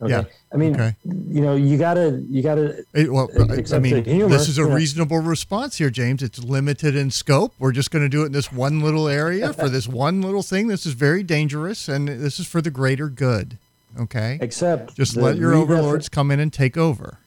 Okay. 0.01 0.12
Yeah. 0.12 0.25
I 0.53 0.57
mean, 0.57 0.75
Okay. 0.75 0.95
you 1.05 1.41
know, 1.41 1.57
you 1.57 1.77
gotta, 1.77 2.23
you 2.31 2.41
gotta. 2.43 2.85
It- 2.95 3.12
well, 3.12 3.29
I- 3.35 3.79
mean, 3.81 3.95
the 3.95 4.03
humor, 4.03 4.29
this 4.29 4.49
is 4.49 4.57
a 4.59 4.65
reasonable 4.65 5.19
response 5.19 5.79
here, 5.79 5.91
James. 5.91 6.23
It's 6.23 6.39
limited 6.39 6.95
in 6.95 7.11
scope. 7.11 7.53
We're 7.59 7.73
just 7.73 7.91
going 7.91 8.05
to 8.05 8.09
do 8.09 8.23
it 8.23 8.27
in 8.27 8.33
this 8.33 8.53
one 8.53 8.81
little 8.81 9.09
area 9.09 9.53
for 9.53 9.69
this 9.69 9.89
one 10.07 10.23
little 10.23 10.43
thing. 10.45 10.69
This 10.69 10.87
is 10.87 10.93
very 10.95 11.23
dangerous, 11.25 11.89
and 11.89 12.07
this 12.09 12.39
is 12.39 12.47
for 12.47 12.62
the 12.62 12.70
greater 12.70 13.09
good. 13.09 13.59
Okay, 13.99 14.39
Except 14.41 14.95
just 14.95 15.16
let 15.16 15.37
your 15.37 15.53
redefi- 15.53 15.62
overlords 15.62 16.09
come 16.09 16.31
in 16.31 16.39
and 16.39 16.53
take 16.53 16.77
over. 16.77 17.19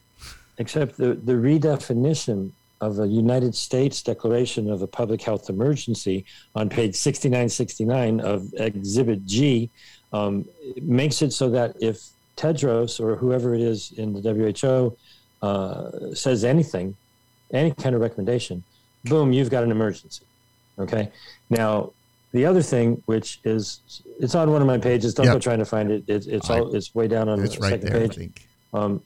Except 0.58 0.96
the 0.96 1.16
the 1.16 1.34
redefinition 1.34 2.52
of 2.80 3.00
a 3.00 3.08
United 3.08 3.54
States 3.54 4.02
Declaration 4.02 4.70
of 4.72 4.82
a 4.82 4.88
Public 4.88 5.22
Health 5.22 5.50
Emergency 5.50 6.24
on 6.56 6.70
page 6.70 6.96
sixty 6.96 7.28
nine 7.30 7.50
sixty 7.50 7.84
nine 7.84 8.20
of 8.22 8.54
Exhibit 8.58 9.26
G 9.26 9.70
um, 10.14 10.46
it 10.62 10.84
makes 10.84 11.22
it 11.22 11.32
so 11.34 11.50
that 11.50 11.76
if 11.82 12.08
Tedros 12.52 13.00
or 13.00 13.16
whoever 13.16 13.54
it 13.54 13.62
is 13.62 13.92
in 13.98 14.14
the 14.14 14.22
WHO 14.22 14.98
uh, 15.46 16.14
says 16.16 16.44
anything, 16.44 16.96
any 17.54 17.72
kind 17.72 17.94
of 17.96 18.02
recommendation, 18.02 18.64
boom, 19.06 19.32
you've 19.32 19.50
got 19.52 19.64
an 19.64 19.72
emergency. 19.72 20.24
Okay. 20.80 21.12
Now, 21.50 21.92
the 22.32 22.46
other 22.46 22.62
thing, 22.64 23.02
which 23.06 23.40
is, 23.44 23.80
it's 24.20 24.34
on 24.36 24.50
one 24.52 24.62
of 24.62 24.68
my 24.68 24.78
pages. 24.80 25.14
Don't 25.14 25.28
Yeah. 25.28 25.34
go 25.34 25.40
trying 25.40 25.60
to 25.60 25.66
find 25.66 25.92
it. 25.92 26.04
it 26.08 26.26
it's 26.28 26.50
I- 26.50 26.60
all, 26.60 26.74
it's 26.76 26.96
way 26.96 27.08
down 27.08 27.30
on 27.30 27.40
the 27.40 27.44
right 27.44 27.74
second 27.74 27.88
there, 27.88 27.98
I 27.98 28.00
page. 28.08 28.16
think. 28.16 28.48
Um, 28.74 29.02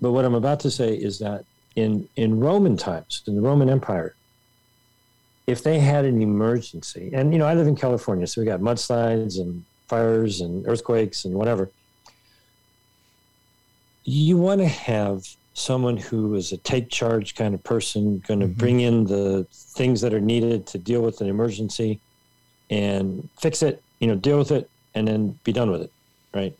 but 0.00 0.12
what 0.12 0.24
I'm 0.24 0.34
about 0.34 0.60
to 0.60 0.70
say 0.70 0.94
is 0.94 1.18
that 1.18 1.44
in 1.76 2.08
in 2.16 2.40
Roman 2.40 2.76
times, 2.76 3.22
in 3.26 3.34
the 3.34 3.42
Roman 3.42 3.68
Empire, 3.68 4.14
if 5.46 5.62
they 5.62 5.78
had 5.80 6.04
an 6.04 6.22
emergency, 6.22 7.10
and 7.12 7.32
you 7.32 7.38
know, 7.38 7.46
I 7.46 7.54
live 7.54 7.66
in 7.66 7.74
California, 7.76 8.26
so 8.26 8.40
we 8.40 8.44
got 8.46 8.60
mudslides 8.60 9.40
and 9.40 9.64
fires 9.88 10.40
and 10.40 10.66
earthquakes 10.68 11.24
and 11.24 11.34
whatever. 11.34 11.68
You 14.10 14.38
want 14.38 14.62
to 14.62 14.66
have 14.68 15.22
someone 15.52 15.98
who 15.98 16.34
is 16.34 16.50
a 16.52 16.56
take 16.56 16.88
charge 16.88 17.34
kind 17.34 17.54
of 17.54 17.62
person, 17.62 18.22
going 18.26 18.40
to 18.40 18.46
Mhm. 18.46 18.56
bring 18.56 18.80
in 18.80 19.04
the 19.04 19.46
things 19.52 20.00
that 20.00 20.14
are 20.14 20.20
needed 20.20 20.66
to 20.68 20.78
deal 20.78 21.02
with 21.02 21.20
an 21.20 21.28
emergency 21.28 22.00
and 22.70 23.28
fix 23.38 23.62
it, 23.62 23.82
you 24.00 24.06
know, 24.06 24.14
deal 24.14 24.38
with 24.38 24.50
it 24.50 24.70
and 24.94 25.06
then 25.06 25.38
be 25.44 25.52
done 25.52 25.70
with 25.70 25.82
it, 25.82 25.92
right? 26.34 26.54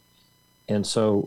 And 0.69 0.87
so 0.87 1.27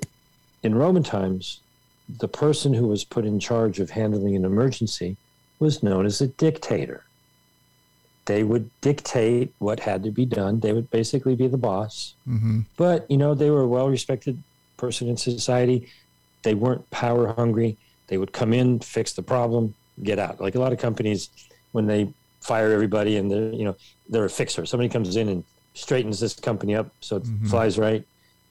in 0.62 0.76
Roman 0.76 1.02
times, 1.02 1.62
the 2.08 2.28
person 2.28 2.72
who 2.76 2.88
was 2.88 3.04
put 3.04 3.26
in 3.26 3.40
charge 3.40 3.80
of 3.80 3.90
handling 3.90 4.36
an 4.36 4.46
emergency 4.46 5.18
was 5.60 5.82
known 5.82 6.06
as 6.06 6.22
a 6.22 6.28
dictator. 6.28 7.04
They 8.28 8.44
would 8.44 8.70
dictate 8.82 9.56
what 9.58 9.80
had 9.80 10.04
to 10.04 10.12
be 10.12 10.26
done. 10.28 10.60
They 10.60 10.74
would 10.74 10.92
basically 10.92 11.36
be 11.36 11.48
the 11.48 11.58
boss. 11.58 12.14
hmm 12.26 12.60
But, 12.78 13.10
you 13.10 13.18
know, 13.18 13.34
they 13.34 13.50
were 13.50 13.62
a 13.62 13.68
well 13.68 13.90
respected 13.90 14.44
person 14.78 15.08
in 15.10 15.18
society. 15.18 15.88
They 16.44 16.54
weren't 16.54 16.90
power 16.92 17.34
hungry. 17.34 17.78
They 18.08 18.18
would 18.18 18.34
come 18.34 18.54
in, 18.54 18.80
fix 18.80 19.14
the 19.14 19.22
problem, 19.22 19.74
get 20.04 20.20
out. 20.20 20.42
Like 20.42 20.56
a 20.56 20.60
lot 20.60 20.74
of 20.74 20.80
companies, 20.80 21.30
when 21.72 21.88
they 21.88 22.14
fire 22.42 22.72
everybody 22.72 23.18
and 23.18 23.30
they're, 23.32 23.54
you 23.54 23.64
know, 23.64 23.76
they're 24.10 24.26
a 24.26 24.30
fixer. 24.30 24.66
Somebody 24.66 24.90
comes 24.90 25.16
in 25.16 25.30
and 25.30 25.44
straightens 25.74 26.20
this 26.20 26.34
company 26.34 26.76
up 26.76 26.90
so 27.00 27.18
it 27.18 27.24
Mhm. 27.24 27.48
flies 27.50 27.78
right. 27.78 28.04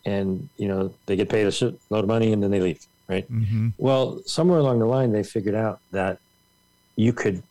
And, 0.07 0.49
you 0.57 0.69
know, 0.69 0.95
they 1.07 1.17
get 1.17 1.29
paid 1.29 1.47
a 1.47 1.75
load 1.91 2.01
of 2.05 2.07
money 2.07 2.33
and 2.33 2.43
then 2.43 2.51
they 2.51 2.61
leave, 2.61 2.87
right? 3.09 3.27
hmm 3.27 3.69
Well, 3.77 4.23
somewhere 4.25 4.59
along 4.59 4.79
the 4.79 4.87
line, 4.87 5.13
they 5.13 5.23
figured 5.23 5.55
out 5.55 5.81
that 5.91 6.19
you 6.97 7.13
could 7.13 7.43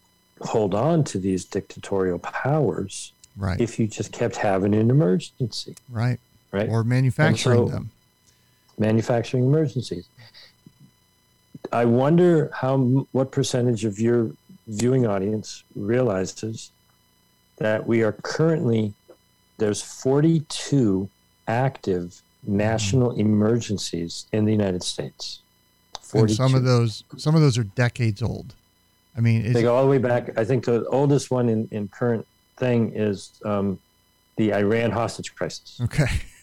hold 0.42 0.74
on 0.74 1.04
to 1.04 1.20
these 1.20 1.46
dictatorial 1.46 2.18
powers 2.20 3.12
Right. 3.38 3.60
if 3.62 3.78
you 3.78 3.86
just 3.88 4.12
kept 4.12 4.38
having 4.38 4.74
an 4.74 4.90
emergency, 4.90 5.76
right. 5.92 6.20
right? 6.52 6.68
Or 6.70 6.84
manufacturing 6.84 7.68
so- 7.68 7.72
them. 7.72 7.92
manufacturing 8.80 9.44
emergencies. 9.44 10.06
I 11.72 11.86
wonder 11.86 12.52
how 12.54 12.78
what 13.12 13.32
percentage 13.32 13.86
of 13.86 14.00
your 14.00 14.32
viewing 14.68 15.06
audience 15.06 15.64
realizes 15.76 16.72
that 17.58 17.86
we 17.86 18.02
are 18.04 18.14
currently 18.14 18.94
there's 19.58 19.82
42 19.82 21.10
active 21.48 22.22
national 22.44 23.12
emergencies 23.12 24.26
in 24.32 24.46
the 24.46 24.52
United 24.52 24.84
States. 24.84 25.40
And 26.14 26.32
some 26.32 26.56
of 26.56 26.64
those, 26.64 27.04
some 27.18 27.36
of 27.36 27.42
those 27.42 27.58
are 27.58 27.64
decades 27.64 28.24
old. 28.24 28.56
I 29.16 29.22
mean, 29.22 29.52
They 29.52 29.62
go 29.62 29.76
all 29.76 29.84
the 29.84 29.90
way 29.90 29.98
back. 29.98 30.38
I 30.38 30.46
think 30.46 30.66
the 30.66 30.86
oldest 30.88 31.30
one 31.30 31.50
in, 31.50 31.68
in 31.72 31.88
current 31.90 32.26
thing 32.58 32.94
is 32.96 33.32
um, 33.46 33.80
the 34.38 34.54
Iran 34.54 34.92
hostage 34.92 35.36
crisis. 35.36 35.80
okay. 35.82 36.08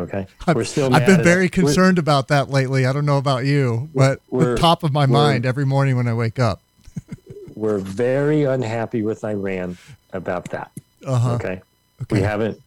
Okay, 0.00 0.26
I've- 0.46 0.56
we're 0.56 0.64
still. 0.64 0.94
I've 0.94 1.06
been 1.06 1.22
very 1.22 1.42
we're- 1.42 1.48
concerned 1.48 1.98
about 1.98 2.28
that 2.28 2.50
lately. 2.50 2.86
I 2.86 2.92
don't 2.92 3.06
know 3.06 3.18
about 3.18 3.44
you, 3.44 3.88
but 3.94 4.20
We're- 4.30 4.54
the 4.54 4.58
top 4.60 4.82
of 4.82 4.92
my 4.92 5.06
mind 5.06 5.44
every 5.46 5.66
morning 5.66 5.96
when 5.96 6.08
I 6.08 6.14
wake 6.14 6.38
up. 6.38 6.60
We're 7.54 7.78
very 7.78 8.44
unhappy 8.44 9.02
with 9.02 9.22
Iran 9.24 9.76
about 10.12 10.46
that. 10.50 10.70
Uh 11.06 11.18
huh. 11.18 11.34
Okay, 11.34 11.60
Okay. 12.02 12.16
we 12.16 12.20
haven't 12.22 12.60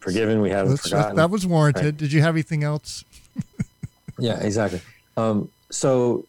forgiven. 0.00 0.40
We 0.40 0.50
haven't 0.50 0.72
That's- 0.72 0.88
forgotten. 0.90 1.16
that 1.16 1.30
was 1.30 1.46
warranted. 1.46 1.84
Right. 1.84 1.96
Did 1.96 2.12
you 2.12 2.20
have 2.22 2.34
anything 2.34 2.64
else? 2.64 3.04
Yeah, 4.18 4.38
exactly. 4.40 4.82
Um, 5.16 5.48
so, 5.70 6.26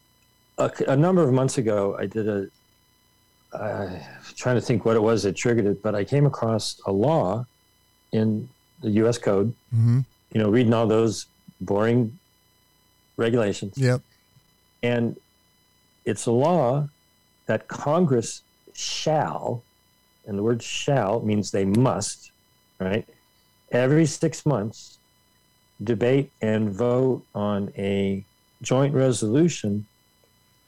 a, 0.57 0.71
a 0.87 0.95
number 0.95 1.23
of 1.23 1.33
months 1.33 1.57
ago, 1.57 1.97
I 1.99 2.05
did 2.05 2.25
a. 2.29 2.47
Uh, 3.51 3.89
trying 4.37 4.55
to 4.55 4.61
think 4.61 4.85
what 4.85 4.95
it 4.95 5.01
was 5.01 5.23
that 5.23 5.35
triggered 5.35 5.65
it, 5.65 5.83
but 5.83 5.93
I 5.93 6.05
came 6.05 6.25
across 6.25 6.79
a 6.85 6.91
law 6.91 7.45
in 8.13 8.47
the 8.81 8.91
U.S. 8.91 9.17
Code. 9.17 9.53
hmm 9.73 9.99
You 10.33 10.41
know, 10.41 10.49
reading 10.49 10.73
all 10.73 10.87
those 10.87 11.25
boring 11.59 12.17
regulations, 13.17 13.77
Yep. 13.77 14.01
and 14.81 15.15
it's 16.05 16.25
a 16.25 16.31
law 16.31 16.87
that 17.47 17.67
Congress 17.67 18.41
shall, 18.73 19.63
and 20.25 20.37
the 20.37 20.43
word 20.43 20.63
"shall" 20.63 21.19
means 21.21 21.51
they 21.51 21.65
must, 21.65 22.31
right? 22.79 23.07
Every 23.71 24.05
six 24.05 24.45
months, 24.45 24.97
debate 25.83 26.31
and 26.41 26.71
vote 26.71 27.25
on 27.35 27.71
a 27.77 28.23
joint 28.61 28.93
resolution 28.93 29.85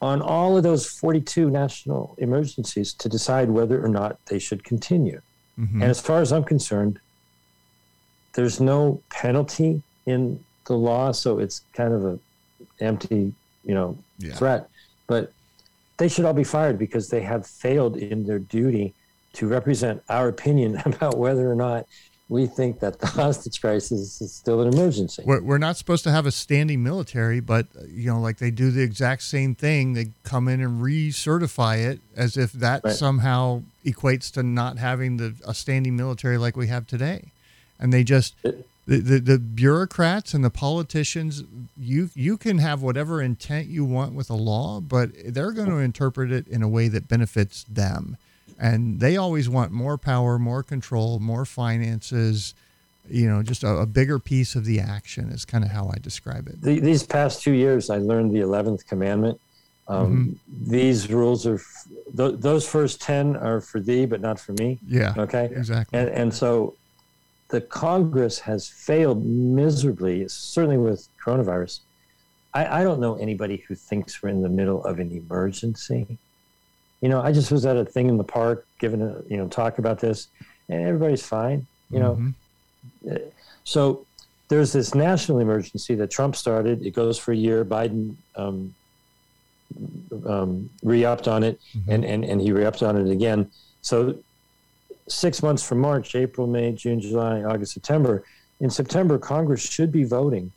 on 0.02 0.22
all 0.22 0.58
of 0.58 0.64
those 0.64 0.86
42 0.90 1.50
national 1.50 2.16
emergencies 2.18 2.94
to 2.96 3.08
decide 3.08 3.50
whether 3.50 3.84
or 3.84 3.88
not 3.88 4.18
they 4.26 4.40
should 4.40 4.64
continue. 4.64 5.22
hmm 5.56 5.82
And 5.82 5.90
as 5.92 6.02
far 6.02 6.20
as 6.20 6.34
I'm 6.34 6.44
concerned, 6.44 7.00
there's 8.36 8.60
no 8.60 9.02
penalty 9.12 9.82
in 10.06 10.44
the 10.66 10.74
law, 10.76 11.12
so 11.12 11.40
it's 11.40 11.62
kind 11.74 11.94
of 11.94 12.06
a 12.06 12.20
empty, 12.80 13.34
you 13.64 13.74
know, 13.74 13.98
Yeah. 14.20 14.36
threat. 14.36 14.70
But 15.08 15.32
they 15.98 16.08
should 16.08 16.26
all 16.26 16.34
be 16.34 16.44
fired 16.44 16.80
because 16.80 17.10
they 17.10 17.22
have 17.22 17.46
failed 17.46 17.98
in 17.98 18.26
their 18.26 18.40
duty 18.40 18.94
to 19.34 19.48
represent 19.48 20.02
our 20.10 20.28
opinion 20.28 20.82
about 20.86 21.18
whether 21.18 21.50
or 21.50 21.56
not 21.56 21.86
we 22.30 22.48
think 22.48 22.80
that 22.80 23.00
the 23.00 23.08
hostage 23.22 23.60
crisis 23.62 24.20
is 24.22 24.34
still 24.34 24.62
an 24.62 24.74
emergency. 24.74 25.24
We're, 25.26 25.42
we're 25.42 25.58
not 25.58 25.78
supposed 25.78 26.04
to 26.06 26.12
have 26.12 26.26
a 26.26 26.32
standing 26.32 26.82
military, 26.82 27.40
but 27.42 27.68
uh, 27.78 27.84
you 27.88 28.08
know, 28.12 28.20
like 28.20 28.38
they 28.38 28.50
do 28.52 28.72
the 28.72 28.82
exact 28.82 29.24
same 29.24 29.54
thing. 29.56 29.94
They 29.94 30.08
come 30.24 30.48
in 30.48 30.62
and 30.62 30.82
recertify 30.82 31.86
it 31.86 32.00
as 32.16 32.38
if 32.38 32.54
that 32.54 32.82
Right. 32.84 32.96
somehow 32.96 33.64
equates 33.86 34.32
to 34.34 34.44
not 34.44 34.78
having 34.80 35.18
the 35.18 35.36
a 35.46 35.54
standing 35.54 35.96
military 35.96 36.38
like 36.38 36.56
we 36.58 36.68
have 36.68 36.88
today. 36.88 37.32
And 37.80 37.92
they 37.92 38.04
just 38.04 38.36
the, 38.44 38.64
the, 38.86 39.20
the 39.20 39.40
bureaucrats 39.40 40.34
and 40.34 40.44
the 40.44 40.50
politicians, 40.50 41.44
you 41.78 42.10
you 42.16 42.38
can 42.38 42.58
have 42.60 42.82
whatever 42.82 43.22
intent 43.22 43.68
you 43.68 43.84
want 43.86 44.14
with 44.14 44.30
a 44.30 44.36
law, 44.36 44.80
but 44.82 45.10
they're 45.26 45.52
going 45.52 45.70
to 45.70 45.78
interpret 45.78 46.32
it 46.32 46.48
in 46.48 46.62
a 46.62 46.68
way 46.68 46.88
that 46.90 47.08
benefits 47.08 47.64
them. 47.64 48.18
And 48.60 49.00
they 49.00 49.18
always 49.18 49.50
want 49.50 49.72
more 49.72 49.98
power, 49.98 50.38
more 50.38 50.64
control, 50.64 51.20
more 51.20 51.44
finances, 51.46 52.54
you 53.10 53.28
know, 53.30 53.42
just 53.44 53.64
a, 53.64 53.68
a 53.70 53.86
bigger 53.86 54.20
piece 54.20 54.56
of 54.56 54.64
the 54.64 54.80
action 54.80 55.30
is 55.30 55.44
kind 55.44 55.64
of 55.64 55.72
how 55.72 55.90
I 55.94 55.98
describe 56.02 56.48
it. 56.48 56.62
The, 56.62 56.80
these 56.80 57.04
past 57.04 57.42
two 57.42 57.52
years, 57.54 57.90
I 57.90 57.98
learned 57.98 58.32
the 58.34 58.40
11th 58.40 58.86
commandment. 58.86 59.40
Um, 59.88 60.40
These 60.66 61.10
rules 61.12 61.46
are, 61.46 61.60
th- 62.16 62.36
those 62.40 62.66
first 62.68 63.02
10 63.02 63.36
are 63.36 63.60
for 63.60 63.82
thee, 63.82 64.06
but 64.06 64.22
not 64.22 64.40
for 64.40 64.54
me. 64.54 64.80
Yeah, 64.88 65.14
Okay. 65.18 65.50
exactly. 65.54 66.00
And, 66.00 66.10
and 66.10 66.34
so 66.34 66.76
the 67.54 67.62
Congress 67.62 68.40
has 68.40 68.68
failed 68.68 69.24
miserably, 69.24 70.28
certainly 70.28 70.76
with 70.78 71.08
coronavirus. 71.24 71.82
I, 72.52 72.80
I 72.80 72.84
don't 72.84 73.00
know 73.00 73.14
anybody 73.18 73.58
who 73.68 73.76
thinks 73.76 74.24
we're 74.24 74.30
in 74.30 74.42
the 74.42 74.50
middle 74.50 74.84
of 74.84 74.98
an 74.98 75.12
emergency. 75.12 76.18
You 77.02 77.10
know, 77.10 77.22
I 77.22 77.32
just 77.32 77.52
was 77.52 77.64
at 77.68 77.78
a 77.78 77.86
thing 77.86 78.10
in 78.10 78.18
the 78.18 78.24
park 78.24 78.66
giving 78.80 79.04
a, 79.04 79.22
you 79.30 79.38
know, 79.38 79.48
talk 79.48 79.78
about 79.78 80.00
this, 80.00 80.30
and 80.68 80.82
everybody's 80.82 81.26
fine. 81.28 81.68
You 81.92 82.00
know, 82.00 82.14
Mhm. 83.06 83.22
so 83.64 84.04
there's 84.48 84.74
this 84.74 84.96
national 84.96 85.38
emergency 85.38 85.94
that 85.94 86.10
Trump 86.10 86.36
started. 86.36 86.84
It 86.84 86.96
goes 86.96 87.20
for 87.20 87.34
a 87.34 87.36
year. 87.36 87.64
Biden 87.64 88.16
um, 88.36 88.74
um, 90.26 90.72
re-upped 90.82 91.28
on 91.28 91.44
it, 91.44 91.60
and, 91.88 92.04
and, 92.04 92.26
and 92.26 92.42
he 92.42 92.52
re-upped 92.52 92.82
on 92.82 92.98
it 92.98 93.12
again. 93.12 93.52
So 93.84 94.16
six 95.08 95.44
months 95.44 95.64
from 95.64 95.80
March, 95.80 96.16
April, 96.16 96.48
May, 96.48 96.72
June, 96.72 97.00
July, 97.00 97.44
August, 97.44 97.74
September. 97.74 98.24
In 98.60 98.70
September, 98.70 99.18
Congress 99.18 99.62
should 99.62 99.92
be 99.92 100.04
voting 100.04 100.52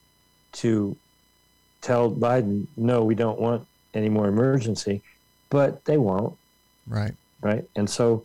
to 0.52 0.96
tell 1.80 2.10
Biden, 2.10 2.66
no, 2.76 3.04
we 3.04 3.14
don't 3.14 3.40
want 3.40 3.66
any 3.94 4.08
more 4.08 4.28
emergency, 4.28 5.02
but 5.50 5.84
they 5.84 5.96
won't, 5.96 6.36
right. 6.86 7.14
right? 7.40 7.64
And 7.76 7.88
so 7.88 8.24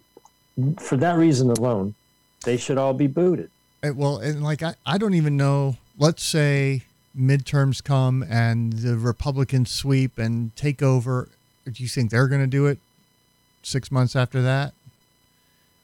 for 0.80 0.98
that 0.98 1.18
reason 1.18 1.50
alone, 1.50 1.96
they 2.44 2.58
should 2.58 2.78
all 2.78 2.94
be 2.94 3.08
booted. 3.08 3.50
Uh, 3.84 3.94
Well, 3.96 4.18
and 4.18 4.44
like 4.44 4.64
I, 4.64 4.76
I 4.86 4.98
don't 4.98 5.14
even 5.14 5.38
know. 5.38 5.78
Let's 5.98 6.24
say 6.24 6.84
midterms 7.18 7.84
come 7.84 8.24
and 8.24 8.74
the 8.74 8.98
Republicans 8.98 9.72
sweep 9.72 10.18
and 10.18 10.56
take 10.56 10.82
over. 10.82 11.30
Do 11.66 11.84
you 11.84 11.90
think 11.90 12.10
they're 12.10 12.28
going 12.28 12.42
to 12.42 12.48
do 12.48 12.66
it 12.68 12.80
six 13.64 13.92
months 13.92 14.16
after 14.16 14.42
that? 14.42 14.74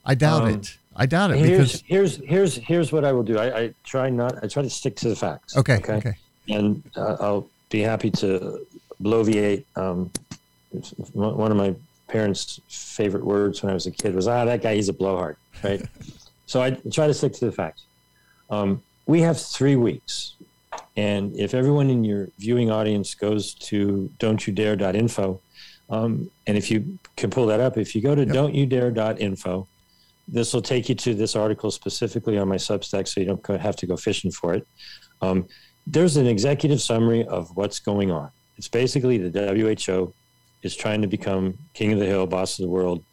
I 0.08 0.16
doubt 0.16 0.44
Um, 0.44 0.50
it. 0.56 0.78
I 0.96 1.06
doubt 1.06 1.30
it 1.32 1.38
Here's 1.38 1.50
because 1.82 1.84
here's 1.86 2.16
here's 2.34 2.56
here's 2.56 2.92
what 2.92 3.04
I 3.06 3.12
will 3.12 3.22
do. 3.32 3.38
I, 3.38 3.48
I 3.62 3.74
try 3.84 4.10
not. 4.10 4.44
I 4.44 4.48
try 4.48 4.64
to 4.64 4.70
stick 4.70 4.96
to 5.04 5.10
the 5.10 5.16
facts. 5.16 5.56
okay, 5.56 5.76
okay, 5.78 6.16
and 6.50 6.82
uh, 6.96 7.18
I'll 7.20 7.48
be 7.70 7.82
happy 7.82 8.10
to 8.24 8.66
bloviate. 9.04 9.64
Um, 9.76 10.10
one 11.14 11.52
of 11.52 11.58
my 11.58 11.76
parents' 12.08 12.60
favorite 12.68 13.24
words 13.26 13.62
when 13.62 13.70
I 13.70 13.74
was 13.74 13.86
a 13.86 13.92
kid 13.92 14.16
was, 14.16 14.28
"Ah, 14.28 14.46
that 14.46 14.62
guy, 14.64 14.74
he's 14.76 14.90
a 14.90 14.94
blowhard." 14.94 15.36
Right. 15.64 15.82
so 16.48 16.62
I 16.64 16.72
try 16.92 17.06
to 17.08 17.14
stick 17.14 17.34
to 17.34 17.46
the 17.46 17.52
facts. 17.52 17.84
Um, 18.50 18.82
we 19.06 19.22
have 19.22 19.40
three 19.40 19.76
weeks, 19.76 20.34
and 20.96 21.36
if 21.38 21.54
everyone 21.54 21.90
in 21.92 22.04
your 22.04 22.30
viewing 22.40 22.72
audience 22.72 23.14
goes 23.14 23.54
to 23.70 24.10
don'tyoudare.info, 24.20 25.40
Um, 25.90 26.32
and 26.48 26.58
if 26.58 26.70
you 26.72 26.98
can 27.16 27.30
pull 27.30 27.46
that 27.48 27.60
up, 27.60 27.78
if 27.78 27.94
you 27.96 28.02
go 28.02 28.16
to 28.16 28.26
yep. 28.26 28.34
don'tyoudare.info, 28.36 29.68
this 30.28 30.54
will 30.54 30.62
take 30.62 30.90
you 30.90 30.96
to 30.96 31.14
this 31.14 31.36
article 31.36 31.72
specifically 31.72 32.38
on 32.38 32.48
my 32.48 32.58
Substack, 32.58 33.08
so 33.08 33.22
you 33.22 33.26
don't 33.26 33.62
have 33.62 33.76
to 33.78 33.86
go 33.86 33.96
fishing 33.96 34.32
for 34.32 34.54
it. 34.54 34.68
Um, 35.22 35.48
there's 35.86 36.18
an 36.18 36.28
executive 36.28 36.82
summary 36.82 37.26
of 37.26 37.56
what's 37.56 37.80
going 37.80 38.12
on. 38.12 38.30
It's 38.58 38.68
basically 38.68 39.18
the 39.18 39.56
WHO 39.56 40.14
is 40.64 40.76
trying 40.76 41.02
to 41.02 41.08
become 41.08 41.58
king 41.74 41.94
of 41.94 42.00
the 42.00 42.06
hill, 42.06 42.28
boss 42.28 42.60
of 42.60 42.64
the 42.64 42.70
world. 42.70 43.04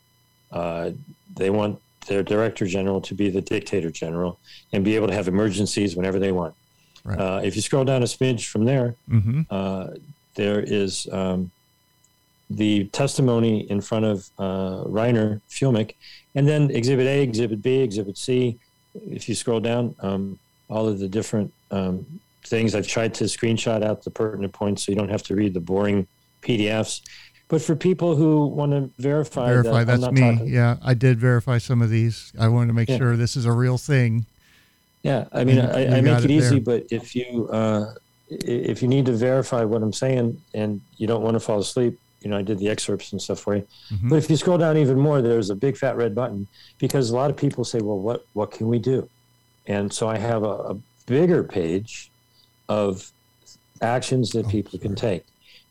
Uh, 0.51 0.91
they 1.37 1.51
want 1.51 1.81
their 2.09 2.23
director 2.23 2.67
general 2.67 3.01
to 3.03 3.15
be 3.15 3.31
the 3.31 3.41
dictator 3.41 3.91
general 3.91 4.39
and 4.73 4.85
be 4.85 4.97
able 4.97 5.07
to 5.07 5.15
have 5.15 5.29
emergencies 5.29 5.97
whenever 5.97 6.19
they 6.19 6.33
want. 6.33 6.55
Right. 7.05 7.19
Uh, 7.19 7.41
if 7.45 7.55
you 7.55 7.63
scroll 7.63 7.85
down 7.85 8.03
a 8.03 8.07
smidge 8.07 8.47
from 8.49 8.65
there, 8.65 8.97
mm-hmm. 9.09 9.43
uh, 9.51 9.89
there 10.35 10.61
is 10.61 11.07
um, 11.13 11.51
the 12.51 12.85
testimony 12.89 13.71
in 13.71 13.81
front 13.81 14.05
of 14.05 14.29
uh, 14.39 14.85
Reiner 14.85 15.41
Fuellmich, 15.49 15.95
and 16.35 16.47
then 16.47 16.71
Exhibit 16.71 17.07
A, 17.07 17.23
Exhibit 17.23 17.63
B, 17.63 17.79
Exhibit 17.79 18.19
C. 18.19 18.59
If 18.95 19.29
you 19.29 19.35
scroll 19.35 19.61
down, 19.61 19.95
um, 20.01 20.39
all 20.69 20.87
of 20.87 20.99
the 20.99 21.09
different 21.09 21.53
um, 21.71 22.07
things. 22.45 22.75
I've 22.75 22.87
tried 22.87 23.15
to 23.15 23.25
screenshot 23.25 23.83
out 23.83 24.03
the 24.03 24.11
pertinent 24.11 24.53
points 24.53 24.85
so 24.85 24.93
you 24.93 24.97
don't 24.97 25.09
have 25.09 25.23
to 25.25 25.35
read 25.35 25.55
the 25.55 25.61
boring 25.61 26.07
PDFs. 26.43 27.01
But 27.49 27.63
for 27.63 27.77
people 27.77 28.17
who 28.17 28.47
want 28.47 28.73
to 28.73 28.91
verify, 29.03 29.49
verify 29.49 29.85
that 29.85 30.01
that's 30.01 30.13
me. 30.13 30.21
Talking, 30.21 30.47
yeah, 30.49 30.77
I 30.83 30.95
did 30.95 31.19
verify 31.19 31.59
some 31.59 31.83
of 31.83 31.91
these. 31.91 32.33
I 32.39 32.49
wanted 32.49 32.69
to 32.69 32.73
make 32.73 32.89
yeah. 32.89 32.99
sure 32.99 33.17
this 33.17 33.37
is 33.37 33.45
a 33.45 33.53
real 33.53 33.79
thing. 33.79 34.27
Yeah, 35.03 35.27
I 35.33 35.45
mean, 35.45 35.59
I, 35.59 35.99
I 35.99 36.01
make 36.01 36.19
it, 36.19 36.25
it 36.25 36.31
easy, 36.31 36.59
but 36.59 36.87
if 36.91 37.15
you 37.15 37.49
uh, 37.51 37.93
if 38.29 38.81
you 38.81 38.89
need 38.89 39.05
to 39.07 39.13
verify 39.13 39.63
what 39.63 39.83
I'm 39.83 39.93
saying 39.93 40.41
and 40.55 40.81
you 40.97 41.07
don't 41.07 41.23
want 41.23 41.35
to 41.35 41.41
fall 41.41 41.59
asleep, 41.59 41.99
you 42.25 42.31
know, 42.31 42.39
I 42.39 42.43
did 42.43 42.59
the 42.59 42.71
excerpts 42.71 43.13
and 43.13 43.21
stuff 43.21 43.39
for 43.39 43.55
you. 43.55 43.67
Mm-hmm. 43.93 44.09
But 44.09 44.17
if 44.17 44.31
you 44.31 44.37
scroll 44.37 44.57
down 44.57 44.79
even 44.79 44.99
more, 44.99 45.21
there's 45.21 45.51
a 45.51 45.55
big 45.55 45.77
fat 45.77 45.97
red 45.97 46.15
button 46.15 46.49
because 46.79 47.11
a 47.11 47.15
lot 47.15 47.31
of 47.31 47.37
people 47.37 47.65
say, 47.65 47.81
"Well, 47.81 47.99
what 47.99 48.27
what 48.33 48.51
can 48.51 48.67
we 48.67 48.79
do?" 48.79 49.09
And 49.67 49.93
so 49.93 50.09
I 50.09 50.17
have 50.17 50.43
a, 50.43 50.47
a 50.47 50.77
bigger 51.07 51.45
page 51.45 52.11
of 52.69 53.13
actions 53.83 54.31
that 54.31 54.47
oh, 54.47 54.49
people 54.49 54.79
can 54.79 54.95
take. 54.95 55.25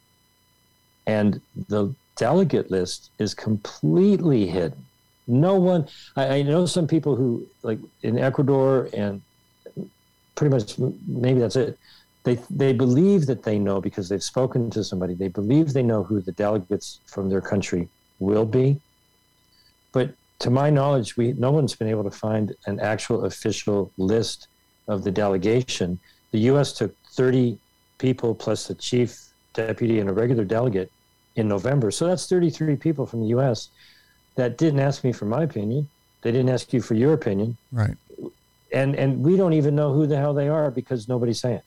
and 1.06 1.40
the 1.68 1.94
delegate 2.16 2.70
list 2.70 3.10
is 3.18 3.34
completely 3.34 4.46
hidden. 4.46 4.86
No 5.30 5.54
one, 5.54 5.88
I, 6.16 6.38
I 6.38 6.42
know 6.42 6.66
some 6.66 6.86
people 6.86 7.16
who, 7.16 7.46
like 7.62 7.78
in 8.02 8.18
Ecuador 8.18 8.88
and 8.92 9.22
pretty 10.34 10.54
much 10.54 10.78
maybe 11.06 11.40
that's 11.40 11.56
it 11.56 11.78
they 12.24 12.38
they 12.50 12.72
believe 12.72 13.26
that 13.26 13.42
they 13.42 13.58
know 13.58 13.80
because 13.80 14.08
they've 14.08 14.22
spoken 14.22 14.70
to 14.70 14.84
somebody. 14.84 15.14
They 15.14 15.28
believe 15.28 15.72
they 15.72 15.82
know 15.82 16.02
who 16.02 16.20
the 16.20 16.32
delegates 16.32 17.00
from 17.06 17.30
their 17.30 17.40
country 17.40 17.88
will 18.18 18.44
be, 18.44 18.80
but 19.92 20.10
to 20.40 20.50
my 20.50 20.70
knowledge, 20.70 21.16
we 21.16 21.32
no 21.32 21.50
one's 21.50 21.74
been 21.74 21.88
able 21.88 22.04
to 22.04 22.10
find 22.10 22.54
an 22.66 22.80
actual 22.80 23.24
official 23.24 23.90
list 23.96 24.48
of 24.88 25.04
the 25.04 25.10
delegation. 25.10 25.98
The 26.32 26.40
U.S. 26.50 26.72
took 26.72 26.94
30 27.12 27.58
people 27.98 28.34
plus 28.34 28.68
the 28.68 28.74
chief 28.74 29.18
deputy 29.52 29.98
and 29.98 30.08
a 30.08 30.12
regular 30.12 30.44
delegate 30.44 30.92
in 31.36 31.48
November, 31.48 31.90
so 31.90 32.06
that's 32.06 32.26
33 32.28 32.76
people 32.76 33.06
from 33.06 33.20
the 33.20 33.28
U.S. 33.28 33.70
that 34.40 34.56
didn't 34.56 34.80
ask 34.80 35.04
me 35.04 35.12
for 35.12 35.26
my 35.26 35.42
opinion. 35.42 35.88
They 36.22 36.32
didn't 36.32 36.50
ask 36.50 36.72
you 36.72 36.80
for 36.80 36.94
your 36.94 37.12
opinion, 37.12 37.56
right? 37.72 37.96
And 38.72 38.94
and 38.96 39.22
we 39.22 39.36
don't 39.36 39.52
even 39.52 39.74
know 39.74 39.92
who 39.92 40.06
the 40.06 40.16
hell 40.16 40.34
they 40.34 40.48
are 40.48 40.70
because 40.70 41.08
nobody's 41.08 41.40
saying. 41.40 41.62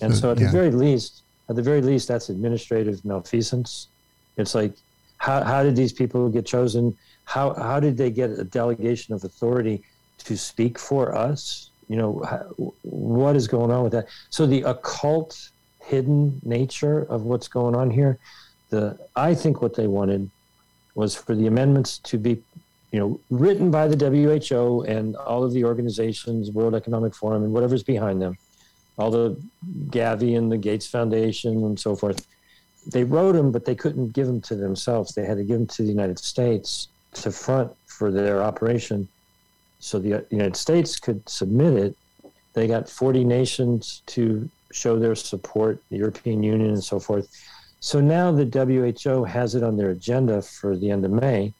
And 0.00 0.14
so, 0.14 0.30
at 0.30 0.38
yeah. 0.38 0.46
the 0.46 0.52
very 0.52 0.70
least, 0.70 1.22
at 1.48 1.56
the 1.56 1.62
very 1.62 1.82
least, 1.82 2.06
that's 2.08 2.28
administrative 2.28 3.04
malfeasance. 3.04 3.88
It's 4.36 4.54
like, 4.54 4.74
how, 5.16 5.42
how 5.42 5.64
did 5.64 5.74
these 5.74 5.92
people 5.92 6.28
get 6.28 6.46
chosen? 6.46 6.96
How, 7.24 7.52
how 7.54 7.80
did 7.80 7.96
they 7.96 8.10
get 8.10 8.30
a 8.30 8.44
delegation 8.44 9.12
of 9.14 9.24
authority 9.24 9.82
to 10.18 10.36
speak 10.36 10.78
for 10.78 11.16
us? 11.16 11.70
You 11.88 11.96
know, 11.96 12.22
how, 12.30 12.38
what 12.82 13.34
is 13.34 13.48
going 13.48 13.72
on 13.72 13.82
with 13.82 13.92
that? 13.92 14.06
So 14.30 14.46
the 14.46 14.62
occult, 14.62 15.50
hidden 15.80 16.40
nature 16.44 17.00
of 17.08 17.22
what's 17.22 17.48
going 17.48 17.74
on 17.74 17.90
here, 17.90 18.18
the 18.70 18.96
I 19.16 19.34
think 19.34 19.62
what 19.62 19.74
they 19.74 19.88
wanted 19.88 20.30
was 20.98 21.14
for 21.14 21.34
the 21.34 21.46
amendments 21.46 21.98
to 21.98 22.18
be, 22.18 22.32
you 22.92 22.98
know, 22.98 23.20
written 23.30 23.70
by 23.70 23.84
the 23.88 23.96
WHO 23.96 24.82
and 24.82 25.16
all 25.16 25.42
of 25.44 25.52
the 25.52 25.64
organizations, 25.64 26.50
World 26.50 26.74
Economic 26.74 27.14
Forum, 27.14 27.42
and 27.44 27.52
whatever's 27.52 27.84
behind 27.94 28.20
them 28.20 28.36
all 28.98 29.10
the 29.10 29.40
Gavi 29.90 30.36
and 30.36 30.50
the 30.50 30.58
Gates 30.58 30.86
Foundation 30.86 31.64
and 31.64 31.78
so 31.78 31.94
forth. 31.94 32.26
They 32.86 33.04
wrote 33.04 33.32
them, 33.32 33.52
but 33.52 33.64
they 33.64 33.74
couldn't 33.74 34.12
give 34.12 34.26
them 34.26 34.40
to 34.42 34.56
themselves. 34.56 35.14
They 35.14 35.24
had 35.24 35.36
to 35.36 35.44
give 35.44 35.58
them 35.58 35.66
to 35.68 35.82
the 35.82 35.88
United 35.88 36.18
States 36.18 36.88
to 37.14 37.30
front 37.30 37.72
for 37.86 38.10
their 38.10 38.42
operation. 38.42 39.08
So 39.78 39.98
the 39.98 40.26
United 40.30 40.56
States 40.56 40.98
could 40.98 41.26
submit 41.28 41.74
it. 41.74 41.96
They 42.54 42.66
got 42.66 42.88
40 42.88 43.24
nations 43.24 44.02
to 44.06 44.50
show 44.72 44.98
their 44.98 45.14
support, 45.14 45.80
the 45.90 45.98
European 45.98 46.42
Union 46.42 46.70
and 46.70 46.82
so 46.82 46.98
forth. 46.98 47.28
So 47.80 48.00
now 48.00 48.32
the 48.32 48.44
WHO 48.44 49.24
has 49.24 49.54
it 49.54 49.62
on 49.62 49.76
their 49.76 49.90
agenda 49.90 50.42
for 50.42 50.76
the 50.76 50.90
end 50.90 51.04
of 51.04 51.12
May. 51.12 51.52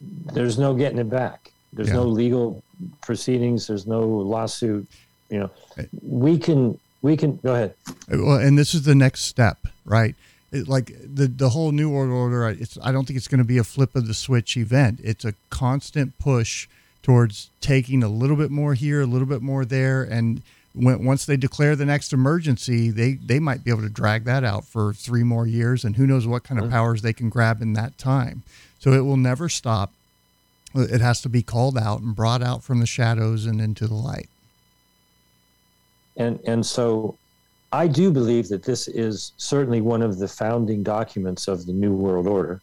There's 0.00 0.58
no 0.58 0.74
getting 0.74 0.98
it 0.98 1.08
back. 1.08 1.52
There's 1.72 1.88
yeah. 1.88 1.94
no 1.94 2.04
legal 2.04 2.62
proceedings. 3.00 3.66
There's 3.66 3.86
no 3.86 4.00
lawsuit 4.00 4.86
you 5.32 5.38
know, 5.38 5.50
we 6.02 6.38
can 6.38 6.78
we 7.00 7.16
can 7.16 7.38
go 7.38 7.54
ahead. 7.54 7.74
Well, 8.08 8.36
and 8.36 8.58
this 8.58 8.74
is 8.74 8.82
the 8.82 8.94
next 8.94 9.22
step, 9.22 9.66
right? 9.86 10.14
It, 10.52 10.68
like 10.68 10.92
the 11.02 11.26
the 11.26 11.48
whole 11.48 11.72
new 11.72 11.88
world 11.88 12.10
order. 12.10 12.46
It's 12.50 12.76
I 12.82 12.92
don't 12.92 13.06
think 13.06 13.16
it's 13.16 13.28
going 13.28 13.38
to 13.38 13.44
be 13.44 13.56
a 13.56 13.64
flip 13.64 13.96
of 13.96 14.06
the 14.06 14.12
switch 14.12 14.58
event. 14.58 15.00
It's 15.02 15.24
a 15.24 15.32
constant 15.48 16.18
push 16.18 16.68
towards 17.02 17.48
taking 17.62 18.02
a 18.02 18.08
little 18.08 18.36
bit 18.36 18.50
more 18.50 18.74
here, 18.74 19.00
a 19.00 19.06
little 19.06 19.26
bit 19.26 19.40
more 19.40 19.64
there, 19.64 20.02
and 20.02 20.42
when, 20.74 21.04
once 21.04 21.24
they 21.26 21.36
declare 21.36 21.76
the 21.76 21.84
next 21.84 22.12
emergency, 22.12 22.90
they 22.90 23.14
they 23.14 23.38
might 23.38 23.64
be 23.64 23.70
able 23.70 23.82
to 23.82 23.90
drag 23.90 24.24
that 24.24 24.44
out 24.44 24.64
for 24.64 24.92
three 24.92 25.24
more 25.24 25.46
years, 25.46 25.84
and 25.84 25.96
who 25.96 26.06
knows 26.06 26.26
what 26.26 26.44
kind 26.44 26.58
of 26.58 26.66
mm-hmm. 26.66 26.74
powers 26.74 27.02
they 27.02 27.12
can 27.12 27.28
grab 27.28 27.62
in 27.62 27.72
that 27.74 27.98
time. 27.98 28.42
So 28.78 28.92
it 28.92 29.00
will 29.00 29.16
never 29.16 29.48
stop. 29.48 29.92
It 30.74 31.00
has 31.00 31.20
to 31.22 31.28
be 31.28 31.42
called 31.42 31.76
out 31.76 32.00
and 32.00 32.16
brought 32.16 32.42
out 32.42 32.62
from 32.62 32.80
the 32.80 32.86
shadows 32.86 33.44
and 33.44 33.60
into 33.60 33.86
the 33.86 33.94
light 33.94 34.28
and 36.16 36.38
and 36.46 36.64
so 36.64 37.16
I 37.72 37.86
do 37.86 38.10
believe 38.10 38.48
that 38.48 38.62
this 38.62 38.88
is 38.88 39.32
certainly 39.38 39.80
one 39.80 40.02
of 40.02 40.18
the 40.18 40.28
founding 40.28 40.82
documents 40.82 41.48
of 41.48 41.64
the 41.64 41.72
New 41.72 41.94
World 41.94 42.26
Order, 42.26 42.60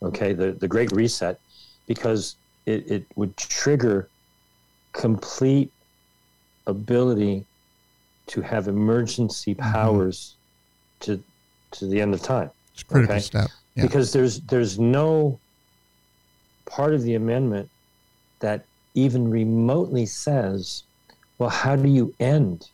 okay, 0.00 0.32
the, 0.32 0.52
the 0.52 0.68
Great 0.68 0.92
Reset, 0.92 1.40
because 1.88 2.36
it, 2.64 2.88
it 2.88 3.04
would 3.16 3.36
trigger 3.36 4.08
complete 4.92 5.72
ability 6.66 7.44
to 8.28 8.40
have 8.40 8.68
emergency 8.68 9.54
Mm-hmm. 9.54 9.72
powers 9.72 10.34
to 11.00 11.22
to 11.72 11.86
the 11.86 12.00
end 12.00 12.14
of 12.14 12.22
time. 12.22 12.50
It's 12.72 12.82
a 12.82 12.84
critical 12.86 13.14
Okay. 13.16 13.22
step. 13.22 13.50
Yeah. 13.74 13.82
Because 13.82 14.12
there's 14.12 14.40
there's 14.40 14.78
no 14.78 15.38
part 16.66 16.94
of 16.94 17.02
the 17.02 17.14
amendment 17.14 17.68
that 18.40 18.64
even 18.94 19.28
remotely 19.30 20.06
says, 20.06 20.84
well, 21.38 21.50
how 21.50 21.74
do 21.76 21.88
you 21.88 22.14
end 22.20 22.68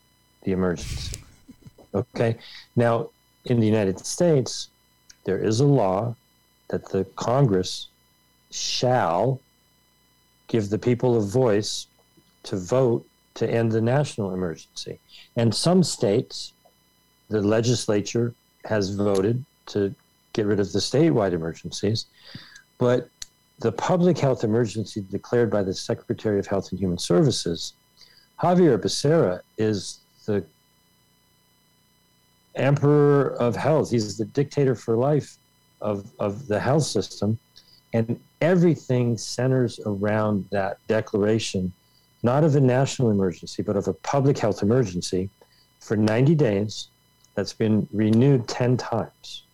the 0.44 0.52
emergency? 0.52 1.16
Okay. 1.94 2.36
Now, 2.76 3.08
in 3.46 3.58
the 3.58 3.66
United 3.66 3.98
States, 3.98 4.68
there 5.24 5.38
is 5.38 5.60
a 5.60 5.64
law 5.66 6.14
that 6.68 6.88
the 6.90 7.04
Congress 7.16 7.88
shall 8.50 9.40
give 10.48 10.68
the 10.68 10.78
people 10.78 11.16
a 11.16 11.20
voice 11.20 11.86
to 12.44 12.56
vote 12.56 13.04
to 13.40 13.50
end 13.50 13.72
the 13.72 13.80
national 13.80 14.34
emergency. 14.34 14.98
And 15.36 15.54
some 15.54 15.82
states, 15.82 16.52
the 17.28 17.40
legislature 17.40 18.34
has 18.66 18.94
voted 18.94 19.44
to 19.66 19.94
get 20.34 20.44
rid 20.46 20.60
of 20.60 20.72
the 20.72 20.78
statewide 20.78 21.32
emergencies, 21.32 22.06
but 22.78 23.08
the 23.60 23.72
public 23.72 24.18
health 24.18 24.44
emergency 24.44 25.04
declared 25.10 25.50
by 25.50 25.62
the 25.62 25.72
Secretary 25.74 26.38
of 26.38 26.46
Health 26.46 26.70
and 26.70 26.78
Human 26.78 26.98
Services, 26.98 27.72
Xavier 28.40 28.78
Becerra, 28.78 29.40
is 29.56 30.00
the 30.26 30.44
emperor 32.54 33.34
of 33.36 33.56
health. 33.56 33.90
He's 33.90 34.18
the 34.18 34.26
dictator 34.26 34.74
for 34.74 34.96
life 34.96 35.36
of, 35.80 36.10
of 36.18 36.46
the 36.46 36.60
health 36.60 36.84
system. 36.84 37.38
And 37.94 38.20
everything 38.40 39.16
centers 39.16 39.80
around 39.86 40.46
that 40.50 40.78
declaration, 40.88 41.72
not 42.22 42.44
of 42.44 42.56
a 42.56 42.60
national 42.60 43.10
emergency, 43.10 43.62
but 43.62 43.76
of 43.76 43.88
a 43.88 43.92
public 43.92 44.38
health 44.38 44.62
emergency 44.62 45.30
for 45.80 45.96
90 45.96 46.34
days 46.34 46.88
that's 47.34 47.52
been 47.52 47.88
renewed 47.92 48.46
10 48.48 48.76
times. 48.76 49.44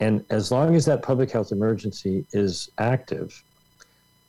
And 0.00 0.24
as 0.30 0.50
long 0.50 0.74
as 0.74 0.84
that 0.86 1.02
public 1.02 1.30
health 1.30 1.52
emergency 1.52 2.24
is 2.32 2.70
active, 2.78 3.42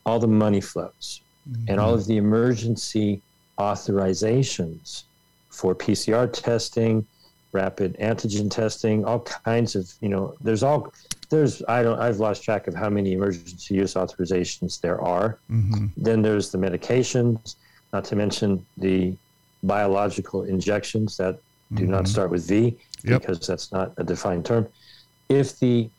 all 0.06 0.20
the 0.20 0.28
money 0.28 0.62
flows 0.62 1.22
mm-hmm. 1.50 1.66
and 1.70 1.80
all 1.80 1.94
of 1.94 2.06
the 2.06 2.18
emergency 2.18 3.22
authorizations 3.58 5.04
for 5.50 5.74
PCR 5.74 6.32
testing, 6.32 7.06
rapid 7.56 7.98
antigen 7.98 8.52
testing, 8.52 9.04
all 9.06 9.22
kinds 9.22 9.76
of, 9.76 9.92
you 10.02 10.10
know, 10.10 10.36
there's 10.42 10.62
all, 10.62 10.94
there's, 11.32 11.64
I 11.68 11.82
don't, 11.82 12.00
I've 12.00 12.20
lost 12.20 12.44
track 12.44 12.68
of 12.68 12.76
how 12.76 12.90
many 12.90 13.14
emergency 13.14 13.74
use 13.76 13.96
authorizations 13.96 14.80
there 14.80 15.02
are. 15.02 15.40
Mm-hmm. 15.50 15.88
Then 15.98 16.22
there's 16.22 16.52
the 16.52 16.60
medications, 16.60 17.56
not 17.94 18.06
to 18.06 18.16
mention 18.16 18.64
the 18.78 19.16
biological 19.64 20.44
injections 20.44 21.18
that 21.18 21.40
do 21.74 21.88
not 21.88 22.08
start 22.08 22.30
with 22.30 22.48
V 22.48 22.78
Yep. 23.04 23.22
because 23.22 23.48
that's 23.48 23.72
not 23.72 23.92
a 23.98 24.04
defined 24.04 24.46
term. 24.46 24.68
If 25.30 25.60
the 25.60 25.90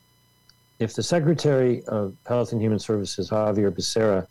if 0.79 0.95
the 0.95 1.03
Secretary 1.03 1.83
of 1.87 2.15
Health 2.27 2.53
and 2.53 2.61
Human 2.61 2.79
Services, 2.79 3.29
Xavier 3.29 3.71
Becerra, 3.71 4.27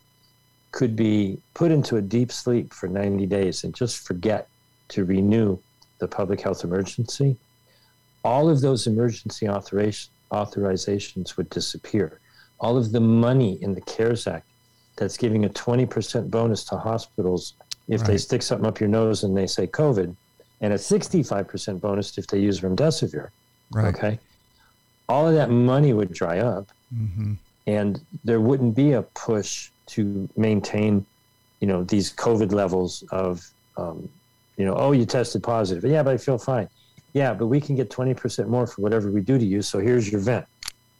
could 0.70 0.94
be 0.94 1.38
put 1.54 1.70
into 1.72 1.96
a 1.96 2.02
deep 2.02 2.30
sleep 2.30 2.72
for 2.72 2.88
90 2.88 3.26
days 3.26 3.64
and 3.64 3.74
just 3.74 4.06
forget 4.06 4.46
to 4.88 5.04
renew 5.04 5.58
the 5.98 6.08
public 6.08 6.40
health 6.40 6.64
emergency, 6.64 7.36
all 8.24 8.48
of 8.48 8.60
those 8.60 8.86
emergency 8.86 9.46
authorizations 9.46 11.36
would 11.36 11.50
disappear. 11.50 12.20
All 12.60 12.76
of 12.76 12.92
the 12.92 13.00
money 13.00 13.58
in 13.62 13.74
the 13.74 13.80
CARES 13.82 14.26
Act 14.26 14.46
that's 14.96 15.16
giving 15.16 15.44
a 15.44 15.48
20% 15.50 16.30
bonus 16.30 16.64
to 16.64 16.76
hospitals 16.76 17.54
if 17.88 18.02
they 18.04 18.18
stick 18.18 18.42
something 18.42 18.66
up 18.66 18.80
your 18.80 18.88
nose 18.88 19.22
and 19.22 19.36
they 19.36 19.46
say 19.46 19.66
COVID, 19.66 20.14
and 20.60 20.72
a 20.72 20.76
65% 20.76 21.80
bonus 21.80 22.18
if 22.18 22.26
they 22.26 22.38
use 22.40 22.60
remdesivir. 22.60 23.28
Right. 23.70 23.94
Okay. 23.94 24.18
All 25.08 25.28
of 25.28 25.34
that 25.34 25.50
money 25.50 25.92
would 25.92 26.12
dry 26.12 26.38
up 26.38 26.72
Mm-hmm. 26.94 27.32
and 27.66 28.00
there 28.22 28.40
wouldn't 28.40 28.76
be 28.76 28.92
a 28.92 29.02
push 29.02 29.70
to 29.86 30.28
maintain, 30.36 31.04
you 31.58 31.66
know, 31.66 31.82
these 31.82 32.12
COVID 32.14 32.52
levels 32.52 33.02
of, 33.10 33.44
um, 33.76 34.08
you 34.56 34.64
know, 34.64 34.74
oh, 34.74 34.92
you 34.92 35.04
tested 35.04 35.42
positive. 35.42 35.84
Yeah, 35.88 36.02
but 36.02 36.14
I 36.14 36.16
feel 36.16 36.38
fine. 36.38 36.68
Yeah, 37.12 37.34
but 37.34 37.46
we 37.46 37.60
can 37.60 37.76
get 37.76 37.90
20% 37.90 38.48
more 38.48 38.66
for 38.66 38.82
whatever 38.82 39.10
we 39.10 39.20
do 39.20 39.38
to 39.38 39.44
you. 39.44 39.62
So 39.62 39.78
here's 39.78 40.10
your 40.10 40.20
vent, 40.20 40.46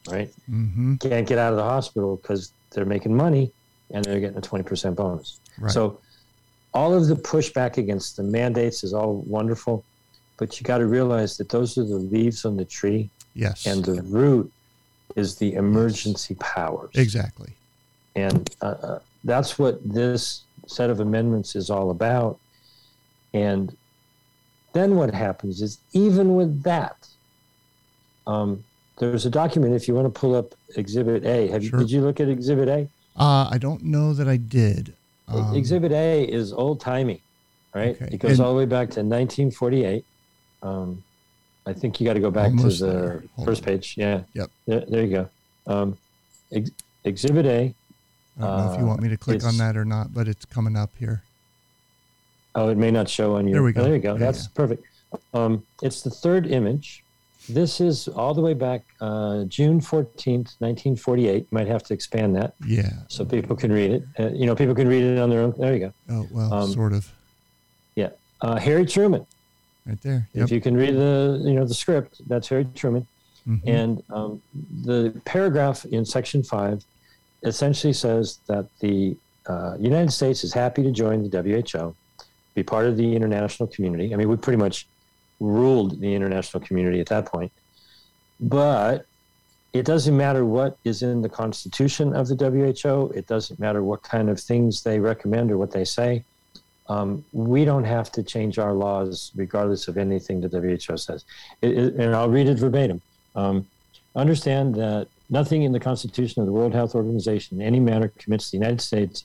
right? 0.08 0.30
Mm-hmm. 0.50 0.96
Can't 0.96 1.26
get 1.26 1.38
out 1.38 1.52
of 1.52 1.56
the 1.56 1.64
hospital 1.64 2.16
because 2.16 2.52
they're 2.70 2.86
making 2.86 3.14
money 3.14 3.52
and 3.90 4.04
they're 4.04 4.20
getting 4.20 4.38
a 4.38 4.40
20% 4.40 4.94
bonus. 4.94 5.40
Right. 5.58 5.70
So 5.70 6.00
all 6.74 6.94
of 6.94 7.08
the 7.08 7.16
pushback 7.16 7.76
against 7.76 8.16
the 8.16 8.22
mandates 8.22 8.84
is 8.84 8.92
all 8.92 9.22
wonderful, 9.26 9.84
but 10.36 10.58
you 10.60 10.64
got 10.64 10.78
to 10.78 10.86
realize 10.86 11.36
that 11.38 11.48
those 11.48 11.78
are 11.78 11.84
the 11.84 11.96
leaves 11.96 12.44
on 12.44 12.56
the 12.56 12.64
tree 12.64 13.10
yes. 13.34 13.66
and 13.66 13.84
the 13.84 14.02
root 14.02 14.52
is 15.14 15.36
the 15.36 15.54
emergency 15.54 16.34
powers. 16.36 16.90
exactly. 16.94 17.52
And 18.14 18.50
uh, 18.62 18.74
uh, 18.82 18.98
that's 19.24 19.58
what 19.58 19.86
this 19.86 20.42
set 20.66 20.90
of 20.90 21.00
amendments 21.00 21.54
is 21.54 21.70
all 21.70 21.90
about. 21.90 22.38
And 23.36 23.76
then 24.72 24.96
what 24.96 25.12
happens 25.12 25.60
is, 25.60 25.78
even 25.92 26.36
with 26.36 26.62
that, 26.62 26.96
um, 28.26 28.64
there's 28.98 29.26
a 29.26 29.30
document. 29.30 29.74
If 29.74 29.86
you 29.88 29.94
want 29.94 30.06
to 30.12 30.20
pull 30.20 30.34
up 30.34 30.54
Exhibit 30.76 31.24
A, 31.26 31.48
have 31.48 31.62
you, 31.62 31.70
did 31.70 31.90
you 31.90 32.00
look 32.00 32.18
at 32.18 32.28
Exhibit 32.28 32.68
A? 32.68 32.88
Uh, 33.14 33.48
I 33.50 33.58
don't 33.58 33.82
know 33.84 34.14
that 34.14 34.26
I 34.26 34.38
did. 34.38 34.94
Um, 35.28 35.54
Exhibit 35.54 35.92
A 35.92 36.24
is 36.24 36.52
old 36.52 36.80
timey, 36.80 37.20
right? 37.74 37.94
Okay. 38.00 38.08
It 38.12 38.18
goes 38.18 38.38
And- 38.38 38.40
all 38.40 38.52
the 38.54 38.58
way 38.58 38.64
back 38.64 38.88
to 38.90 39.00
1948. 39.00 40.04
Um, 40.62 41.02
I 41.66 41.72
think 41.74 42.00
you 42.00 42.06
got 42.06 42.14
to 42.14 42.20
go 42.20 42.30
back 42.30 42.52
to 42.52 42.68
the 42.68 43.22
first 43.44 43.62
on. 43.62 43.66
page. 43.66 43.94
Yeah. 43.98 44.22
Yep. 44.34 44.50
There, 44.66 44.84
there 44.88 45.04
you 45.04 45.10
go. 45.10 45.28
Um, 45.66 45.98
ex- 46.52 46.70
exhibit 47.04 47.44
A. 47.44 47.74
I 48.38 48.40
don't 48.40 48.58
know 48.66 48.72
if 48.72 48.78
you 48.80 48.86
want 48.86 49.02
me 49.02 49.08
to 49.10 49.16
click 49.16 49.44
on 49.44 49.56
that 49.58 49.76
or 49.76 49.84
not, 49.84 50.14
but 50.14 50.26
it's 50.28 50.44
coming 50.46 50.76
up 50.76 50.90
here. 50.98 51.22
Oh, 52.56 52.68
it 52.68 52.76
may 52.78 52.90
not 52.90 53.08
show 53.08 53.36
on 53.36 53.46
your. 53.46 53.54
There 53.56 53.62
we 53.62 53.70
oh, 53.70 53.74
go. 53.74 53.82
there 53.84 53.94
you 53.94 54.00
go. 54.02 54.16
That's 54.18 54.48
perfect. 54.48 54.82
Um, 55.34 55.64
it's 55.82 56.02
the 56.02 56.10
third 56.10 56.46
image. 56.46 57.04
This 57.48 57.80
is 57.80 58.08
all 58.08 58.34
the 58.34 58.40
way 58.40 58.54
back 58.54 58.82
uh, 59.00 59.44
June 59.44 59.78
14th, 59.80 60.58
1948. 60.58 61.52
Might 61.52 61.68
have 61.68 61.84
to 61.84 61.94
expand 61.94 62.34
that 62.34 62.54
Yeah. 62.66 62.90
so 63.08 63.24
people 63.24 63.54
can 63.54 63.70
read 63.70 63.90
it. 63.92 64.02
Uh, 64.18 64.30
you 64.30 64.46
know, 64.46 64.56
people 64.56 64.74
can 64.74 64.88
read 64.88 65.04
it 65.04 65.18
on 65.18 65.30
their 65.30 65.42
own. 65.42 65.54
There 65.56 65.72
you 65.74 65.78
go. 65.80 65.92
Oh 66.10 66.26
well, 66.32 66.52
Um, 66.52 66.72
sort 66.72 66.92
of. 66.92 67.08
Yeah. 67.94 68.08
Uh, 68.40 68.56
Harry 68.56 68.84
Truman. 68.84 69.24
Right 69.86 70.00
there. 70.02 70.28
Yep. 70.32 70.44
If 70.44 70.50
you 70.50 70.60
can 70.60 70.76
read 70.76 70.94
the, 70.96 71.40
you 71.44 71.54
know, 71.54 71.64
the 71.64 71.74
script, 71.74 72.20
that's 72.26 72.48
Harry 72.48 72.66
Truman. 72.74 73.06
Mhm. 73.48 73.60
And 73.64 74.02
um, 74.10 74.42
the 74.84 75.14
paragraph 75.24 75.84
in 75.84 76.04
section 76.04 76.42
five 76.42 76.84
essentially 77.44 77.92
says 77.92 78.38
that 78.48 78.66
the 78.80 79.16
uh, 79.46 79.76
United 79.78 80.10
States 80.10 80.42
is 80.42 80.52
happy 80.52 80.82
to 80.82 80.90
join 80.90 81.22
the 81.22 81.28
WHO, 81.42 81.94
be 82.56 82.62
part 82.64 82.86
of 82.86 82.96
the 82.96 83.14
international 83.14 83.68
community. 83.68 84.12
I 84.12 84.16
mean, 84.16 84.28
we 84.28 84.36
pretty 84.36 84.56
much 84.56 84.88
ruled 85.38 86.00
the 86.00 86.12
international 86.14 86.64
community 86.64 86.98
at 87.00 87.06
that 87.08 87.26
point. 87.26 87.52
But 88.40 89.06
it 89.74 89.84
doesn't 89.84 90.16
matter 90.16 90.44
what 90.46 90.78
is 90.84 91.02
in 91.02 91.20
the 91.20 91.28
constitution 91.28 92.14
of 92.14 92.26
the 92.28 92.34
WHO, 92.34 93.12
it 93.14 93.26
doesn't 93.26 93.60
matter 93.60 93.82
what 93.84 94.02
kind 94.02 94.30
of 94.30 94.40
things 94.40 94.82
they 94.82 94.98
recommend 94.98 95.52
or 95.52 95.58
what 95.58 95.70
they 95.70 95.84
say. 95.84 96.24
Um, 96.88 97.24
we 97.32 97.64
don't 97.66 97.84
have 97.84 98.10
to 98.12 98.22
change 98.22 98.58
our 98.58 98.72
laws 98.72 99.32
regardless 99.36 99.86
of 99.88 99.98
anything 99.98 100.40
the 100.40 100.48
WHO 100.48 100.96
says. 100.96 101.24
It, 101.60 101.76
it- 101.78 101.94
and 101.96 102.14
I'll 102.16 102.30
read 102.30 102.48
it 102.48 102.58
verbatim. 102.58 103.02
Um, 103.34 103.66
understand 104.14 104.74
that 104.76 105.08
nothing 105.28 105.62
in 105.64 105.72
the 105.72 105.80
Constitution 105.80 106.40
of 106.40 106.46
the 106.46 106.52
World 106.52 106.72
Health 106.72 106.94
Organization 106.94 107.60
in 107.60 107.66
any 107.66 107.80
manner 107.80 108.08
commits 108.16 108.50
the 108.50 108.56
United 108.56 108.80
States 108.80 109.24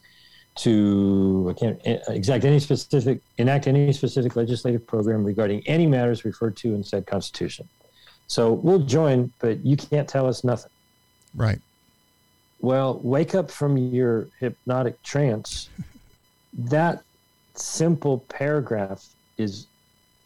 to 0.55 1.47
I 1.49 1.59
can't 1.59 1.81
uh, 1.87 2.11
exact 2.11 2.43
any 2.43 2.59
specific 2.59 3.21
enact 3.37 3.67
any 3.67 3.93
specific 3.93 4.35
legislative 4.35 4.85
program 4.85 5.23
regarding 5.23 5.65
any 5.67 5.87
matters 5.87 6.25
referred 6.25 6.57
to 6.57 6.73
in 6.73 6.83
said 6.83 7.05
Constitution. 7.07 7.67
So 8.27 8.53
we'll 8.53 8.79
join, 8.79 9.31
but 9.39 9.65
you 9.65 9.77
can't 9.77 10.07
tell 10.07 10.27
us 10.27 10.43
nothing. 10.43 10.71
Right. 11.35 11.59
Well, 12.59 12.99
wake 13.03 13.33
up 13.35 13.49
from 13.49 13.77
your 13.77 14.27
hypnotic 14.39 15.01
trance. 15.03 15.69
that 16.53 17.03
simple 17.55 18.19
paragraph 18.29 19.05
is 19.37 19.67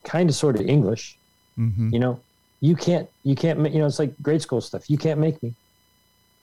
kind 0.04 0.30
of 0.30 0.36
sort 0.36 0.56
of 0.56 0.68
English. 0.68 1.18
Mm-hmm. 1.58 1.94
You 1.94 2.00
know, 2.00 2.20
you 2.62 2.76
can't, 2.76 3.10
you 3.24 3.36
can't, 3.36 3.60
you 3.72 3.80
know, 3.80 3.86
it's 3.86 4.00
like 4.00 4.14
grade 4.22 4.42
school 4.42 4.62
stuff. 4.62 4.90
You 4.90 4.98
can't 4.98 5.20
make 5.20 5.42
me, 5.42 5.54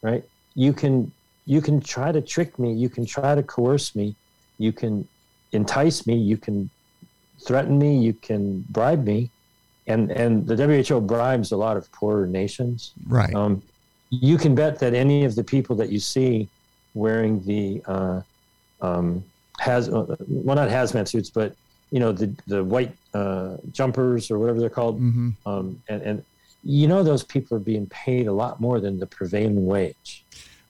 right? 0.02 0.24
You 0.54 0.72
can, 0.72 1.12
you 1.46 1.60
can 1.60 1.80
try 1.80 2.12
to 2.12 2.20
trick 2.20 2.58
me. 2.58 2.72
You 2.72 2.88
can 2.88 3.04
try 3.04 3.34
to 3.34 3.42
coerce 3.42 3.94
me. 3.94 4.14
You 4.58 4.72
can 4.72 5.06
entice 5.52 6.06
me. 6.06 6.16
You 6.16 6.36
can 6.36 6.70
threaten 7.46 7.78
me. 7.78 7.98
You 7.98 8.12
can 8.14 8.64
bribe 8.70 9.04
me. 9.04 9.30
and 9.86 10.10
and 10.12 10.46
the 10.46 10.56
WHO 10.56 11.00
bribes 11.00 11.50
a 11.52 11.56
lot 11.56 11.76
of 11.76 11.90
poorer 11.92 12.26
nations. 12.26 12.92
Right. 13.08 13.34
Um, 13.34 13.62
you 14.10 14.36
can 14.38 14.54
bet 14.54 14.78
that 14.78 14.94
any 14.94 15.24
of 15.24 15.34
the 15.34 15.42
people 15.42 15.74
that 15.76 15.88
you 15.88 15.98
see 15.98 16.48
wearing 16.94 17.42
the 17.44 17.82
uh, 17.86 18.20
um, 18.80 19.24
has 19.58 19.88
uh, 19.88 20.16
well 20.28 20.56
not 20.56 20.68
hazmat 20.68 21.08
suits, 21.08 21.30
but 21.30 21.56
you 21.90 21.98
know 21.98 22.12
the 22.12 22.34
the 22.46 22.62
white 22.62 22.92
uh, 23.14 23.56
jumpers 23.72 24.30
or 24.30 24.38
whatever 24.38 24.60
they're 24.60 24.70
called, 24.70 24.98
hmm 24.98 25.30
um, 25.46 25.82
and 25.88 26.02
and 26.02 26.24
you 26.62 26.86
know 26.86 27.02
those 27.02 27.24
people 27.24 27.56
are 27.56 27.60
being 27.60 27.86
paid 27.86 28.26
a 28.28 28.32
lot 28.32 28.60
more 28.60 28.78
than 28.80 28.98
the 28.98 29.06
prevailing 29.06 29.66
wage. 29.66 30.24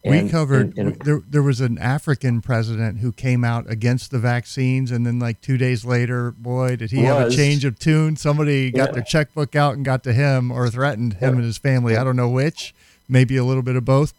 We 0.04 0.18
And- 0.18 0.30
covered 0.30 0.76
and- 0.76 0.88
and- 0.88 1.00
there, 1.04 1.20
there 1.30 1.42
was 1.42 1.60
an 1.60 1.78
african 1.78 2.40
president 2.40 2.98
who 2.98 3.12
came 3.12 3.44
out 3.44 3.70
against 3.70 4.10
the 4.10 4.18
vaccines 4.18 4.90
and 4.90 5.06
then 5.06 5.18
like 5.18 5.40
two 5.40 5.56
days 5.56 5.84
later 5.84 6.32
boy 6.32 6.74
did 6.76 6.90
he 6.90 7.02
have 7.02 7.28
a 7.28 7.30
change 7.30 7.64
of 7.64 7.78
tune 7.78 8.16
somebody 8.16 8.70
got 8.70 8.88
Yeah. 8.88 8.92
their 8.94 9.02
checkbook 9.04 9.54
out 9.54 9.74
and 9.76 9.84
got 9.84 10.02
to 10.04 10.12
him 10.12 10.50
or 10.50 10.68
threatened 10.70 11.14
him 11.14 11.34
Yeah. 11.34 11.36
and 11.36 11.44
his 11.44 11.58
family 11.58 11.96
i 11.96 12.02
don't 12.02 12.16
know 12.16 12.28
which 12.28 12.74
maybe 13.08 13.36
a 13.36 13.44
little 13.44 13.62
bit 13.62 13.76
of 13.76 13.84
both 13.84 14.12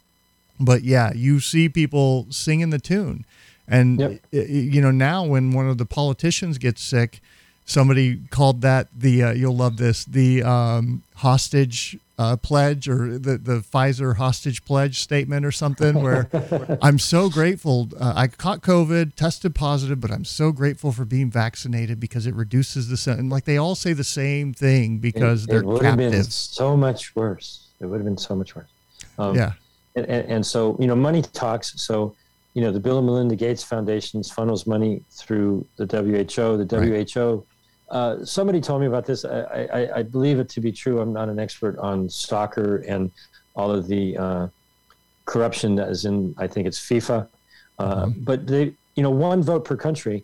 but 0.60 0.84
yeah 0.84 1.12
you 1.14 1.40
see 1.42 1.68
people 1.68 2.28
singing 2.30 2.70
the 2.70 2.80
tune 2.80 3.26
and 3.68 4.00
Yep. 4.00 4.22
you 4.32 4.82
know 4.82 4.92
now 4.92 5.26
when 5.26 5.52
one 5.52 5.68
of 5.68 5.78
the 5.78 5.86
politicians 5.86 6.58
gets 6.58 6.82
sick 6.82 7.20
somebody 7.66 8.20
called 8.30 8.62
that 8.62 8.88
the 8.98 9.24
uh, 9.24 9.32
you'll 9.32 9.56
love 9.56 9.78
this 9.78 10.04
the 10.06 10.44
um, 10.44 11.02
hostage 11.16 11.98
uh, 12.18 12.38
pledge 12.38 12.88
or 12.88 13.18
the, 13.18 13.38
the 13.38 13.60
Pfizer 13.60 14.18
hostage 14.18 14.64
pledge 14.66 15.00
statement 15.00 15.46
or 15.46 15.52
something 15.52 16.02
where 16.02 16.30
I'm 16.82 17.00
so 17.00 17.30
grateful 17.30 17.90
uh, 18.00 18.14
I 18.16 18.28
caught 18.28 18.62
COVID 18.62 19.16
tested 19.16 19.56
positive 19.56 20.00
but 20.00 20.12
I'm 20.12 20.26
so 20.26 20.52
grateful 20.52 20.92
for 20.92 21.06
being 21.06 21.32
vaccinated 21.32 22.00
because 22.00 22.28
it 22.28 22.36
reduces 22.36 22.88
the 22.88 23.12
and 23.12 23.30
like 23.30 23.46
they 23.46 23.58
all 23.58 23.76
say 23.76 23.94
the 23.94 24.04
same 24.04 24.54
thing 24.54 25.00
because 25.00 25.46
it, 25.46 25.50
they're 25.50 25.62
it 25.62 25.66
would 25.66 25.84
have 25.84 25.98
been 25.98 26.12
captive 26.12 26.32
so 26.32 26.78
much 26.78 27.16
worse. 27.16 27.70
It 27.80 27.88
would 27.88 27.98
have 27.98 28.06
been 28.06 28.18
so 28.18 28.36
much 28.36 28.56
worse. 28.56 28.70
Um, 29.18 29.36
yeah 29.36 29.54
and, 29.96 30.06
and, 30.08 30.30
and 30.30 30.46
so 30.46 30.78
you 30.80 30.88
know 30.88 30.96
money 30.96 31.22
talks 31.22 31.82
so 31.82 32.16
you 32.54 32.62
know 32.62 32.72
the 32.72 32.80
bill 32.80 32.98
and 32.98 33.08
melinda 33.08 33.36
gates 33.36 33.64
foundations 33.64 34.32
funnels 34.32 34.66
money 34.68 35.04
through 35.12 35.66
the 35.78 35.86
who 35.86 36.58
the 36.58 36.66
Right. 36.80 37.53
Uh, 37.98 38.14
somebody 38.38 38.60
told 38.68 38.80
me 38.84 38.88
about 38.94 39.06
this 39.06 39.20
I, 39.26 39.68
I, 39.80 39.82
I 40.00 40.02
believe 40.16 40.38
it 40.44 40.50
to 40.56 40.60
be 40.68 40.72
true 40.82 40.96
i'm 41.02 41.14
not 41.20 41.28
an 41.34 41.40
expert 41.46 41.76
on 41.90 41.98
soccer 42.10 42.70
and 42.94 43.02
all 43.60 43.70
of 43.78 43.84
the 43.94 44.04
uh, 44.26 44.46
corruption 45.32 45.70
that 45.80 45.90
is 45.96 46.02
in 46.10 46.16
i 46.38 46.48
think 46.52 46.64
it's 46.70 46.80
fifa 46.90 47.20
uh, 47.84 48.08
but 48.30 48.40
they 48.52 48.64
you 48.98 49.04
know 49.06 49.14
one 49.32 49.42
vote 49.52 49.64
per 49.70 49.78
country 49.88 50.18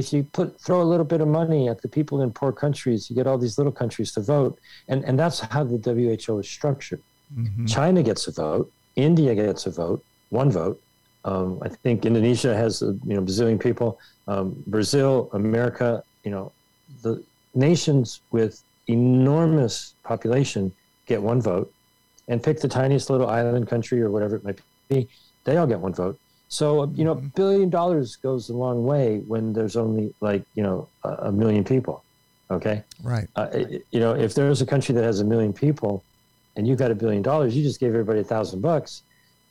if 0.00 0.06
you 0.12 0.20
put 0.38 0.48
throw 0.64 0.80
a 0.86 0.88
little 0.92 1.08
bit 1.14 1.20
of 1.20 1.28
money 1.42 1.62
at 1.72 1.78
the 1.84 1.88
people 1.96 2.16
in 2.24 2.30
poor 2.40 2.52
countries 2.64 3.00
you 3.08 3.14
get 3.20 3.26
all 3.30 3.38
these 3.46 3.56
little 3.60 3.76
countries 3.82 4.10
to 4.16 4.20
vote 4.34 4.54
and 4.90 4.98
and 5.08 5.14
that's 5.22 5.38
how 5.54 5.62
the 5.64 5.78
who 6.26 6.38
is 6.38 6.48
structured 6.58 7.02
Mhm. 7.36 7.68
China 7.68 8.02
gets 8.02 8.26
a 8.28 8.32
vote. 8.32 8.70
India 8.96 9.34
gets 9.34 9.66
a 9.66 9.70
vote, 9.70 10.04
one 10.30 10.50
vote. 10.50 10.80
Um, 11.24 11.58
I 11.62 11.68
think 11.68 12.04
Indonesia 12.04 12.54
has 12.54 12.82
a 12.82 12.92
you 13.08 13.14
know 13.14 13.22
bazillion 13.22 13.58
people. 13.60 13.98
Um, 14.28 14.62
Brazil, 14.66 15.30
America, 15.32 16.02
you 16.24 16.30
know, 16.30 16.52
nations 17.54 18.20
with 18.30 18.62
enormous 18.88 19.94
population 20.04 20.72
get 21.06 21.20
one 21.22 21.40
vote, 21.40 21.72
and 22.28 22.42
pick 22.42 22.60
the 22.60 22.68
tiniest 22.68 23.10
little 23.10 23.28
island 23.28 23.66
country 23.68 24.00
or 24.00 24.10
whatever 24.10 24.36
it 24.36 24.44
might 24.44 24.58
be, 24.88 25.08
they 25.44 25.56
all 25.56 25.66
get 25.66 25.80
one 25.80 25.92
vote. 25.92 26.18
So 26.48 26.84
you 26.94 27.04
know, 27.04 27.12
a 27.12 27.16
billion 27.40 27.70
dollars 27.70 28.16
goes 28.16 28.48
a 28.48 28.54
long 28.54 28.84
way 28.84 29.18
when 29.26 29.52
there's 29.52 29.76
only 29.76 30.14
like 30.20 30.42
you 30.54 30.62
know 30.62 30.88
a, 31.04 31.08
a 31.28 31.32
million 31.32 31.64
people. 31.64 32.04
Okay 32.50 32.82
right 33.02 33.26
uh, 33.36 33.48
it- 33.52 33.86
you 33.90 34.00
know, 34.00 34.12
if 34.14 34.34
there's 34.34 34.60
a 34.60 34.66
country 34.66 34.94
that 34.94 35.04
has 35.04 35.20
a 35.20 35.24
million 35.24 35.52
people 35.52 36.04
and 36.56 36.68
you 36.68 36.76
got 36.76 36.90
a 36.90 36.94
billion 36.94 37.22
dollars, 37.22 37.56
you 37.56 37.62
just 37.62 37.80
gave 37.80 37.90
everybody 37.90 38.20
a 38.20 38.24
thousand 38.24 38.60
bucks. 38.60 39.02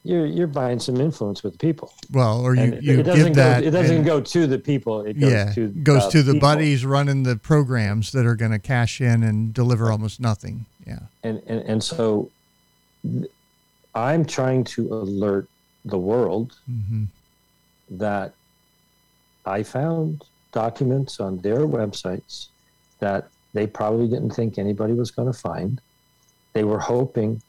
You're 0.03 0.25
you're 0.25 0.47
buying 0.47 0.79
some 0.79 0.97
influence 0.97 1.43
with 1.43 1.53
the 1.53 1.59
people. 1.59 1.93
well 2.11 2.41
or 2.41 2.55
you, 2.55 2.61
And 2.61 2.83
you 2.83 2.99
it 2.99 3.03
doesn't 3.03 3.25
give 3.27 3.35
go, 3.35 3.41
that 3.41 3.63
It 3.63 3.71
doesn't 3.71 4.03
go 4.03 4.19
to 4.19 4.47
the 4.47 4.57
people. 4.57 5.01
It 5.01 5.19
goes 5.19 5.31
yeah 5.31 5.51
to 5.53 5.67
goes 5.69 6.07
to 6.07 6.23
the 6.23 6.33
people. 6.33 6.47
buddies 6.49 6.85
running 6.85 7.23
the 7.23 7.35
programs 7.35 8.11
that 8.13 8.25
are 8.25 8.35
going 8.35 8.51
to 8.51 8.59
cash 8.59 8.99
in 8.99 9.21
and 9.23 9.53
deliver 9.53 9.91
almost 9.91 10.19
nothing 10.19 10.65
yeah 10.87 10.99
And 11.23 11.41
and 11.45 11.59
and 11.61 11.83
so, 11.83 12.31
I'm 13.93 14.25
trying 14.25 14.63
to 14.75 14.87
alert 14.93 15.47
the 15.85 15.97
world 15.97 16.57
hmm 16.65 17.05
that 17.89 18.33
I 19.45 19.63
found 19.63 20.23
documents 20.53 21.19
on 21.19 21.39
their 21.39 21.67
websites 21.67 22.47
that 22.99 23.27
they 23.53 23.67
probably 23.67 24.07
didn't 24.07 24.29
think 24.31 24.57
anybody 24.57 24.93
was 24.93 25.11
going 25.11 25.31
to 25.31 25.37
find. 25.37 25.81
They 26.53 26.63
were 26.63 26.79
hoping 26.79 27.41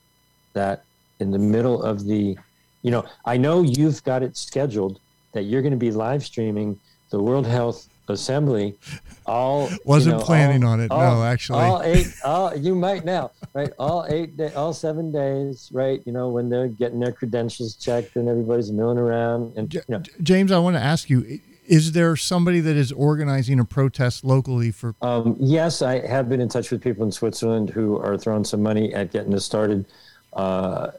that 0.54 0.82
in 1.22 1.30
the 1.30 1.38
middle 1.38 1.82
of 1.82 2.04
the, 2.04 2.36
you 2.82 2.90
know, 2.90 3.04
I 3.24 3.36
know 3.38 3.62
you've 3.62 4.02
got 4.04 4.22
it 4.22 4.36
scheduled 4.36 5.00
that 5.32 5.44
you're 5.44 5.62
going 5.62 5.72
to 5.72 5.78
be 5.78 5.90
live 5.90 6.22
streaming 6.24 6.78
the 7.10 7.22
World 7.22 7.46
Health 7.46 7.88
Assembly. 8.08 8.76
All 9.24 9.70
you 9.70 9.78
Wasn't 9.84 10.18
know, 10.18 10.24
planning 10.24 10.64
all- 10.64 10.72
on 10.72 10.80
it, 10.80 10.88
no, 10.90 11.22
actually. 11.22 11.60
all 11.60 11.82
eight. 11.82 12.08
All 12.24 12.54
you 12.56 12.74
might 12.74 13.04
now, 13.04 13.30
right? 13.54 13.70
All 13.78 14.04
eight, 14.08 14.36
day, 14.36 14.52
all 14.54 14.74
seven 14.74 15.12
days, 15.12 15.70
right? 15.72 16.02
You 16.04 16.12
know, 16.12 16.28
when 16.28 16.48
they're 16.50 16.68
getting 16.68 16.98
their 17.00 17.12
credentials 17.12 17.76
checked 17.76 18.16
and 18.16 18.28
everybody's 18.28 18.72
milling 18.72 18.98
around, 18.98 19.56
and 19.56 19.72
you 19.72 19.80
know, 19.88 20.02
James, 20.22 20.50
I 20.52 20.58
want 20.58 20.76
to 20.76 20.82
ask 20.82 21.08
you: 21.08 21.38
Is 21.66 21.92
there 21.92 22.16
somebody 22.16 22.60
that 22.60 22.76
is 22.76 22.90
organizing 22.92 23.60
a 23.60 23.64
protest 23.64 24.24
locally 24.24 24.72
for? 24.72 24.94
Um, 25.00 25.36
yes, 25.38 25.80
I 25.82 26.04
have 26.06 26.28
been 26.28 26.40
in 26.40 26.48
touch 26.48 26.70
with 26.72 26.82
people 26.82 27.04
in 27.04 27.12
Switzerland 27.12 27.70
who 27.70 27.98
are 27.98 28.18
throwing 28.18 28.44
some 28.44 28.62
money 28.62 28.92
at 28.92 29.12
getting 29.12 29.30
this 29.30 29.44
started. 29.44 29.86
Uh, 30.32 30.90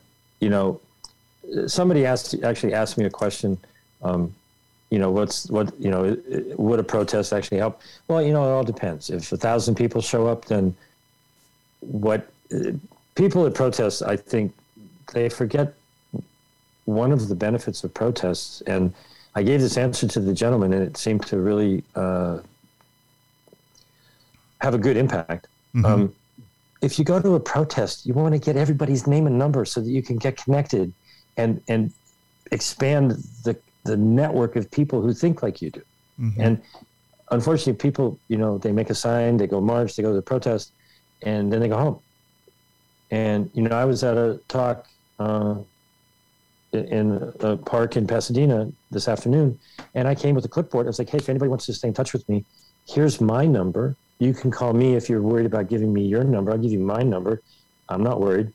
you 0.44 0.50
know, 0.50 0.66
somebody 1.68 2.06
asked 2.06 2.36
actually 2.44 2.74
asked 2.82 2.98
me 2.98 3.06
a 3.06 3.10
question. 3.22 3.58
Um, 4.08 4.34
you 4.92 5.00
know, 5.00 5.12
what's 5.18 5.50
what? 5.56 5.68
You 5.80 5.92
know, 5.94 6.02
would 6.58 6.80
a 6.80 6.88
protest 6.96 7.34
actually 7.34 7.60
help? 7.60 7.82
Well, 8.08 8.22
you 8.22 8.34
know, 8.36 8.44
it 8.50 8.54
all 8.56 8.68
depends. 8.74 9.10
If 9.10 9.32
a 9.32 9.38
thousand 9.38 9.76
people 9.76 10.02
show 10.02 10.28
up, 10.28 10.46
then 10.46 10.76
what? 11.80 12.22
uh, 12.54 12.72
People 13.16 13.46
at 13.46 13.54
protests, 13.54 14.02
I 14.02 14.16
think, 14.32 14.52
they 15.14 15.30
forget 15.30 15.68
one 16.86 17.12
of 17.12 17.28
the 17.30 17.36
benefits 17.36 17.84
of 17.84 17.94
protests, 17.94 18.62
and 18.66 18.92
I 19.36 19.44
gave 19.44 19.60
this 19.62 19.78
answer 19.78 20.08
to 20.08 20.20
the 20.20 20.34
gentleman, 20.34 20.74
and 20.74 20.84
it 20.84 20.98
seemed 20.98 21.24
to 21.28 21.38
really. 21.38 21.84
Uh, 21.96 22.40
have 24.62 24.74
a 24.74 24.78
good 24.78 24.96
impact. 24.96 25.48
Um, 25.86 26.16
if 26.84 27.00
you 27.00 27.06
go 27.06 27.20
to 27.22 27.36
a 27.36 27.40
protest, 27.40 28.06
you 28.06 28.14
want 28.14 28.34
to 28.34 28.40
get 28.40 28.56
everybody's 28.58 29.08
name 29.08 29.26
and 29.26 29.38
number 29.40 29.64
so 29.66 29.80
that 29.80 29.90
you 29.90 30.04
can 30.04 30.18
get 30.18 30.38
connected 30.38 30.94
and 31.38 31.62
and 31.68 31.92
expand 32.52 33.12
the 33.44 33.58
the 33.86 33.98
network 33.98 34.56
of 34.56 34.70
people 34.70 35.02
who 35.02 35.14
think 35.14 35.42
like 35.42 35.62
you 35.62 35.72
do. 35.72 35.82
And 36.42 36.62
unfortunately, 37.32 37.74
people, 37.74 38.20
you 38.28 38.38
know, 38.38 38.58
they 38.58 38.72
make 38.72 38.90
a 38.90 38.96
sign, 38.96 39.38
they 39.38 39.48
go 39.48 39.60
march, 39.60 39.96
they 39.96 40.04
go 40.04 40.10
to 40.10 40.16
the 40.16 40.22
protest, 40.22 40.72
and 41.22 41.52
then 41.52 41.60
they 41.60 41.68
go 41.68 41.78
home. 41.78 42.00
And 43.12 43.50
you 43.54 43.64
know, 43.64 43.76
I 43.76 43.86
was 43.86 44.04
at 44.04 44.18
a 44.18 44.40
talk 44.48 44.88
uh, 45.20 45.56
in 46.74 47.34
a 47.40 47.58
park 47.58 47.98
in 47.98 48.08
Pasadena 48.08 48.72
this 48.92 49.08
afternoon, 49.08 49.58
and 49.96 50.08
I 50.08 50.16
came 50.16 50.36
with 50.36 50.46
a 50.46 50.50
clipboard. 50.50 50.86
I 50.86 50.90
was 50.90 51.00
like, 51.00 51.10
"Hey, 51.10 51.20
if 51.20 51.30
anybody 51.30 51.50
wants 51.50 51.66
to 51.68 51.74
stay 51.74 51.88
in 51.88 51.94
touch 51.94 52.14
with 52.14 52.28
me, 52.28 52.46
here's 52.88 53.22
my 53.22 53.46
number. 53.46 53.96
You 54.24 54.34
can 54.34 54.52
call 54.52 54.72
me 54.72 54.96
if 54.96 55.10
you're 55.10 55.22
worried 55.22 55.46
about 55.46 55.68
giving 55.68 55.92
me 55.92 56.06
your 56.06 56.24
number. 56.24 56.52
I'll 56.54 56.58
give 56.58 56.72
you 56.72 56.80
my 56.80 57.04
number. 57.04 57.42
I'm 57.90 58.02
not 58.02 58.22
worried. 58.22 58.54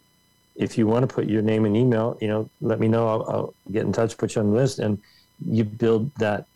If 0.57 0.79
you 0.79 0.87
want 0.87 1.07
to 1.07 1.15
put 1.15 1.27
your 1.27 1.43
name 1.43 1.67
and 1.67 1.77
email, 1.77 2.17
you 2.23 2.29
know, 2.29 2.49
let 2.63 2.81
me 2.81 2.89
know. 2.89 3.07
I'll, 3.07 3.31
I'll 3.31 3.55
get 3.71 3.85
in 3.85 3.93
touch, 3.93 4.17
put 4.17 4.35
you 4.35 4.41
on 4.41 4.51
the 4.51 4.57
list, 4.57 4.79
and 4.79 4.99
you 5.47 5.65
build 5.65 6.11
that 6.17 6.47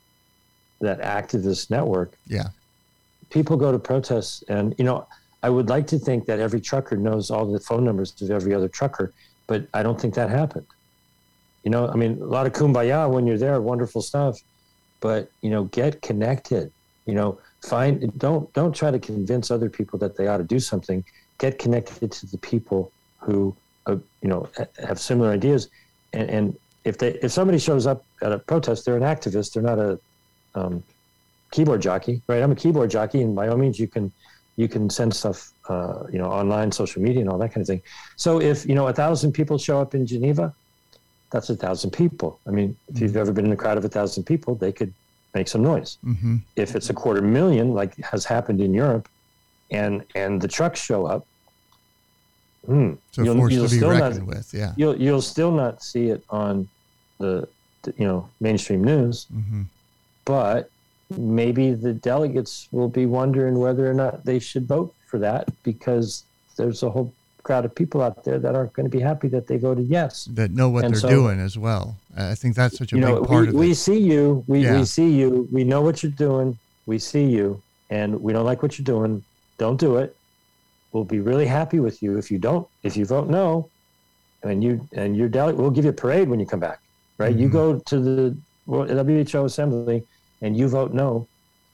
that 0.81 1.03
activist 1.03 1.71
network. 1.71 2.17
Yeah, 2.27 2.49
People 3.29 3.59
go 3.59 3.71
to 3.71 3.79
protests, 3.79 4.43
and 4.49 4.75
you 4.79 4.85
know, 4.85 5.07
I 5.43 5.51
would 5.51 5.69
like 5.69 5.87
to 5.89 5.99
think 5.99 6.25
that 6.27 6.41
every 6.41 6.61
trucker 6.61 6.97
knows 6.97 7.31
all 7.31 7.45
the 7.45 7.61
phone 7.61 7.85
numbers 7.85 8.15
of 8.23 8.31
every 8.31 8.55
other 8.55 8.69
trucker, 8.69 9.13
but 9.47 9.67
I 9.75 9.83
don't 9.83 10.01
think 10.01 10.15
that 10.15 10.31
happened. 10.31 10.67
You 11.65 11.71
know, 11.71 11.87
I 11.87 11.97
mean, 11.97 12.13
a 12.21 12.25
lot 12.25 12.47
of 12.47 12.55
kumbaya 12.55 13.11
when 13.11 13.27
you're 13.27 13.39
there, 13.39 13.61
wonderful 13.61 14.01
stuff, 14.01 14.41
but 15.01 15.31
you 15.43 15.51
know, 15.51 15.65
get 15.65 16.01
connected. 16.01 16.73
You 17.05 17.15
know, 17.15 17.39
find 17.63 18.17
don't 18.19 18.53
don't 18.53 18.75
try 18.75 18.91
to 18.91 18.99
convince 18.99 19.51
other 19.51 19.71
people 19.71 19.99
that 20.01 20.17
they 20.17 20.27
ought 20.27 20.39
to 20.39 20.45
do 20.45 20.61
something. 20.61 21.05
Get 21.39 21.59
connected 21.59 22.13
to 22.13 22.27
the 22.27 22.39
people 22.39 22.93
who 23.19 23.55
uh, 23.87 23.97
you 24.21 24.29
know 24.29 24.49
have 24.87 25.01
similar 25.01 25.31
ideas, 25.31 25.69
and, 26.13 26.29
and 26.31 26.59
if 26.85 26.99
they 26.99 27.13
if 27.23 27.33
somebody 27.33 27.59
shows 27.59 27.87
up 27.87 28.05
at 28.23 28.33
a 28.33 28.39
protest, 28.39 28.85
they're 28.85 28.97
an 28.97 29.03
activist. 29.03 29.55
They're 29.55 29.63
not 29.63 29.79
a 29.79 29.99
um, 30.55 30.83
keyboard 31.51 31.81
jockey, 31.81 32.21
right? 32.27 32.43
I'm 32.43 32.53
a 32.53 32.57
keyboard 32.57 32.91
jockey, 32.91 33.23
and 33.23 33.35
by 33.35 33.49
all 33.49 33.57
means, 33.57 33.79
you 33.79 33.89
can 33.89 34.13
you 34.57 34.69
can 34.69 34.91
send 34.91 35.15
stuff, 35.15 35.53
uh, 35.69 36.05
you 36.13 36.19
know, 36.19 36.31
online, 36.31 36.71
social 36.73 37.01
media, 37.01 37.21
and 37.23 37.31
all 37.31 37.39
that 37.39 37.51
kind 37.51 37.63
of 37.63 37.67
thing. 37.67 37.83
So 38.17 38.41
if 38.41 38.67
you 38.67 38.75
know 38.75 38.89
a 38.89 38.93
thousand 38.93 39.33
people 39.33 39.57
show 39.59 39.81
up 39.81 39.95
in 39.95 40.07
Geneva, 40.07 40.53
that's 41.31 41.49
a 41.49 41.57
thousand 41.57 41.93
people. 41.93 42.41
I 42.47 42.51
mean, 42.51 42.77
if 42.89 43.01
you've 43.01 43.17
ever 43.17 43.33
been 43.33 43.47
in 43.47 43.53
a 43.53 43.57
crowd 43.57 43.79
of 43.79 43.85
a 43.85 43.89
thousand 43.89 44.25
people, 44.25 44.55
they 44.55 44.73
could 44.73 44.93
make 45.35 45.49
some 45.49 45.63
noise. 45.63 45.99
hmm 46.05 46.37
If 46.57 46.75
it's 46.77 46.91
a 46.91 46.95
quarter 46.95 47.23
million, 47.23 47.73
like 47.75 47.97
has 48.05 48.25
happened 48.25 48.61
in 48.61 48.75
Europe, 48.75 49.09
and 49.71 50.05
and 50.15 50.41
the 50.41 50.49
trucks 50.49 50.81
show 50.81 51.07
up, 51.07 51.27
hmm, 52.67 52.93
So 53.13 53.23
You'll- 53.25 53.51
you'll 53.51 53.67
to 53.67 53.71
be 53.71 53.77
still 53.79 53.95
not- 53.99 54.23
with. 54.27 54.53
Yeah. 54.55 54.73
you'll 54.77 54.97
you'll 54.97 55.23
still 55.23 55.51
not 55.53 55.83
see 55.83 56.09
it 56.11 56.23
on 56.31 56.69
the, 57.19 57.49
the 57.83 57.95
you 57.97 58.07
know 58.07 58.29
mainstream 58.41 58.83
news, 58.85 59.27
hmm 59.31 59.63
but 60.25 60.71
maybe 61.19 61.75
the 61.75 61.93
delegates 61.93 62.69
will 62.71 62.89
be 62.89 63.07
wondering 63.07 63.59
whether 63.59 63.91
or 63.91 63.95
not 63.95 64.25
they 64.25 64.39
should 64.39 64.67
vote 64.69 64.95
for 65.09 65.19
that 65.19 65.49
because 65.65 66.25
there's 66.57 66.83
a 66.85 66.91
whole 66.91 67.13
crowd 67.43 67.65
of 67.65 67.75
people 67.75 68.01
out 68.03 68.25
there 68.25 68.39
that 68.39 68.55
aren't 68.55 68.73
going 68.73 68.89
to 68.89 68.91
be 68.97 69.01
happy 69.03 69.29
that 69.29 69.47
they 69.47 69.57
voted 69.57 69.87
yes. 69.89 70.27
That 70.33 70.51
know 70.53 70.69
what 70.69 70.85
And 70.85 70.95
they're 70.95 71.01
so- 71.01 71.09
doing 71.09 71.41
as 71.41 71.59
well. 71.59 71.97
I 72.17 72.35
think 72.35 72.55
that's 72.55 72.77
such 72.79 72.93
a 72.93 72.97
you 72.97 73.03
big 73.03 73.15
know, 73.15 73.25
part 73.25 73.43
we, 73.43 73.49
of 73.49 73.55
we 73.55 73.71
it. 73.73 73.75
see 73.77 73.99
you, 73.99 74.45
we, 74.47 74.61
Yeah. 74.61 74.79
we 74.79 74.85
see 74.85 75.11
you, 75.11 75.49
we 75.51 75.65
know 75.65 75.81
what 75.83 76.03
you're 76.03 76.13
doing, 76.13 76.59
we 76.87 76.99
see 76.99 77.25
you, 77.25 77.61
and 77.91 78.21
we 78.23 78.33
don't 78.33 78.45
like 78.45 78.63
what 78.63 78.79
you're 78.79 78.85
doing. 78.85 79.25
Don't 79.59 79.79
do 79.81 79.97
it. 79.97 80.15
We'll 80.93 81.05
be 81.05 81.21
really 81.21 81.47
happy 81.47 81.81
with 81.81 82.03
you 82.03 82.19
if 82.19 82.31
you 82.31 82.39
don't. 82.39 82.67
If 82.83 82.97
you 82.97 83.07
vote 83.07 83.29
no, 83.29 83.69
and 84.43 84.63
you 84.63 84.87
and 84.93 85.17
your 85.17 85.29
delegate, 85.29 85.59
we'll 85.61 85.71
give 85.71 85.85
you 85.85 85.91
a 85.91 85.95
parade 85.95 86.29
when 86.29 86.39
you 86.41 86.47
come 86.47 86.61
back. 86.61 86.81
Right? 87.19 87.35
You 87.35 87.49
Mhm. 87.49 87.53
go 87.53 87.79
to 87.79 88.01
the 88.01 88.37
WHO 88.67 89.45
assembly 89.45 90.05
and 90.43 90.57
you 90.57 90.69
vote 90.69 90.93
no 90.93 91.27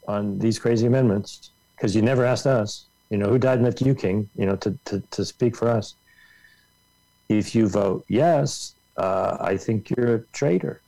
on 0.06 0.38
these 0.38 0.58
crazy 0.58 0.86
amendments 0.86 1.50
because 1.76 1.96
you 1.96 2.02
never 2.02 2.24
asked 2.24 2.46
us. 2.46 2.84
You 3.10 3.18
know 3.18 3.28
who 3.28 3.38
died 3.38 3.58
and 3.58 3.64
left 3.64 3.80
you 3.80 3.94
king. 3.94 4.28
You 4.36 4.46
know 4.46 4.56
to 4.56 4.78
to, 4.86 5.00
to 5.10 5.24
speak 5.24 5.56
for 5.56 5.68
us. 5.68 5.94
If 7.28 7.54
you 7.54 7.68
vote 7.68 8.04
yes, 8.08 8.74
uh, 8.96 9.36
I 9.40 9.56
think 9.56 9.90
you're 9.90 10.14
a 10.16 10.20
traitor. 10.32 10.82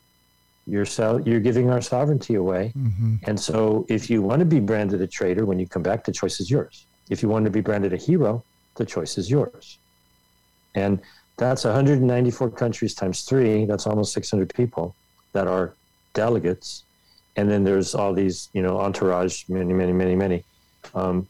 You're 0.66 0.86
so, 0.86 1.18
you're 1.18 1.40
giving 1.40 1.70
our 1.70 1.80
sovereignty 1.80 2.34
away. 2.34 2.70
hmm 2.74 3.16
And 3.24 3.38
so, 3.38 3.86
if 3.88 4.10
you 4.10 4.22
want 4.22 4.40
to 4.40 4.46
be 4.46 4.60
branded 4.60 5.00
a 5.00 5.06
traitor 5.06 5.44
when 5.44 5.58
you 5.58 5.66
come 5.66 5.82
back, 5.82 6.04
the 6.04 6.12
choice 6.12 6.40
is 6.40 6.50
yours. 6.50 6.86
If 7.08 7.22
you 7.22 7.28
want 7.28 7.44
to 7.44 7.50
be 7.50 7.60
branded 7.60 7.92
a 7.92 7.96
hero, 7.96 8.44
the 8.76 8.84
choice 8.84 9.18
is 9.18 9.30
yours. 9.30 9.78
And 10.74 11.00
that's 11.36 11.64
194 11.64 12.50
countries 12.50 12.94
times 12.94 13.22
three. 13.22 13.64
That's 13.64 13.86
almost 13.86 14.12
600 14.12 14.54
people 14.54 14.94
that 15.32 15.46
are 15.48 15.74
delegates. 16.14 16.84
And 17.36 17.50
then 17.50 17.64
there's 17.64 17.94
all 17.94 18.12
these, 18.12 18.48
you 18.52 18.62
know, 18.62 18.78
entourage, 18.78 19.48
many, 19.48 19.72
many, 19.72 19.92
many, 19.92 20.14
many. 20.14 20.44
Um, 20.94 21.26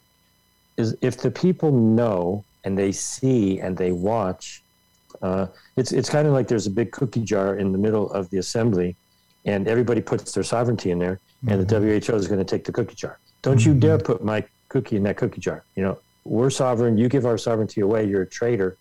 is 0.81 0.97
if 1.01 1.19
the 1.19 1.31
people 1.31 1.71
know 1.71 2.45
and 2.65 2.77
they 2.77 2.91
see 2.93 3.61
and 3.61 3.77
they 3.77 3.93
watch, 3.93 4.63
uh, 5.23 5.47
it's 5.77 5.93
it's 5.93 6.09
kind 6.11 6.27
of 6.27 6.33
like 6.33 6.49
there's 6.49 6.67
a 6.67 6.71
big 6.71 6.91
cookie 6.93 7.23
jar 7.33 7.57
in 7.57 7.71
the 7.73 7.79
middle 7.79 8.11
of 8.13 8.29
the 8.31 8.39
assembly, 8.39 8.97
and 9.45 9.69
everybody 9.69 10.01
puts 10.01 10.33
their 10.33 10.43
sovereignty 10.43 10.91
in 10.91 10.99
there, 10.99 11.21
and 11.49 11.67
the 11.67 11.79
WHO 11.81 12.15
is 12.15 12.27
going 12.27 12.39
to 12.39 12.45
take 12.45 12.65
the 12.65 12.73
cookie 12.73 12.95
jar. 12.97 13.19
Don't 13.43 13.65
you 13.65 13.75
dare 13.75 13.99
put 13.99 14.25
my 14.25 14.45
cookie 14.69 14.97
in 14.97 15.03
that 15.05 15.17
cookie 15.17 15.41
jar. 15.41 15.63
You 15.77 15.83
know, 15.85 15.99
we're 16.25 16.51
sovereign. 16.51 16.99
You 16.99 17.09
give 17.09 17.25
our 17.27 17.39
sovereignty 17.39 17.81
away. 17.81 18.05
You're 18.07 18.23
a 18.23 18.27
traitor. 18.27 18.77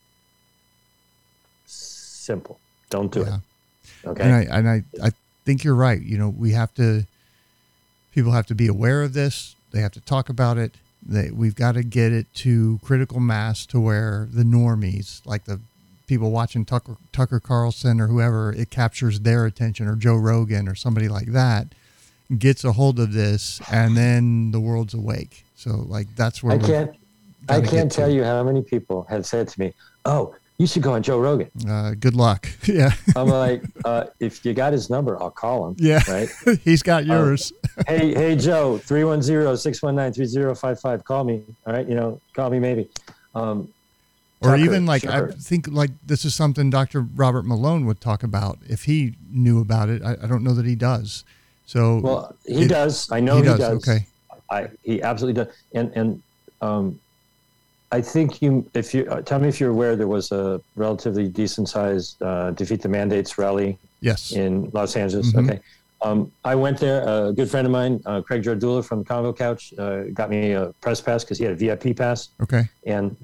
Simple. 1.66 2.60
Don't 2.90 3.12
do 3.12 3.22
Yeah. 3.22 3.36
it. 3.36 4.08
Okay. 4.08 4.24
And 4.24 4.34
I 4.34 4.42
and 4.58 4.70
I, 4.70 4.84
I 5.04 5.12
think 5.46 5.64
you're 5.64 5.76
right. 5.76 6.02
You 6.02 6.18
know, 6.18 6.30
we 6.30 6.52
have 6.52 6.74
to 6.76 7.06
people 8.14 8.32
have 8.32 8.48
to 8.48 8.56
be 8.56 8.68
aware 8.68 9.02
of 9.04 9.14
this. 9.14 9.56
They 9.72 9.82
have 9.82 9.92
to 9.94 10.02
talk 10.02 10.30
about 10.30 10.58
it. 10.58 10.76
They, 11.10 11.32
we've 11.32 11.56
got 11.56 11.74
to 11.74 11.84
get 11.84 12.14
it 12.14 12.32
to 12.36 12.80
critical 12.84 13.20
mass 13.20 13.66
to 13.68 13.80
where 13.80 14.28
the 14.32 14.44
normies, 14.44 15.26
like 15.26 15.46
the 15.46 15.60
people 16.08 16.32
watching 16.32 16.66
Tucker 16.66 16.98
Tucker 17.12 17.40
Carlson 17.40 18.00
or 18.00 18.08
whoever, 18.08 18.54
it 18.54 18.70
captures 18.70 19.22
their 19.22 19.46
attention 19.46 19.88
or 19.88 19.96
Joe 19.96 20.16
Rogan 20.16 20.68
or 20.68 20.76
somebody 20.76 21.08
like 21.08 21.28
that 21.28 21.68
gets 22.38 22.64
a 22.64 22.74
hold 22.74 23.00
of 23.00 23.14
this 23.14 23.60
and 23.72 23.98
then 23.98 24.52
the 24.52 24.60
world's 24.60 24.94
awake. 24.94 25.46
So 25.56 25.72
like 25.88 26.16
that's 26.16 26.44
where 26.44 26.56
I 26.56 26.60
can't. 26.60 26.96
I 27.48 27.62
can't 27.62 27.92
tell 27.92 28.08
to. 28.08 28.14
you 28.14 28.24
how 28.24 28.44
many 28.44 28.62
people 28.62 29.08
have 29.10 29.26
said 29.26 29.48
to 29.48 29.60
me, 29.60 29.74
"Oh, 30.06 30.36
you 30.60 30.68
should 30.68 30.84
go 30.84 30.94
on 30.94 31.02
Joe 31.02 31.18
Rogan." 31.20 31.50
uh, 31.68 31.96
good 32.00 32.14
luck. 32.16 32.48
Yeah. 32.68 32.92
I'm 33.16 33.28
like, 33.30 33.64
uh, 33.84 34.06
"If 34.20 34.46
you 34.46 34.54
got 34.54 34.74
his 34.74 34.92
number, 34.92 35.20
I'll 35.22 35.32
call 35.32 35.70
him." 35.70 35.76
Yeah. 35.80 36.02
Right. 36.08 36.30
He's 36.64 36.84
got 36.84 37.06
yours. 37.08 37.52
hey, 37.88 38.14
hey, 38.14 38.36
Joe, 38.36 38.80
310-619-3055. 38.86 41.04
Call 41.04 41.24
me. 41.24 41.44
All 41.66 41.74
right. 41.74 41.88
You 41.88 41.96
know, 41.96 42.22
call 42.34 42.50
me 42.50 42.60
maybe. 42.60 42.88
Um, 43.36 43.70
or 44.42 44.52
Tucker, 44.52 44.64
even 44.64 44.86
like 44.86 45.02
sure. 45.04 45.30
I 45.30 45.32
think 45.34 45.68
like 45.68 45.92
this 46.06 46.24
is 46.26 46.34
something 46.34 46.70
Dr. 46.70 47.02
Robert 47.02 47.46
Malone 47.46 47.86
would 47.86 48.00
talk 48.00 48.24
about 48.24 48.60
if 48.68 48.86
he 48.86 49.16
knew 49.32 49.60
about 49.60 49.90
it. 49.90 50.02
I, 50.02 50.14
I 50.24 50.28
don't 50.28 50.44
know 50.44 50.54
that 50.54 50.66
he 50.66 50.76
does. 50.76 51.24
So 51.66 52.00
well, 52.00 52.36
he 52.46 52.64
It- 52.64 52.70
does. 52.70 53.12
I 53.12 53.20
know 53.20 53.36
he 53.36 53.42
he, 53.42 53.48
does, 53.48 53.60
does. 53.60 53.88
okay. 53.90 54.06
I, 54.50 54.70
he 54.84 55.02
absolutely 55.04 55.44
does. 55.44 55.54
And, 55.74 55.92
and, 55.96 56.24
um, 56.62 57.00
I 57.92 58.02
think 58.02 58.42
you, 58.42 58.70
if 58.74 58.94
you, 58.94 59.06
uh, 59.10 59.22
tell 59.22 59.40
me 59.40 59.48
if 59.48 59.60
you're 59.60 59.72
aware 59.72 59.96
there 59.96 60.08
was 60.08 60.32
a 60.32 60.62
relatively 60.76 61.28
decent 61.28 61.70
sized, 61.70 62.22
uh, 62.22 62.52
defeat 62.52 62.82
the 62.82 62.90
mandates 62.90 63.38
rally 63.38 63.78
yes, 64.02 64.32
in 64.32 64.70
Los 64.74 64.96
Angeles. 64.96 65.32
Mhm. 65.32 65.50
Okay. 65.50 65.60
Um, 66.02 66.32
I 66.46 66.56
went 66.56 66.78
there. 66.78 67.02
A 67.08 67.34
good 67.34 67.50
friend 67.50 67.66
of 67.66 67.72
mine, 67.72 68.02
uh, 68.06 68.22
Craig 68.22 68.44
Jardula 68.44 68.84
from 68.84 69.04
Convo 69.04 69.36
Couch, 69.36 69.74
uh, 69.78 70.04
got 70.14 70.30
me 70.30 70.52
a 70.54 70.68
press 70.82 71.02
pass 71.02 71.24
because 71.24 71.38
he 71.38 71.44
had 71.44 71.54
a 71.54 71.58
VIP 71.58 71.94
pass. 71.94 72.30
okay, 72.42 72.70
And 72.86 73.18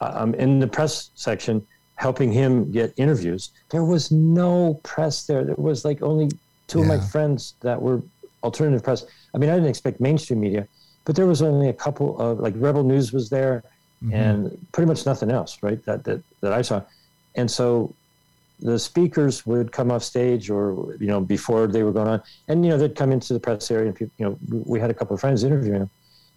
I'm 0.00 0.34
in 0.34 0.58
the 0.58 0.66
press 0.66 1.10
section 1.14 1.64
helping 1.96 2.32
him 2.32 2.70
get 2.70 2.92
interviews. 2.96 3.50
There 3.70 3.84
was 3.84 4.10
no 4.10 4.80
press 4.84 5.26
there. 5.26 5.44
There 5.44 5.54
was 5.58 5.84
like 5.84 6.02
only 6.02 6.30
two 6.66 6.80
of 6.80 6.86
my 6.86 6.98
friends 6.98 7.54
that 7.60 7.80
were 7.80 8.02
alternative 8.42 8.82
press. 8.82 9.04
I 9.34 9.38
mean, 9.38 9.50
I 9.50 9.54
didn't 9.54 9.68
expect 9.68 10.00
mainstream 10.00 10.40
media, 10.40 10.66
but 11.04 11.16
there 11.16 11.26
was 11.26 11.42
only 11.42 11.68
a 11.68 11.72
couple 11.72 12.18
of 12.20 12.38
like 12.38 12.54
Rebel 12.56 12.84
News 12.84 13.12
was 13.12 13.28
there 13.30 13.64
Mhm. 14.02 14.12
and 14.14 14.66
pretty 14.72 14.86
much 14.86 15.04
nothing 15.06 15.30
else, 15.30 15.58
right? 15.62 15.84
That, 15.84 16.04
that, 16.04 16.22
that 16.40 16.52
I 16.52 16.62
saw. 16.62 16.82
And 17.34 17.50
so 17.50 17.92
the 18.60 18.78
speakers 18.78 19.44
would 19.46 19.72
come 19.72 19.90
off 19.90 20.02
stage 20.04 20.50
or, 20.50 20.94
you 21.00 21.06
know, 21.08 21.20
before 21.20 21.66
they 21.66 21.82
were 21.82 21.92
going 21.92 22.08
on 22.08 22.22
and, 22.48 22.64
you 22.64 22.70
know, 22.70 22.78
they'd 22.78 22.94
come 22.96 23.10
into 23.12 23.32
the 23.32 23.40
press 23.40 23.70
area 23.70 23.86
and 23.88 23.96
people, 23.96 24.12
you 24.18 24.24
know, 24.26 24.62
we 24.66 24.78
had 24.80 24.90
a 24.90 24.94
couple 24.94 25.14
of 25.14 25.20
friends 25.20 25.42
interviewing 25.44 25.80
them. 25.80 25.90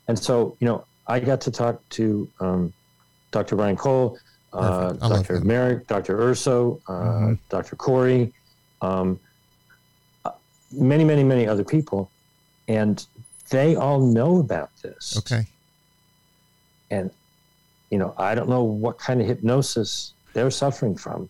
And 0.07 0.17
so, 0.17 0.55
you 0.59 0.67
know, 0.67 0.85
I 1.07 1.19
got 1.19 1.41
to 1.41 1.51
talk 1.51 1.81
to 1.91 2.27
um, 2.39 2.73
Dr. 3.31 3.55
Ryan 3.55 3.75
Cole, 3.77 4.17
uh, 4.53 4.87
Perfect. 4.89 5.03
I 5.03 5.07
love 5.07 5.27
Dr. 5.27 5.41
Marik, 5.41 5.87
Dr. 5.87 6.19
Urso, 6.19 6.81
uh, 6.87 6.91
Mhm. 6.91 7.39
Dr. 7.49 7.75
Kory, 7.75 8.33
um, 8.81 9.19
many, 10.71 11.03
many, 11.03 11.23
many 11.23 11.47
other 11.47 11.63
people. 11.63 12.09
And 12.67 13.05
they 13.49 13.75
all 13.75 13.99
know 13.99 14.39
about 14.39 14.69
this. 14.81 15.17
okay, 15.19 15.45
And, 16.89 17.11
you 17.91 17.97
know, 17.99 18.15
I 18.17 18.33
don't 18.33 18.49
know 18.49 18.63
what 18.63 18.97
kind 18.97 19.21
of 19.21 19.27
hypnosis 19.27 20.13
they're 20.33 20.49
suffering 20.49 20.95
from, 20.95 21.29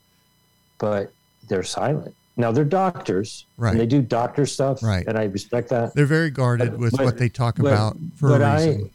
but 0.77 1.11
they're 1.49 1.63
silent. 1.63 2.15
Now 2.37 2.51
they're 2.51 2.63
doctors, 2.63 3.45
Right. 3.57 3.71
and 3.71 3.79
they 3.79 3.85
do 3.87 4.01
doctor 4.01 4.45
stuff, 4.45 4.81
Right. 4.81 5.05
and 5.07 5.17
I 5.17 5.25
respect 5.25 5.69
that. 5.69 5.93
they're 5.95 6.05
very 6.05 6.29
guarded 6.29 6.71
But- 6.71 6.79
with 6.79 6.91
but- 6.93 7.03
what 7.05 7.17
they 7.17 7.27
talk 7.29 7.57
but- 7.57 7.65
about 7.73 7.97
for 8.15 8.29
but 8.29 8.41
a 8.41 8.45
I, 8.45 8.65
reason. 8.67 8.89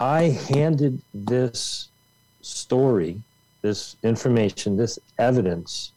I 0.00 0.22
handed 0.50 1.00
this 1.14 1.88
story, 2.42 3.22
this 3.62 3.96
information, 4.02 4.76
this 4.76 4.98
evidence 5.18 5.92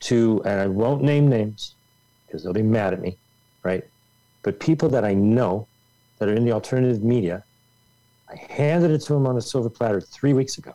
to, 0.00 0.42
and 0.44 0.60
I 0.60 0.66
won't 0.66 1.02
name 1.02 1.28
names 1.28 1.74
because 2.26 2.42
they'll 2.42 2.52
be 2.52 2.62
mad 2.62 2.92
at 2.92 3.00
me, 3.00 3.16
right? 3.62 3.84
But 4.42 4.58
people 4.60 4.88
that 4.90 5.04
I 5.04 5.14
know 5.14 5.66
that 6.18 6.28
are 6.28 6.34
in 6.34 6.44
the 6.44 6.52
alternative 6.52 7.02
media, 7.02 7.44
I 8.30 8.36
handed 8.36 8.90
it 8.90 9.00
to 9.02 9.14
him 9.14 9.26
on 9.26 9.36
a 9.36 9.40
silver 9.40 9.70
platter 9.70 10.00
three 10.00 10.32
weeks 10.32 10.58
ago. 10.58 10.74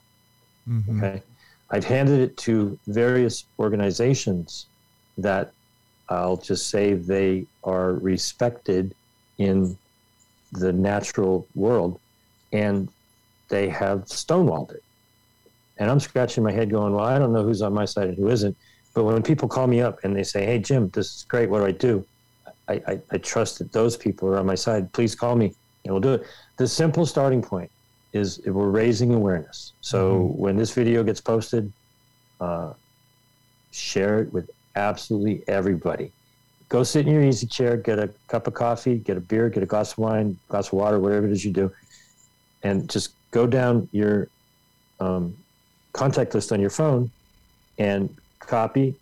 Mhm. 0.67 0.97
Okay. 0.97 1.23
I've 1.69 1.85
handed 1.85 2.19
it 2.19 2.37
to 2.37 2.77
various 2.87 3.45
organizations 3.59 4.67
that 5.17 5.51
I'll 6.09 6.37
just 6.37 6.69
say 6.69 6.93
they 6.93 7.45
are 7.63 7.93
respected 7.93 8.93
in 9.37 9.77
the 10.51 10.71
natural 10.71 11.47
world 11.55 11.99
and 12.51 12.89
they 13.49 13.69
have 13.69 14.05
stonewalled 14.05 14.71
it. 14.71 14.83
And 15.77 15.89
I'm 15.89 15.99
scratching 15.99 16.43
my 16.43 16.51
head 16.51 16.69
going, 16.69 16.93
well, 16.93 17.05
I 17.05 17.17
don't 17.17 17.33
know 17.33 17.43
who's 17.43 17.61
on 17.61 17.73
my 17.73 17.85
side 17.85 18.09
and 18.09 18.17
who 18.17 18.29
isn't. 18.29 18.55
But 18.93 19.05
when 19.05 19.23
people 19.23 19.47
call 19.47 19.65
me 19.65 19.81
up 19.81 20.03
and 20.03 20.15
they 20.15 20.23
say, 20.23 20.45
hey, 20.45 20.59
Jim, 20.59 20.89
this 20.89 21.15
is 21.15 21.25
great. 21.27 21.49
What 21.49 21.59
do 21.59 21.65
I 21.65 21.71
do? 21.71 22.05
I, 22.67 22.73
I, 22.87 23.01
I 23.11 23.17
trust 23.17 23.57
that 23.59 23.71
those 23.71 23.97
people 23.97 24.29
are 24.29 24.37
on 24.37 24.45
my 24.45 24.55
side. 24.55 24.91
Please 24.93 25.15
call 25.15 25.35
me 25.35 25.55
and 25.85 25.93
we'll 25.93 26.01
do 26.01 26.13
it. 26.13 26.25
The 26.57 26.67
simple 26.67 27.05
starting 27.05 27.41
point 27.41 27.69
is 28.13 28.41
we're 28.45 28.69
raising 28.69 29.13
awareness. 29.13 29.73
So 29.81 30.33
when 30.35 30.55
this 30.55 30.71
video 30.71 31.03
gets 31.03 31.19
posted, 31.19 31.71
uh, 32.39 32.73
share 33.71 34.21
it 34.21 34.31
with 34.31 34.49
absolutely 34.75 35.43
everybody. 35.47 36.11
Go 36.69 36.83
sit 36.83 37.07
in 37.07 37.13
your 37.13 37.23
easy 37.23 37.47
chair, 37.47 37.77
get 37.77 37.99
a 37.99 38.09
cup 38.27 38.47
of 38.47 38.53
coffee, 38.53 38.97
get 38.97 39.17
a 39.17 39.19
beer, 39.19 39.49
get 39.49 39.63
a 39.63 39.65
glass 39.65 39.93
of 39.93 39.97
wine, 39.99 40.37
glass 40.47 40.67
of 40.67 40.73
water, 40.73 40.99
whatever 40.99 41.27
it 41.27 41.31
is 41.31 41.43
you 41.43 41.51
do, 41.51 41.71
and 42.63 42.89
just 42.89 43.13
go 43.31 43.45
down 43.45 43.87
your 43.91 44.27
um, 44.99 45.35
contact 45.91 46.33
list 46.33 46.51
on 46.51 46.59
your 46.59 46.69
phone 46.69 47.11
and 47.77 48.15
copy, 48.39 48.95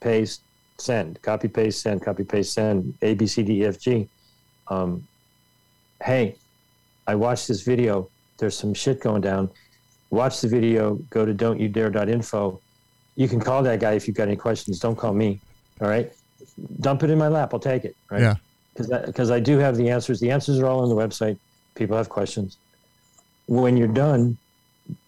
paste, 0.00 0.42
send, 0.78 1.20
copy, 1.22 1.48
paste, 1.48 1.80
send, 1.80 2.02
copy, 2.02 2.24
paste, 2.24 2.52
send, 2.52 2.94
A, 3.02 3.14
B, 3.14 3.26
C, 3.26 3.42
D, 3.42 3.62
E, 3.62 3.66
F, 3.66 3.78
G. 3.78 4.08
Um, 4.68 5.06
hey, 6.02 6.36
I 7.06 7.14
watched 7.14 7.48
this 7.48 7.62
video. 7.62 8.08
There's 8.38 8.56
some 8.56 8.74
shit 8.74 9.00
going 9.00 9.22
down. 9.22 9.50
Watch 10.10 10.40
the 10.40 10.48
video. 10.48 10.94
Go 11.10 11.26
to 11.26 11.34
don'tyoudare.info. 11.34 12.60
You 13.16 13.28
can 13.28 13.40
call 13.40 13.62
that 13.64 13.80
guy 13.80 13.92
if 13.92 14.06
you've 14.06 14.16
got 14.16 14.28
any 14.28 14.36
questions. 14.36 14.78
Don't 14.78 14.96
call 14.96 15.12
me. 15.12 15.40
All 15.80 15.88
right. 15.88 16.12
Dump 16.80 17.02
it 17.02 17.10
in 17.10 17.18
my 17.18 17.28
lap. 17.28 17.52
I'll 17.52 17.60
take 17.60 17.84
it. 17.84 17.96
Right. 18.10 18.22
Yeah. 18.22 18.34
Because 18.74 19.30
I 19.30 19.40
do 19.40 19.58
have 19.58 19.76
the 19.76 19.90
answers. 19.90 20.20
The 20.20 20.30
answers 20.30 20.60
are 20.60 20.66
all 20.66 20.80
on 20.80 20.88
the 20.88 20.94
website. 20.94 21.36
People 21.74 21.96
have 21.96 22.08
questions. 22.08 22.58
When 23.46 23.76
you're 23.76 23.88
done, 23.88 24.38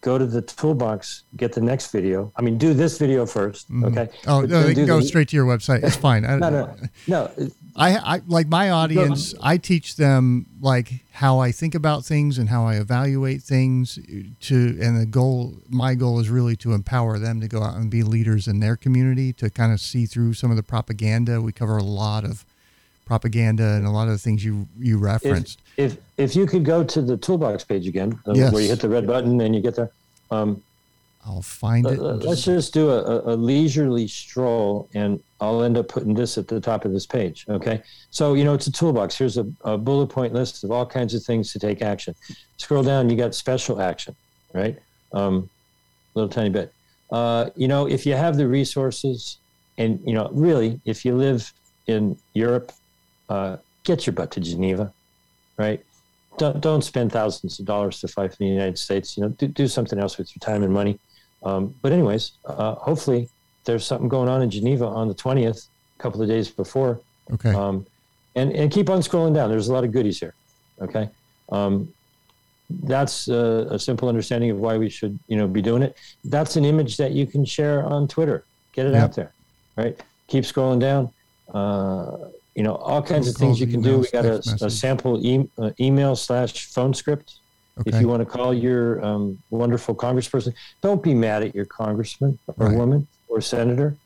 go 0.01 0.19
to 0.19 0.27
the 0.27 0.43
toolbox, 0.43 1.24
get 1.36 1.52
the 1.52 1.61
next 1.61 1.90
video. 1.93 2.32
I 2.36 2.43
mean, 2.43 2.59
do 2.59 2.74
this 2.74 2.98
video 2.98 3.24
1st 3.24 3.66
mm-hmm. 3.66 3.85
Okay. 3.85 4.09
Oh 4.27 4.43
But 4.43 4.51
no, 4.51 4.62
they 4.62 4.74
can 4.74 4.86
go 4.86 5.01
the- 5.01 5.07
straight 5.07 5.28
to 5.28 5.36
your 5.36 5.47
website. 5.47 5.82
It's 5.85 5.97
fine. 5.97 6.24
I, 6.27 6.36
No, 6.36 6.51
no, 6.51 6.77
no. 7.07 7.31
I, 7.77 7.97
I 7.97 8.23
like 8.27 8.48
my 8.48 8.70
audience. 8.70 9.35
I 9.43 9.57
teach 9.57 9.97
them 9.97 10.47
like 10.61 11.05
how 11.12 11.39
I 11.39 11.52
think 11.52 11.74
about 11.74 12.05
things 12.05 12.39
and 12.39 12.48
how 12.48 12.66
I 12.66 12.77
evaluate 12.77 13.43
things. 13.43 13.98
Uh, 13.98 14.23
to 14.40 14.78
and 14.81 15.01
the 15.01 15.07
goal, 15.07 15.55
my 15.69 15.94
goal 15.94 16.19
is 16.19 16.28
really 16.28 16.57
to 16.57 16.73
empower 16.73 17.19
them 17.19 17.40
to 17.40 17.48
go 17.48 17.62
out 17.62 17.77
and 17.77 17.90
be 17.90 18.02
leaders 18.02 18.48
in 18.48 18.61
their 18.61 18.77
community. 18.77 19.32
To 19.35 19.51
kind 19.51 19.73
of 19.73 19.81
see 19.81 20.07
through 20.07 20.35
some 20.35 20.51
of 20.51 20.57
the 20.57 20.62
propaganda. 20.62 21.40
We 21.40 21.52
cover 21.52 21.77
a 21.77 21.82
lot 21.82 22.24
of 22.24 22.44
propaganda 23.11 23.65
and 23.65 23.85
a 23.86 23.90
lot 23.90 24.07
of 24.07 24.12
the 24.12 24.19
things 24.19 24.44
you 24.44 24.69
you 24.78 24.97
referenced. 24.97 25.61
if 25.69 25.69
if 25.85 25.97
if 26.16 26.36
you 26.36 26.47
could 26.47 26.65
go 26.65 26.85
to 26.85 27.01
the 27.02 27.16
toolbox 27.16 27.65
page 27.65 27.86
again, 27.86 28.19
uh, 28.27 28.32
Yes. 28.35 28.52
where 28.52 28.62
you 28.62 28.69
hit 28.69 28.81
the 28.81 28.89
red 28.89 29.07
button 29.07 29.40
and 29.40 29.55
you 29.55 29.61
get 29.62 29.74
there. 29.77 29.90
Um, 30.31 30.62
I'll 31.27 31.43
find 31.43 31.86
it. 31.86 31.98
Uh, 31.98 32.15
let's 32.28 32.44
just- 32.44 32.73
do 32.73 32.90
a, 32.90 32.98
a- 33.02 33.35
a 33.35 33.36
leisurely 33.36 34.07
stroll, 34.09 34.89
and 34.94 35.20
I'll 35.40 35.62
end 35.62 35.77
up 35.77 35.89
putting 35.89 36.15
this 36.15 36.39
at 36.39 36.48
the 36.48 36.61
top 36.61 36.85
of 36.86 36.93
this 36.93 37.07
page. 37.07 37.44
Okay. 37.48 37.82
So, 38.11 38.35
you 38.35 38.44
know, 38.44 38.55
it's 38.55 38.66
a 38.66 38.73
toolbox. 38.73 39.16
Here's 39.19 39.36
a, 39.36 39.47
a 39.65 39.77
bullet 39.77 40.07
point 40.09 40.32
list 40.32 40.65
of 40.65 40.70
all 40.70 40.86
kinds 40.86 41.12
of 41.15 41.23
things 41.23 41.52
to 41.52 41.59
take 41.59 41.82
action. 41.82 42.15
Scroll 42.57 42.82
down, 42.82 43.11
you 43.11 43.16
got 43.16 43.35
special 43.35 43.81
action, 43.82 44.15
right? 44.55 44.78
Um, 45.12 45.48
little 46.15 46.28
tiny 46.31 46.51
bit. 46.51 46.73
Uh, 47.11 47.51
you 47.55 47.69
know, 47.69 47.86
if 47.86 48.07
you 48.07 48.15
have 48.15 48.36
the 48.36 48.47
resources, 48.48 49.39
and, 49.78 50.01
you 50.07 50.15
know, 50.15 50.28
really, 50.32 50.81
if 50.85 51.05
you 51.05 51.15
live 51.16 51.52
in 51.86 52.16
Europe, 52.35 52.73
uh, 53.28 53.57
get 53.85 54.07
your 54.07 54.15
butt 54.15 54.31
to 54.32 54.40
Geneva, 54.40 54.93
right? 55.60 55.84
Don't, 56.38 56.60
don't 56.60 56.82
spend 56.82 57.12
thousands 57.12 57.60
of 57.60 57.66
dollars 57.66 58.00
to 58.00 58.08
fight 58.08 58.30
for 58.32 58.38
the 58.38 58.46
United 58.46 58.78
States. 58.78 59.16
You 59.16 59.24
know, 59.24 59.28
do, 59.30 59.46
do 59.46 59.66
something 59.68 59.98
else 59.98 60.16
with 60.18 60.28
your 60.34 60.40
time 60.40 60.62
and 60.62 60.72
money. 60.72 60.98
Um, 61.42 61.74
but 61.82 61.92
anyways, 61.92 62.32
uh, 62.46 62.74
hopefully 62.76 63.28
there's 63.66 63.84
something 63.84 64.08
going 64.08 64.28
on 64.28 64.40
in 64.42 64.50
Geneva 64.50 64.86
on 64.86 65.08
the 65.08 65.14
20th, 65.14 65.68
a 65.98 66.02
couple 66.02 66.20
of 66.22 66.28
days 66.28 66.48
before. 66.48 67.00
okay. 67.34 67.54
Um, 67.54 67.86
and, 68.36 68.52
and 68.52 68.70
keep 68.70 68.88
on 68.88 69.00
scrolling 69.00 69.34
down. 69.34 69.50
There's 69.50 69.68
a 69.68 69.72
lot 69.72 69.84
of 69.84 69.92
goodies 69.92 70.18
here. 70.20 70.34
Okay. 70.80 71.08
Um, 71.50 71.92
that's 72.84 73.26
a, 73.28 73.66
a 73.70 73.78
simple 73.78 74.08
understanding 74.08 74.50
of 74.50 74.58
why 74.58 74.78
we 74.78 74.88
should, 74.88 75.18
you 75.26 75.36
know, 75.36 75.48
be 75.48 75.60
doing 75.60 75.82
it. 75.82 75.96
That's 76.24 76.54
an 76.56 76.64
image 76.64 76.96
that 76.98 77.10
you 77.10 77.26
can 77.26 77.44
share 77.44 77.84
on 77.84 78.06
Twitter. 78.06 78.44
Get 78.72 78.86
it 78.86 78.92
Yep. 78.92 79.02
out 79.02 79.14
there, 79.16 79.32
right? 79.76 80.00
Keep 80.28 80.44
scrolling 80.44 80.78
down. 80.80 81.10
Uh, 81.52 82.28
you 82.60 82.64
know, 82.64 82.74
all 82.74 83.02
kinds 83.02 83.26
of 83.26 83.34
things 83.36 83.58
you 83.58 83.66
can 83.66 83.80
do. 83.80 84.00
We 84.00 84.10
got 84.10 84.26
a, 84.26 84.42
a 84.60 84.68
sample 84.68 85.18
e- 85.24 85.48
uh, 85.56 85.70
email 85.80 86.14
slash 86.14 86.66
phone 86.66 86.92
script 86.92 87.38
okay. 87.80 87.88
if 87.90 88.02
you 88.02 88.06
want 88.06 88.20
to 88.20 88.26
call 88.26 88.52
your 88.52 89.02
um, 89.02 89.38
wonderful 89.48 89.94
congressperson, 89.94 90.52
don't 90.82 91.02
be 91.02 91.14
mad 91.14 91.42
at 91.42 91.54
your 91.54 91.64
congressman 91.64 92.38
or 92.58 92.66
Right. 92.66 92.76
woman 92.76 93.08
or 93.28 93.40
senator. 93.40 93.96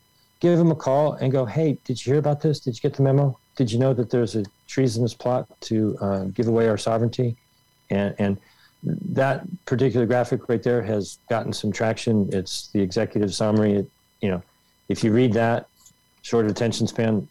Give 0.41 0.57
them 0.57 0.71
a 0.71 0.77
call 0.77 1.15
and 1.15 1.33
go, 1.33 1.45
hey, 1.45 1.79
did 1.85 2.07
you 2.07 2.13
hear 2.13 2.21
about 2.21 2.43
this? 2.43 2.61
Did 2.61 2.77
you 2.77 2.81
get 2.81 2.95
the 2.97 3.03
memo? 3.03 3.37
Did 3.57 3.73
you 3.73 3.81
know 3.81 3.93
that 3.93 4.09
there's 4.09 4.37
a 4.37 4.45
treasonous 4.69 5.15
plot 5.15 5.49
to 5.63 5.99
uh, 6.01 6.25
give 6.27 6.47
away 6.47 6.69
our 6.69 6.79
sovereignty? 6.79 7.35
And, 7.91 8.15
and 8.21 8.39
that 8.85 9.43
particular 9.65 10.07
graphic 10.07 10.49
right 10.49 10.63
there 10.63 10.81
has 10.81 11.19
gotten 11.29 11.53
some 11.53 11.73
traction. 11.73 12.29
It's 12.33 12.69
the 12.69 12.81
executive 12.81 13.35
summary. 13.35 13.73
It, 13.73 13.91
you 14.21 14.29
know, 14.29 14.43
if 14.89 15.03
you 15.03 15.11
read 15.11 15.33
that, 15.33 15.67
short 16.23 16.47
attention 16.47 16.87
span, 16.87 17.27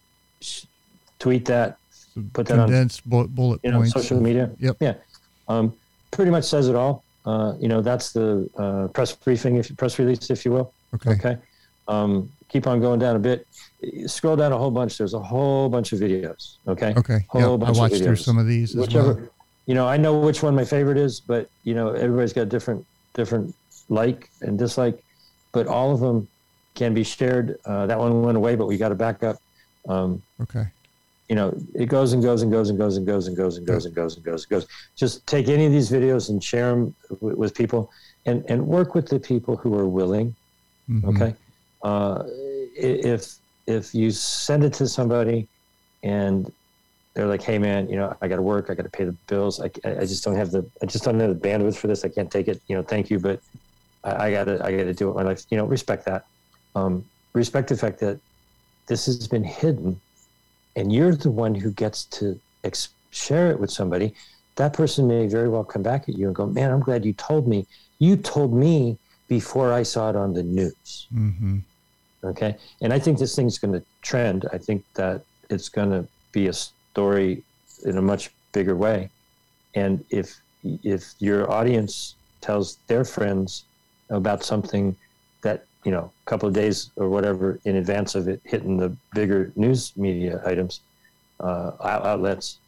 tweet 1.24 1.46
that, 1.46 1.78
put 2.34 2.48
that 2.48 2.60
on 2.60 2.68
Condensed 2.68 3.10
bullet, 3.10 3.34
bullet 3.34 3.62
you 3.64 3.72
know, 3.72 3.78
points. 3.78 3.94
social 3.94 4.20
media. 4.20 4.52
Yep. 4.60 4.76
Yeah. 4.82 4.96
Um, 5.48 5.74
pretty 6.12 6.32
much 6.32 6.44
says 6.44 6.68
it 6.68 6.76
all. 6.76 7.02
Uh, 7.26 7.54
you 7.62 7.70
know, 7.70 7.82
that's 7.82 8.12
the 8.12 8.50
uh, 8.58 8.88
press 8.90 9.16
briefing, 9.16 9.56
if 9.56 9.76
press 9.78 9.98
release, 10.00 10.30
if 10.30 10.44
you 10.44 10.52
will. 10.52 10.74
Okay. 10.96 11.12
Okay. 11.12 11.38
Um, 11.88 12.30
keep 12.50 12.68
on 12.68 12.82
going 12.82 13.00
down 13.00 13.16
a 13.16 13.20
bit. 13.20 13.48
Scroll 14.06 14.36
down 14.36 14.52
a 14.52 14.58
whole 14.58 14.70
bunch. 14.72 14.98
There's 14.98 15.14
a 15.14 15.20
whole 15.20 15.70
bunch 15.70 15.94
of 15.94 16.00
videos. 16.00 16.58
Okay. 16.68 16.94
Okay. 16.98 17.20
Whole 17.30 17.58
Yeah, 17.58 17.68
I 17.68 17.72
watched 17.72 18.04
through 18.04 18.18
some 18.18 18.38
of 18.38 18.48
these 18.48 18.76
as 18.76 18.82
Whichever, 18.88 19.14
well. 19.14 19.30
you 19.66 19.74
know, 19.76 19.88
I 19.88 19.96
know 19.96 20.20
which 20.20 20.44
one 20.44 20.54
my 20.56 20.66
favorite 20.66 20.98
is, 20.98 21.22
but 21.22 21.50
you 21.64 21.74
know, 21.74 21.92
everybody's 21.92 22.34
got 22.34 22.50
different, 22.50 22.86
different 23.14 23.56
like 23.88 24.30
and 24.42 24.60
dislike, 24.60 25.02
but 25.54 25.68
all 25.68 25.94
of 25.94 26.02
them 26.02 26.28
can 26.76 26.94
be 26.94 27.04
shared. 27.04 27.58
Uh, 27.64 27.86
that 27.88 27.98
one 27.98 28.22
went 28.24 28.36
away, 28.36 28.56
but 28.58 28.66
we 28.68 28.76
got 28.78 28.90
to 28.90 28.96
back 28.96 29.24
up. 29.24 29.38
Um, 29.88 30.22
Okay. 30.42 30.66
You 31.34 31.36
know, 31.36 31.52
it 31.74 31.88
goes 31.88 32.14
and 32.14 32.22
goes 32.22 32.44
and 32.44 32.52
goes 32.52 32.70
and 32.70 32.78
goes 32.78 32.96
and 32.96 33.08
goes 33.08 33.26
and 33.28 33.36
goes 33.36 33.58
and 33.58 33.66
goes 33.66 33.86
and 33.88 33.96
goes 33.96 34.16
and 34.16 34.24
goes 34.24 34.44
and 34.44 34.50
goes. 34.52 34.68
Just 34.96 35.26
take 35.26 35.48
any 35.48 35.66
of 35.66 35.72
these 35.72 35.90
videos 35.90 36.30
and 36.30 36.44
share 36.44 36.70
them 36.70 36.96
with, 37.22 37.36
with 37.36 37.56
people, 37.56 37.90
and 38.28 38.46
and 38.50 38.68
work 38.68 38.94
with 38.94 39.08
the 39.08 39.20
people 39.20 39.58
who 39.58 39.74
are 39.74 39.88
willing. 39.88 40.36
Mhm. 40.88 41.10
Okay, 41.10 41.36
uh, 41.84 42.22
if 42.76 43.34
if 43.66 43.96
you 43.96 44.12
send 44.12 44.64
it 44.64 44.74
to 44.74 44.88
somebody, 44.88 45.48
and 46.04 46.52
they're 47.16 47.26
like, 47.26 47.42
"Hey, 47.42 47.58
man, 47.58 47.90
you 47.90 47.96
know, 47.96 48.16
I 48.22 48.28
got 48.28 48.36
to 48.36 48.44
work, 48.44 48.70
I 48.70 48.76
got 48.76 48.84
to 48.84 48.96
pay 49.00 49.06
the 49.06 49.18
bills, 49.28 49.60
I, 49.60 49.72
I 49.86 50.02
I 50.02 50.06
just 50.06 50.24
don't 50.24 50.36
have 50.36 50.52
the 50.52 50.70
I 50.84 50.86
just 50.86 51.04
don't 51.04 51.20
have 51.20 51.32
the 51.34 51.48
bandwidth 51.48 51.78
for 51.78 51.88
this. 51.88 52.06
I 52.06 52.10
can't 52.10 52.30
take 52.30 52.48
it. 52.48 52.62
You 52.68 52.76
know, 52.76 52.84
thank 52.84 53.10
you, 53.10 53.18
but 53.18 53.40
I, 54.04 54.28
I 54.28 54.32
gotta 54.32 54.64
I 54.64 54.70
gotta 54.78 54.94
do 54.94 55.10
it 55.10 55.16
my 55.16 55.24
life. 55.24 55.42
You 55.50 55.58
know, 55.58 55.66
respect 55.66 56.06
that. 56.06 56.26
Um, 56.76 57.06
respect 57.34 57.70
the 57.70 57.78
fact 57.78 58.00
that 58.02 58.20
this 58.88 59.08
has 59.08 59.28
been 59.28 59.44
hidden 59.44 60.00
and 60.76 60.92
you're 60.92 61.16
the 61.16 61.32
one 61.32 61.56
who 61.56 61.72
gets 61.72 62.06
to 62.06 62.40
ex- 62.64 62.90
share 63.12 63.52
it 63.52 63.60
with 63.60 63.72
somebody, 63.72 64.14
that 64.56 64.74
person 64.74 65.08
may 65.08 65.28
very 65.28 65.50
well 65.50 65.64
come 65.64 65.84
back 65.84 66.08
at 66.10 66.18
you 66.18 66.28
and 66.28 66.36
go, 66.36 66.46
"Man, 66.46 66.72
I'm 66.72 66.80
glad 66.80 67.06
you 67.06 67.14
told 67.14 67.48
me. 67.48 67.66
You 68.00 68.18
told 68.18 68.54
me 68.54 68.98
before 69.28 69.74
I 69.74 69.84
saw 69.84 70.10
it 70.10 70.16
on 70.16 70.34
the 70.34 70.44
news." 70.44 71.08
Mm-hmm. 71.14 71.60
Okay, 72.24 72.56
and 72.82 72.94
I 72.94 73.00
think 73.00 73.18
this 73.18 73.36
thing's 73.36 73.58
going 73.58 73.74
to 73.74 73.84
trend. 74.02 74.48
I 74.54 74.58
think 74.58 74.84
that 74.94 75.24
it's 75.50 75.70
going 75.70 75.92
to 75.92 76.08
be 76.32 76.48
a 76.48 76.54
story 76.54 77.44
in 77.86 77.98
a 77.98 78.02
much 78.02 78.32
bigger 78.52 78.76
way, 78.76 79.10
and 79.76 80.04
if 80.10 80.40
if 80.84 81.14
your 81.20 81.52
audience 81.52 82.16
tells 82.42 82.78
their 82.88 83.04
friends 83.04 83.66
about 84.10 84.44
something 84.44 84.96
you 85.86 85.92
know 85.92 86.12
a 86.26 86.30
couple 86.30 86.48
of 86.48 86.54
days 86.54 86.92
or 86.96 87.10
whatever 87.10 87.60
in 87.66 87.76
advance 87.78 88.16
of 88.16 88.28
it 88.28 88.42
hitting 88.46 88.78
the 88.78 88.96
bigger 89.14 89.52
news 89.56 89.92
media 89.98 90.42
items 90.46 90.82
uh, 91.40 91.72
outlets 91.82 92.60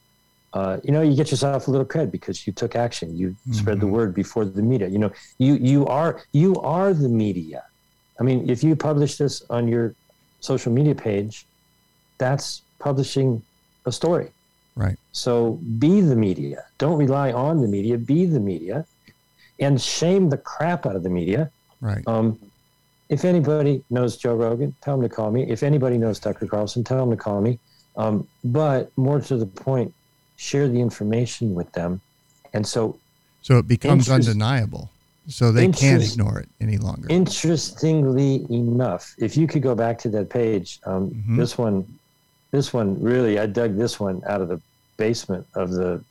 uh, 0.53 0.77
you 0.83 0.91
know 0.91 1.01
you 1.01 1.15
get 1.15 1.31
yourself 1.31 1.67
a 1.67 1.71
little 1.71 1.85
cred 1.85 2.11
because 2.11 2.45
you 2.47 2.53
took 2.53 2.75
action 2.75 3.15
you 3.15 3.35
spread 3.51 3.79
the 3.79 3.87
word 3.87 4.13
before 4.13 4.45
the 4.45 4.61
media 4.61 4.87
you 4.87 4.99
know 4.99 5.11
you 5.37 5.55
you 5.55 5.85
are 5.87 6.23
you 6.33 6.55
are 6.57 6.93
the 6.93 7.09
media 7.09 7.61
i 8.19 8.23
mean 8.23 8.49
if 8.49 8.63
you 8.63 8.75
publish 8.75 9.17
this 9.17 9.41
on 9.49 9.67
your 9.67 9.95
social 10.39 10.71
media 10.71 10.95
page 10.95 11.45
that's 12.19 12.63
publishing 12.79 13.41
a 13.85 13.91
story 13.91 14.29
Right. 14.77 14.97
so 15.13 15.33
be 15.79 16.01
the 16.01 16.17
media. 16.17 16.65
Don't 16.79 16.97
rely 16.97 17.31
on 17.31 17.61
the 17.61 17.67
media. 17.75 17.97
Be 17.97 18.25
the 18.25 18.41
media, 18.41 18.85
and 19.57 19.81
shame 19.81 20.27
the 20.27 20.37
crap 20.37 20.85
out 20.85 20.97
of 20.97 21.03
the 21.03 21.09
media. 21.09 21.49
Right. 21.79 22.03
Um, 22.07 22.37
if 23.09 23.25
anybody 23.25 23.83
knows 23.89 24.17
Joe 24.17 24.35
Rogan, 24.35 24.75
tell 24.81 24.95
him 24.95 25.01
to 25.01 25.09
call 25.09 25.31
me. 25.31 25.43
If 25.49 25.63
anybody 25.63 25.97
knows 25.97 26.19
Tucker 26.19 26.47
Carlson, 26.47 26.83
tell 26.83 27.03
him 27.03 27.11
to 27.11 27.17
call 27.17 27.41
me. 27.41 27.59
Um, 27.97 28.27
but 28.43 28.91
more 28.97 29.21
to 29.21 29.37
the 29.37 29.45
point, 29.45 29.93
share 30.37 30.67
the 30.67 30.79
information 30.81 31.53
with 31.55 31.71
them, 31.73 32.01
and 32.53 32.65
so 32.67 32.97
So 33.41 33.57
it 33.59 33.67
becomes 33.67 34.07
Interest- 34.09 34.29
undeniable. 34.29 34.89
So 35.27 35.51
they 35.51 35.67
can't 35.69 36.03
ignore 36.03 36.39
it 36.39 36.49
any 36.61 36.77
longer. 36.77 37.07
Interestingly 37.09 38.45
enough, 38.51 39.15
if 39.17 39.35
you 39.37 39.47
could 39.47 39.61
go 39.63 39.73
back 39.75 39.97
to 39.99 40.09
that 40.09 40.29
page, 40.29 40.79
um, 40.85 41.09
Mhm. 41.11 41.37
this 41.37 41.57
one, 41.57 41.85
this 42.51 42.73
one 42.73 43.01
really, 43.01 43.39
I 43.39 43.45
dug 43.47 43.75
this 43.77 43.99
one 43.99 44.21
out 44.27 44.41
of 44.41 44.49
the 44.49 44.59
basement 44.97 45.45
of 45.55 45.71
the 45.71 46.01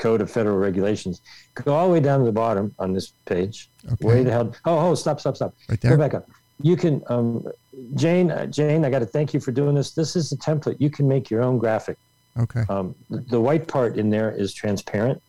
Code 0.00 0.20
of 0.20 0.30
Federal 0.30 0.56
Regulations. 0.56 1.20
Go 1.54 1.74
all 1.74 1.86
the 1.88 1.92
way 1.92 2.00
down 2.00 2.18
to 2.20 2.24
the 2.24 2.32
bottom 2.32 2.74
on 2.78 2.92
this 2.92 3.12
page. 3.26 3.68
Okay. 3.92 4.06
Way 4.06 4.22
the 4.24 4.30
hell! 4.32 4.54
Oh, 4.64 4.78
oh, 4.90 4.94
stop, 4.94 5.20
stop, 5.20 5.36
stop. 5.36 5.54
Right 5.68 5.80
Go 5.80 5.90
there. 5.90 5.98
back 5.98 6.14
up. 6.14 6.28
You 6.62 6.76
can, 6.76 7.02
um, 7.08 7.46
Jane, 7.94 8.30
uh, 8.30 8.46
Jane, 8.46 8.84
I 8.84 8.90
got 8.90 8.98
to 8.98 9.06
thank 9.06 9.32
you 9.32 9.40
for 9.40 9.50
doing 9.52 9.74
this. 9.74 9.92
This 9.92 10.16
is 10.16 10.32
a 10.32 10.36
template. 10.36 10.76
You 10.78 10.90
can 10.90 11.06
make 11.08 11.30
your 11.30 11.42
own 11.42 11.58
graphic. 11.58 11.96
Okay. 12.38 12.64
Um, 12.68 12.94
the, 13.08 13.18
the 13.34 13.40
white 13.40 13.66
part 13.68 13.96
in 13.96 14.10
there 14.10 14.30
is 14.30 14.52
transparent, 14.54 15.22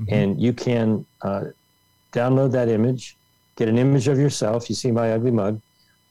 Mhm. 0.00 0.12
and 0.12 0.40
you 0.40 0.52
can 0.52 1.06
uh, 1.22 1.44
download 2.12 2.52
that 2.52 2.68
image, 2.68 3.16
get 3.56 3.68
an 3.68 3.78
image 3.78 4.08
of 4.08 4.18
yourself. 4.18 4.68
You 4.68 4.74
see 4.76 4.90
my 4.90 5.12
ugly 5.12 5.30
mug. 5.30 5.60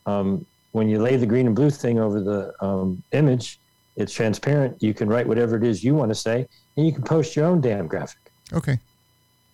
Um, 0.05 0.45
when 0.71 0.89
you 0.89 0.99
lay 1.01 1.15
the 1.17 1.25
green 1.25 1.47
and 1.47 1.55
blue 1.55 1.69
thing 1.69 1.99
over 1.99 2.19
the 2.21 2.53
um, 2.65 3.01
image, 3.11 3.59
it's 3.95 4.11
transparent. 4.13 4.81
You 4.83 4.93
can 4.93 5.07
write 5.07 5.25
whatever 5.27 5.55
it 5.55 5.63
is 5.63 5.83
you 5.83 5.95
want 5.95 6.09
to 6.11 6.15
say, 6.15 6.47
and 6.77 6.85
you 6.85 6.91
can 6.91 7.03
post 7.03 7.35
your 7.35 7.45
own 7.45 7.61
damn 7.61 7.88
graphic. 7.88 8.19
Okay. 8.53 8.80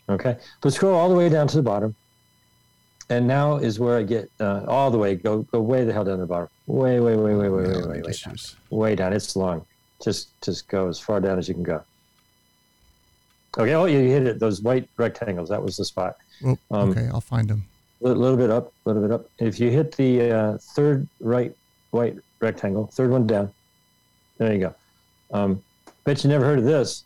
Okay, 0.10 0.38
but 0.60 0.73
scroll 0.73 0.95
all 0.95 1.07
the 1.07 1.15
way 1.15 1.30
down 1.30 1.48
to 1.48 1.56
the 1.56 1.64
bottom, 1.64 1.95
and 3.10 3.26
now 3.26 3.56
is 3.57 3.80
where 3.80 3.98
I 3.98 4.03
get 4.03 4.30
uh, 4.41 4.65
all 4.68 4.91
the 4.91 4.98
way. 4.98 5.15
Go 5.15 5.43
go 5.43 5.61
way 5.61 5.85
the 5.85 5.93
hell 5.93 6.03
down 6.03 6.19
the 6.19 6.26
bottom. 6.26 6.49
Way 6.68 6.99
way 6.99 7.15
way 7.15 7.35
way 7.35 7.48
way 7.48 7.49
way 7.49 7.68
way 7.68 7.88
way, 7.88 8.02
way 8.02 8.11
down. 8.11 8.35
Way 8.69 8.95
down. 8.95 9.14
It's 9.14 9.35
long. 9.38 9.65
Just 10.03 10.30
just 10.41 10.68
go 10.68 10.89
as 10.89 10.99
far 10.99 11.22
down 11.22 11.39
as 11.39 11.48
you 11.48 11.53
can 11.53 11.64
go. 11.64 11.81
Okay. 13.57 13.73
Oh, 13.73 13.85
you 13.85 13.99
hit 13.99 14.27
it. 14.27 14.39
Those 14.39 14.61
white 14.61 14.89
rectangles. 14.98 15.48
That 15.49 15.64
was 15.64 15.77
the 15.77 15.85
spot. 15.85 16.18
Oh, 16.43 16.57
okay, 16.72 17.07
I'll 17.07 17.22
find 17.22 17.48
them. 17.48 17.64
A 18.03 18.07
little 18.10 18.35
bit 18.35 18.49
up, 18.49 18.73
a 18.85 18.89
little 18.89 19.02
bit 19.02 19.11
up. 19.11 19.30
If 19.38 19.60
you 19.60 19.69
hit 19.69 19.95
the 19.95 20.31
uh, 20.31 20.57
third 20.57 21.07
right 21.22 21.56
white 21.91 22.18
rectangle, 22.41 22.88
third 22.88 23.11
one 23.11 23.27
down. 23.27 23.52
There 24.39 24.52
you 24.52 24.60
go. 24.60 24.76
Um, 25.31 25.64
bet 26.03 26.23
you 26.23 26.30
never 26.30 26.43
heard 26.43 26.57
of 26.60 26.65
this. 26.65 27.03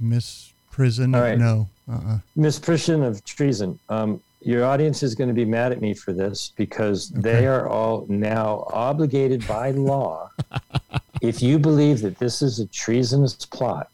Miss 0.00 0.52
Prison? 0.70 1.14
All 1.14 1.20
right. 1.20 1.38
No. 1.38 1.68
Uh-uh. 1.90 2.18
Misprision 2.36 3.06
of 3.06 3.24
treason. 3.24 3.78
Um, 3.88 4.20
your 4.42 4.64
audience 4.64 5.02
is 5.02 5.14
going 5.14 5.28
to 5.28 5.34
be 5.34 5.44
mad 5.44 5.72
at 5.72 5.80
me 5.80 5.92
for 5.92 6.12
this 6.12 6.52
because 6.56 7.10
Okay. 7.12 7.20
they 7.20 7.46
are 7.46 7.68
all 7.68 8.06
now 8.08 8.64
obligated 8.72 9.46
by 9.46 9.72
law. 9.72 10.30
if 11.20 11.42
you 11.42 11.58
believe 11.58 12.00
that 12.00 12.18
this 12.18 12.40
is 12.40 12.58
a 12.58 12.66
treasonous 12.66 13.34
plot, 13.34 13.90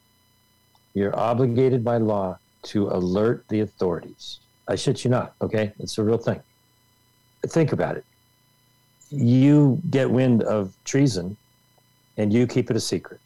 you're 0.95 1.17
obligated 1.19 1.83
by 1.83 1.97
law 1.97 2.39
to 2.65 2.89
alert 2.89 3.45
the 3.49 3.61
authorities. 3.61 4.39
I 4.69 4.77
shit 4.77 5.05
you 5.05 5.11
not, 5.11 5.35
okay? 5.41 5.73
It's 5.79 5.99
a 5.99 6.05
real 6.05 6.19
thing. 6.19 6.41
Think 7.47 7.73
about 7.73 7.97
it. 7.97 8.05
You 9.11 9.81
get 9.91 10.11
wind 10.11 10.43
of 10.43 10.75
treason 10.85 11.37
and 12.17 12.33
you 12.33 12.47
keep 12.47 12.71
it 12.71 12.77
a 12.77 12.81
secret. 12.81 13.21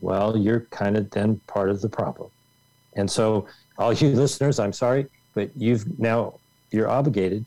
Well, 0.00 0.36
you're 0.36 0.60
kind 0.70 0.96
of 0.96 1.10
then 1.10 1.40
part 1.46 1.70
of 1.70 1.80
the 1.80 1.88
problem. 1.88 2.30
And 2.94 3.10
so, 3.10 3.46
all 3.78 3.92
you 3.92 4.08
listeners, 4.14 4.58
I'm 4.58 4.72
sorry, 4.72 5.06
but 5.34 5.50
you've 5.56 5.98
now 5.98 6.34
you're 6.70 6.88
obligated 6.88 7.44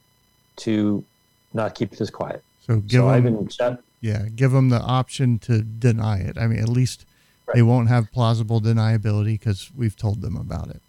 to 0.57 1.03
not 1.53 1.75
keep 1.75 1.91
this 1.91 2.09
quiet. 2.09 2.43
So 2.65 2.77
give 2.77 3.01
so 3.01 3.11
them, 3.11 3.23
been 3.23 3.77
yeah, 4.01 4.25
give 4.35 4.51
them 4.51 4.69
the 4.69 4.79
option 4.79 5.39
to 5.39 5.61
deny 5.61 6.19
it. 6.19 6.37
I 6.37 6.47
mean, 6.47 6.59
at 6.59 6.69
least 6.69 7.05
they 7.53 7.61
won't 7.61 7.89
have 7.89 8.11
plausible 8.11 8.61
deniability 8.61 9.39
because 9.39 9.71
we've 9.75 9.95
told 9.95 10.21
them 10.21 10.35
about 10.37 10.69
it. 10.69 10.81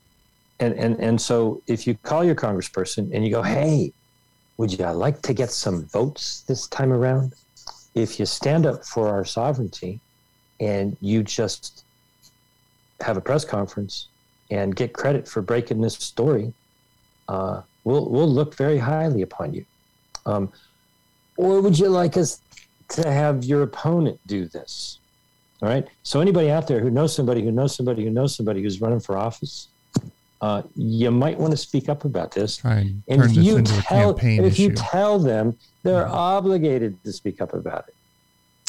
And, 0.60 0.74
and 0.74 1.00
and 1.00 1.20
so 1.20 1.62
if 1.66 1.86
you 1.86 1.94
call 1.94 2.24
your 2.24 2.34
congressperson 2.34 3.10
and 3.12 3.24
you 3.24 3.30
go, 3.30 3.42
hey, 3.42 3.92
would 4.56 4.72
you 4.72 4.84
like 4.86 5.20
to 5.22 5.34
get 5.34 5.50
some 5.50 5.84
votes 5.86 6.42
this 6.46 6.68
time 6.68 6.92
around? 6.92 7.34
If 7.94 8.18
you 8.18 8.26
stand 8.26 8.66
up 8.66 8.84
for 8.84 9.08
our 9.08 9.24
sovereignty 9.24 10.00
and 10.64 10.96
you 11.00 11.22
just 11.22 11.84
have 13.00 13.16
a 13.16 13.20
press 13.20 13.44
conference 13.44 14.08
and 14.50 14.74
get 14.74 14.92
credit 14.92 15.28
for 15.28 15.42
breaking 15.42 15.80
this 15.80 15.94
story, 15.94 16.52
uh, 17.28 17.60
we'll 17.84 18.08
we'll 18.08 18.30
look 18.30 18.54
very 18.56 18.78
highly 18.78 19.22
upon 19.22 19.52
you. 19.52 19.64
Um, 20.26 20.52
or 21.36 21.60
would 21.60 21.78
you 21.78 21.88
like 21.88 22.16
us 22.16 22.40
to 22.88 23.10
have 23.10 23.44
your 23.44 23.62
opponent 23.62 24.18
do 24.26 24.46
this? 24.46 24.98
All 25.62 25.68
right. 25.68 25.86
So 26.02 26.20
anybody 26.20 26.50
out 26.50 26.66
there 26.66 26.80
who 26.80 26.90
knows 26.90 27.14
somebody 27.14 27.42
who 27.42 27.50
knows 27.50 27.74
somebody 27.74 28.04
who 28.04 28.10
knows 28.10 28.36
somebody 28.36 28.62
who's 28.62 28.80
running 28.80 29.00
for 29.00 29.16
office, 29.16 29.68
uh, 30.40 30.62
you 30.76 31.10
might 31.10 31.38
want 31.38 31.50
to 31.50 31.56
speak 31.56 31.88
up 31.88 32.04
about 32.04 32.32
this. 32.32 32.64
And 33.08 33.22
if 33.22 33.34
this 33.34 33.44
you 33.44 33.62
tell, 33.62 34.10
if 34.46 34.58
you 34.58 34.70
tell 34.72 35.18
them, 35.18 35.56
they're 35.82 36.06
obligated 36.06 37.02
to 37.04 37.12
speak 37.12 37.40
up 37.40 37.52
about 37.54 37.88
it. 37.88 37.93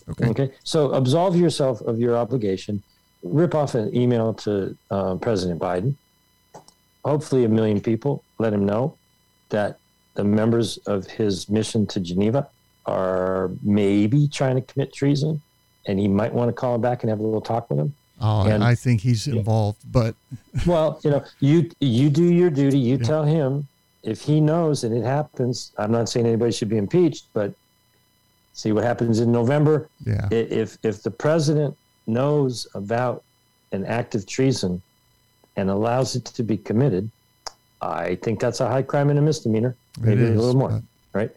Okay. 0.10 0.28
Okay. 0.30 0.52
So 0.64 0.92
absolve 0.94 1.36
yourself 1.36 1.82
of 1.82 2.00
your 2.00 2.16
obligation. 2.18 2.82
Rip 3.24 3.56
off 3.56 3.76
an 3.76 3.96
email 3.96 4.34
to 4.36 4.78
uh, 4.92 5.16
President 5.16 5.60
Biden. 5.60 5.96
Hopefully, 7.04 7.44
a 7.46 7.50
million 7.50 7.80
people. 7.82 8.24
Let 8.40 8.54
him 8.54 8.66
know 8.66 8.98
that 9.50 9.78
the 10.16 10.24
members 10.24 10.78
of 10.86 11.06
his 11.08 11.50
mission 11.50 11.86
to 11.88 12.00
Geneva 12.00 12.48
are 12.86 13.52
maybe 13.64 14.28
trying 14.28 14.56
to 14.56 14.62
commit 14.62 14.94
treason, 14.94 15.42
and 15.88 16.00
he 16.00 16.08
might 16.08 16.34
want 16.34 16.50
to 16.50 16.54
call 16.54 16.76
him 16.76 16.82
back 16.82 17.04
and 17.04 17.10
have 17.10 17.20
a 17.20 17.24
little 17.24 17.42
talk 17.42 17.70
with 17.70 17.80
him. 17.80 17.94
Oh, 18.22 18.44
and- 18.48 18.64
I 18.64 18.76
think 18.76 19.02
he's 19.02 19.28
involved, 19.28 19.80
but 19.92 20.16
Well, 20.66 21.00
you 21.04 21.12
know, 21.12 21.24
you 21.40 21.70
you 21.80 22.10
do 22.10 22.24
your 22.24 22.50
duty. 22.50 22.78
You 22.80 22.98
tell 22.98 23.24
him 23.24 23.68
if 24.04 24.22
he 24.22 24.40
knows 24.40 24.84
and 24.84 24.96
it 24.96 25.04
happens. 25.04 25.74
I'm 25.78 25.92
not 25.92 26.10
saying 26.10 26.26
anybody 26.26 26.52
should 26.52 26.70
be 26.70 26.78
impeached, 26.78 27.26
but 27.34 27.54
see 28.56 28.72
what 28.72 28.84
happens 28.86 29.20
in 29.20 29.32
November. 29.32 29.90
yeah, 30.06 30.28
If 30.32 30.78
if 30.82 31.04
the 31.04 31.12
president 31.12 31.78
knows 32.08 32.66
about 32.74 33.24
an 33.72 33.86
act 33.86 34.16
of 34.16 34.26
treason 34.26 34.82
and 35.58 35.70
allows 35.70 36.16
it 36.16 36.26
to 36.26 36.42
be 36.44 36.58
committed, 36.58 37.12
I 37.82 38.16
think 38.24 38.40
that's 38.40 38.62
a 38.62 38.68
high 38.68 38.82
crime 38.82 39.10
and 39.10 39.20
a 39.20 39.22
misdemeanor, 39.22 39.76
maybe 40.00 40.24
is. 40.24 40.30
a 40.32 40.40
little 40.42 40.56
more 40.60 40.70
but- 40.72 40.84
right? 41.20 41.32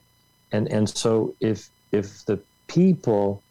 And 0.53 0.69
and 0.69 0.89
so 0.89 1.35
if 1.41 1.69
if 1.93 2.25
the 2.25 2.39
people 2.69 3.43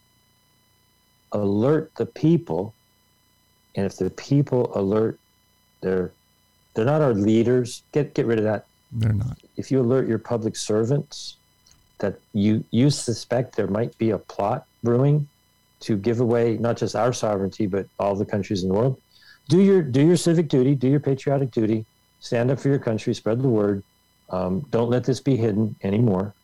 alert 1.32 1.92
the 1.96 2.06
people, 2.06 2.72
and 3.76 3.84
if 3.84 3.96
the 3.96 4.10
people 4.10 4.72
alert 4.74 5.18
their 5.82 6.10
they're 6.74 6.84
not 6.86 7.02
our 7.02 7.14
leaders, 7.14 7.82
get 7.92 8.14
get 8.14 8.24
rid 8.26 8.38
of 8.38 8.44
that. 8.44 8.64
They're 8.92 9.12
not. 9.12 9.36
If 9.56 9.70
you 9.70 9.80
alert 9.80 10.08
your 10.08 10.18
public 10.18 10.56
servants 10.56 11.36
that 11.98 12.18
you 12.32 12.64
you 12.70 12.90
suspect 12.90 13.56
there 13.56 13.66
might 13.66 13.96
be 13.98 14.10
a 14.10 14.18
plot 14.18 14.66
brewing 14.82 15.28
to 15.80 15.96
give 15.96 16.20
away 16.20 16.56
not 16.58 16.76
just 16.76 16.96
our 16.96 17.12
sovereignty 17.12 17.66
but 17.66 17.86
all 17.98 18.14
the 18.14 18.24
countries 18.24 18.62
in 18.62 18.68
the 18.68 18.74
world, 18.74 19.00
do 19.48 19.60
your 19.60 19.82
do 19.82 20.06
your 20.06 20.16
civic 20.16 20.48
duty, 20.48 20.74
do 20.74 20.88
your 20.88 21.00
patriotic 21.00 21.50
duty, 21.50 21.84
stand 22.20 22.50
up 22.50 22.58
for 22.58 22.68
your 22.68 22.78
country, 22.78 23.14
spread 23.14 23.42
the 23.42 23.48
word. 23.48 23.82
Um, 24.30 24.60
don't 24.70 24.90
let 24.90 25.04
this 25.04 25.20
be 25.20 25.36
hidden 25.36 25.74
anymore, 25.82 26.34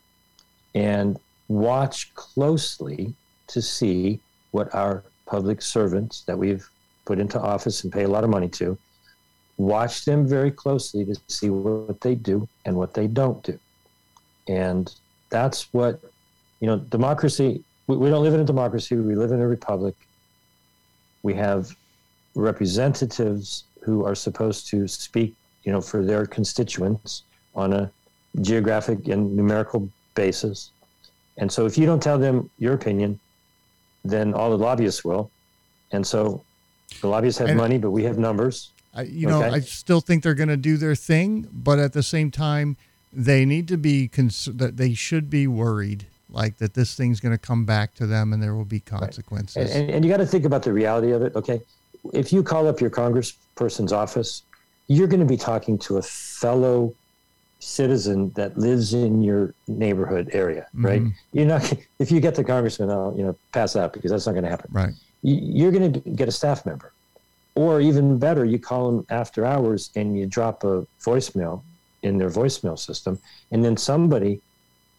and 0.73 1.19
watch 1.47 2.13
closely 2.15 3.13
to 3.47 3.61
see 3.61 4.19
what 4.51 4.73
our 4.73 5.03
public 5.27 5.61
servants 5.61 6.21
that 6.21 6.37
we've 6.37 6.67
put 7.05 7.19
into 7.19 7.39
office 7.39 7.83
and 7.83 7.93
pay 7.93 8.03
a 8.03 8.07
lot 8.07 8.23
of 8.23 8.29
money 8.29 8.49
to. 8.49 8.77
Watch 9.57 10.05
them 10.05 10.27
very 10.27 10.49
closely 10.49 11.05
to 11.05 11.15
see 11.27 11.49
what 11.49 12.01
they 12.01 12.15
do 12.15 12.49
and 12.65 12.75
what 12.75 12.93
they 12.93 13.07
don't 13.07 13.41
do, 13.43 13.59
and 14.47 14.93
that's 15.29 15.73
what 15.73 16.01
you 16.59 16.67
know. 16.67 16.77
Democracy. 16.77 17.63
We, 17.87 17.97
we 17.97 18.09
don't 18.09 18.23
live 18.23 18.33
in 18.33 18.39
a 18.39 18.45
democracy. 18.45 18.95
We 18.95 19.15
live 19.15 19.31
in 19.31 19.39
a 19.39 19.47
republic. 19.47 19.95
We 21.23 21.33
have 21.35 21.75
representatives 22.35 23.63
who 23.81 24.05
are 24.05 24.15
supposed 24.15 24.67
to 24.69 24.87
speak, 24.87 25.35
you 25.63 25.71
know, 25.71 25.81
for 25.81 26.03
their 26.03 26.25
constituents 26.25 27.23
on 27.55 27.73
a 27.73 27.91
geographic 28.41 29.07
and 29.07 29.35
numerical 29.35 29.89
basis. 30.15 30.71
And 31.37 31.51
so 31.51 31.65
if 31.65 31.77
you 31.77 31.85
don't 31.85 32.01
tell 32.01 32.17
them 32.17 32.49
your 32.59 32.73
opinion, 32.73 33.19
then 34.03 34.33
all 34.33 34.49
the 34.49 34.57
lobbyists 34.57 35.03
will. 35.03 35.29
And 35.91 36.05
so 36.05 36.43
the 37.01 37.07
lobbyists 37.07 37.39
have 37.39 37.49
And- 37.49 37.57
money, 37.57 37.77
but 37.77 37.91
we 37.91 38.03
have 38.03 38.17
numbers. 38.17 38.71
I, 38.93 39.01
you 39.01 39.27
know, 39.27 39.41
I 39.41 39.59
still 39.59 39.99
think 39.99 40.23
they're 40.23 40.33
going 40.35 40.47
to 40.47 40.55
do 40.55 40.77
their 40.77 40.95
thing, 40.95 41.49
but 41.51 41.79
at 41.79 41.91
the 41.91 42.03
same 42.03 42.31
time, 42.31 42.77
they 43.15 43.45
need 43.45 43.67
to 43.69 43.77
be 43.77 44.07
cons- 44.07 44.49
that 44.53 44.77
they 44.77 44.93
should 44.93 45.29
be 45.29 45.47
worried, 45.47 46.07
like 46.29 46.57
that 46.57 46.73
this 46.73 46.95
thing's 46.95 47.19
going 47.19 47.31
to 47.31 47.37
come 47.37 47.65
back 47.65 47.93
to 47.95 48.05
them 48.05 48.33
and 48.33 48.43
there 48.43 48.55
will 48.55 48.65
be 48.65 48.79
consequences. 48.79 49.71
And, 49.71 49.83
and, 49.83 49.91
and 49.91 50.05
you 50.05 50.11
got 50.11 50.17
to 50.17 50.25
think 50.25 50.45
about 50.45 50.63
the 50.63 50.73
reality 50.73 51.11
of 51.11 51.21
it. 51.21 51.35
Okay. 51.35 51.61
If 52.13 52.33
you 52.33 52.43
call 52.43 52.67
up 52.67 52.81
your 52.81 52.89
congressperson's 52.89 53.93
office, 53.93 54.43
you're 54.87 55.07
going 55.07 55.21
to 55.21 55.25
be 55.25 55.37
talking 55.37 55.77
to 55.79 55.97
a 55.97 56.01
fellow 56.01 56.93
citizen 57.59 58.31
that 58.35 58.57
lives 58.57 58.93
in 58.93 59.23
your 59.23 59.53
neighborhood 59.67 60.29
area, 60.33 60.67
mm-hmm. 60.75 60.85
right? 60.85 61.01
You're 61.31 61.47
not, 61.47 61.73
if 61.99 62.11
you 62.11 62.19
get 62.19 62.35
the 62.35 62.43
congressman, 62.43 62.91
I'll, 62.91 63.13
you 63.17 63.23
know, 63.23 63.35
pass 63.53 63.75
out 63.75 63.93
because 63.93 64.11
that's 64.11 64.25
not 64.25 64.33
going 64.33 64.43
to 64.43 64.49
happen. 64.49 64.69
right. 64.71 64.93
you're 65.23 65.71
going 65.71 65.93
to 65.93 65.99
get 66.11 66.27
a 66.27 66.31
staff 66.31 66.65
member. 66.65 66.91
Or 67.55 67.79
even 67.79 68.19
better, 68.19 68.43
you 68.43 68.59
call 68.59 68.91
them 68.91 69.05
after 69.09 69.45
hours 69.45 69.89
and 69.95 70.17
you 70.17 70.25
drop 70.25 70.65
a 70.65 70.85
voicemail 71.01 71.61
in 72.05 72.17
their 72.17 72.29
voicemail 72.29 72.77
system. 72.77 73.19
And 73.51 73.65
then 73.65 73.75
somebody, 73.75 74.39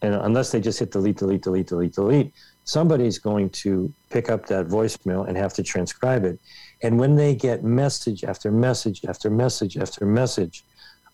and 0.03 0.15
unless 0.15 0.51
they 0.51 0.61
just 0.61 0.79
hit 0.79 0.91
delete, 0.91 1.19
delete, 1.19 1.43
delete, 1.43 1.69
delete, 1.69 1.95
delete, 1.95 2.33
somebody's 2.65 3.19
going 3.19 3.49
to 3.51 3.93
pick 4.11 4.29
up 4.29 4.47
that 4.47 4.67
voicemail 4.67 5.27
and 5.27 5.37
have 5.37 5.55
to 5.55 5.63
transcribe 5.63 6.25
it. 6.25 6.39
And 6.83 6.99
when 6.99 7.15
they 7.15 7.35
get 7.35 7.63
message 7.63 8.25
after 8.25 8.51
message 8.51 9.05
after 9.09 9.31
message 9.31 9.77
after 9.79 10.05
message 10.05 10.65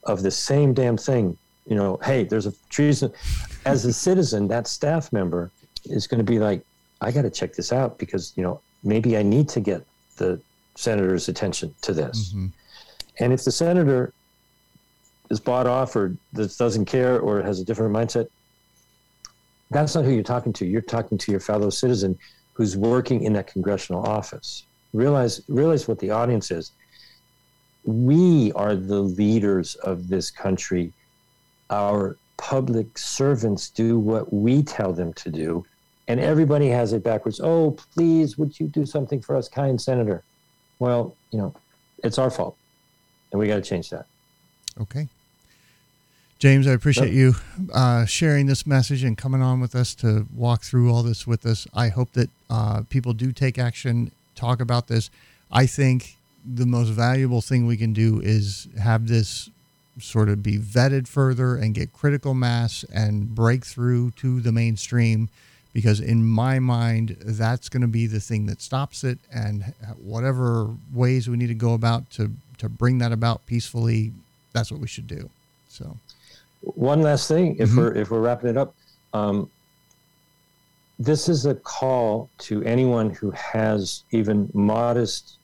of 0.05 0.23
the 0.23 0.31
same 0.31 0.73
damn 0.73 0.97
thing, 0.97 1.37
you 1.67 1.77
know, 1.77 2.01
hey, 2.03 2.25
there's 2.25 2.47
a 2.47 2.55
treason. 2.71 3.13
As 3.67 3.85
a 3.85 3.93
citizen, 3.93 4.49
that 4.49 4.67
staff 4.67 5.13
member 5.13 5.51
is 5.85 6.07
going 6.07 6.19
to 6.19 6.25
be 6.25 6.39
like, 6.39 6.65
I 7.01 7.13
got 7.13 7.23
to 7.23 7.31
check 7.31 7.53
this 7.53 7.73
out 7.73 7.99
because, 7.99 8.33
you 8.37 8.43
know, 8.43 8.61
maybe 8.83 9.17
I 9.17 9.23
need 9.23 9.49
to 9.51 9.61
get 9.61 9.85
the 10.17 10.41
senator's 10.75 11.29
attention 11.29 11.75
to 11.83 11.93
this. 11.93 12.33
Mhm. 12.35 12.51
And 13.21 13.33
if 13.33 13.45
the 13.45 13.53
senator 13.53 14.13
is 15.33 15.41
bought 15.41 15.67
off 15.67 15.97
or 15.97 16.15
just 16.37 16.59
doesn't 16.59 16.85
care 16.85 17.19
or 17.19 17.43
has 17.43 17.59
a 17.59 17.65
different 17.65 17.97
mindset, 17.97 18.29
that's 19.71 19.95
not 19.95 20.05
who 20.05 20.13
you're 20.13 20.23
talking 20.23 20.53
to. 20.53 20.67
You're 20.67 20.83
talking 20.83 21.17
to 21.17 21.31
your 21.31 21.41
fellow 21.41 21.71
citizen 21.71 22.19
who's 22.53 22.77
working 22.77 23.25
in 23.25 23.33
that 23.33 23.47
congressional 23.47 24.05
office. 24.05 24.65
Realize 24.93 25.41
realize 25.49 25.89
what 25.89 25.99
the 26.01 26.11
audience 26.11 26.51
is. 26.51 26.73
We 27.85 28.53
are 28.53 28.77
the 28.77 29.01
leaders 29.01 29.75
of 29.77 30.09
this 30.09 30.31
country. 30.31 30.93
Our 31.71 32.19
public 32.37 32.99
servants 32.99 33.71
do 33.71 33.99
what 33.99 34.31
we 34.31 34.63
tell 34.63 34.93
them 34.93 35.15
to 35.15 35.31
do, 35.31 35.65
and 36.09 36.21
everybody 36.21 36.69
has 36.69 36.93
it 36.93 37.03
backwards. 37.03 37.41
Oh, 37.43 37.71
please, 37.95 38.37
would 38.37 38.61
you 38.61 38.67
do 38.69 38.85
something 38.85 39.23
for 39.23 39.35
us, 39.35 39.49
kind 39.49 39.81
senator? 39.81 40.23
Well, 40.79 41.17
you 41.31 41.39
know, 41.39 41.55
it's 42.05 42.19
our 42.19 42.31
fault, 42.31 42.55
and 43.31 43.41
we 43.41 43.47
got 43.47 43.57
to 43.57 43.63
change 43.63 43.89
that. 43.89 44.05
Okay. 44.79 45.09
James, 46.43 46.67
I 46.67 46.73
appreciate 46.73 47.13
you 47.13 47.37
uh, 47.73 48.05
sharing 48.05 48.47
this 48.47 48.67
message 48.67 49.05
and 49.05 49.17
coming 49.17 49.41
on 49.41 49.61
with 49.61 49.77
us 49.77 49.95
to 49.95 50.27
walk 50.35 50.63
through 50.65 50.93
all 50.93 51.05
this 51.05 51.25
with 51.25 51.47
us. 51.47 51.69
I 51.73 51.87
hope 51.87 52.15
that 52.15 52.31
uh, 52.51 52.83
people 52.91 53.13
do 53.13 53.31
take 53.31 53.61
action, 53.61 54.11
talk 54.35 54.61
about 54.61 54.89
this. 54.89 55.09
I 55.53 55.67
think 55.67 56.17
the 56.45 56.67
most 56.67 56.89
valuable 56.89 57.43
thing 57.43 57.65
we 57.65 57.77
can 57.77 57.93
do 57.93 58.21
is 58.21 58.67
have 58.77 59.07
this 59.07 59.51
sort 60.01 60.29
of 60.29 60.43
be 60.43 60.59
vetted 60.59 61.07
further 61.07 61.55
and 61.55 61.77
get 61.77 61.93
critical 61.93 62.35
mass 62.35 62.85
and 62.93 63.33
break 63.37 63.65
through 63.65 64.11
to 64.17 64.41
the 64.41 64.51
mainstream 64.51 65.29
because 65.73 66.01
in 66.01 66.25
my 66.27 66.59
mind 66.59 67.17
that's 67.21 67.69
going 67.69 67.83
to 67.83 67.87
be 67.87 68.09
the 68.09 68.19
thing 68.19 68.47
that 68.47 68.61
stops 68.61 69.05
it 69.05 69.21
and 69.33 69.75
whatever 70.03 70.71
ways 70.93 71.31
we 71.31 71.37
need 71.37 71.47
to 71.47 71.55
go 71.55 71.73
about 71.73 72.11
to 72.11 72.33
to 72.59 72.69
bring 72.69 72.99
that 72.99 73.13
about 73.13 73.47
peacefully 73.47 74.11
that's 74.53 74.73
what 74.73 74.81
we 74.81 74.89
should 74.89 75.07
do 75.07 75.31
so 75.69 75.97
one 76.63 77.03
last 77.03 77.29
thing, 77.29 77.57
if 77.59 77.69
mm-hmm. 77.71 77.79
we're 77.79 77.95
if 77.95 78.11
we're 78.11 78.21
wrapping 78.21 78.51
it 78.51 78.57
up, 78.57 78.75
um, 79.13 79.51
this 80.99 81.29
is 81.29 81.47
a 81.47 81.55
call 81.55 82.31
to 82.39 82.63
anyone 82.63 83.11
who 83.11 83.31
has 83.33 84.05
even 84.13 84.49
modest 84.55 85.39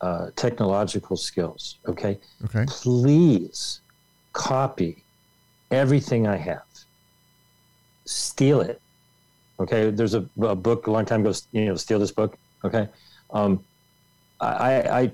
uh, 0.00 0.30
technological 0.36 1.16
skills. 1.16 1.78
Okay. 1.86 2.18
Okay. 2.44 2.64
Please 2.68 3.80
copy 4.32 5.02
everything 5.70 6.26
I 6.26 6.36
have. 6.36 6.62
Steal 8.04 8.60
it. 8.60 8.80
Okay. 9.58 9.90
There's 9.90 10.14
a, 10.14 10.24
a 10.42 10.54
book 10.54 10.86
a 10.86 10.90
long 10.90 11.04
time 11.04 11.20
ago. 11.20 11.34
You 11.52 11.66
know, 11.66 11.76
steal 11.76 11.98
this 11.98 12.12
book. 12.12 12.38
Okay. 12.64 12.88
Um, 13.32 13.64
I, 14.40 15.02
I 15.02 15.12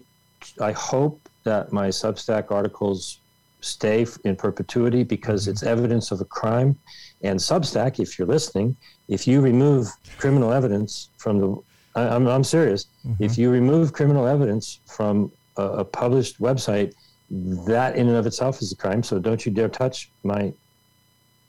I 0.60 0.72
hope 0.72 1.20
that 1.44 1.72
my 1.72 1.88
Substack 1.88 2.50
articles 2.50 3.18
stay 3.66 4.06
in 4.24 4.36
perpetuity 4.36 5.02
because 5.02 5.42
mm-hmm. 5.42 5.52
it's 5.52 5.62
evidence 5.62 6.10
of 6.10 6.20
a 6.20 6.24
crime. 6.24 6.78
And 7.22 7.38
Substack, 7.38 7.98
if 7.98 8.18
you're 8.18 8.28
listening, 8.28 8.76
if 9.08 9.26
you 9.26 9.40
remove 9.40 9.88
criminal 10.18 10.52
evidence 10.52 11.10
from 11.18 11.38
the, 11.38 11.56
I, 11.94 12.14
am 12.14 12.26
I'm 12.26 12.44
serious, 12.44 12.86
mm-hmm. 13.06 13.22
if 13.22 13.38
you 13.38 13.50
remove 13.50 13.92
criminal 13.92 14.26
evidence 14.26 14.80
from 14.86 15.32
a, 15.56 15.62
a, 15.62 15.84
published 15.84 16.40
website, 16.40 16.94
that 17.30 17.96
in 17.96 18.08
and 18.08 18.16
of 18.16 18.26
itself 18.26 18.62
is 18.62 18.72
a 18.72 18.76
crime. 18.76 19.02
So 19.02 19.18
don't 19.18 19.44
you 19.44 19.52
dare 19.52 19.68
touch 19.68 20.10
my 20.22 20.52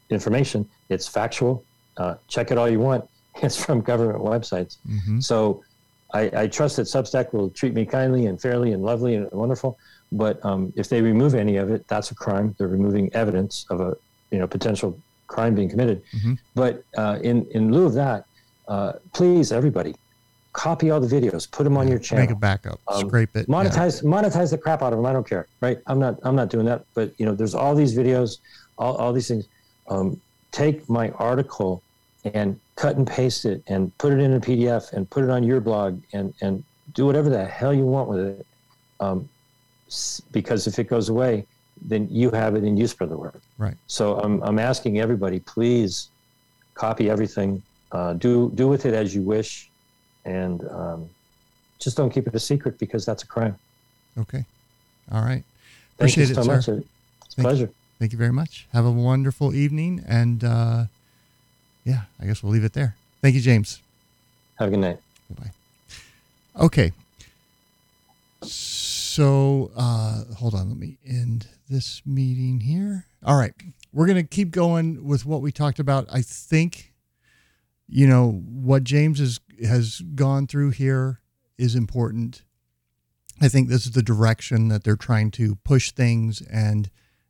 information. 0.09 0.67
It's 0.89 1.07
factual. 1.07 1.63
Uh, 1.97 2.15
check 2.27 2.51
it 2.51 2.57
all 2.57 2.69
you 2.69 2.79
want. 2.79 3.07
It's 3.43 3.63
from 3.63 3.81
government 3.81 4.23
websites. 4.23 4.77
Mm-hmm. 4.89 5.19
So 5.19 5.63
I, 6.13 6.31
I 6.33 6.47
trust 6.47 6.77
that 6.77 6.83
Substack 6.83 7.33
will 7.33 7.49
treat 7.49 7.73
me 7.73 7.85
kindly 7.85 8.27
and 8.27 8.41
fairly 8.41 8.71
and 8.71 8.83
lovely 8.83 9.15
and 9.15 9.29
wonderful. 9.31 9.77
But 10.11 10.43
um, 10.45 10.71
if 10.75 10.87
they 10.87 11.01
remove 11.01 11.35
any 11.35 11.57
of 11.57 11.69
it, 11.69 11.87
that's 11.87 12.11
a 12.11 12.15
crime. 12.15 12.55
They're 12.57 12.69
removing 12.69 13.13
evidence 13.13 13.65
of 13.69 13.81
a 13.81 13.97
you 14.31 14.39
know 14.39 14.47
potential 14.47 14.97
crime 15.27 15.55
being 15.55 15.69
committed. 15.69 16.01
Mm-hmm. 16.15 16.33
But 16.55 16.83
uh, 16.97 17.19
in 17.21 17.45
in 17.51 17.71
lieu 17.73 17.85
of 17.85 17.93
that, 17.93 18.25
uh, 18.67 18.93
please 19.13 19.51
everybody 19.51 19.95
copy 20.57 20.89
all 20.89 20.99
the 20.99 21.07
videos, 21.07 21.49
put 21.49 21.63
them 21.63 21.77
on 21.77 21.87
your 21.87 21.99
channel, 21.99 22.23
make 22.23 22.31
a 22.31 22.35
backup, 22.35 22.79
um, 22.87 23.07
scrape 23.07 23.35
it, 23.35 23.47
monetize 23.47 24.01
yeah. 24.01 24.09
monetize 24.09 24.49
the 24.49 24.57
crap 24.57 24.81
out 24.81 24.91
of 24.91 24.97
them. 24.97 25.05
I 25.05 25.13
don't 25.13 25.27
care, 25.27 25.47
right? 25.61 25.79
I'm 25.85 25.99
not 25.99 26.19
I'm 26.23 26.35
not 26.35 26.49
doing 26.49 26.65
that. 26.65 26.85
But 26.93 27.13
you 27.19 27.25
know, 27.25 27.35
there's 27.35 27.53
all 27.53 27.75
these 27.75 27.95
videos, 27.95 28.39
all, 28.77 28.95
all 28.95 29.13
these 29.13 29.27
things. 29.27 29.47
Um, 29.87 30.19
take 30.51 30.89
my 30.89 31.11
article 31.11 31.83
and 32.25 32.59
cut 32.75 32.97
and 32.97 33.07
paste 33.07 33.45
it 33.45 33.63
and 33.67 33.95
put 33.97 34.13
it 34.13 34.19
in 34.19 34.33
a 34.33 34.39
PDF 34.39 34.93
and 34.93 35.09
put 35.09 35.23
it 35.23 35.29
on 35.29 35.43
your 35.43 35.61
blog 35.61 36.01
and 36.13 36.33
and 36.41 36.63
do 36.93 37.05
whatever 37.05 37.29
the 37.29 37.45
hell 37.45 37.73
you 37.73 37.85
want 37.85 38.09
with 38.09 38.19
it. 38.19 38.47
Um, 38.99 39.29
because 40.31 40.67
if 40.67 40.79
it 40.79 40.85
goes 40.85 41.09
away, 41.09 41.45
then 41.81 42.07
you 42.09 42.31
have 42.31 42.55
it 42.55 42.63
and 42.63 42.77
you 42.77 42.87
spread 42.87 43.09
the 43.09 43.17
word. 43.17 43.39
Right. 43.57 43.75
So 43.87 44.19
I'm, 44.19 44.41
I'm 44.43 44.59
asking 44.59 44.99
everybody, 44.99 45.39
please 45.39 46.09
copy 46.73 47.09
everything, 47.09 47.61
uh, 47.91 48.13
do 48.13 48.51
do 48.55 48.67
with 48.67 48.85
it 48.85 48.93
as 48.93 49.15
you 49.15 49.21
wish, 49.21 49.69
and 50.25 50.67
um, 50.69 51.09
just 51.79 51.95
don't 51.97 52.09
keep 52.09 52.27
it 52.27 52.35
a 52.35 52.39
secret 52.39 52.77
because 52.77 53.05
that's 53.05 53.23
a 53.23 53.27
crime. 53.27 53.57
Okay. 54.17 54.45
All 55.11 55.21
right. 55.21 55.43
Appreciate 55.95 56.25
Thank 56.25 56.37
you 56.37 56.43
so 56.43 56.51
it, 56.51 56.61
sir. 56.61 56.75
Much. 56.75 56.85
It's 57.25 57.37
a 57.37 57.41
pleasure. 57.41 57.65
You. 57.65 57.73
Thank 57.99 58.11
you 58.11 58.17
very 58.17 58.33
much. 58.33 58.67
Have 58.73 58.85
a 58.85 58.91
wonderful 58.91 59.55
evening, 59.55 60.03
and 60.07 60.43
uh, 60.43 60.85
yeah, 61.87 62.01
I 62.19 62.25
guess 62.25 62.43
we'll 62.43 62.51
leave 62.51 62.65
it 62.65 62.73
there. 62.73 62.97
Thank 63.21 63.35
you, 63.35 63.41
James. 63.41 63.81
Have 64.55 64.67
a 64.67 64.71
good 64.71 64.79
night. 64.79 64.99
Bye. 65.29 65.51
Okay. 66.59 66.91
So 68.41 69.71
uh, 69.75 70.25
hold 70.35 70.53
on, 70.53 70.67
let 70.67 70.77
me 70.77 70.97
end 71.07 71.47
this 71.69 72.01
meeting 72.05 72.59
here. 72.59 73.05
All 73.23 73.39
right, 73.39 73.53
we're 73.93 74.05
gonna 74.05 74.23
keep 74.23 74.51
going 74.51 75.05
with 75.05 75.25
what 75.25 75.41
we 75.41 75.51
talked 75.53 75.79
about. 75.79 76.07
I 76.11 76.21
think, 76.21 76.93
you 77.87 78.05
know, 78.05 78.31
what 78.31 78.83
James 78.83 79.19
has 79.19 79.39
has 79.65 80.01
gone 80.13 80.45
through 80.45 80.71
here 80.71 81.21
is 81.57 81.73
important. 81.73 82.43
I 83.39 83.47
think 83.47 83.69
this 83.69 83.85
is 83.85 83.93
the 83.93 84.03
direction 84.03 84.67
that 84.67 84.83
they're 84.83 84.97
trying 84.97 85.31
to 85.31 85.55
push 85.63 85.91
things, 85.91 86.41
and 86.41 86.89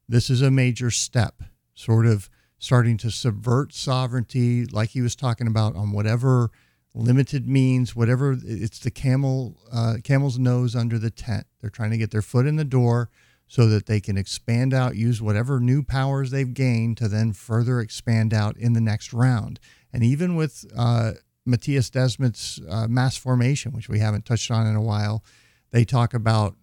this 0.10 0.32
is 0.32 0.42
a 0.42 0.50
major 0.50 0.90
step, 0.90 1.44
sort 1.76 2.08
of 2.08 2.28
starting 2.60 2.98
to 2.98 3.12
subvert 3.12 3.74
sovereignty, 3.74 4.66
like 4.66 4.90
he 4.90 5.02
was 5.02 5.16
talking 5.16 5.48
about, 5.48 5.76
on 5.76 5.92
whatever 5.92 6.52
limited 6.94 7.48
means, 7.48 7.96
whatever 7.96 8.38
it's 8.44 8.80
the 8.80 8.92
camel 8.92 9.56
uh, 9.72 9.96
camel's 10.04 10.40
nose 10.40 10.76
under 10.76 10.98
the 10.98 11.12
tent. 11.12 11.46
They're 11.62 11.70
trying 11.70 11.92
to 11.92 11.98
get 11.98 12.12
their 12.12 12.22
foot 12.22 12.48
in 12.48 12.56
the 12.56 12.66
door 12.66 13.10
so 13.48 13.68
that 13.68 13.86
they 13.86 14.00
can 14.00 14.18
expand 14.18 14.74
out, 14.74 14.96
use 14.96 15.22
whatever 15.22 15.60
new 15.60 15.84
powers 15.84 16.32
they've 16.32 16.54
gained 16.54 16.98
to 16.98 17.08
then 17.08 17.32
further 17.34 17.80
expand 17.80 18.34
out 18.34 18.58
in 18.58 18.74
the 18.74 18.82
next 18.82 19.14
round. 19.14 19.60
And 19.94 20.04
even 20.04 20.36
with 20.36 20.66
uh, 20.76 21.14
Mattias 21.48 21.90
Desmet's 21.90 22.60
uh, 22.68 22.88
mass 22.88 23.16
formation, 23.16 23.72
which 23.72 23.88
we 23.88 24.00
haven't 24.00 24.26
touched 24.26 24.52
on 24.52 24.68
in 24.68 24.76
a 24.76 24.82
while, 24.82 25.24
they 25.72 25.86
talk 25.86 26.14
about 26.14 26.56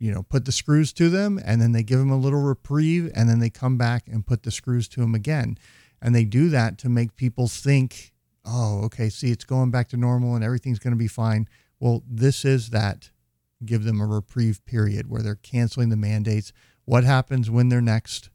you 0.00 0.10
know 0.12 0.24
put 0.24 0.44
the 0.46 0.52
screws 0.52 0.92
to 0.92 1.08
them 1.08 1.38
and 1.44 1.62
then 1.62 1.70
they 1.70 1.84
give 1.84 2.00
them 2.00 2.10
a 2.10 2.16
little 2.16 2.40
reprieve 2.40 3.10
and 3.14 3.28
then 3.28 3.38
they 3.38 3.50
come 3.50 3.76
back 3.76 4.08
and 4.08 4.26
put 4.26 4.42
the 4.42 4.50
screws 4.50 4.88
to 4.88 5.00
them 5.00 5.14
again 5.14 5.56
and 6.02 6.14
they 6.14 6.24
do 6.24 6.48
that 6.48 6.78
to 6.78 6.88
make 6.88 7.14
people 7.14 7.46
think 7.46 8.12
oh, 8.44 8.82
okay, 8.84 9.08
see, 9.08 9.30
it's 9.30 9.44
going 9.44 9.70
back 9.70 9.88
to 9.88 9.96
normal 9.96 10.34
and 10.34 10.44
everything's 10.44 10.78
going 10.78 10.92
to 10.92 10.98
be 10.98 11.08
fine. 11.08 11.48
Well, 11.78 12.02
this 12.08 12.44
is 12.44 12.70
that 12.70 13.10
give 13.64 13.84
them 13.84 14.00
a 14.00 14.06
reprieve 14.06 14.64
period 14.64 15.10
where 15.10 15.22
they're 15.22 15.34
canceling 15.34 15.90
the 15.90 15.96
mandates. 15.96 16.52
What 16.84 17.04
happens 17.04 17.50
when 17.50 17.68
their 17.68 17.82
next 17.82 18.30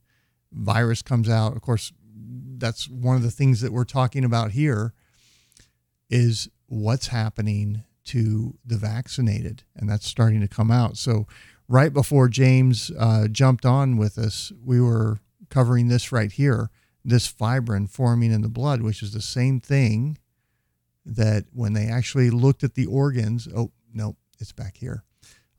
virus 0.52 1.02
comes 1.02 1.30
out? 1.30 1.56
Of 1.56 1.62
course, 1.62 1.92
that's 2.58 2.88
one 2.88 3.16
of 3.16 3.24
the 3.24 3.32
things 3.32 3.62
that 3.62 3.74
we're 3.74 3.84
talking 3.84 4.24
about 4.24 4.52
here 4.52 4.94
is 6.10 6.50
what's 6.68 7.08
happening 7.08 7.84
to 8.06 8.56
the 8.64 8.78
vaccinated, 8.78 9.64
and 9.76 9.90
that's 9.90 10.08
starting 10.08 10.42
to 10.42 10.48
come 10.48 10.70
out. 10.70 10.96
So, 10.96 11.26
right 11.68 11.94
before 11.94 12.28
James 12.28 12.92
uh, 12.98 13.28
jumped 13.28 13.66
on 13.66 13.98
with 13.98 14.18
us, 14.18 14.52
we 14.64 14.80
were 14.80 15.20
covering 15.50 15.88
this 15.88 16.12
right 16.12 16.32
here 16.32 16.70
this 17.06 17.28
fibrin 17.28 17.88
forming 17.88 18.32
in 18.32 18.42
the 18.42 18.50
blood, 18.50 18.82
which 18.82 19.04
is 19.04 19.14
the 19.14 19.22
same 19.22 19.60
thing 19.60 20.18
that 21.06 21.46
when 21.54 21.74
they 21.74 21.86
actually 21.86 22.32
looked 22.32 22.64
at 22.64 22.74
the 22.74 22.88
organs, 22.88 23.48
oh, 23.56 23.72
no, 23.94 24.16
it's 24.40 24.52
back 24.52 24.78
here, 24.78 25.04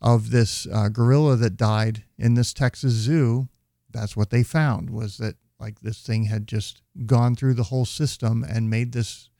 of 0.02 0.30
this 0.30 0.66
uh, 0.66 0.88
gorilla 0.88 1.36
that 1.36 1.56
died 1.56 2.02
in 2.18 2.34
this 2.34 2.52
Texas 2.52 2.92
zoo, 2.92 3.48
that's 3.90 4.16
what 4.16 4.30
they 4.30 4.42
found 4.42 4.90
was 4.90 5.18
that 5.18 5.36
like 5.58 5.80
this 5.80 6.02
thing 6.02 6.24
had 6.24 6.46
just 6.46 6.82
gone 7.06 7.34
through 7.34 7.54
the 7.54 7.62
whole 7.62 7.86
system 7.86 8.44
and 8.44 8.68
made 8.68 8.92
this 8.92 9.30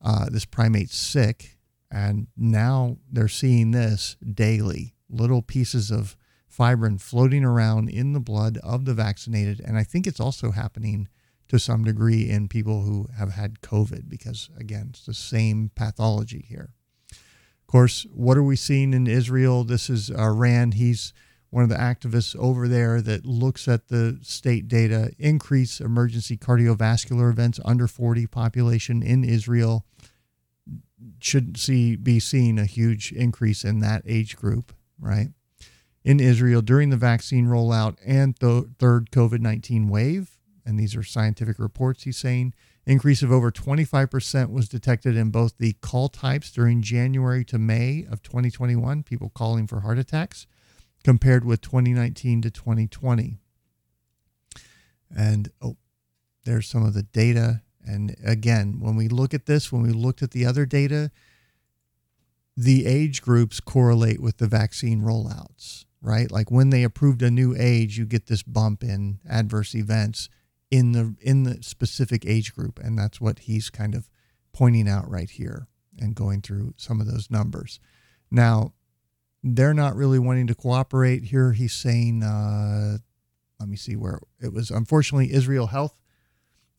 uh, 0.00 0.26
this 0.30 0.44
primate 0.44 0.90
sick. 0.90 1.58
And 1.90 2.28
now 2.36 2.96
they're 3.10 3.28
seeing 3.28 3.72
this 3.72 4.16
daily, 4.32 4.94
little 5.12 5.42
pieces 5.42 5.90
of 5.90 6.16
fibrin 6.48 6.98
floating 6.98 7.44
around 7.44 7.88
in 7.88 8.12
the 8.12 8.20
blood 8.20 8.58
of 8.62 8.84
the 8.84 8.94
vaccinated. 8.94 9.60
And 9.60 9.78
I 9.78 9.84
think 9.84 10.06
it's 10.06 10.20
also 10.20 10.50
happening 10.50 11.08
to 11.48 11.58
some 11.58 11.84
degree 11.84 12.28
in 12.28 12.48
people 12.48 12.82
who 12.82 13.08
have 13.16 13.32
had 13.32 13.60
COVID 13.60 14.08
because, 14.08 14.50
again, 14.58 14.88
it's 14.90 15.06
the 15.06 15.14
same 15.14 15.70
pathology 15.74 16.44
here. 16.48 16.70
Of 17.10 17.66
course, 17.66 18.06
what 18.12 18.36
are 18.36 18.42
we 18.42 18.56
seeing 18.56 18.92
in 18.92 19.06
Israel? 19.06 19.64
This 19.64 19.88
is 19.88 20.10
uh, 20.10 20.30
Rand. 20.30 20.74
He's 20.74 21.12
one 21.52 21.62
of 21.62 21.68
the 21.68 21.76
activists 21.76 22.34
over 22.36 22.66
there 22.66 23.02
that 23.02 23.26
looks 23.26 23.68
at 23.68 23.88
the 23.88 24.18
state 24.22 24.68
data, 24.68 25.12
increase 25.18 25.80
emergency 25.80 26.38
cardiovascular 26.38 27.30
events 27.30 27.60
under 27.62 27.86
40 27.86 28.26
population 28.26 29.02
in 29.02 29.22
Israel. 29.22 29.84
Shouldn't 31.20 31.58
see 31.58 31.96
be 31.96 32.18
seeing 32.20 32.58
a 32.58 32.64
huge 32.64 33.12
increase 33.12 33.64
in 33.64 33.80
that 33.80 34.02
age 34.06 34.36
group, 34.36 34.72
right? 35.02 35.28
in 36.04 36.20
Israel 36.20 36.62
during 36.62 36.90
the 36.90 36.96
vaccine 36.96 37.46
rollout 37.46 37.96
and 38.04 38.34
the 38.40 38.68
third 38.78 39.10
COVID 39.10 39.40
19 39.40 39.88
wave. 39.88 40.38
And 40.64 40.78
these 40.78 40.94
are 40.94 41.02
scientific 41.02 41.58
reports, 41.58 42.04
he's 42.04 42.18
saying. 42.18 42.54
Increase 42.84 43.22
of 43.22 43.30
over 43.30 43.52
25% 43.52 44.50
was 44.50 44.68
detected 44.68 45.16
in 45.16 45.30
both 45.30 45.58
the 45.58 45.74
call 45.74 46.08
types 46.08 46.50
during 46.50 46.82
January 46.82 47.44
to 47.46 47.58
May 47.58 48.06
of 48.10 48.22
2021, 48.22 49.02
people 49.04 49.30
calling 49.34 49.66
for 49.66 49.80
heart 49.80 49.98
attacks, 49.98 50.46
compared 51.04 51.44
with 51.44 51.60
2019 51.60 52.42
to 52.42 52.50
2020. 52.50 53.38
And 55.16 55.50
oh, 55.60 55.76
there's 56.44 56.68
some 56.68 56.84
of 56.84 56.94
the 56.94 57.04
data. 57.04 57.62
And 57.84 58.16
again, 58.24 58.78
when 58.80 58.96
we 58.96 59.08
look 59.08 59.34
at 59.34 59.46
this, 59.46 59.70
when 59.70 59.82
we 59.82 59.90
looked 59.90 60.22
at 60.22 60.32
the 60.32 60.46
other 60.46 60.66
data, 60.66 61.12
the 62.56 62.86
age 62.86 63.22
groups 63.22 63.60
correlate 63.60 64.20
with 64.20 64.38
the 64.38 64.46
vaccine 64.46 65.00
rollouts, 65.00 65.84
right? 66.00 66.30
Like 66.30 66.50
when 66.50 66.70
they 66.70 66.82
approved 66.82 67.22
a 67.22 67.30
new 67.30 67.54
age, 67.58 67.98
you 67.98 68.04
get 68.04 68.26
this 68.26 68.42
bump 68.42 68.82
in 68.82 69.20
adverse 69.28 69.74
events 69.74 70.28
in 70.70 70.92
the 70.92 71.14
in 71.20 71.44
the 71.44 71.62
specific 71.62 72.24
age 72.26 72.54
group. 72.54 72.78
And 72.78 72.98
that's 72.98 73.20
what 73.20 73.40
he's 73.40 73.70
kind 73.70 73.94
of 73.94 74.08
pointing 74.52 74.88
out 74.88 75.08
right 75.08 75.30
here 75.30 75.68
and 75.98 76.14
going 76.14 76.42
through 76.42 76.74
some 76.76 77.00
of 77.00 77.06
those 77.06 77.30
numbers. 77.30 77.80
Now 78.30 78.72
they're 79.42 79.74
not 79.74 79.96
really 79.96 80.18
wanting 80.18 80.46
to 80.46 80.54
cooperate 80.54 81.24
here. 81.24 81.52
He's 81.52 81.72
saying 81.72 82.22
uh, 82.22 82.98
let 83.58 83.68
me 83.68 83.76
see 83.76 83.96
where 83.96 84.20
it 84.40 84.52
was. 84.52 84.70
Unfortunately 84.70 85.32
israel 85.32 85.68
health 85.68 85.94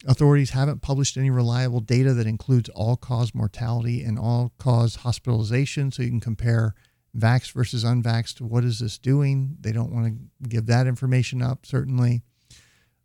authorities 0.06 0.52
haven't 0.52 0.82
published 0.82 1.18
any 1.18 1.30
reliable 1.30 1.80
data 1.80 2.14
that 2.14 2.28
includes 2.28 2.70
all 2.70 2.96
cause 2.96 3.34
mortality 3.34 4.04
and 4.04 4.20
all 4.20 4.54
cause 4.58 4.98
hospitalization 4.98 5.92
so 5.92 6.04
you 6.04 6.10
can 6.10 6.20
compare 6.20 6.74
vax 7.18 7.52
versus 7.52 7.84
unvaxxed 7.84 8.42
what 8.42 8.64
is 8.64 8.80
this 8.80 8.98
doing 8.98 9.56
they 9.62 9.72
don't 9.72 9.94
want 9.94 10.06
to 10.08 10.50
give 10.50 10.66
that 10.66 10.88
information 10.88 11.42
up 11.42 11.66
certainly 11.66 12.22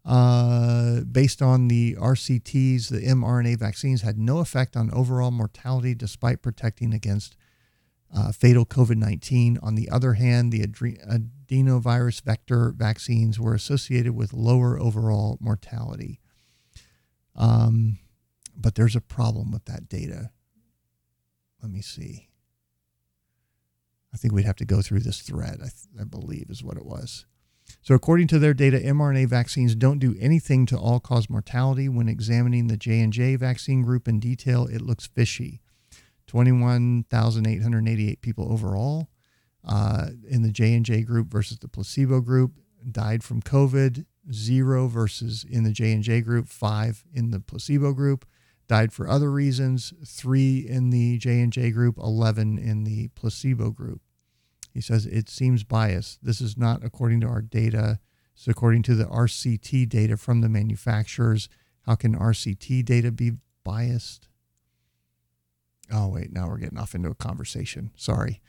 uh, 0.08 1.00
based 1.00 1.42
on 1.42 1.68
the 1.68 1.94
RCTs, 1.96 2.88
the 2.88 3.00
mRNA 3.00 3.58
vaccines 3.58 4.00
had 4.00 4.18
no 4.18 4.38
effect 4.38 4.74
on 4.74 4.90
overall 4.90 5.30
mortality 5.30 5.94
despite 5.94 6.40
protecting 6.40 6.94
against 6.94 7.36
uh, 8.16 8.32
fatal 8.32 8.64
COVID 8.64 8.96
19. 8.96 9.58
On 9.62 9.74
the 9.74 9.90
other 9.90 10.14
hand, 10.14 10.50
the 10.50 10.66
adenovirus 10.66 12.22
vector 12.22 12.72
vaccines 12.74 13.38
were 13.38 13.52
associated 13.52 14.14
with 14.14 14.32
lower 14.32 14.80
overall 14.80 15.36
mortality. 15.42 16.20
Um, 17.39 17.98
but 18.56 18.74
there's 18.74 18.97
a 18.97 19.01
problem 19.01 19.51
with 19.52 19.65
that 19.66 19.89
data. 19.89 20.32
Let 21.62 21.70
me 21.70 21.81
see. 21.81 22.28
I 24.12 24.16
think 24.16 24.35
we'd 24.35 24.44
have 24.44 24.56
to 24.56 24.65
go 24.65 24.82
through 24.82 25.01
this 25.01 25.20
thread, 25.20 25.60
I, 25.62 25.69
I 26.01 26.05
believe, 26.05 26.47
is 26.51 26.65
what 26.65 26.77
it 26.77 26.85
was. 26.85 27.24
So, 27.82 27.94
according 27.94 28.28
to 28.28 28.39
their 28.39 28.55
data, 28.55 28.78
mRNA 28.78 29.28
vaccines 29.28 29.74
don't 29.74 29.98
do 29.98 30.16
anything 30.19 30.65
to 30.66 30.78
all-cause 30.78 31.28
mortality. 31.28 31.89
When 31.89 32.09
examining 32.09 32.66
the 32.66 32.78
J&J 32.78 33.36
vaccine 33.36 33.82
group 33.82 34.09
in 34.09 34.19
detail, 34.20 34.66
it 34.66 34.81
looks 34.81 35.06
fishy. 35.06 35.60
21,888 36.27 38.20
people 38.23 38.51
overall 38.51 39.09
uh, 39.65 40.09
in 40.28 40.43
the 40.43 40.51
J&J 40.51 41.02
group 41.02 41.28
versus 41.28 41.59
the 41.59 41.69
placebo 41.69 42.20
group 42.20 42.52
died 42.90 43.23
from 43.23 43.43
COVID. 43.43 44.06
Zero 44.32 44.88
versus 44.88 45.44
in 45.48 45.64
the 45.64 45.72
J&J 45.72 46.20
group, 46.22 46.48
five 46.48 47.05
in 47.12 47.30
the 47.30 47.40
placebo 47.40 47.92
group 47.92 48.26
died 48.68 48.92
for 48.92 49.09
other 49.09 49.30
reasons. 49.30 49.92
Three 50.06 50.59
in 50.59 50.90
the 50.90 51.18
J&J 51.18 51.70
group, 51.70 51.98
11 51.98 52.59
in 52.59 52.84
the 52.84 53.09
placebo 53.09 53.70
group. 53.70 54.00
He 54.72 54.80
says 54.80 55.06
it 55.06 55.28
seems 55.28 55.64
biased. 55.64 56.24
This 56.24 56.40
is 56.40 56.56
not 56.56 56.84
according 56.84 57.22
to 57.22 57.26
our 57.26 57.42
data. 57.42 57.98
It's 58.34 58.46
according 58.46 58.82
to 58.84 58.94
the 58.94 59.06
RCT 59.06 59.88
data 59.88 60.16
from 60.16 60.42
the 60.42 60.48
manufacturers. 60.48 61.48
How 61.86 61.96
can 61.96 62.16
RCT 62.16 62.84
data 62.84 63.10
be 63.10 63.32
biased? 63.64 64.28
Oh, 65.90 66.09
wait, 66.09 66.32
now 66.32 66.46
we're 66.48 66.59
getting 66.59 66.78
off 66.78 66.94
into 66.94 67.09
a 67.09 67.14
conversation. 67.14 67.90
Sorry. 67.96 68.40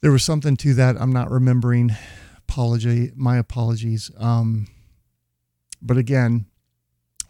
There 0.00 0.10
was 0.10 0.24
something 0.24 0.56
to 0.58 0.74
that. 0.74 1.00
I'm 1.00 1.12
not 1.12 1.30
remembering. 1.30 1.96
Apology. 2.36 3.12
My 3.14 3.36
apologies. 3.38 4.10
Um, 4.18 4.66
but 5.80 5.96
again, 5.96 6.46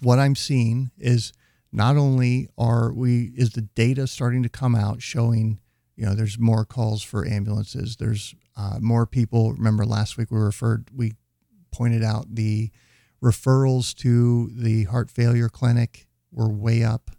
what 0.01 0.19
I'm 0.19 0.35
seeing 0.35 0.91
is 0.99 1.33
not 1.73 1.97
only 1.97 2.49
are 2.59 2.93
we 2.93 3.33
is 3.37 3.51
the 3.51 3.63
data 3.63 4.07
starting 4.07 4.43
to 4.43 4.49
come 4.49 4.75
out 4.75 5.03
showing 5.03 5.61
you 6.01 6.07
know, 6.07 6.15
there's 6.15 6.39
more 6.39 6.65
calls 6.65 7.03
for 7.03 7.27
ambulances. 7.27 7.97
There's 7.97 8.35
uh, 8.57 8.79
more 8.81 9.05
people. 9.05 9.53
Remember 9.53 9.85
last 9.85 10.17
week 10.17 10.31
we 10.31 10.39
referred, 10.39 10.89
we 10.97 11.13
pointed 11.71 12.03
out 12.03 12.35
the 12.37 12.71
referrals 13.23 13.95
to 13.97 14.51
the 14.55 14.85
heart 14.85 15.11
failure 15.11 15.51
clinic 15.51 16.09
were 16.33 16.49
way 16.49 16.83
up. 16.83 17.11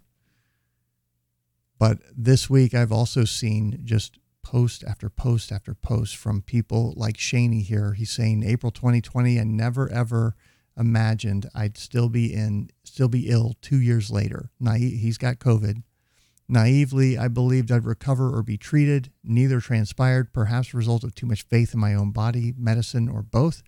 But 1.77 1.99
this 2.17 2.49
week 2.49 2.73
I've 2.73 2.91
also 2.91 3.23
seen 3.23 3.81
just 3.83 4.17
post 4.41 4.83
after 4.83 5.11
post 5.11 5.51
after 5.51 5.75
post 5.75 6.17
from 6.17 6.41
people 6.41 6.95
like 6.97 7.17
Shaney 7.17 7.61
here. 7.61 7.93
He's 7.93 8.09
saying 8.09 8.43
April 8.43 8.71
2020 8.71 9.37
and 9.37 9.55
never 9.55 9.91
ever 9.91 10.35
imagined 10.81 11.49
I'd 11.55 11.77
still 11.77 12.09
be 12.09 12.33
in, 12.33 12.69
still 12.83 13.07
be 13.07 13.29
ill 13.29 13.55
two 13.61 13.79
years 13.79 14.11
later. 14.11 14.51
Now 14.59 14.73
he's 14.73 15.17
got 15.17 15.39
COVID 15.39 15.83
Naively, 16.51 17.17
I 17.17 17.29
believed 17.29 17.71
I'd 17.71 17.85
recover 17.85 18.35
or 18.35 18.43
be 18.43 18.57
treated. 18.57 19.09
Neither 19.23 19.61
transpired, 19.61 20.33
perhaps 20.33 20.73
a 20.73 20.77
result 20.77 21.05
of 21.05 21.15
too 21.15 21.25
much 21.25 21.43
faith 21.43 21.73
in 21.73 21.79
my 21.79 21.93
own 21.93 22.11
body, 22.11 22.53
medicine, 22.57 23.07
or 23.07 23.21
both. 23.21 23.63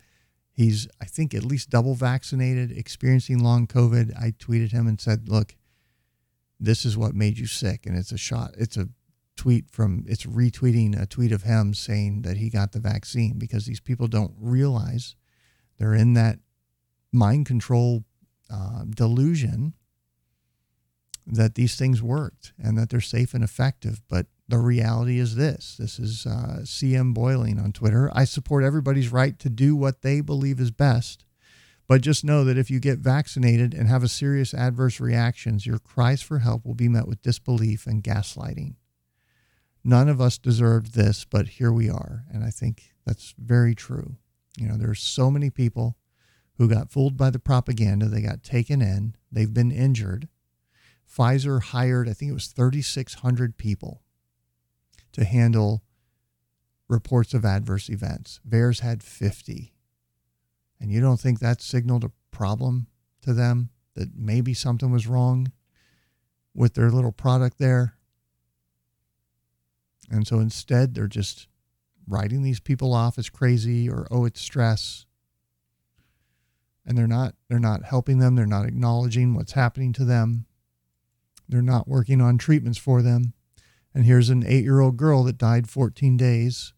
He's, 0.51 0.85
I 0.99 1.05
think, 1.05 1.33
at 1.33 1.45
least 1.45 1.69
double 1.69 1.95
vaccinated, 1.95 2.77
experiencing 2.77 3.41
long 3.41 3.67
COVID. 3.67 4.13
I 4.21 4.31
tweeted 4.31 4.73
him 4.73 4.85
and 4.85 4.99
said, 4.99 5.29
Look, 5.29 5.55
this 6.59 6.83
is 6.83 6.97
what 6.97 7.15
made 7.15 7.37
you 7.37 7.47
sick. 7.47 7.85
And 7.85 7.97
it's 7.97 8.11
a 8.11 8.17
shot, 8.17 8.51
it's 8.57 8.75
a 8.75 8.89
tweet 9.37 9.71
from, 9.71 10.03
it's 10.05 10.25
retweeting 10.25 11.01
a 11.01 11.05
tweet 11.05 11.31
of 11.31 11.43
him 11.43 11.73
saying 11.73 12.23
that 12.23 12.35
he 12.35 12.49
got 12.49 12.73
the 12.73 12.81
vaccine 12.81 13.39
because 13.39 13.65
these 13.65 13.79
people 13.79 14.09
don't 14.09 14.33
realize 14.37 15.15
they're 15.79 15.95
in 15.95 16.15
that 16.15 16.39
mind 17.13 17.45
control 17.45 18.03
uh, 18.51 18.83
delusion 18.89 19.73
that 21.25 21.55
these 21.55 21.75
things 21.75 22.01
worked 22.01 22.51
and 22.61 22.77
that 22.77 22.89
they're 22.89 22.99
safe 22.99 23.33
and 23.33 23.43
effective. 23.43 24.01
But 24.09 24.27
the 24.47 24.57
reality 24.57 25.19
is 25.19 25.35
this 25.35 25.77
this 25.79 25.99
is 25.99 26.25
uh, 26.25 26.59
CM 26.63 27.13
Boiling 27.13 27.59
on 27.59 27.71
Twitter. 27.71 28.11
I 28.13 28.25
support 28.25 28.63
everybody's 28.63 29.11
right 29.11 29.37
to 29.39 29.49
do 29.49 29.75
what 29.75 30.01
they 30.01 30.21
believe 30.21 30.59
is 30.59 30.71
best. 30.71 31.23
But 31.85 32.01
just 32.01 32.23
know 32.23 32.45
that 32.45 32.57
if 32.57 32.71
you 32.71 32.79
get 32.79 32.99
vaccinated 32.99 33.73
and 33.73 33.89
have 33.89 34.03
a 34.03 34.07
serious 34.07 34.53
adverse 34.53 34.99
reactions, 34.99 35.65
your 35.65 35.79
cries 35.79 36.21
for 36.21 36.39
help 36.39 36.65
will 36.65 36.75
be 36.75 36.87
met 36.87 37.07
with 37.07 37.21
disbelief 37.21 37.85
and 37.85 38.03
gaslighting. 38.03 38.75
None 39.83 40.07
of 40.07 40.21
us 40.21 40.37
deserved 40.37 40.93
this, 40.93 41.25
but 41.25 41.47
here 41.49 41.73
we 41.73 41.89
are. 41.89 42.23
And 42.31 42.43
I 42.43 42.51
think 42.51 42.93
that's 43.05 43.35
very 43.37 43.75
true. 43.75 44.15
You 44.57 44.69
know, 44.69 44.77
there's 44.77 45.01
so 45.01 45.29
many 45.29 45.49
people 45.49 45.97
who 46.57 46.67
got 46.67 46.91
fooled 46.91 47.17
by 47.17 47.29
the 47.29 47.39
propaganda. 47.39 48.07
They 48.07 48.21
got 48.21 48.43
taken 48.43 48.81
in, 48.81 49.15
they've 49.31 49.53
been 49.53 49.71
injured, 49.71 50.27
Pfizer 51.13 51.61
hired, 51.61 52.09
I 52.09 52.13
think 52.13 52.31
it 52.31 52.35
was 52.35 52.47
3,600 52.47 53.57
people 53.57 54.01
to 55.11 55.25
handle 55.25 55.83
reports 56.87 57.33
of 57.33 57.45
adverse 57.45 57.89
events. 57.89 58.39
VAERS 58.47 58.79
had 58.79 59.03
50. 59.03 59.73
And 60.79 60.91
you 60.91 60.99
don't 61.01 61.19
think 61.19 61.39
that 61.39 61.61
signaled 61.61 62.03
a 62.03 62.11
problem 62.31 62.87
to 63.21 63.33
them 63.33 63.69
that 63.95 64.15
maybe 64.15 64.53
something 64.53 64.91
was 64.91 65.07
wrong 65.07 65.51
with 66.53 66.73
their 66.73 66.89
little 66.89 67.11
product 67.11 67.59
there? 67.59 67.95
And 70.09 70.27
so 70.27 70.39
instead, 70.39 70.93
they're 70.93 71.07
just 71.07 71.47
writing 72.07 72.43
these 72.43 72.59
people 72.59 72.93
off 72.93 73.17
as 73.17 73.29
crazy 73.29 73.89
or, 73.89 74.07
oh, 74.11 74.25
it's 74.25 74.41
stress. 74.41 75.05
And 76.85 76.97
they're 76.97 77.07
not 77.07 77.35
they're 77.49 77.59
not 77.59 77.85
helping 77.85 78.19
them. 78.19 78.35
They're 78.35 78.45
not 78.45 78.65
acknowledging 78.65 79.33
what's 79.33 79.53
happening 79.53 79.93
to 79.93 80.05
them. 80.05 80.45
They're 81.47 81.61
not 81.61 81.87
working 81.87 82.21
on 82.21 82.37
treatments 82.37 82.77
for 82.77 83.01
them. 83.01 83.33
And 83.93 84.05
here's 84.05 84.29
an 84.29 84.43
eight 84.45 84.63
year 84.63 84.79
old 84.79 84.97
girl 84.97 85.23
that 85.23 85.37
died 85.37 85.69
14 85.69 86.17
days 86.17 86.73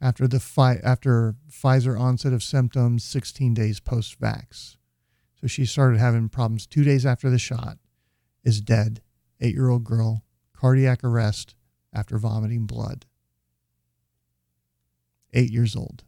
after 0.00 0.26
the 0.26 0.40
fi- 0.40 0.80
after 0.82 1.34
Pfizer 1.50 1.98
onset 1.98 2.32
of 2.32 2.42
symptoms 2.42 3.04
16 3.04 3.54
days 3.54 3.80
post 3.80 4.20
vax. 4.20 4.76
So 5.40 5.46
she 5.46 5.64
started 5.64 5.98
having 5.98 6.28
problems 6.28 6.66
two 6.66 6.84
days 6.84 7.06
after 7.06 7.30
the 7.30 7.38
shot, 7.38 7.78
is 8.44 8.60
dead. 8.60 9.00
Eight 9.40 9.54
year 9.54 9.70
old 9.70 9.84
girl, 9.84 10.22
cardiac 10.54 11.02
arrest 11.02 11.54
after 11.94 12.18
vomiting 12.18 12.66
blood. 12.66 13.06
Eight 15.32 15.50
years 15.50 15.74
old. 15.74 16.04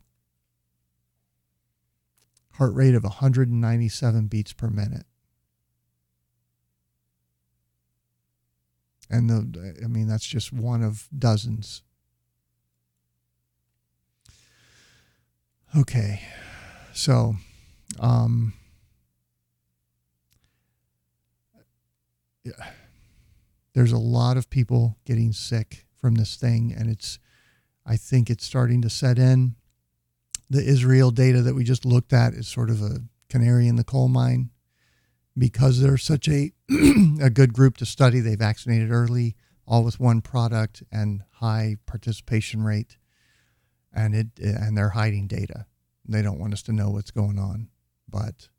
Heart 2.54 2.74
rate 2.74 2.94
of 2.94 3.04
197 3.04 4.26
beats 4.26 4.52
per 4.52 4.68
minute. 4.68 5.06
And 9.10 9.28
the, 9.28 9.76
I 9.84 9.88
mean, 9.88 10.08
that's 10.08 10.26
just 10.26 10.52
one 10.52 10.82
of 10.82 11.08
dozens. 11.16 11.82
Okay. 15.76 16.22
So, 16.94 17.36
um, 18.00 18.54
yeah, 22.44 22.52
there's 23.74 23.92
a 23.92 23.98
lot 23.98 24.36
of 24.36 24.50
people 24.50 24.96
getting 25.04 25.32
sick 25.32 25.86
from 25.94 26.14
this 26.16 26.36
thing, 26.36 26.74
and 26.76 26.90
it's, 26.90 27.18
I 27.86 27.96
think 27.96 28.28
it's 28.28 28.44
starting 28.44 28.82
to 28.82 28.90
set 28.90 29.18
in. 29.18 29.56
The 30.52 30.62
Israel 30.62 31.10
data 31.10 31.40
that 31.40 31.54
we 31.54 31.64
just 31.64 31.86
looked 31.86 32.12
at 32.12 32.34
is 32.34 32.46
sort 32.46 32.68
of 32.68 32.82
a 32.82 33.04
canary 33.30 33.66
in 33.66 33.76
the 33.76 33.84
coal 33.84 34.08
mine 34.08 34.50
because 35.36 35.80
they're 35.80 35.96
such 35.96 36.28
a 36.28 36.52
a 37.22 37.30
good 37.30 37.54
group 37.54 37.78
to 37.78 37.86
study. 37.86 38.20
They 38.20 38.34
vaccinated 38.34 38.90
early, 38.90 39.34
all 39.66 39.82
with 39.82 39.98
one 39.98 40.20
product, 40.20 40.82
and 40.92 41.22
high 41.36 41.76
participation 41.86 42.62
rate, 42.62 42.98
and 43.94 44.14
it 44.14 44.26
and 44.38 44.76
they're 44.76 44.90
hiding 44.90 45.26
data. 45.26 45.64
They 46.06 46.20
don't 46.20 46.38
want 46.38 46.52
us 46.52 46.62
to 46.64 46.72
know 46.72 46.90
what's 46.90 47.10
going 47.10 47.38
on, 47.38 47.68
but 48.06 48.50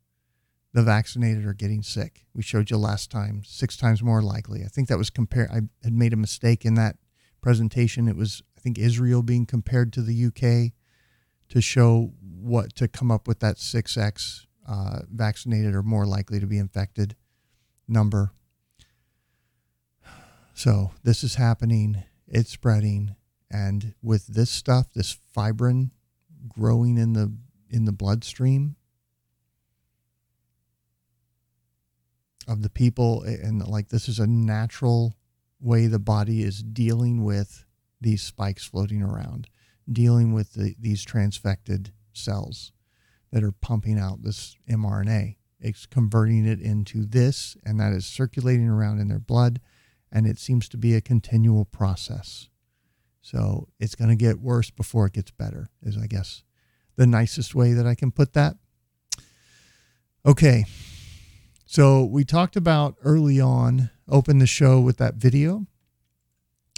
the 0.72 0.82
vaccinated 0.82 1.46
are 1.46 1.54
getting 1.54 1.84
sick. 1.84 2.26
We 2.34 2.42
showed 2.42 2.70
you 2.70 2.76
last 2.76 3.08
time 3.08 3.42
six 3.46 3.76
times 3.76 4.02
more 4.02 4.20
likely. 4.20 4.64
I 4.64 4.66
think 4.68 4.88
that 4.88 4.98
was 4.98 5.10
compared. 5.10 5.50
I 5.52 5.60
had 5.84 5.92
made 5.92 6.12
a 6.12 6.16
mistake 6.16 6.64
in 6.64 6.74
that 6.74 6.96
presentation. 7.40 8.08
It 8.08 8.16
was 8.16 8.42
I 8.58 8.60
think 8.60 8.80
Israel 8.80 9.22
being 9.22 9.46
compared 9.46 9.92
to 9.92 10.02
the 10.02 10.26
UK 10.26 10.72
to 11.48 11.60
show 11.60 12.12
what 12.20 12.74
to 12.76 12.88
come 12.88 13.10
up 13.10 13.26
with 13.26 13.40
that 13.40 13.58
six 13.58 13.96
x 13.96 14.46
uh, 14.68 15.00
vaccinated 15.10 15.74
or 15.74 15.82
more 15.82 16.06
likely 16.06 16.40
to 16.40 16.46
be 16.46 16.58
infected 16.58 17.16
number. 17.86 18.32
So 20.54 20.92
this 21.02 21.24
is 21.24 21.34
happening, 21.34 22.04
it's 22.28 22.50
spreading, 22.50 23.16
and 23.50 23.94
with 24.02 24.26
this 24.28 24.50
stuff, 24.50 24.92
this 24.92 25.18
fibrin 25.34 25.90
growing 26.48 26.96
in 26.96 27.12
the 27.12 27.34
in 27.68 27.84
the 27.84 27.92
bloodstream 27.92 28.76
of 32.46 32.62
the 32.62 32.70
people, 32.70 33.22
and 33.22 33.66
like 33.66 33.88
this 33.88 34.08
is 34.08 34.18
a 34.18 34.26
natural 34.26 35.14
way 35.60 35.86
the 35.86 35.98
body 35.98 36.42
is 36.42 36.62
dealing 36.62 37.24
with 37.24 37.64
these 38.00 38.22
spikes 38.22 38.64
floating 38.64 39.02
around, 39.02 39.48
dealing 39.90 40.32
with 40.32 40.54
the, 40.54 40.74
these 40.78 41.04
transfected 41.04 41.92
cells 42.12 42.72
that 43.32 43.42
are 43.42 43.52
pumping 43.52 43.98
out 43.98 44.22
this 44.22 44.56
mRNA. 44.68 45.36
It's 45.60 45.86
converting 45.86 46.46
it 46.46 46.60
into 46.60 47.04
this, 47.04 47.56
and 47.64 47.80
that 47.80 47.92
is 47.92 48.06
circulating 48.06 48.68
around 48.68 49.00
in 49.00 49.08
their 49.08 49.18
blood, 49.18 49.60
and 50.12 50.26
it 50.26 50.38
seems 50.38 50.68
to 50.70 50.76
be 50.76 50.94
a 50.94 51.00
continual 51.00 51.64
process. 51.64 52.48
So 53.22 53.68
it's 53.80 53.94
going 53.94 54.10
to 54.10 54.16
get 54.16 54.40
worse 54.40 54.70
before 54.70 55.06
it 55.06 55.14
gets 55.14 55.30
better, 55.30 55.70
is 55.82 55.96
I 55.96 56.06
guess 56.06 56.42
the 56.96 57.06
nicest 57.06 57.54
way 57.54 57.72
that 57.72 57.86
I 57.86 57.94
can 57.94 58.10
put 58.10 58.34
that. 58.34 58.56
Okay. 60.26 60.64
So 61.64 62.04
we 62.04 62.24
talked 62.24 62.56
about 62.56 62.96
early 63.02 63.40
on, 63.40 63.90
open 64.08 64.38
the 64.38 64.46
show 64.46 64.80
with 64.80 64.98
that 64.98 65.14
video 65.14 65.66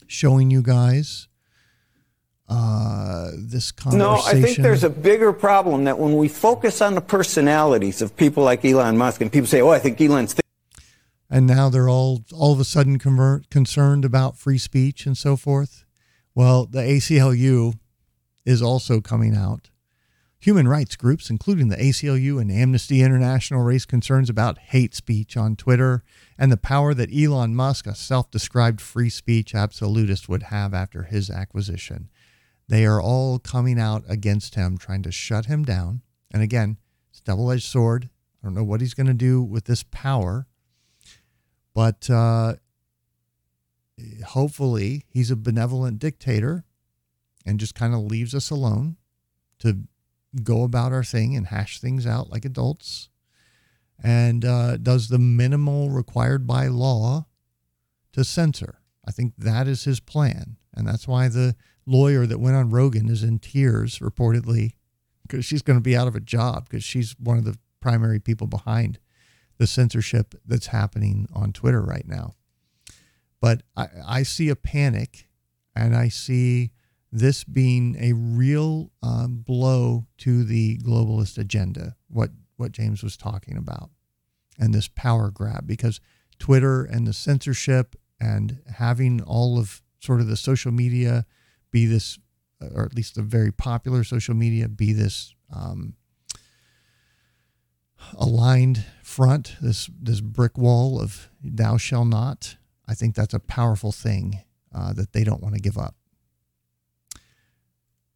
showing 0.07 0.51
you 0.51 0.63
guys 0.63 1.29
uh, 2.49 3.31
this 3.37 3.73
conversation. 3.73 3.99
No, 3.99 4.23
I 4.25 4.41
think 4.41 4.59
there's 4.59 4.85
a 4.85 4.91
bigger 4.91 5.33
problem 5.33 5.85
that 5.85 5.99
when 5.99 6.17
we 6.17 6.29
focus 6.29 6.81
on 6.81 6.95
the 6.95 7.01
personalities 7.01 8.01
of 8.01 8.17
people 8.17 8.45
like 8.45 8.65
Elon 8.65 8.97
Musk 8.97 9.21
and 9.21 9.33
people 9.33 9.47
say, 9.47 9.61
oh, 9.61 9.71
I 9.71 9.79
think 9.79 10.01
Elon's. 10.01 10.35
Th- 10.35 10.41
and 11.29 11.47
now 11.47 11.69
they're 11.69 11.89
all 11.89 12.25
all 12.33 12.53
of 12.53 12.61
a 12.61 12.65
sudden 12.65 12.99
convert, 12.99 13.51
concerned 13.51 14.05
about 14.05 14.39
free 14.39 14.59
speech 14.59 15.07
and 15.07 15.19
so 15.19 15.37
forth. 15.37 15.85
Well, 16.35 16.67
the 16.67 16.81
ACLU 16.81 17.75
is 18.45 18.63
also 18.63 19.01
coming 19.01 19.35
out. 19.35 19.71
Human 20.39 20.69
rights 20.69 20.95
groups, 20.95 21.31
including 21.31 21.69
the 21.69 21.77
ACLU 21.77 22.41
and 22.41 22.53
Amnesty 22.53 23.03
International, 23.03 23.65
raise 23.65 23.87
concerns 23.87 24.31
about 24.31 24.59
hate 24.59 24.95
speech 24.95 25.37
on 25.37 25.57
Twitter 25.57 26.05
and 26.39 26.53
the 26.53 26.57
power 26.57 26.95
that 26.95 27.13
Elon 27.13 27.57
Musk, 27.57 27.87
a 27.87 27.95
self 27.95 28.31
described 28.31 28.81
free 28.81 29.11
speech 29.11 29.55
absolutist, 29.55 30.29
would 30.29 30.45
have 30.45 30.73
after 30.75 31.05
his 31.05 31.31
acquisition. 31.31 32.11
They 32.69 32.85
are 32.85 33.01
all 33.01 33.39
coming 33.39 33.79
out 33.79 34.05
against 34.09 34.55
him, 34.55 34.77
trying 34.77 35.03
to 35.03 35.13
shut 35.13 35.47
him 35.47 35.65
down. 35.65 36.03
And 36.33 36.43
again, 36.43 36.79
it's 37.11 37.21
double 37.21 37.51
edged 37.51 37.65
sword. 37.65 38.11
I 38.43 38.47
don't 38.47 38.55
know 38.55 38.65
what 38.65 38.81
he's 38.81 38.95
going 38.95 39.07
to 39.07 39.15
do 39.15 39.43
with 39.43 39.65
this 39.65 39.83
power, 39.85 40.47
but 41.75 42.11
uh, 42.11 42.55
hopefully 44.27 45.05
he's 45.09 45.31
a 45.31 45.37
benevolent 45.37 45.99
dictator 45.99 46.65
and 47.45 47.61
just 47.61 47.75
kind 47.75 47.95
of 47.95 48.01
leaves 48.01 48.35
us 48.35 48.51
alone 48.51 48.97
to 49.61 49.85
go 50.43 50.65
about 50.65 50.93
our 50.93 51.05
thing 51.05 51.37
and 51.37 51.47
hash 51.47 51.81
things 51.81 52.07
out 52.07 52.31
like 52.31 52.45
adults 52.45 53.09
and 54.03 54.45
uh, 54.45 54.77
does 54.77 55.09
the 55.09 55.19
minimal 55.19 55.91
required 55.91 56.47
by 56.47 56.67
law 56.67 57.27
to 58.13 58.25
censor. 58.25 58.81
I 59.07 59.13
think 59.13 59.35
that 59.39 59.67
is 59.67 59.85
his 59.85 60.01
plan. 60.01 60.57
And 60.75 60.87
that's 60.87 61.09
why 61.09 61.29
the 61.29 61.57
lawyer 61.87 62.27
that 62.27 62.39
went 62.39 62.57
on 62.57 62.71
Rogan 62.71 63.09
is 63.09 63.23
in 63.23 63.39
tears, 63.39 64.01
reportedly, 64.01 64.73
because 65.23 65.45
she's 65.45 65.63
going 65.63 65.79
to 65.79 65.83
be 65.83 65.97
out 65.97 66.09
of 66.09 66.17
a 66.17 66.21
job 66.21 66.69
because 66.69 66.85
she's 66.85 67.15
one 67.19 67.39
of 67.39 67.45
the 67.45 67.59
primary 67.81 68.19
people 68.19 68.47
behind 68.47 68.99
the 69.59 69.67
censorship 69.67 70.35
that's 70.45 70.69
happening 70.69 71.29
on 71.33 71.53
Twitter 71.53 71.83
right 71.83 72.07
now. 72.07 72.35
But 73.41 73.63
I, 73.77 73.89
I 74.07 74.23
see 74.23 74.49
a 74.49 74.57
panic 74.57 75.29
and 75.75 75.97
I 75.97 76.09
see 76.09 76.73
this 77.13 77.45
being 77.45 77.97
a 77.99 78.13
real 78.13 78.91
um, 79.03 79.43
blow 79.47 80.07
to 80.19 80.45
the 80.45 80.79
globalist 80.79 81.39
agenda, 81.39 81.97
what, 82.09 82.31
what 82.57 82.73
James 82.73 83.03
was 83.03 83.17
talking 83.17 83.57
about, 83.57 83.91
and 84.59 84.75
this 84.75 84.89
power 84.89 85.31
grab, 85.31 85.67
because 85.67 86.01
Twitter 86.39 86.85
and 86.85 87.07
the 87.07 87.13
censorship 87.13 87.97
and 88.21 88.61
having 88.75 89.23
all 89.23 89.59
of 89.59 89.83
sort 90.01 90.21
of 90.21 90.27
the 90.27 90.37
social 90.37 90.73
media 90.73 91.25
be 91.71 91.87
this, 91.87 92.19
or 92.75 92.85
at 92.85 92.95
least 92.95 93.15
the 93.15 93.23
very 93.23 93.53
popular 93.53 94.05
social 94.05 94.35
media, 94.35 94.69
be 94.69 94.93
this 94.93 95.35
um, 95.55 95.95
aligned 98.19 98.85
front, 99.03 99.57
this 99.61 99.91
this 100.01 100.21
brick 100.21 100.57
wall 100.59 101.01
of 101.01 101.29
"Thou 101.43 101.77
shall 101.77 102.05
not." 102.05 102.57
I 102.89 102.95
think 102.95 103.15
that's 103.15 103.35
a 103.35 103.41
powerful 103.41 103.93
thing 103.93 104.43
uh, 104.75 104.93
that 104.93 105.13
they 105.13 105.25
don't 105.25 105.43
want 105.43 105.55
to 105.55 105.61
give 105.61 105.77
up. 105.79 105.97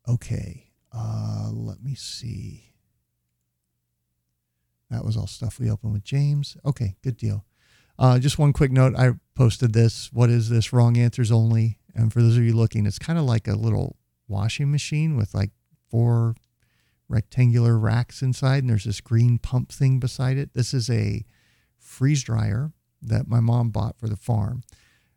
Okay, 0.08 0.72
uh, 0.92 1.50
let 1.52 1.82
me 1.82 1.94
see. 1.94 2.74
That 4.90 5.04
was 5.04 5.16
all 5.16 5.26
stuff 5.26 5.60
we 5.60 5.70
opened 5.70 5.92
with 5.92 6.04
James. 6.04 6.56
Okay, 6.64 6.96
good 7.02 7.16
deal. 7.16 7.44
Uh, 7.98 8.18
just 8.18 8.38
one 8.38 8.52
quick 8.52 8.72
note. 8.72 8.96
I 8.96 9.12
posted 9.34 9.72
this. 9.72 10.10
What 10.12 10.30
is 10.30 10.48
this? 10.48 10.72
Wrong 10.72 10.96
answers 10.96 11.30
only. 11.30 11.78
And 11.94 12.12
for 12.12 12.22
those 12.22 12.36
of 12.36 12.44
you 12.44 12.54
looking, 12.54 12.86
it's 12.86 12.98
kind 12.98 13.18
of 13.18 13.24
like 13.24 13.48
a 13.48 13.54
little 13.54 13.96
washing 14.28 14.70
machine 14.70 15.16
with 15.16 15.34
like 15.34 15.50
four 15.90 16.34
rectangular 17.08 17.76
racks 17.76 18.22
inside, 18.22 18.62
and 18.62 18.70
there's 18.70 18.84
this 18.84 19.00
green 19.00 19.38
pump 19.38 19.72
thing 19.72 19.98
beside 19.98 20.38
it. 20.38 20.54
This 20.54 20.72
is 20.72 20.88
a 20.88 21.24
freeze 21.78 22.22
dryer 22.22 22.72
that 23.02 23.26
my 23.26 23.40
mom 23.40 23.70
bought 23.70 23.98
for 23.98 24.08
the 24.08 24.16
farm. 24.16 24.62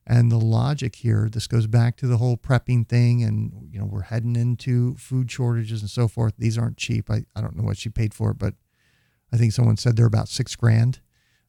And 0.05 0.29
the 0.29 0.37
logic 0.37 0.95
here, 0.95 1.29
this 1.31 1.47
goes 1.47 1.65
back 1.65 1.95
to 1.97 2.07
the 2.07 2.17
whole 2.17 2.35
prepping 2.35 2.89
thing, 2.89 3.23
and 3.23 3.69
you 3.71 3.79
know, 3.79 3.85
we're 3.85 4.01
heading 4.01 4.35
into 4.35 4.95
food 4.95 5.31
shortages 5.31 5.81
and 5.81 5.89
so 5.89 6.09
forth. 6.09 6.33
These 6.37 6.57
aren't 6.57 6.77
cheap. 6.77 7.09
I, 7.09 7.23
I 7.35 7.41
don't 7.41 7.55
know 7.55 7.63
what 7.63 7.77
she 7.77 7.89
paid 7.89 8.13
for 8.13 8.31
it, 8.31 8.37
but 8.37 8.55
I 9.31 9.37
think 9.37 9.53
someone 9.53 9.77
said 9.77 9.95
they're 9.95 10.05
about 10.05 10.27
six 10.27 10.55
grand. 10.55 10.99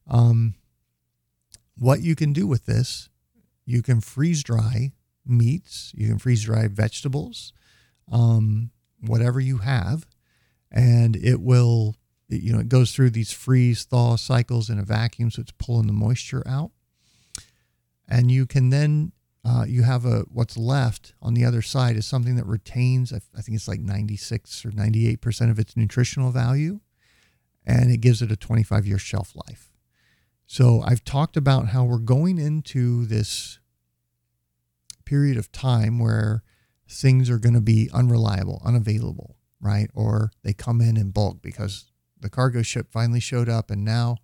Um, 0.07 0.55
what 1.77 2.01
you 2.01 2.15
can 2.15 2.31
do 2.31 2.47
with 2.47 2.65
this, 2.65 3.09
you 3.65 3.81
can 3.81 3.99
freeze 3.99 4.41
dry 4.43 4.93
meats, 5.25 5.91
you 5.95 6.07
can 6.07 6.19
freeze 6.19 6.43
dry 6.43 6.67
vegetables, 6.67 7.53
um, 8.11 8.71
whatever 9.01 9.39
you 9.39 9.59
have, 9.59 10.05
and 10.71 11.15
it 11.15 11.41
will, 11.41 11.95
you 12.29 12.53
know, 12.53 12.59
it 12.59 12.69
goes 12.69 12.91
through 12.91 13.11
these 13.11 13.31
freeze 13.31 13.83
thaw 13.83 14.15
cycles 14.15 14.69
in 14.69 14.79
a 14.79 14.83
vacuum, 14.83 15.31
so 15.31 15.41
it's 15.41 15.51
pulling 15.51 15.87
the 15.87 15.93
moisture 15.93 16.43
out. 16.47 16.71
And 18.07 18.31
you 18.31 18.45
can 18.45 18.69
then, 18.69 19.13
uh, 19.43 19.65
you 19.67 19.83
have 19.83 20.05
a, 20.05 20.25
what's 20.31 20.57
left 20.57 21.13
on 21.21 21.33
the 21.33 21.45
other 21.45 21.61
side 21.61 21.95
is 21.95 22.05
something 22.05 22.35
that 22.35 22.45
retains, 22.45 23.11
I, 23.13 23.21
I 23.37 23.41
think 23.41 23.55
it's 23.55 23.67
like 23.67 23.79
96 23.79 24.65
or 24.65 24.71
98% 24.71 25.49
of 25.49 25.59
its 25.59 25.75
nutritional 25.75 26.31
value, 26.31 26.79
and 27.65 27.91
it 27.91 27.97
gives 27.97 28.21
it 28.21 28.31
a 28.31 28.35
25 28.35 28.85
year 28.85 28.99
shelf 28.99 29.33
life. 29.47 29.71
So 30.47 30.81
I've 30.85 31.03
talked 31.03 31.37
about 31.37 31.69
how 31.69 31.83
we're 31.83 31.97
going 31.97 32.37
into 32.37 33.05
this 33.05 33.59
period 35.05 35.37
of 35.37 35.51
time 35.51 35.99
where 35.99 36.43
things 36.87 37.29
are 37.29 37.39
going 37.39 37.53
to 37.55 37.61
be 37.61 37.89
unreliable, 37.93 38.61
unavailable, 38.65 39.37
right? 39.59 39.89
Or 39.93 40.31
they 40.43 40.53
come 40.53 40.81
in 40.81 40.97
in 40.97 41.11
bulk 41.11 41.41
because 41.41 41.91
the 42.19 42.29
cargo 42.29 42.61
ship 42.61 42.87
finally 42.91 43.19
showed 43.19 43.49
up 43.49 43.71
and 43.71 43.83
now 43.83 44.17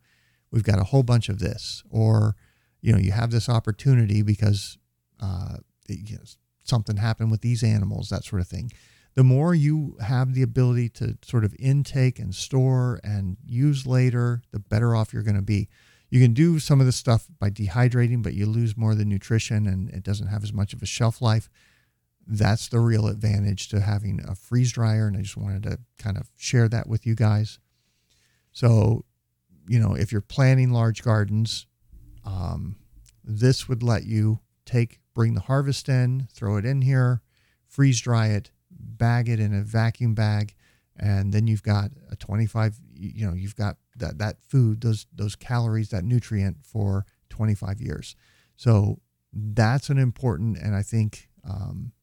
we've 0.51 0.63
got 0.63 0.79
a 0.79 0.85
whole 0.85 1.03
bunch 1.03 1.29
of 1.29 1.39
this. 1.39 1.83
Or, 1.89 2.35
you 2.81 2.91
know, 2.91 2.99
you 2.99 3.11
have 3.11 3.31
this 3.31 3.49
opportunity 3.49 4.21
because 4.21 4.77
uh, 5.19 5.57
you 5.87 6.15
know, 6.15 6.23
something 6.63 6.97
happened 6.97 7.31
with 7.31 7.41
these 7.41 7.63
animals, 7.63 8.09
that 8.09 8.23
sort 8.23 8.41
of 8.41 8.47
thing. 8.47 8.71
the 9.13 9.23
more 9.23 9.53
you 9.53 9.97
have 10.01 10.33
the 10.33 10.41
ability 10.41 10.87
to 10.87 11.17
sort 11.21 11.43
of 11.43 11.53
intake 11.59 12.17
and 12.17 12.33
store 12.33 12.99
and 13.03 13.37
use 13.45 13.85
later, 13.85 14.41
the 14.51 14.59
better 14.59 14.95
off 14.95 15.13
you're 15.13 15.23
going 15.23 15.35
to 15.35 15.41
be. 15.41 15.67
You 16.11 16.19
can 16.19 16.33
do 16.33 16.59
some 16.59 16.81
of 16.81 16.85
the 16.85 16.91
stuff 16.91 17.27
by 17.39 17.49
dehydrating, 17.49 18.21
but 18.21 18.33
you 18.33 18.45
lose 18.45 18.75
more 18.75 18.91
of 18.91 18.97
the 18.97 19.05
nutrition 19.05 19.65
and 19.65 19.89
it 19.89 20.03
doesn't 20.03 20.27
have 20.27 20.43
as 20.43 20.51
much 20.51 20.73
of 20.73 20.83
a 20.83 20.85
shelf 20.85 21.21
life. 21.21 21.49
That's 22.27 22.67
the 22.67 22.81
real 22.81 23.07
advantage 23.07 23.69
to 23.69 23.79
having 23.79 24.19
a 24.27 24.35
freeze 24.35 24.73
dryer. 24.73 25.07
And 25.07 25.15
I 25.15 25.21
just 25.21 25.37
wanted 25.37 25.63
to 25.63 25.79
kind 25.97 26.17
of 26.17 26.29
share 26.35 26.67
that 26.67 26.87
with 26.87 27.07
you 27.07 27.15
guys. 27.15 27.59
So, 28.51 29.05
you 29.69 29.79
know, 29.79 29.93
if 29.95 30.11
you're 30.11 30.19
planning 30.19 30.71
large 30.71 31.01
gardens, 31.01 31.65
um, 32.25 32.75
this 33.23 33.69
would 33.69 33.81
let 33.81 34.03
you 34.05 34.39
take, 34.65 34.99
bring 35.13 35.33
the 35.33 35.41
harvest 35.41 35.87
in, 35.87 36.27
throw 36.33 36.57
it 36.57 36.65
in 36.65 36.81
here, 36.81 37.21
freeze 37.67 38.01
dry 38.01 38.27
it, 38.27 38.51
bag 38.69 39.29
it 39.29 39.39
in 39.39 39.53
a 39.53 39.61
vacuum 39.61 40.13
bag, 40.13 40.55
and 40.97 41.31
then 41.31 41.47
you've 41.47 41.63
got 41.63 41.91
a 42.11 42.17
25. 42.17 42.75
You 42.93 43.27
know, 43.27 43.33
you've 43.33 43.55
got 43.55 43.77
that 44.01 44.17
that 44.19 44.43
food, 44.43 44.81
those 44.81 45.07
those 45.13 45.35
calories, 45.35 45.89
that 45.89 46.03
nutrient 46.03 46.57
for 46.63 47.05
25 47.29 47.81
years. 47.81 48.15
So 48.55 48.99
that's 49.33 49.89
an 49.89 49.97
important 49.97 50.57
and 50.57 50.75
I 50.75 50.81
think 50.81 51.29
um, 51.49 51.93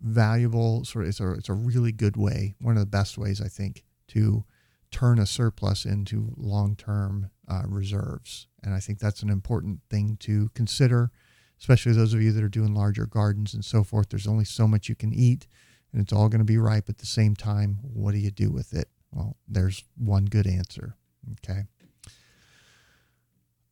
valuable 0.00 0.84
sort 0.84 1.04
of 1.04 1.10
it's 1.10 1.20
a 1.20 1.32
it's 1.32 1.48
a 1.48 1.54
really 1.54 1.92
good 1.92 2.16
way, 2.16 2.54
one 2.60 2.76
of 2.76 2.80
the 2.80 2.86
best 2.86 3.18
ways 3.18 3.40
I 3.40 3.48
think 3.48 3.84
to 4.08 4.44
turn 4.90 5.18
a 5.18 5.26
surplus 5.26 5.84
into 5.84 6.32
long 6.36 6.76
term 6.76 7.30
uh, 7.48 7.62
reserves. 7.66 8.46
And 8.62 8.74
I 8.74 8.80
think 8.80 8.98
that's 8.98 9.22
an 9.22 9.30
important 9.30 9.80
thing 9.90 10.16
to 10.20 10.50
consider, 10.54 11.10
especially 11.58 11.92
those 11.92 12.14
of 12.14 12.22
you 12.22 12.32
that 12.32 12.42
are 12.42 12.48
doing 12.48 12.74
larger 12.74 13.06
gardens 13.06 13.54
and 13.54 13.64
so 13.64 13.84
forth. 13.84 14.08
There's 14.08 14.26
only 14.26 14.44
so 14.44 14.66
much 14.66 14.88
you 14.88 14.94
can 14.94 15.12
eat, 15.12 15.46
and 15.92 16.00
it's 16.00 16.12
all 16.12 16.28
going 16.28 16.40
to 16.40 16.44
be 16.44 16.58
ripe 16.58 16.88
at 16.88 16.98
the 16.98 17.06
same 17.06 17.34
time. 17.34 17.78
What 17.82 18.12
do 18.12 18.18
you 18.18 18.30
do 18.30 18.50
with 18.50 18.72
it? 18.72 18.88
Well, 19.12 19.36
there's 19.46 19.84
one 19.96 20.26
good 20.26 20.46
answer. 20.46 20.94
Okay. 21.32 21.64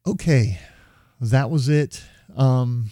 Okay, 0.07 0.61
that 1.21 1.51
was 1.51 1.69
it. 1.69 2.05
Um, 2.37 2.91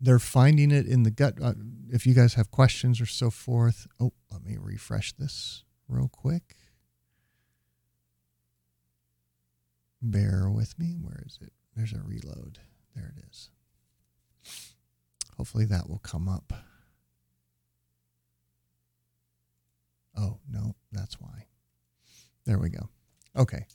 they're 0.00 0.18
finding 0.18 0.70
it 0.70 0.86
in 0.86 1.02
the 1.02 1.10
gut. 1.10 1.34
Uh, 1.42 1.54
if 1.90 2.06
you 2.06 2.14
guys 2.14 2.34
have 2.34 2.50
questions 2.50 3.00
or 3.00 3.06
so 3.06 3.30
forth, 3.30 3.86
oh, 4.00 4.12
let 4.30 4.44
me 4.44 4.56
refresh 4.58 5.12
this 5.12 5.64
real 5.88 6.08
quick. 6.08 6.54
Bear 10.00 10.48
with 10.50 10.78
me. 10.78 10.96
Where 11.00 11.22
is 11.26 11.38
it? 11.40 11.52
There's 11.74 11.92
a 11.92 12.02
reload. 12.04 12.58
There 12.94 13.12
it 13.16 13.24
is. 13.30 13.50
Hopefully 15.36 15.64
that 15.64 15.88
will 15.88 15.98
come 15.98 16.28
up. 16.28 16.52
Oh, 20.16 20.38
no, 20.50 20.74
that's 20.92 21.20
why. 21.20 21.46
There 22.46 22.58
we 22.58 22.70
go. 22.70 22.88
Okay. 23.36 23.66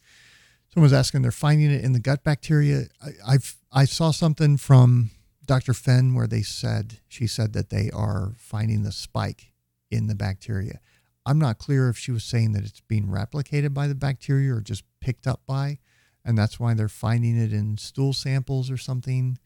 Someone's 0.73 0.93
asking, 0.93 1.23
they're 1.23 1.31
finding 1.31 1.71
it 1.71 1.83
in 1.83 1.93
the 1.93 1.99
gut 1.99 2.23
bacteria. 2.23 2.85
I, 3.03 3.33
I've 3.33 3.57
I 3.71 3.85
saw 3.85 4.11
something 4.11 4.57
from 4.57 5.11
Dr. 5.45 5.73
Fenn 5.73 6.13
where 6.13 6.27
they 6.27 6.41
said 6.43 6.99
she 7.07 7.25
said 7.25 7.53
that 7.53 7.69
they 7.69 7.89
are 7.91 8.33
finding 8.37 8.83
the 8.83 8.91
spike 8.91 9.53
in 9.89 10.07
the 10.07 10.15
bacteria. 10.15 10.79
I'm 11.25 11.39
not 11.39 11.57
clear 11.57 11.89
if 11.89 11.97
she 11.97 12.11
was 12.11 12.23
saying 12.23 12.53
that 12.53 12.63
it's 12.63 12.81
being 12.81 13.07
replicated 13.07 13.73
by 13.73 13.87
the 13.87 13.95
bacteria 13.95 14.53
or 14.53 14.61
just 14.61 14.83
picked 15.01 15.27
up 15.27 15.41
by, 15.45 15.79
and 16.23 16.37
that's 16.37 16.59
why 16.59 16.73
they're 16.73 16.87
finding 16.87 17.37
it 17.37 17.51
in 17.51 17.77
stool 17.77 18.13
samples 18.13 18.69
or 18.69 18.77
something. 18.77 19.37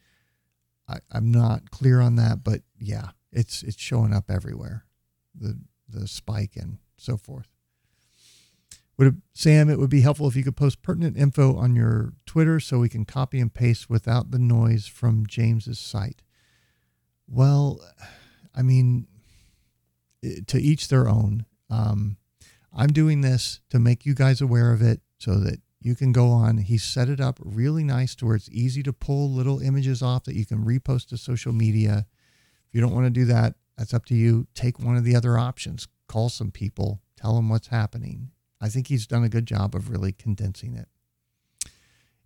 I, 0.87 0.97
I'm 1.11 1.31
not 1.31 1.71
clear 1.71 2.01
on 2.01 2.15
that, 2.17 2.43
but 2.43 2.61
yeah, 2.77 3.09
it's 3.31 3.63
it's 3.63 3.81
showing 3.81 4.13
up 4.13 4.29
everywhere. 4.29 4.85
The 5.33 5.57
the 5.87 6.07
spike 6.07 6.55
and 6.55 6.79
so 7.03 7.17
forth. 7.17 7.47
Would 8.97 9.07
it, 9.07 9.13
Sam, 9.33 9.69
it 9.69 9.79
would 9.79 9.89
be 9.89 10.01
helpful 10.01 10.27
if 10.27 10.35
you 10.35 10.43
could 10.43 10.55
post 10.55 10.83
pertinent 10.83 11.17
info 11.17 11.55
on 11.55 11.75
your 11.75 12.13
Twitter 12.25 12.59
so 12.59 12.79
we 12.79 12.89
can 12.89 13.05
copy 13.05 13.39
and 13.39 13.53
paste 13.53 13.89
without 13.89 14.31
the 14.31 14.39
noise 14.39 14.85
from 14.85 15.25
James's 15.25 15.79
site. 15.79 16.21
Well, 17.27 17.81
I 18.55 18.61
mean, 18.61 19.07
to 20.47 20.59
each 20.59 20.87
their 20.87 21.07
own. 21.07 21.45
Um, 21.69 22.17
I'm 22.71 22.91
doing 22.91 23.21
this 23.21 23.61
to 23.69 23.79
make 23.79 24.05
you 24.05 24.13
guys 24.13 24.41
aware 24.41 24.71
of 24.71 24.81
it 24.81 25.01
so 25.17 25.35
that 25.35 25.61
you 25.79 25.95
can 25.95 26.11
go 26.11 26.29
on. 26.29 26.59
He 26.59 26.77
set 26.77 27.09
it 27.09 27.19
up 27.19 27.39
really 27.43 27.83
nice 27.83 28.15
to 28.15 28.25
where 28.25 28.35
it's 28.35 28.49
easy 28.49 28.83
to 28.83 28.93
pull 28.93 29.31
little 29.31 29.59
images 29.59 30.01
off 30.01 30.23
that 30.25 30.35
you 30.35 30.45
can 30.45 30.63
repost 30.63 31.07
to 31.09 31.17
social 31.17 31.51
media. 31.51 32.05
If 32.67 32.75
you 32.75 32.81
don't 32.81 32.93
want 32.93 33.05
to 33.05 33.09
do 33.09 33.25
that, 33.25 33.55
that's 33.77 33.93
up 33.93 34.05
to 34.05 34.15
you. 34.15 34.47
Take 34.53 34.79
one 34.79 34.95
of 34.95 35.03
the 35.03 35.15
other 35.15 35.37
options. 35.37 35.87
Call 36.13 36.29
some 36.29 36.51
people, 36.51 37.01
tell 37.17 37.35
them 37.35 37.49
what's 37.49 37.69
happening. 37.69 38.29
I 38.61 38.69
think 38.69 38.87
he's 38.87 39.07
done 39.07 39.23
a 39.23 39.29
good 39.29 39.47
job 39.47 39.73
of 39.73 39.89
really 39.89 40.11
condensing 40.11 40.75
it. 40.75 40.87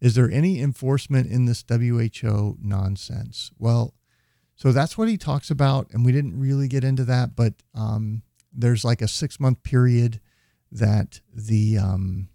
Is 0.01 0.14
there 0.14 0.30
any 0.30 0.59
enforcement 0.59 1.31
in 1.31 1.45
this 1.45 1.64
WHO 1.65 2.57
nonsense? 2.61 3.49
Well, 3.57 3.93
so 4.57 4.73
that's 4.73 4.97
what 4.97 5.07
he 5.07 5.15
talks 5.15 5.49
about, 5.49 5.89
and 5.91 6.03
we 6.03 6.11
didn't 6.11 6.38
really 6.38 6.68
get 6.68 6.84
into 6.84 7.05
that, 7.05 7.34
but 7.34 7.53
um, 7.73 8.23
there's 8.51 8.84
like 8.84 9.01
a 9.01 9.07
six 9.07 9.39
month 9.39 9.64
period 9.64 10.19
that 10.69 11.22
the 11.34 11.77
um, 11.77 12.27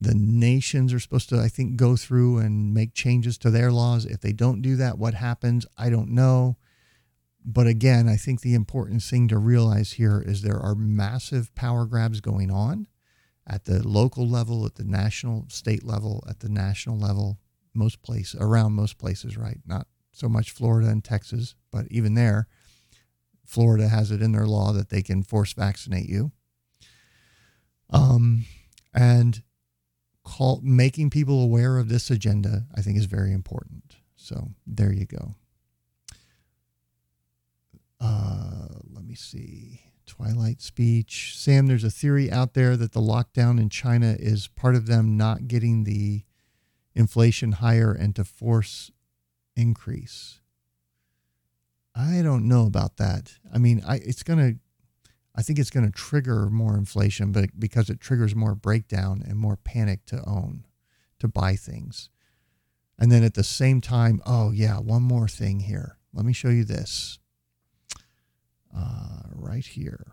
the 0.00 0.16
nations 0.16 0.92
are 0.92 0.98
supposed 0.98 1.28
to, 1.28 1.38
I 1.38 1.46
think, 1.46 1.76
go 1.76 1.94
through 1.94 2.38
and 2.38 2.74
make 2.74 2.94
changes 2.94 3.38
to 3.38 3.50
their 3.52 3.70
laws. 3.70 4.06
If 4.06 4.22
they 4.22 4.32
don't 4.32 4.60
do 4.60 4.74
that, 4.74 4.98
what 4.98 5.14
happens? 5.14 5.66
I 5.78 5.88
don't 5.88 6.10
know. 6.10 6.56
But 7.44 7.66
again, 7.66 8.08
I 8.08 8.16
think 8.16 8.40
the 8.40 8.54
important 8.54 9.02
thing 9.02 9.28
to 9.28 9.38
realize 9.38 9.92
here 9.92 10.22
is 10.24 10.40
there 10.40 10.60
are 10.60 10.74
massive 10.74 11.54
power 11.54 11.84
grabs 11.84 12.20
going 12.20 12.50
on 12.50 12.86
at 13.46 13.64
the 13.64 13.86
local 13.86 14.26
level, 14.26 14.64
at 14.64 14.76
the 14.76 14.84
national, 14.84 15.44
state 15.48 15.84
level, 15.84 16.24
at 16.28 16.40
the 16.40 16.48
national 16.48 16.98
level, 16.98 17.38
most 17.74 18.02
places, 18.02 18.40
around 18.40 18.72
most 18.72 18.96
places, 18.96 19.36
right? 19.36 19.58
Not 19.66 19.86
so 20.12 20.28
much 20.28 20.52
Florida 20.52 20.88
and 20.88 21.04
Texas, 21.04 21.54
but 21.70 21.86
even 21.90 22.14
there, 22.14 22.46
Florida 23.44 23.88
has 23.88 24.10
it 24.10 24.22
in 24.22 24.32
their 24.32 24.46
law 24.46 24.72
that 24.72 24.88
they 24.88 25.02
can 25.02 25.22
force 25.22 25.52
vaccinate 25.52 26.08
you. 26.08 26.32
Um, 27.90 28.46
and 28.94 29.42
call 30.24 30.60
making 30.62 31.10
people 31.10 31.42
aware 31.42 31.76
of 31.76 31.90
this 31.90 32.10
agenda, 32.10 32.64
I 32.74 32.80
think, 32.80 32.96
is 32.96 33.04
very 33.04 33.32
important. 33.32 33.96
So 34.16 34.48
there 34.66 34.92
you 34.92 35.04
go. 35.04 35.34
Uh, 38.00 38.68
let 38.92 39.04
me 39.04 39.14
see. 39.14 39.80
Twilight 40.06 40.60
speech. 40.60 41.34
Sam, 41.36 41.66
there's 41.66 41.84
a 41.84 41.90
theory 41.90 42.30
out 42.30 42.54
there 42.54 42.76
that 42.76 42.92
the 42.92 43.00
lockdown 43.00 43.58
in 43.58 43.70
China 43.70 44.16
is 44.18 44.48
part 44.48 44.74
of 44.74 44.86
them 44.86 45.16
not 45.16 45.48
getting 45.48 45.84
the 45.84 46.24
inflation 46.94 47.52
higher 47.52 47.92
and 47.92 48.14
to 48.16 48.24
force 48.24 48.90
increase. 49.56 50.40
I 51.94 52.22
don't 52.22 52.48
know 52.48 52.66
about 52.66 52.96
that. 52.96 53.34
I 53.52 53.58
mean, 53.58 53.82
I 53.86 53.96
it's 53.96 54.22
to 54.22 54.56
I 55.36 55.42
think 55.42 55.58
it's 55.58 55.70
going 55.70 55.86
to 55.86 55.92
trigger 55.92 56.48
more 56.50 56.76
inflation 56.76 57.32
but 57.32 57.58
because 57.58 57.90
it 57.90 58.00
triggers 58.00 58.34
more 58.34 58.54
breakdown 58.54 59.22
and 59.26 59.38
more 59.38 59.56
panic 59.56 60.04
to 60.06 60.22
own, 60.28 60.66
to 61.18 61.28
buy 61.28 61.56
things. 61.56 62.10
And 62.98 63.10
then 63.10 63.24
at 63.24 63.34
the 63.34 63.44
same 63.44 63.80
time, 63.80 64.20
oh 64.26 64.50
yeah, 64.52 64.78
one 64.78 65.02
more 65.02 65.28
thing 65.28 65.60
here. 65.60 65.98
Let 66.12 66.24
me 66.24 66.32
show 66.32 66.48
you 66.48 66.64
this. 66.64 67.18
Uh, 68.76 69.22
right 69.34 69.64
here. 69.64 70.12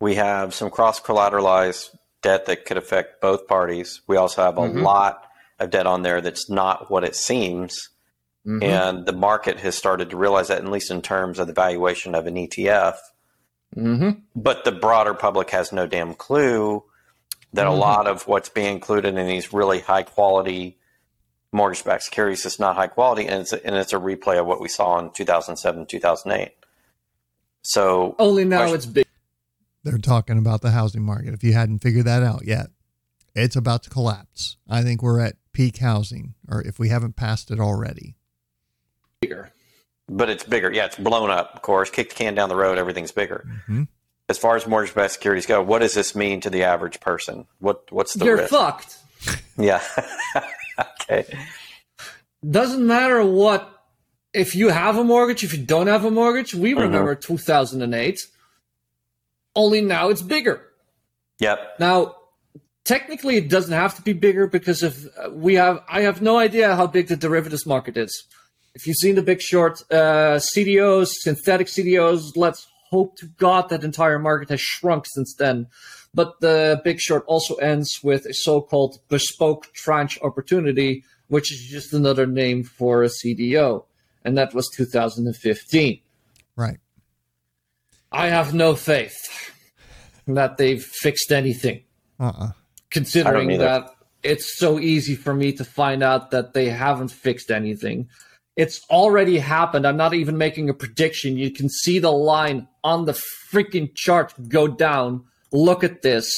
We 0.00 0.16
have 0.16 0.54
some 0.54 0.70
cross 0.70 1.00
collateralized 1.00 1.96
debt 2.22 2.46
that 2.46 2.64
could 2.64 2.76
affect 2.76 3.20
both 3.20 3.46
parties. 3.46 4.02
We 4.06 4.16
also 4.16 4.42
have 4.42 4.58
a 4.58 4.62
mm-hmm. 4.62 4.80
lot 4.80 5.24
of 5.58 5.70
debt 5.70 5.86
on 5.86 6.02
there 6.02 6.20
that's 6.20 6.48
not 6.48 6.90
what 6.90 7.04
it 7.04 7.16
seems. 7.16 7.88
Mm-hmm. 8.46 8.62
And 8.62 9.06
the 9.06 9.12
market 9.12 9.58
has 9.60 9.74
started 9.74 10.10
to 10.10 10.16
realize 10.16 10.48
that, 10.48 10.58
at 10.58 10.70
least 10.70 10.90
in 10.90 11.02
terms 11.02 11.38
of 11.38 11.46
the 11.46 11.52
valuation 11.52 12.14
of 12.14 12.26
an 12.26 12.34
ETF. 12.34 12.96
Mm-hmm. 13.76 14.10
But 14.34 14.64
the 14.64 14.72
broader 14.72 15.14
public 15.14 15.50
has 15.50 15.72
no 15.72 15.86
damn 15.86 16.14
clue 16.14 16.84
that 17.52 17.66
a 17.66 17.70
mm-hmm. 17.70 17.80
lot 17.80 18.06
of 18.06 18.26
what's 18.26 18.48
being 18.48 18.74
included 18.74 19.16
in 19.16 19.26
these 19.26 19.52
really 19.52 19.80
high 19.80 20.02
quality 20.02 20.78
mortgage 21.52 21.84
backed 21.84 22.02
securities 22.04 22.44
is 22.44 22.58
not 22.58 22.76
high 22.76 22.86
quality. 22.86 23.26
And 23.26 23.42
it's, 23.42 23.52
a, 23.52 23.66
and 23.66 23.74
it's 23.74 23.92
a 23.92 23.98
replay 23.98 24.38
of 24.38 24.46
what 24.46 24.60
we 24.60 24.68
saw 24.68 24.98
in 24.98 25.10
2007, 25.12 25.86
2008. 25.86 26.52
So 27.68 28.16
only 28.18 28.46
now 28.46 28.60
question, 28.60 28.76
it's 28.76 28.86
big. 28.86 29.06
They're 29.84 29.98
talking 29.98 30.38
about 30.38 30.62
the 30.62 30.70
housing 30.70 31.02
market. 31.02 31.34
If 31.34 31.44
you 31.44 31.52
hadn't 31.52 31.80
figured 31.80 32.06
that 32.06 32.22
out 32.22 32.46
yet, 32.46 32.68
it's 33.34 33.56
about 33.56 33.82
to 33.82 33.90
collapse. 33.90 34.56
I 34.70 34.82
think 34.82 35.02
we're 35.02 35.20
at 35.20 35.36
peak 35.52 35.76
housing, 35.76 36.32
or 36.48 36.62
if 36.62 36.78
we 36.78 36.88
haven't 36.88 37.16
passed 37.16 37.50
it 37.50 37.60
already. 37.60 38.16
Bigger. 39.20 39.52
But 40.08 40.30
it's 40.30 40.44
bigger. 40.44 40.72
Yeah, 40.72 40.86
it's 40.86 40.96
blown 40.96 41.30
up, 41.30 41.54
of 41.54 41.60
course. 41.60 41.90
Kick 41.90 42.08
the 42.08 42.14
can 42.14 42.34
down 42.34 42.48
the 42.48 42.56
road, 42.56 42.78
everything's 42.78 43.12
bigger. 43.12 43.44
Mm-hmm. 43.46 43.82
As 44.30 44.38
far 44.38 44.56
as 44.56 44.66
mortgage 44.66 44.94
backed 44.94 45.12
securities 45.12 45.44
go, 45.44 45.62
what 45.62 45.80
does 45.80 45.92
this 45.92 46.14
mean 46.14 46.40
to 46.40 46.48
the 46.48 46.62
average 46.62 47.00
person? 47.00 47.46
What 47.58 47.92
what's 47.92 48.14
the 48.14 48.24
You're 48.24 48.38
risk? 48.38 48.48
fucked. 48.48 48.96
yeah. 49.58 49.82
okay. 51.02 51.26
Doesn't 52.50 52.86
matter 52.86 53.22
what 53.22 53.77
if 54.32 54.54
you 54.54 54.68
have 54.68 54.96
a 54.96 55.04
mortgage, 55.04 55.44
if 55.44 55.56
you 55.56 55.64
don't 55.64 55.86
have 55.86 56.04
a 56.04 56.10
mortgage, 56.10 56.54
we 56.54 56.72
mm-hmm. 56.72 56.80
remember 56.80 57.14
2008. 57.14 58.18
Only 59.56 59.80
now 59.80 60.10
it's 60.10 60.22
bigger. 60.22 60.62
Yep. 61.40 61.58
Now, 61.80 62.16
technically, 62.84 63.36
it 63.36 63.48
doesn't 63.48 63.72
have 63.72 63.94
to 63.96 64.02
be 64.02 64.12
bigger 64.12 64.46
because 64.46 64.82
if 64.82 65.06
uh, 65.18 65.30
we 65.30 65.54
have, 65.54 65.82
I 65.88 66.02
have 66.02 66.20
no 66.22 66.38
idea 66.38 66.74
how 66.76 66.86
big 66.86 67.08
the 67.08 67.16
derivatives 67.16 67.66
market 67.66 67.96
is. 67.96 68.24
If 68.74 68.86
you've 68.86 68.96
seen 68.96 69.14
the 69.14 69.22
Big 69.22 69.40
Short, 69.40 69.82
uh, 69.90 70.38
CDOs, 70.38 71.08
synthetic 71.10 71.66
CDOs, 71.66 72.36
let's 72.36 72.66
hope 72.90 73.16
to 73.16 73.26
God 73.26 73.68
that 73.68 73.84
entire 73.84 74.18
market 74.18 74.50
has 74.50 74.60
shrunk 74.60 75.04
since 75.06 75.34
then. 75.34 75.66
But 76.14 76.40
the 76.40 76.80
Big 76.84 77.00
Short 77.00 77.24
also 77.26 77.56
ends 77.56 78.00
with 78.02 78.26
a 78.26 78.34
so-called 78.34 78.98
bespoke 79.08 79.72
tranche 79.74 80.18
opportunity, 80.22 81.04
which 81.28 81.52
is 81.52 81.60
just 81.60 81.92
another 81.92 82.26
name 82.26 82.64
for 82.64 83.02
a 83.02 83.08
CDO, 83.08 83.84
and 84.28 84.36
that 84.36 84.52
was 84.52 84.68
2015. 84.76 86.00
Right. 86.54 86.76
I 88.12 88.26
have 88.26 88.52
no 88.52 88.74
faith 88.74 89.16
that 90.26 90.58
they've 90.58 90.82
fixed 90.82 91.32
anything. 91.32 91.82
Uh-uh. 92.20 92.50
Considering 92.90 93.56
that 93.58 93.88
it's 94.22 94.58
so 94.58 94.78
easy 94.78 95.14
for 95.14 95.32
me 95.32 95.52
to 95.52 95.64
find 95.64 96.02
out 96.02 96.30
that 96.30 96.52
they 96.52 96.68
haven't 96.68 97.10
fixed 97.10 97.50
anything. 97.50 98.08
It's 98.54 98.82
already 98.90 99.38
happened. 99.38 99.86
I'm 99.86 99.96
not 99.96 100.12
even 100.12 100.36
making 100.36 100.68
a 100.68 100.74
prediction. 100.74 101.38
You 101.38 101.50
can 101.50 101.70
see 101.70 101.98
the 101.98 102.12
line 102.12 102.68
on 102.84 103.06
the 103.06 103.18
freaking 103.50 103.94
chart 103.94 104.34
go 104.48 104.68
down. 104.68 105.24
Look 105.52 105.82
at 105.82 106.02
this. 106.02 106.28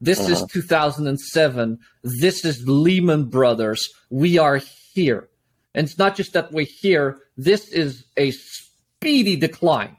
This 0.00 0.20
uh-huh. 0.20 0.32
is 0.32 0.46
2007. 0.50 1.78
This 2.04 2.44
is 2.44 2.66
Lehman 2.66 3.24
Brothers. 3.26 3.86
We 4.08 4.38
are 4.38 4.62
here. 4.94 5.28
And 5.74 5.86
it's 5.86 5.98
not 5.98 6.14
just 6.16 6.32
that 6.34 6.52
we're 6.52 6.66
here, 6.66 7.18
this 7.36 7.68
is 7.68 8.04
a 8.16 8.30
speedy 8.30 9.36
decline. 9.36 9.96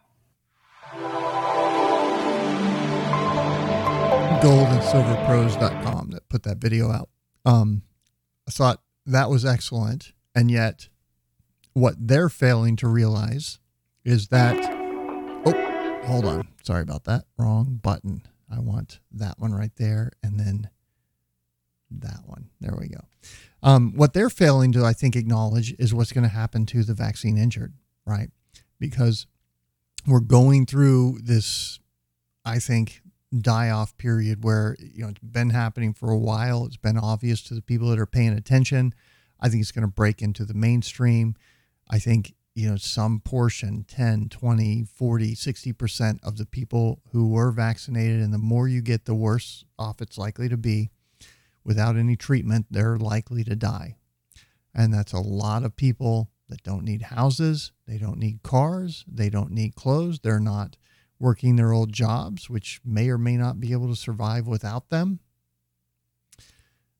goldandsilverpros.com 4.42 6.12
that 6.12 6.30
put 6.30 6.44
that 6.44 6.58
video 6.58 6.92
out. 6.92 7.10
Um, 7.46 7.82
I 8.48 8.52
thought 8.52 8.82
that 9.06 9.30
was 9.30 9.44
excellent. 9.44 10.14
And 10.36 10.52
yet, 10.52 10.90
what 11.74 11.96
they're 12.00 12.30
failing 12.30 12.76
to 12.78 12.88
realize 12.88 13.60
is 14.04 14.28
that. 14.28 14.56
Oh, 15.46 16.02
hold 16.06 16.26
on. 16.26 16.48
Sorry 16.64 16.84
about 16.84 17.06
that. 17.06 17.24
Wrong 17.38 17.80
button. 17.82 18.22
I 18.52 18.60
want 18.60 19.00
that 19.14 19.40
one 19.40 19.52
right 19.52 19.76
there. 19.78 20.12
And 20.22 20.40
then 20.40 20.70
that 21.90 22.22
one. 22.26 22.50
There 22.62 22.78
we 22.80 22.88
go. 22.90 23.02
Um, 23.66 23.94
what 23.96 24.14
they're 24.14 24.30
failing 24.30 24.72
to, 24.74 24.86
I 24.86 24.94
think, 24.94 25.16
acknowledge 25.16 25.74
is 25.80 25.92
what's 25.92 26.12
going 26.12 26.24
to 26.24 26.30
happen 26.30 26.68
to 26.68 26.84
the 26.84 26.94
vaccine 26.94 27.36
injured, 27.36 27.74
right? 28.06 28.30
Because 28.80 29.26
we're 30.06 30.20
going 30.20 30.68
through 30.68 31.20
this, 31.24 31.80
I 32.46 32.60
think, 32.60 33.02
die 33.42 33.72
off 33.72 33.98
period 33.98 34.44
where 34.44 34.78
you 34.80 35.04
know 35.04 35.10
it's 35.10 35.20
been 35.20 35.50
happening 35.50 35.94
for 35.94 36.12
a 36.12 36.18
while. 36.18 36.68
It's 36.68 36.78
been 36.78 36.98
obvious 36.98 37.42
to 37.44 37.56
the 37.56 37.62
people 37.62 37.90
that 37.90 38.00
are 38.00 38.06
paying 38.06 38.34
attention. 38.34 38.94
I 39.42 39.50
think 39.50 39.62
it's 39.62 39.72
going 39.72 39.82
to 39.82 39.92
break 39.92 40.22
into 40.22 40.46
the 40.46 40.54
mainstream. 40.54 41.36
I 41.90 41.98
think 41.98 42.36
you 42.54 42.70
know 42.70 42.78
some 42.78 43.20
portion 43.20 43.84
10 43.88 44.30
20 44.30 44.86
40 44.86 45.36
60% 45.36 46.20
of 46.24 46.38
the 46.38 46.46
people 46.46 47.02
who 47.12 47.28
were 47.28 47.52
vaccinated 47.52 48.22
and 48.22 48.34
the 48.34 48.38
more 48.38 48.68
you 48.68 48.82
get 48.82 49.04
the 49.04 49.14
worse 49.14 49.66
off 49.78 50.02
it's 50.02 50.18
likely 50.18 50.48
to 50.48 50.56
be 50.56 50.90
without 51.66 51.98
any 51.98 52.16
treatment 52.16 52.66
they're 52.70 52.98
likely 52.98 53.44
to 53.44 53.56
die 53.56 53.96
and 54.74 54.94
that's 54.94 55.14
a 55.14 55.20
lot 55.20 55.64
of 55.64 55.76
people 55.76 56.30
that 56.48 56.64
don't 56.64 56.84
need 56.84 57.02
houses 57.02 57.72
they 57.88 57.98
don't 57.98 58.18
need 58.18 58.44
cars 58.44 59.04
they 59.08 59.30
don't 59.30 59.52
need 59.52 59.76
clothes 59.76 60.20
they're 60.20 60.40
not 60.40 60.78
working 61.20 61.56
their 61.56 61.72
old 61.72 61.94
jobs, 61.94 62.50
which 62.50 62.82
may 62.84 63.10
or 63.10 63.18
may 63.18 63.38
not 63.38 63.60
be 63.60 63.72
able 63.72 63.88
to 63.88 63.96
survive 63.96 64.48
without 64.48 64.90
them. 64.90 65.20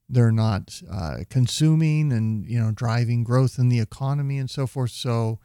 They're 0.08 0.32
not 0.32 0.82
uh, 0.92 1.18
consuming 1.30 2.12
and 2.12 2.46
you 2.46 2.60
know 2.60 2.72
driving 2.72 3.24
growth 3.24 3.58
in 3.58 3.70
the 3.70 3.80
economy 3.80 4.38
and 4.38 4.50
so 4.50 4.68
forth. 4.68 4.92
So, 4.92 5.40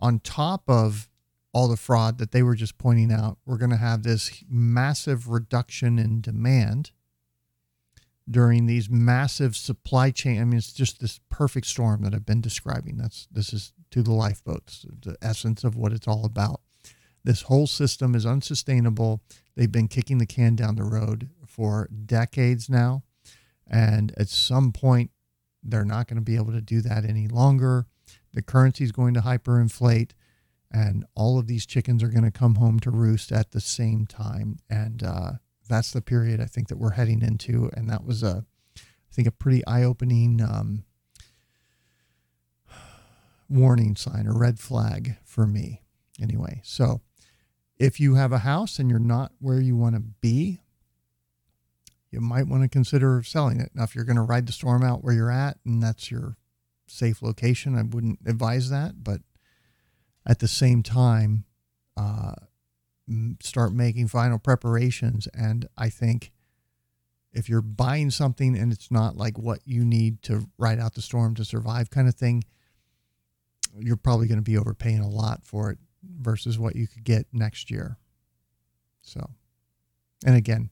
on 0.00 0.18
top 0.18 0.64
of 0.68 1.08
all 1.52 1.68
the 1.68 1.76
fraud 1.76 2.18
that 2.18 2.32
they 2.32 2.42
were 2.42 2.56
just 2.56 2.76
pointing 2.76 3.12
out, 3.12 3.38
we're 3.46 3.58
going 3.58 3.70
to 3.70 3.76
have 3.76 4.02
this 4.02 4.42
massive 4.48 5.28
reduction 5.28 5.98
in 5.98 6.20
demand 6.20 6.90
during 8.30 8.66
these 8.66 8.88
massive 8.88 9.56
supply 9.56 10.10
chain. 10.10 10.40
I 10.40 10.44
mean, 10.44 10.58
it's 10.58 10.72
just 10.72 11.00
this 11.00 11.20
perfect 11.30 11.66
storm 11.66 12.02
that 12.02 12.14
I've 12.14 12.26
been 12.26 12.40
describing. 12.40 12.96
That's 12.96 13.26
this 13.30 13.52
is 13.52 13.72
to 13.90 14.02
the 14.02 14.12
lifeboats, 14.12 14.86
the 15.02 15.16
essence 15.20 15.64
of 15.64 15.76
what 15.76 15.92
it's 15.92 16.06
all 16.06 16.24
about. 16.24 16.60
This 17.24 17.42
whole 17.42 17.66
system 17.66 18.14
is 18.14 18.24
unsustainable. 18.24 19.20
They've 19.56 19.70
been 19.70 19.88
kicking 19.88 20.18
the 20.18 20.26
can 20.26 20.54
down 20.54 20.76
the 20.76 20.84
road 20.84 21.30
for 21.46 21.88
decades 22.06 22.70
now. 22.70 23.02
And 23.66 24.12
at 24.16 24.28
some 24.28 24.72
point, 24.72 25.10
they're 25.62 25.84
not 25.84 26.08
going 26.08 26.16
to 26.16 26.24
be 26.24 26.36
able 26.36 26.52
to 26.52 26.62
do 26.62 26.80
that 26.82 27.04
any 27.04 27.28
longer. 27.28 27.86
The 28.32 28.42
currency 28.42 28.84
is 28.84 28.92
going 28.92 29.14
to 29.14 29.20
hyperinflate, 29.20 30.12
and 30.72 31.04
all 31.14 31.38
of 31.38 31.46
these 31.46 31.66
chickens 31.66 32.02
are 32.02 32.08
going 32.08 32.24
to 32.24 32.30
come 32.30 32.54
home 32.54 32.80
to 32.80 32.90
roost 32.90 33.32
at 33.32 33.50
the 33.50 33.60
same 33.60 34.06
time. 34.06 34.58
And 34.70 35.02
uh, 35.02 35.32
that's 35.70 35.92
the 35.92 36.02
period 36.02 36.40
I 36.40 36.44
think 36.44 36.68
that 36.68 36.76
we're 36.76 36.90
heading 36.90 37.22
into. 37.22 37.70
And 37.72 37.88
that 37.88 38.04
was 38.04 38.22
a, 38.22 38.44
I 38.76 39.12
think, 39.12 39.26
a 39.26 39.32
pretty 39.32 39.66
eye-opening 39.66 40.42
um, 40.42 40.84
warning 43.48 43.96
sign 43.96 44.26
or 44.26 44.38
red 44.38 44.58
flag 44.58 45.16
for 45.24 45.46
me. 45.46 45.80
Anyway, 46.20 46.60
so 46.62 47.00
if 47.78 47.98
you 47.98 48.16
have 48.16 48.32
a 48.32 48.38
house 48.40 48.78
and 48.78 48.90
you're 48.90 48.98
not 48.98 49.32
where 49.38 49.60
you 49.60 49.74
want 49.74 49.94
to 49.94 50.02
be, 50.20 50.60
you 52.10 52.20
might 52.20 52.48
want 52.48 52.62
to 52.62 52.68
consider 52.68 53.22
selling 53.22 53.60
it. 53.60 53.70
Now, 53.72 53.84
if 53.84 53.94
you're 53.94 54.04
going 54.04 54.16
to 54.16 54.22
ride 54.22 54.46
the 54.46 54.52
storm 54.52 54.82
out 54.82 55.02
where 55.02 55.14
you're 55.14 55.30
at 55.30 55.58
and 55.64 55.82
that's 55.82 56.10
your 56.10 56.36
safe 56.86 57.22
location, 57.22 57.78
I 57.78 57.82
wouldn't 57.82 58.18
advise 58.26 58.68
that. 58.68 59.02
But 59.02 59.20
at 60.26 60.40
the 60.40 60.48
same 60.48 60.82
time, 60.82 61.44
uh, 61.96 62.34
start 63.42 63.72
making 63.72 64.08
final 64.08 64.38
preparations. 64.38 65.28
And 65.34 65.68
I 65.76 65.88
think 65.88 66.32
if 67.32 67.48
you're 67.48 67.62
buying 67.62 68.10
something 68.10 68.56
and 68.56 68.72
it's 68.72 68.90
not 68.90 69.16
like 69.16 69.38
what 69.38 69.60
you 69.64 69.84
need 69.84 70.22
to 70.22 70.48
ride 70.58 70.78
out 70.78 70.94
the 70.94 71.02
storm 71.02 71.34
to 71.36 71.44
survive 71.44 71.90
kind 71.90 72.08
of 72.08 72.14
thing, 72.14 72.44
you're 73.78 73.96
probably 73.96 74.26
going 74.26 74.38
to 74.38 74.42
be 74.42 74.58
overpaying 74.58 75.00
a 75.00 75.08
lot 75.08 75.44
for 75.44 75.70
it 75.70 75.78
versus 76.02 76.58
what 76.58 76.76
you 76.76 76.86
could 76.86 77.04
get 77.04 77.26
next 77.32 77.70
year. 77.70 77.98
So, 79.02 79.30
and 80.26 80.36
again, 80.36 80.70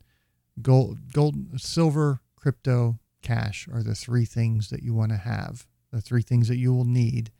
gold, 0.60 1.12
gold, 1.12 1.36
silver, 1.60 2.20
crypto, 2.36 2.98
cash 3.22 3.68
are 3.72 3.82
the 3.82 3.94
three 3.94 4.24
things 4.24 4.70
that 4.70 4.82
you 4.82 4.94
want 4.94 5.10
to 5.12 5.18
have, 5.18 5.66
the 5.92 6.00
three 6.00 6.22
things 6.22 6.48
that 6.48 6.58
you 6.58 6.72
will 6.72 6.84
need 6.84 7.30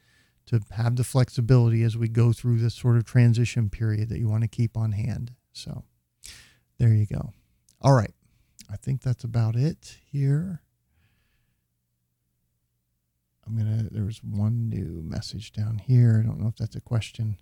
to 0.48 0.60
have 0.72 0.96
the 0.96 1.04
flexibility 1.04 1.82
as 1.82 1.96
we 1.96 2.08
go 2.08 2.32
through 2.32 2.58
this 2.58 2.74
sort 2.74 2.96
of 2.96 3.04
transition 3.04 3.70
period 3.70 4.08
that 4.08 4.18
you 4.18 4.28
want 4.28 4.42
to 4.42 4.48
keep 4.48 4.76
on 4.76 4.92
hand. 4.92 5.32
So, 5.52 5.84
there 6.78 6.90
you 6.90 7.06
go. 7.06 7.32
All 7.80 7.94
right. 7.94 8.14
I 8.70 8.76
think 8.76 9.02
that's 9.02 9.24
about 9.24 9.56
it 9.56 9.98
here. 10.10 10.62
I'm 13.46 13.56
going 13.56 13.78
to, 13.78 13.94
there 13.94 14.04
was 14.04 14.22
one 14.22 14.68
new 14.68 15.02
message 15.02 15.52
down 15.52 15.78
here. 15.78 16.20
I 16.22 16.26
don't 16.26 16.40
know 16.40 16.48
if 16.48 16.56
that's 16.56 16.76
a 16.76 16.80
question. 16.80 17.38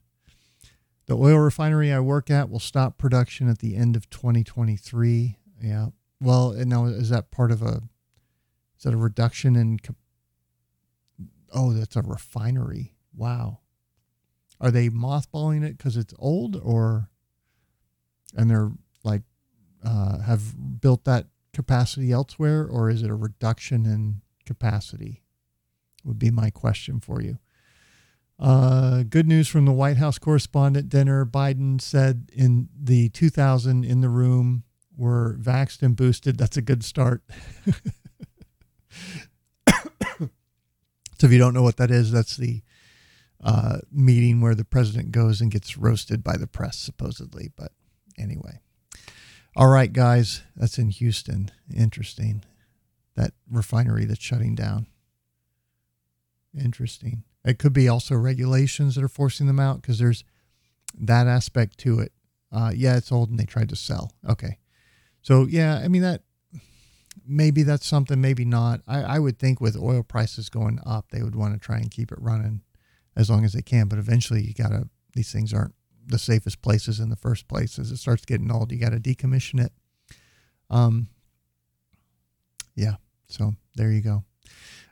The 1.07 1.16
oil 1.16 1.39
refinery 1.39 1.93
I 1.93 2.01
work 2.01 2.31
at 2.31 2.51
will 2.51 2.61
stop 2.61 2.99
production 2.99 3.49
at 3.49 3.59
the 3.59 3.77
end 3.77 3.97
of 3.97 4.09
2023. 4.11 5.37
Yeah. 5.62 5.89
Well, 6.20 6.53
now 6.53 6.87
is 6.87 7.11
that 7.11 7.31
part 7.31 7.51
of 7.51 7.62
a 7.62 7.83
is 8.77 8.85
that 8.85 8.95
a 8.95 8.97
reduction 8.97 9.57
in 9.57 9.78
Oh, 11.53 11.73
that's 11.73 11.97
a 11.97 12.03
refinery. 12.03 12.95
Wow. 13.16 13.60
Are 14.60 14.70
they 14.70 14.88
mothballing 14.88 15.64
it 15.64 15.78
cuz 15.78 15.97
it's 15.97 16.14
old 16.18 16.56
or 16.56 17.10
and 18.34 18.51
they're 18.51 18.72
like 19.02 19.22
uh, 19.82 20.18
have 20.20 20.80
built 20.80 21.05
that 21.05 21.28
capacity 21.52 22.12
elsewhere 22.12 22.66
or 22.66 22.90
is 22.90 23.02
it 23.02 23.10
a 23.10 23.14
reduction 23.14 23.86
in 23.86 24.20
capacity? 24.44 25.22
Would 26.05 26.18
be 26.18 26.30
my 26.30 26.51
question 26.51 27.01
for 27.01 27.20
you. 27.20 27.38
Uh, 28.38 29.02
good 29.05 29.26
news 29.26 29.48
from 29.48 29.64
the 29.64 29.72
White 29.72 29.97
House 29.97 30.18
correspondent 30.18 30.88
dinner. 30.88 31.24
Biden 31.24 31.80
said 31.80 32.30
in 32.32 32.68
the 32.78 33.09
2000 33.10 33.84
in 33.84 34.02
the 34.02 34.10
room 34.10 34.64
were 34.97 35.38
vaxxed 35.40 35.82
and 35.82 35.97
boosted. 35.97 36.36
That's 36.36 36.56
a 36.56 36.62
good 36.62 36.84
start. 36.84 37.22
so 39.68 40.28
if 41.22 41.32
you 41.32 41.38
don't 41.38 41.55
know 41.55 41.62
what 41.62 41.78
that 41.78 41.90
is, 41.90 42.12
that's 42.12 42.36
the 42.36 42.62
uh, 43.47 43.78
meeting 43.93 44.40
where 44.40 44.56
the 44.56 44.64
president 44.64 45.12
goes 45.12 45.40
and 45.40 45.52
gets 45.52 45.78
roasted 45.78 46.24
by 46.24 46.36
the 46.36 46.48
press, 46.48 46.77
supposedly. 46.77 47.52
But 47.56 47.70
anyway. 48.18 48.59
All 49.55 49.68
right, 49.68 49.93
guys, 49.93 50.43
that's 50.56 50.78
in 50.78 50.90
Houston. 50.90 51.52
Interesting. 51.74 52.44
That 53.14 53.35
refinery 53.48 54.05
that's 54.05 54.23
shutting 54.23 54.56
down. 54.56 54.89
Interesting. 56.60 57.23
It 57.44 57.59
could 57.59 57.73
be 57.73 57.89
also 57.89 58.16
regulations 58.16 58.97
that 58.97 59.05
are 59.05 59.09
forcing 59.09 59.47
them 59.47 59.60
out 59.60 59.81
because 59.81 60.01
there's 60.01 60.24
that 60.98 61.28
aspect 61.28 61.78
to 61.78 62.01
it. 62.01 62.12
Uh, 62.51 62.73
yeah, 62.74 62.97
it's 62.97 63.12
old 63.12 63.31
and 63.31 63.39
they 63.39 63.44
tried 63.44 63.68
to 63.68 63.77
sell. 63.77 64.12
Okay. 64.28 64.59
So, 65.23 65.47
yeah, 65.47 65.81
I 65.82 65.86
mean, 65.86 66.02
that 66.02 66.23
maybe 67.24 67.62
that's 67.62 67.86
something, 67.86 68.20
maybe 68.20 68.44
not. 68.44 68.81
I, 68.89 69.02
I 69.02 69.18
would 69.20 69.39
think 69.39 69.60
with 69.60 69.77
oil 69.77 70.02
prices 70.02 70.48
going 70.48 70.81
up, 70.85 71.10
they 71.10 71.23
would 71.23 71.36
want 71.36 71.55
to 71.55 71.60
try 71.60 71.77
and 71.77 71.90
keep 71.90 72.10
it 72.10 72.20
running 72.20 72.62
as 73.16 73.30
long 73.30 73.44
as 73.44 73.52
they 73.52 73.62
can. 73.62 73.88
But 73.88 73.98
eventually, 73.98 74.43
you 74.43 74.55
got 74.55 74.68
to, 74.68 74.88
these 75.14 75.32
things 75.32 75.55
aren't 75.55 75.74
the 76.06 76.18
safest 76.18 76.62
places 76.62 77.01
in 77.01 77.09
the 77.09 77.16
first 77.16 77.48
place. 77.48 77.78
As 77.78 77.90
it 77.90 77.97
starts 77.97 78.24
getting 78.24 78.51
old, 78.51 78.72
you 78.72 78.78
got 78.78 78.90
to 78.90 79.01
decommission 79.01 79.64
it. 79.64 79.72
Um, 80.70 81.09
yeah. 82.74 82.97
So 83.28 83.55
there 83.74 83.90
you 83.90 84.02
go. 84.02 84.24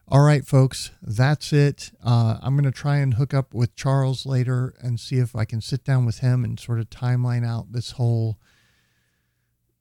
All 0.06 0.20
right, 0.20 0.44
folks, 0.46 0.90
that's 1.00 1.50
it. 1.52 1.90
Uh, 2.04 2.36
I'm 2.42 2.54
going 2.56 2.70
to 2.70 2.70
try 2.70 2.98
and 2.98 3.14
hook 3.14 3.32
up 3.32 3.54
with 3.54 3.74
Charles 3.74 4.26
later 4.26 4.74
and 4.82 5.00
see 5.00 5.16
if 5.16 5.34
I 5.34 5.46
can 5.46 5.62
sit 5.62 5.82
down 5.82 6.04
with 6.04 6.18
him 6.18 6.44
and 6.44 6.60
sort 6.60 6.78
of 6.78 6.90
timeline 6.90 7.46
out 7.46 7.72
this 7.72 7.92
whole 7.92 8.38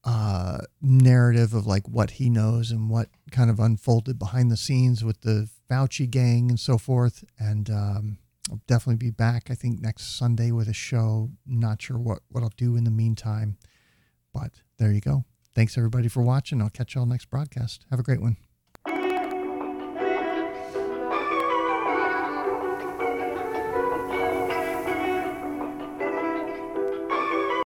uh, 0.06 0.60
narrative 0.82 1.54
of 1.54 1.68
like 1.68 1.90
what 1.90 2.12
he 2.12 2.30
knows 2.30 2.72
and 2.72 2.90
what 2.90 3.10
kind 3.32 3.50
of 3.50 3.60
unfolded 3.60 4.18
behind 4.18 4.50
the 4.50 4.56
scenes 4.56 5.04
with 5.04 5.22
the 5.22 5.50
Fauci 5.70 6.10
gang 6.10 6.50
and 6.50 6.60
so 6.60 6.78
forth. 6.78 7.26
And 7.38 7.70
um, 7.70 8.18
I'll 8.52 8.62
definitely 8.68 8.98
be 8.98 9.12
back, 9.12 9.50
I 9.50 9.56
think, 9.56 9.80
next 9.80 10.18
Sunday 10.18 10.52
with 10.52 10.68
a 10.68 10.74
show. 10.74 11.30
Not 11.46 11.82
sure 11.82 11.98
what, 11.98 12.20
what 12.30 12.44
I'll 12.44 12.52
do 12.58 12.76
in 12.76 12.84
the 12.84 12.92
meantime, 12.92 13.58
but 14.34 14.62
there 14.78 14.92
you 14.92 15.02
go. 15.02 15.26
Thanks 15.56 15.78
everybody 15.78 16.08
for 16.08 16.22
watching. 16.22 16.62
I'll 16.62 16.70
catch 16.70 16.96
y'all 16.96 17.06
next 17.06 17.30
broadcast. 17.30 17.86
Have 17.90 18.00
a 18.00 18.04
great 18.04 18.22
one. 18.22 18.38